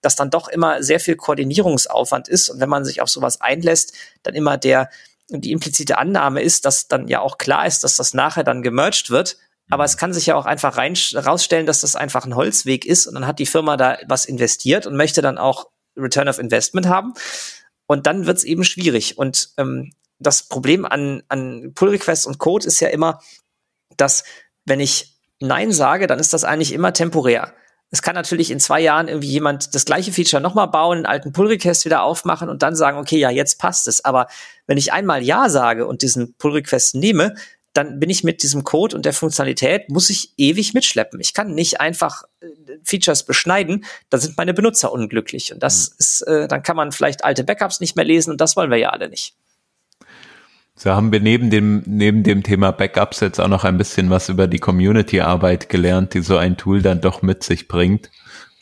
das 0.00 0.16
dann 0.16 0.30
doch 0.30 0.48
immer 0.48 0.82
sehr 0.82 1.00
viel 1.00 1.16
Koordinierungsaufwand 1.16 2.28
ist. 2.28 2.48
Und 2.48 2.60
wenn 2.60 2.68
man 2.68 2.84
sich 2.84 3.02
auf 3.02 3.10
sowas 3.10 3.40
einlässt, 3.42 3.92
dann 4.22 4.34
immer 4.34 4.56
der, 4.56 4.88
die 5.28 5.52
implizite 5.52 5.98
Annahme 5.98 6.40
ist, 6.40 6.64
dass 6.64 6.88
dann 6.88 7.08
ja 7.08 7.20
auch 7.20 7.36
klar 7.36 7.66
ist, 7.66 7.84
dass 7.84 7.96
das 7.96 8.14
nachher 8.14 8.44
dann 8.44 8.62
gemerged 8.62 9.10
wird. 9.10 9.36
Aber 9.68 9.84
es 9.84 9.96
kann 9.96 10.14
sich 10.14 10.26
ja 10.26 10.36
auch 10.36 10.46
einfach 10.46 10.76
rein, 10.76 10.94
rausstellen, 11.14 11.66
dass 11.66 11.80
das 11.80 11.96
einfach 11.96 12.24
ein 12.24 12.36
Holzweg 12.36 12.84
ist 12.84 13.06
und 13.06 13.14
dann 13.14 13.26
hat 13.26 13.40
die 13.40 13.46
Firma 13.46 13.76
da 13.76 13.98
was 14.06 14.24
investiert 14.24 14.86
und 14.86 14.96
möchte 14.96 15.22
dann 15.22 15.38
auch 15.38 15.66
Return 15.96 16.28
of 16.28 16.38
Investment 16.38 16.86
haben. 16.86 17.14
Und 17.86 18.06
dann 18.06 18.26
wird 18.26 18.38
es 18.38 18.44
eben 18.44 18.64
schwierig. 18.64 19.16
Und 19.18 19.50
ähm, 19.58 19.92
das 20.18 20.48
Problem 20.48 20.84
an, 20.84 21.22
an 21.28 21.72
Pull 21.74 21.90
Requests 21.90 22.26
und 22.26 22.38
Code 22.38 22.66
ist 22.66 22.80
ja 22.80 22.88
immer, 22.88 23.20
dass 23.96 24.24
wenn 24.64 24.80
ich 24.80 25.16
Nein 25.40 25.72
sage, 25.72 26.06
dann 26.06 26.18
ist 26.18 26.32
das 26.32 26.44
eigentlich 26.44 26.72
immer 26.72 26.92
temporär. 26.92 27.52
Es 27.90 28.02
kann 28.02 28.14
natürlich 28.14 28.50
in 28.50 28.58
zwei 28.58 28.80
Jahren 28.80 29.06
irgendwie 29.06 29.28
jemand 29.28 29.74
das 29.74 29.84
gleiche 29.84 30.12
Feature 30.12 30.42
nochmal 30.42 30.68
bauen, 30.68 30.98
einen 30.98 31.06
alten 31.06 31.32
Pull 31.32 31.46
Request 31.46 31.84
wieder 31.84 32.02
aufmachen 32.02 32.48
und 32.48 32.62
dann 32.62 32.74
sagen, 32.74 32.98
okay, 32.98 33.18
ja, 33.18 33.30
jetzt 33.30 33.60
passt 33.60 33.86
es. 33.86 34.04
Aber 34.04 34.26
wenn 34.66 34.78
ich 34.78 34.92
einmal 34.92 35.22
Ja 35.22 35.48
sage 35.48 35.86
und 35.86 36.02
diesen 36.02 36.34
Pull 36.34 36.52
Request 36.52 36.96
nehme, 36.96 37.34
dann 37.76 38.00
bin 38.00 38.10
ich 38.10 38.24
mit 38.24 38.42
diesem 38.42 38.64
Code 38.64 38.96
und 38.96 39.04
der 39.04 39.12
Funktionalität, 39.12 39.90
muss 39.90 40.10
ich 40.10 40.32
ewig 40.36 40.74
mitschleppen. 40.74 41.20
Ich 41.20 41.34
kann 41.34 41.54
nicht 41.54 41.80
einfach 41.80 42.24
äh, 42.40 42.46
Features 42.82 43.24
beschneiden, 43.24 43.84
dann 44.10 44.20
sind 44.20 44.36
meine 44.36 44.54
Benutzer 44.54 44.92
unglücklich. 44.92 45.52
Und 45.52 45.62
das 45.62 45.90
mhm. 45.90 45.94
ist, 45.98 46.20
äh, 46.22 46.48
dann 46.48 46.62
kann 46.62 46.76
man 46.76 46.92
vielleicht 46.92 47.24
alte 47.24 47.44
Backups 47.44 47.80
nicht 47.80 47.96
mehr 47.96 48.04
lesen 48.04 48.30
und 48.30 48.40
das 48.40 48.56
wollen 48.56 48.70
wir 48.70 48.78
ja 48.78 48.90
alle 48.90 49.08
nicht. 49.08 49.34
So 50.78 50.90
haben 50.90 51.10
wir 51.10 51.20
neben 51.20 51.48
dem, 51.48 51.82
neben 51.86 52.22
dem 52.22 52.42
Thema 52.42 52.70
Backups 52.70 53.20
jetzt 53.20 53.40
auch 53.40 53.48
noch 53.48 53.64
ein 53.64 53.78
bisschen 53.78 54.10
was 54.10 54.28
über 54.28 54.46
die 54.46 54.58
Community-Arbeit 54.58 55.70
gelernt, 55.70 56.12
die 56.12 56.20
so 56.20 56.36
ein 56.36 56.58
Tool 56.58 56.82
dann 56.82 57.00
doch 57.00 57.22
mit 57.22 57.42
sich 57.42 57.66
bringt. 57.66 58.10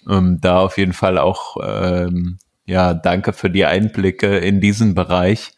Ähm, 0.08 0.38
da 0.40 0.60
auf 0.60 0.78
jeden 0.78 0.92
Fall 0.92 1.18
auch, 1.18 1.56
ähm, 1.64 2.38
ja, 2.66 2.94
danke 2.94 3.32
für 3.32 3.50
die 3.50 3.64
Einblicke 3.64 4.38
in 4.38 4.60
diesen 4.60 4.94
Bereich. 4.94 5.53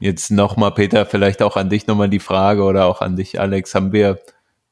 Jetzt 0.00 0.30
nochmal, 0.30 0.72
Peter, 0.72 1.04
vielleicht 1.04 1.42
auch 1.42 1.58
an 1.58 1.68
dich 1.68 1.86
nochmal 1.86 2.08
die 2.08 2.20
Frage 2.20 2.62
oder 2.64 2.86
auch 2.86 3.02
an 3.02 3.16
dich, 3.16 3.38
Alex. 3.38 3.74
Haben 3.74 3.92
wir 3.92 4.18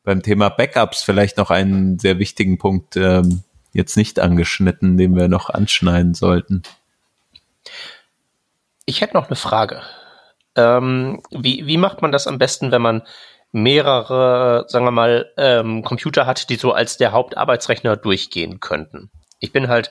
beim 0.03 0.23
Thema 0.23 0.49
Backups 0.49 1.03
vielleicht 1.03 1.37
noch 1.37 1.51
einen 1.51 1.99
sehr 1.99 2.19
wichtigen 2.19 2.57
Punkt 2.57 2.97
ähm, 2.97 3.43
jetzt 3.75 3.99
nicht 3.99 4.21
angeschnitten, 4.21 4.97
den 4.97 5.15
wir 5.15 5.29
noch 5.29 5.51
anschneiden 5.51 6.15
sollten? 6.15 6.63
Ich 8.87 9.03
hätte 9.03 9.13
noch 9.15 9.27
eine 9.27 9.37
Frage. 9.37 9.83
Ähm, 10.57 11.21
wie, 11.31 11.67
wie 11.67 11.77
macht 11.77 12.01
man 12.01 12.11
das 12.11 12.27
am 12.27 12.39
besten, 12.39 12.73
wenn 12.73 12.81
man 12.81 13.03
mehrere, 13.53 14.65
sagen 14.69 14.87
wir 14.87 14.93
mal, 14.93 15.31
ähm, 15.37 15.85
Computer 15.85 16.25
hat, 16.25 16.49
die 16.49 16.57
so 16.57 16.73
als 16.73 16.97
der 16.97 17.13
Hauptarbeitsrechner 17.13 17.99
durchgehen 17.99 18.61
könnten? 18.61 19.11
Ich 19.41 19.53
bin 19.53 19.69
halt 19.69 19.91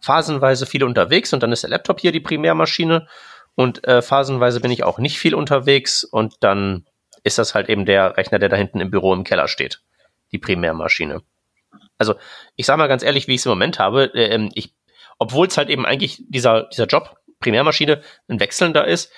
phasenweise 0.00 0.66
viel 0.66 0.84
unterwegs 0.84 1.32
und 1.32 1.42
dann 1.42 1.50
ist 1.50 1.64
der 1.64 1.70
Laptop 1.70 1.98
hier 1.98 2.12
die 2.12 2.20
Primärmaschine 2.20 3.08
und 3.58 3.88
äh, 3.88 4.02
phasenweise 4.02 4.60
bin 4.60 4.70
ich 4.70 4.84
auch 4.84 4.98
nicht 5.00 5.18
viel 5.18 5.34
unterwegs 5.34 6.04
und 6.04 6.36
dann 6.44 6.86
ist 7.24 7.38
das 7.38 7.56
halt 7.56 7.68
eben 7.68 7.86
der 7.86 8.16
Rechner, 8.16 8.38
der 8.38 8.48
da 8.48 8.54
hinten 8.54 8.80
im 8.80 8.88
Büro 8.88 9.12
im 9.12 9.24
Keller 9.24 9.48
steht. 9.48 9.80
Die 10.30 10.38
Primärmaschine. 10.38 11.22
Also, 11.98 12.14
ich 12.54 12.66
sage 12.66 12.78
mal 12.78 12.86
ganz 12.86 13.02
ehrlich, 13.02 13.26
wie 13.26 13.34
ich 13.34 13.40
es 13.40 13.46
im 13.46 13.50
Moment 13.50 13.80
habe, 13.80 14.14
äh, 14.14 14.32
ähm, 14.32 14.50
ich, 14.54 14.74
obwohl 15.18 15.48
es 15.48 15.58
halt 15.58 15.70
eben 15.70 15.86
eigentlich 15.86 16.22
dieser, 16.28 16.68
dieser 16.72 16.86
Job, 16.86 17.16
Primärmaschine, 17.40 18.00
ein 18.28 18.38
wechselnder 18.38 18.86
ist, 18.86 19.10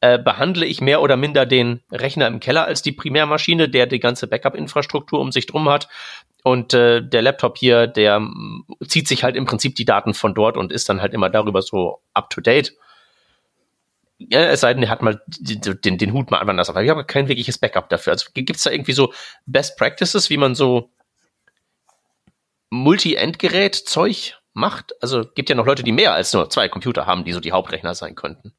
äh, 0.00 0.16
behandle 0.16 0.64
ich 0.64 0.80
mehr 0.80 1.02
oder 1.02 1.16
minder 1.16 1.44
den 1.44 1.82
Rechner 1.90 2.28
im 2.28 2.38
Keller 2.38 2.66
als 2.66 2.82
die 2.82 2.92
Primärmaschine, 2.92 3.68
der 3.68 3.86
die 3.86 3.98
ganze 3.98 4.28
Backup-Infrastruktur 4.28 5.18
um 5.18 5.32
sich 5.32 5.46
drum 5.46 5.68
hat. 5.68 5.88
Und 6.44 6.72
äh, 6.72 7.02
der 7.02 7.22
Laptop 7.22 7.58
hier, 7.58 7.88
der 7.88 8.24
zieht 8.86 9.08
sich 9.08 9.24
halt 9.24 9.34
im 9.34 9.44
Prinzip 9.44 9.74
die 9.74 9.84
Daten 9.84 10.14
von 10.14 10.34
dort 10.36 10.56
und 10.56 10.70
ist 10.70 10.88
dann 10.88 11.02
halt 11.02 11.14
immer 11.14 11.30
darüber 11.30 11.62
so 11.62 12.00
up 12.14 12.30
to 12.30 12.40
date. 12.40 12.72
Ja, 14.18 14.40
es 14.40 14.60
sei 14.60 14.72
denn, 14.72 14.82
er 14.82 14.88
hat 14.88 15.02
mal 15.02 15.22
den, 15.26 15.98
den 15.98 16.12
Hut 16.12 16.30
mal 16.30 16.38
anders 16.38 16.70
auf. 16.70 16.76
Aber 16.76 16.84
ich 16.84 16.90
habe 16.90 17.04
kein 17.04 17.28
wirkliches 17.28 17.58
Backup 17.58 17.88
dafür. 17.90 18.14
Also 18.14 18.30
gibt 18.32 18.56
es 18.56 18.62
da 18.62 18.70
irgendwie 18.70 18.92
so 18.92 19.12
Best 19.44 19.76
Practices, 19.76 20.30
wie 20.30 20.38
man 20.38 20.54
so 20.54 20.90
Multi-Endgerät-Zeug 22.70 24.38
macht? 24.54 24.94
Also 25.02 25.24
gibt 25.34 25.50
ja 25.50 25.54
noch 25.54 25.66
Leute, 25.66 25.82
die 25.82 25.92
mehr 25.92 26.14
als 26.14 26.32
nur 26.32 26.48
zwei 26.48 26.68
Computer 26.68 27.06
haben, 27.06 27.24
die 27.24 27.32
so 27.32 27.40
die 27.40 27.52
Hauptrechner 27.52 27.94
sein 27.94 28.14
könnten. 28.14 28.54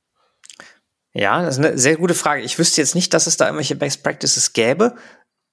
Ja, 1.13 1.41
das 1.41 1.57
ist 1.57 1.65
eine 1.65 1.77
sehr 1.77 1.97
gute 1.97 2.13
Frage. 2.13 2.43
Ich 2.43 2.59
wüsste 2.59 2.79
jetzt 2.79 2.93
nicht, 2.93 3.13
dass 3.13 3.25
es 3.25 3.37
da 3.37 3.45
irgendwelche 3.45 3.75
Best 3.75 4.03
Practices 4.03 4.53
gäbe. 4.53 4.95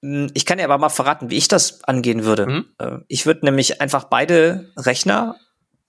Hm, 0.03 0.31
ich 0.35 0.45
kann 0.45 0.59
dir 0.59 0.65
aber 0.65 0.77
mal 0.77 0.91
verraten, 0.91 1.31
wie 1.31 1.39
ich 1.39 1.49
das 1.49 1.83
angehen 1.85 2.25
würde. 2.25 2.47
Mhm. 2.47 2.75
Äh, 2.79 2.99
ich 3.09 3.25
würde 3.25 3.47
nämlich 3.47 3.81
einfach 3.81 4.05
beide 4.05 4.71
Rechner, 4.77 5.37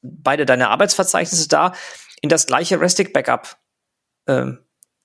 beide 0.01 0.45
deine 0.45 0.69
Arbeitsverzeichnisse 0.69 1.49
da 1.49 1.73
in 2.21 2.29
das 2.29 2.47
gleiche 2.47 2.79
Restic 2.79 3.11
Backup 3.11 3.57
ähm, 4.27 4.59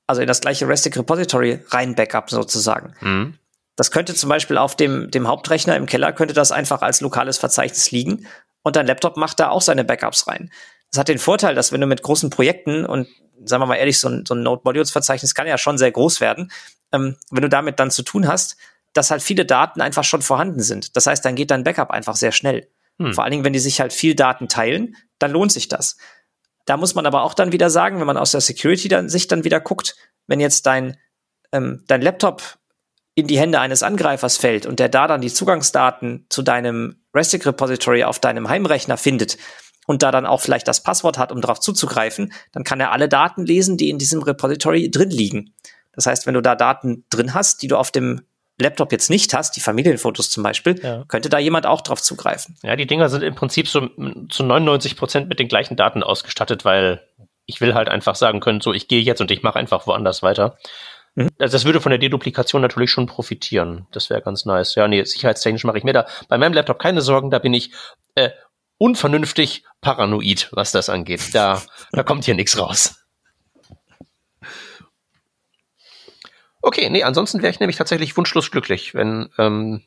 also 0.06 0.20
in 0.22 0.28
das 0.28 0.40
gleiche 0.40 0.66
Restic 0.66 0.96
Repository 0.96 1.60
rein 1.68 1.94
Backup 1.94 2.30
sozusagen. 2.30 2.94
Mhm. 3.00 3.34
Das 3.76 3.90
könnte 3.90 4.14
zum 4.14 4.28
Beispiel 4.28 4.58
auf 4.58 4.76
dem, 4.76 5.10
dem 5.10 5.28
Hauptrechner 5.28 5.76
im 5.76 5.86
Keller 5.86 6.12
könnte 6.12 6.34
das 6.34 6.52
einfach 6.52 6.82
als 6.82 7.00
lokales 7.00 7.38
Verzeichnis 7.38 7.90
liegen 7.90 8.26
und 8.62 8.76
dein 8.76 8.86
Laptop 8.86 9.16
macht 9.16 9.40
da 9.40 9.48
auch 9.48 9.62
seine 9.62 9.84
Backups 9.84 10.26
rein. 10.26 10.50
Das 10.90 10.98
hat 10.98 11.08
den 11.08 11.18
Vorteil, 11.18 11.54
dass 11.54 11.72
wenn 11.72 11.80
du 11.80 11.86
mit 11.86 12.02
großen 12.02 12.30
Projekten 12.30 12.84
und 12.84 13.06
sagen 13.44 13.62
wir 13.62 13.66
mal 13.66 13.76
ehrlich, 13.76 13.98
so 13.98 14.08
ein, 14.08 14.24
so 14.26 14.34
ein 14.34 14.42
Node-Modules-Verzeichnis 14.42 15.34
kann 15.34 15.46
ja 15.46 15.56
schon 15.56 15.78
sehr 15.78 15.92
groß 15.92 16.20
werden, 16.20 16.50
ähm, 16.92 17.16
wenn 17.30 17.42
du 17.42 17.48
damit 17.48 17.80
dann 17.80 17.90
zu 17.90 18.02
tun 18.02 18.28
hast, 18.28 18.56
dass 18.92 19.10
halt 19.10 19.22
viele 19.22 19.46
Daten 19.46 19.80
einfach 19.80 20.04
schon 20.04 20.22
vorhanden 20.22 20.60
sind. 20.60 20.96
Das 20.96 21.06
heißt, 21.06 21.24
dann 21.24 21.36
geht 21.36 21.50
dein 21.50 21.64
Backup 21.64 21.90
einfach 21.90 22.16
sehr 22.16 22.32
schnell. 22.32 22.68
Hm. 22.98 23.14
Vor 23.14 23.24
allen 23.24 23.30
Dingen, 23.30 23.44
wenn 23.44 23.52
die 23.52 23.60
sich 23.60 23.80
halt 23.80 23.92
viel 23.92 24.14
Daten 24.14 24.48
teilen, 24.48 24.96
dann 25.18 25.30
lohnt 25.30 25.52
sich 25.52 25.68
das. 25.68 25.96
Da 26.66 26.76
muss 26.76 26.94
man 26.94 27.06
aber 27.06 27.22
auch 27.22 27.34
dann 27.34 27.52
wieder 27.52 27.70
sagen, 27.70 28.00
wenn 28.00 28.06
man 28.06 28.16
aus 28.16 28.32
der 28.32 28.40
Security 28.40 28.88
dann, 28.88 29.08
sich 29.08 29.28
dann 29.28 29.44
wieder 29.44 29.60
guckt, 29.60 29.96
wenn 30.26 30.40
jetzt 30.40 30.66
dein, 30.66 30.96
ähm, 31.52 31.84
dein 31.88 32.02
Laptop 32.02 32.58
in 33.14 33.26
die 33.26 33.38
Hände 33.38 33.60
eines 33.60 33.82
Angreifers 33.82 34.36
fällt 34.36 34.66
und 34.66 34.78
der 34.78 34.88
da 34.88 35.06
dann 35.06 35.20
die 35.20 35.32
Zugangsdaten 35.32 36.26
zu 36.28 36.42
deinem 36.42 37.02
Restic 37.14 37.44
Repository 37.44 38.04
auf 38.04 38.18
deinem 38.18 38.48
Heimrechner 38.48 38.96
findet 38.96 39.36
und 39.86 40.02
da 40.02 40.10
dann 40.12 40.26
auch 40.26 40.40
vielleicht 40.40 40.68
das 40.68 40.82
Passwort 40.82 41.18
hat, 41.18 41.32
um 41.32 41.40
darauf 41.40 41.60
zuzugreifen, 41.60 42.32
dann 42.52 42.64
kann 42.64 42.80
er 42.80 42.92
alle 42.92 43.08
Daten 43.08 43.44
lesen, 43.44 43.76
die 43.76 43.90
in 43.90 43.98
diesem 43.98 44.22
Repository 44.22 44.90
drin 44.90 45.10
liegen. 45.10 45.54
Das 45.92 46.06
heißt, 46.06 46.26
wenn 46.26 46.34
du 46.34 46.40
da 46.40 46.54
Daten 46.54 47.04
drin 47.10 47.34
hast, 47.34 47.62
die 47.62 47.68
du 47.68 47.76
auf 47.76 47.90
dem 47.90 48.22
Laptop 48.60 48.92
jetzt 48.92 49.10
nicht 49.10 49.34
hast, 49.34 49.56
die 49.56 49.60
Familienfotos 49.60 50.30
zum 50.30 50.42
Beispiel, 50.42 50.80
ja. 50.82 51.04
könnte 51.08 51.28
da 51.28 51.38
jemand 51.38 51.66
auch 51.66 51.80
drauf 51.80 52.00
zugreifen. 52.00 52.56
Ja, 52.62 52.76
die 52.76 52.86
Dinger 52.86 53.08
sind 53.08 53.22
im 53.22 53.34
Prinzip 53.34 53.68
so 53.68 53.88
zu 54.28 54.42
99 54.42 54.96
Prozent 54.96 55.28
mit 55.28 55.38
den 55.38 55.48
gleichen 55.48 55.76
Daten 55.76 56.02
ausgestattet, 56.02 56.64
weil 56.64 57.02
ich 57.46 57.60
will 57.60 57.74
halt 57.74 57.88
einfach 57.88 58.14
sagen 58.14 58.40
können, 58.40 58.60
so 58.60 58.72
ich 58.72 58.88
gehe 58.88 59.02
jetzt 59.02 59.20
und 59.20 59.30
ich 59.30 59.42
mache 59.42 59.58
einfach 59.58 59.86
woanders 59.86 60.22
weiter. 60.22 60.56
Mhm. 61.14 61.30
Also 61.38 61.52
das 61.52 61.64
würde 61.64 61.80
von 61.80 61.90
der 61.90 61.98
Deduplikation 61.98 62.62
natürlich 62.62 62.90
schon 62.90 63.06
profitieren. 63.06 63.86
Das 63.92 64.10
wäre 64.10 64.22
ganz 64.22 64.44
nice. 64.44 64.74
Ja, 64.74 64.88
nee, 64.88 65.02
sicherheitstechnisch 65.04 65.64
mache 65.64 65.78
ich 65.78 65.84
mir 65.84 65.92
da 65.92 66.06
bei 66.28 66.38
meinem 66.38 66.52
Laptop 66.52 66.78
keine 66.78 67.02
Sorgen. 67.02 67.30
Da 67.30 67.38
bin 67.38 67.54
ich 67.54 67.72
äh, 68.14 68.30
unvernünftig 68.78 69.64
paranoid, 69.80 70.48
was 70.52 70.72
das 70.72 70.88
angeht. 70.88 71.34
Da, 71.34 71.60
da 71.92 72.02
kommt 72.02 72.24
hier 72.24 72.34
nichts 72.34 72.58
raus. 72.58 72.99
Okay, 76.62 76.90
nee, 76.90 77.02
ansonsten 77.02 77.42
wäre 77.42 77.50
ich 77.50 77.60
nämlich 77.60 77.76
tatsächlich 77.76 78.16
wunschlos 78.16 78.50
glücklich, 78.50 78.94
wenn 78.94 79.30
ähm, 79.38 79.82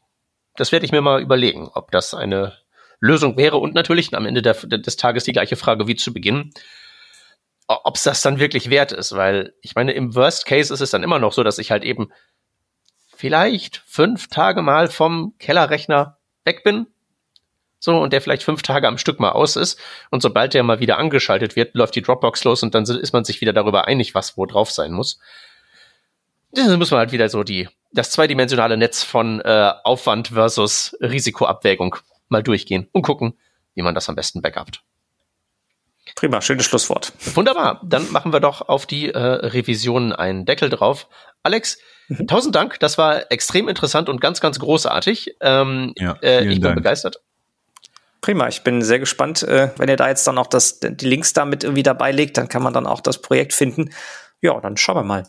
das 0.55 0.71
werde 0.71 0.85
ich 0.85 0.91
mir 0.91 1.01
mal 1.01 1.21
überlegen, 1.21 1.69
ob 1.73 1.91
das 1.91 2.13
eine 2.13 2.53
Lösung 2.99 3.37
wäre 3.37 3.57
und 3.57 3.75
natürlich 3.75 4.15
am 4.15 4.25
Ende 4.25 4.41
der, 4.41 4.53
des 4.53 4.97
Tages 4.97 5.23
die 5.23 5.33
gleiche 5.33 5.55
Frage 5.55 5.87
wie 5.87 5.95
zu 5.95 6.13
Beginn, 6.13 6.51
ob 7.67 7.95
es 7.95 8.03
das 8.03 8.21
dann 8.21 8.39
wirklich 8.39 8.69
wert 8.69 8.91
ist, 8.91 9.15
weil 9.15 9.53
ich 9.61 9.75
meine, 9.75 9.93
im 9.93 10.15
Worst 10.15 10.45
Case 10.45 10.73
ist 10.73 10.81
es 10.81 10.91
dann 10.91 11.03
immer 11.03 11.19
noch 11.19 11.33
so, 11.33 11.43
dass 11.43 11.57
ich 11.57 11.71
halt 11.71 11.83
eben 11.83 12.11
vielleicht 13.15 13.83
fünf 13.85 14.27
Tage 14.27 14.61
mal 14.61 14.89
vom 14.89 15.35
Kellerrechner 15.39 16.17
weg 16.45 16.63
bin 16.63 16.87
so, 17.83 17.97
und 17.97 18.13
der 18.13 18.21
vielleicht 18.21 18.43
fünf 18.43 18.61
Tage 18.61 18.87
am 18.87 18.97
Stück 18.97 19.19
mal 19.19 19.31
aus 19.33 19.57
ist. 19.57 19.77
Und 20.09 20.21
sobald 20.21 20.53
der 20.53 20.63
mal 20.63 20.79
wieder 20.79 20.97
angeschaltet 20.97 21.57
wird, 21.57 21.75
läuft 21.75 21.95
die 21.95 22.01
Dropbox 22.01 22.45
los 22.45 22.63
und 22.63 22.73
dann 22.73 22.85
ist 22.85 23.11
man 23.11 23.25
sich 23.25 23.41
wieder 23.41 23.51
darüber 23.51 23.87
einig, 23.87 24.15
was 24.15 24.37
wo 24.37 24.45
drauf 24.45 24.71
sein 24.71 24.93
muss. 24.93 25.19
Dann 26.53 26.77
muss 26.77 26.91
man 26.91 26.99
halt 26.99 27.11
wieder 27.11 27.29
so 27.29 27.43
die, 27.43 27.67
das 27.91 28.11
zweidimensionale 28.11 28.77
Netz 28.77 29.03
von 29.03 29.41
äh, 29.41 29.73
Aufwand 29.83 30.29
versus 30.29 30.95
Risikoabwägung 31.01 31.95
mal 32.29 32.43
durchgehen 32.43 32.87
und 32.91 33.01
gucken, 33.01 33.37
wie 33.73 33.81
man 33.81 33.95
das 33.95 34.07
am 34.09 34.15
besten 34.15 34.41
backupt. 34.41 34.83
Prima, 36.15 36.41
schönes 36.41 36.65
Schlusswort. 36.65 37.13
Wunderbar. 37.35 37.81
Dann 37.83 38.11
machen 38.11 38.33
wir 38.33 38.39
doch 38.39 38.61
auf 38.61 38.85
die 38.85 39.09
äh, 39.09 39.17
Revisionen 39.17 40.13
einen 40.13 40.45
Deckel 40.45 40.69
drauf. 40.69 41.07
Alex, 41.43 41.79
mhm. 42.07 42.27
tausend 42.27 42.55
Dank. 42.55 42.79
Das 42.79 42.97
war 42.97 43.31
extrem 43.31 43.67
interessant 43.67 44.09
und 44.09 44.21
ganz, 44.21 44.39
ganz 44.39 44.59
großartig. 44.59 45.37
Ähm, 45.41 45.93
ja, 45.97 46.17
äh, 46.21 46.43
ich 46.43 46.55
bin 46.55 46.61
Dank. 46.61 46.75
begeistert. 46.75 47.21
Prima, 48.21 48.47
ich 48.47 48.61
bin 48.63 48.81
sehr 48.81 48.99
gespannt. 48.99 49.43
Äh, 49.43 49.71
wenn 49.77 49.89
ihr 49.89 49.97
da 49.97 50.07
jetzt 50.07 50.27
dann 50.27 50.37
auch 50.37 50.47
das, 50.47 50.79
die 50.79 51.05
Links 51.05 51.33
damit 51.33 51.63
irgendwie 51.63 51.83
dabei 51.83 52.11
legt, 52.11 52.37
dann 52.37 52.47
kann 52.47 52.63
man 52.63 52.73
dann 52.73 52.85
auch 52.85 53.01
das 53.01 53.21
Projekt 53.21 53.53
finden. 53.53 53.91
Ja, 54.41 54.59
dann 54.61 54.77
schauen 54.77 54.97
wir 54.97 55.03
mal. 55.03 55.27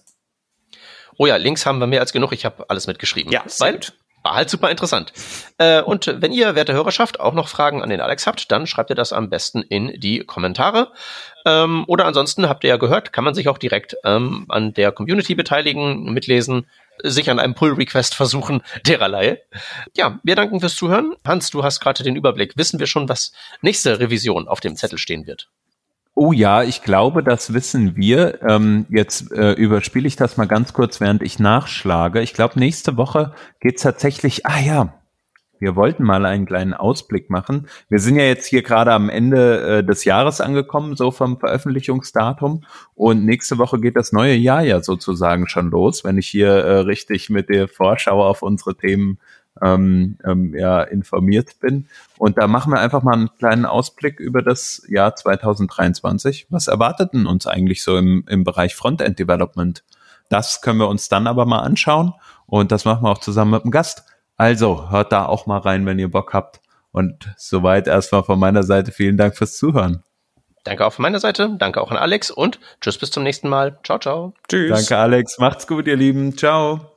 Oh 1.19 1.27
ja, 1.27 1.37
Links 1.37 1.67
haben 1.67 1.79
wir 1.79 1.87
mehr 1.87 2.01
als 2.01 2.13
genug. 2.13 2.33
Ich 2.33 2.45
habe 2.45 2.65
alles 2.69 2.87
mitgeschrieben. 2.87 3.33
Ja, 3.33 3.43
sehr 3.47 3.73
gut. 3.73 3.93
War 4.25 4.37
halt 4.37 4.49
super 4.49 4.71
interessant. 4.71 5.13
Äh, 5.59 5.83
und 5.83 6.23
wenn 6.23 6.33
ihr, 6.33 6.55
werte 6.55 6.73
Hörerschaft, 6.73 7.21
auch 7.21 7.35
noch 7.35 7.49
Fragen 7.49 7.83
an 7.83 7.91
den 7.91 8.01
Alex 8.01 8.27
habt, 8.27 8.51
dann 8.51 8.67
schreibt 8.67 8.89
ihr 8.89 8.97
das 8.97 9.13
am 9.13 9.29
besten 9.29 9.61
in 9.61 10.01
die 10.01 10.21
Kommentare. 10.21 10.93
Ähm, 11.45 11.85
oder 11.89 12.07
ansonsten 12.07 12.49
habt 12.49 12.65
ihr 12.65 12.71
ja 12.71 12.77
gehört, 12.79 13.13
kann 13.13 13.23
man 13.25 13.35
sich 13.35 13.49
auch 13.49 13.59
direkt 13.59 13.97
ähm, 14.03 14.47
an 14.49 14.73
der 14.73 14.93
Community 14.93 15.35
beteiligen, 15.35 16.11
mitlesen, 16.11 16.67
sich 17.03 17.29
an 17.31 17.39
einem 17.39 17.55
Pull-Request 17.55 18.15
versuchen, 18.15 18.63
dererlei. 18.87 19.43
Ja, 19.95 20.19
wir 20.23 20.37
danken 20.37 20.59
fürs 20.59 20.77
Zuhören. 20.77 21.15
Hans, 21.27 21.51
du 21.51 21.63
hast 21.63 21.81
gerade 21.81 22.03
den 22.03 22.17
Überblick. 22.17 22.57
Wissen 22.57 22.81
wir 22.81 22.87
schon, 22.87 23.11
was 23.11 23.33
nächste 23.61 24.01
Revision 24.01 24.49
auf 24.49 24.61
dem 24.61 24.75
Zettel 24.75 24.97
stehen 24.97 25.27
wird? 25.27 25.51
Oh 26.17 26.33
ja, 26.33 26.63
ich 26.63 26.83
glaube, 26.83 27.25
das 27.25 27.55
wissen 27.55 27.97
wir. 27.97 28.41
Ähm, 28.43 28.87
jetzt 28.89 29.33
äh, 29.33 29.53
überspiele 29.53 30.07
ich 30.07 30.15
das 30.15 30.37
mal 30.37 30.47
ganz 30.47 30.73
kurz, 30.73 31.01
während 31.01 31.23
ich 31.23 31.41
nachschlage. 31.41 32.21
Ich 32.21 32.35
glaube, 32.35 32.59
nächste 32.59 32.97
Woche 32.97 33.35
geht's 33.61 33.83
tatsächlich, 33.83 34.47
ah 34.47 34.61
ja, 34.61 34.95
wir 35.59 35.77
wollten 35.77 36.05
mal 36.05 36.27
einen 36.27 36.47
kleinen 36.47 36.75
Ausblick 36.75 37.31
machen. 37.31 37.69
Wir 37.89 37.99
sind 37.99 38.17
ja 38.17 38.25
jetzt 38.25 38.47
hier 38.47 38.63
gerade 38.63 38.93
am 38.93 39.09
Ende 39.09 39.79
äh, 39.79 39.85
des 39.85 40.05
Jahres 40.05 40.41
angekommen, 40.41 40.95
so 40.95 41.11
vom 41.11 41.41
Veröffentlichungsdatum. 41.41 42.65
Und 42.95 43.25
nächste 43.25 43.59
Woche 43.59 43.81
geht 43.81 43.97
das 43.97 44.13
neue 44.13 44.35
Jahr 44.35 44.63
ja 44.63 44.83
sozusagen 44.83 45.49
schon 45.49 45.71
los, 45.71 46.05
wenn 46.05 46.19
ich 46.19 46.29
hier 46.29 46.49
äh, 46.49 46.79
richtig 46.81 47.31
mit 47.31 47.49
der 47.49 47.67
Vorschau 47.67 48.25
auf 48.25 48.43
unsere 48.43 48.77
Themen 48.77 49.19
ähm, 49.63 50.19
ähm, 50.25 50.55
ja, 50.55 50.83
informiert 50.83 51.61
bin. 51.61 51.89
Und 52.19 52.39
da 52.39 52.47
machen 52.47 52.73
wir 52.73 52.81
einfach 52.81 53.03
mal 53.03 53.15
einen 53.15 53.31
kleinen 53.39 53.67
Ausblick 53.67 54.21
über 54.21 54.43
das 54.43 54.83
Jahr 54.89 55.15
2023. 55.15 56.47
Was 56.51 56.69
erwartet 56.69 57.13
denn 57.15 57.27
uns 57.27 57.47
eigentlich 57.47 57.83
so 57.83 57.97
im, 57.97 58.25
im 58.29 58.45
Bereich 58.45 58.75
Frontend 58.75 59.19
Development? 59.19 59.85
Das 60.29 60.61
können 60.61 60.79
wir 60.79 60.89
uns 60.89 61.09
dann 61.09 61.27
aber 61.27 61.47
mal 61.47 61.61
anschauen 61.61 62.15
und 62.47 62.73
das 62.73 62.85
machen 62.85 63.05
wir 63.05 63.11
auch 63.11 63.19
zusammen 63.19 63.53
mit 63.53 63.65
dem 63.65 63.71
Gast. 63.71 64.05
Also 64.37 64.91
hört 64.91 65.13
da 65.13 65.27
auch 65.27 65.47
mal 65.47 65.59
rein, 65.59 65.87
wenn 65.87 65.99
ihr 65.99 66.11
Bock 66.11 66.33
habt. 66.33 66.61
Und 66.91 67.33
soweit 67.37 67.87
erstmal 67.89 68.23
von 68.23 68.39
meiner 68.39 68.63
Seite 68.63 68.93
vielen 68.93 69.17
Dank 69.17 69.37
fürs 69.37 69.57
Zuhören. 69.57 70.03
Danke 70.65 70.87
auch 70.87 70.93
von 70.95 71.03
meiner 71.03 71.21
Seite, 71.21 71.57
danke 71.59 71.81
auch 71.81 71.91
an 71.91 71.99
Alex 71.99 72.31
und 72.31 72.59
tschüss 72.81 72.99
bis 72.99 73.11
zum 73.11 73.23
nächsten 73.23 73.49
Mal. 73.51 73.79
Ciao, 73.85 73.99
ciao. 73.99 74.33
Tschüss. 74.49 74.71
Danke 74.71 74.97
Alex, 74.97 75.39
macht's 75.39 75.67
gut, 75.67 75.87
ihr 75.87 75.97
Lieben. 75.97 76.37
Ciao. 76.37 76.94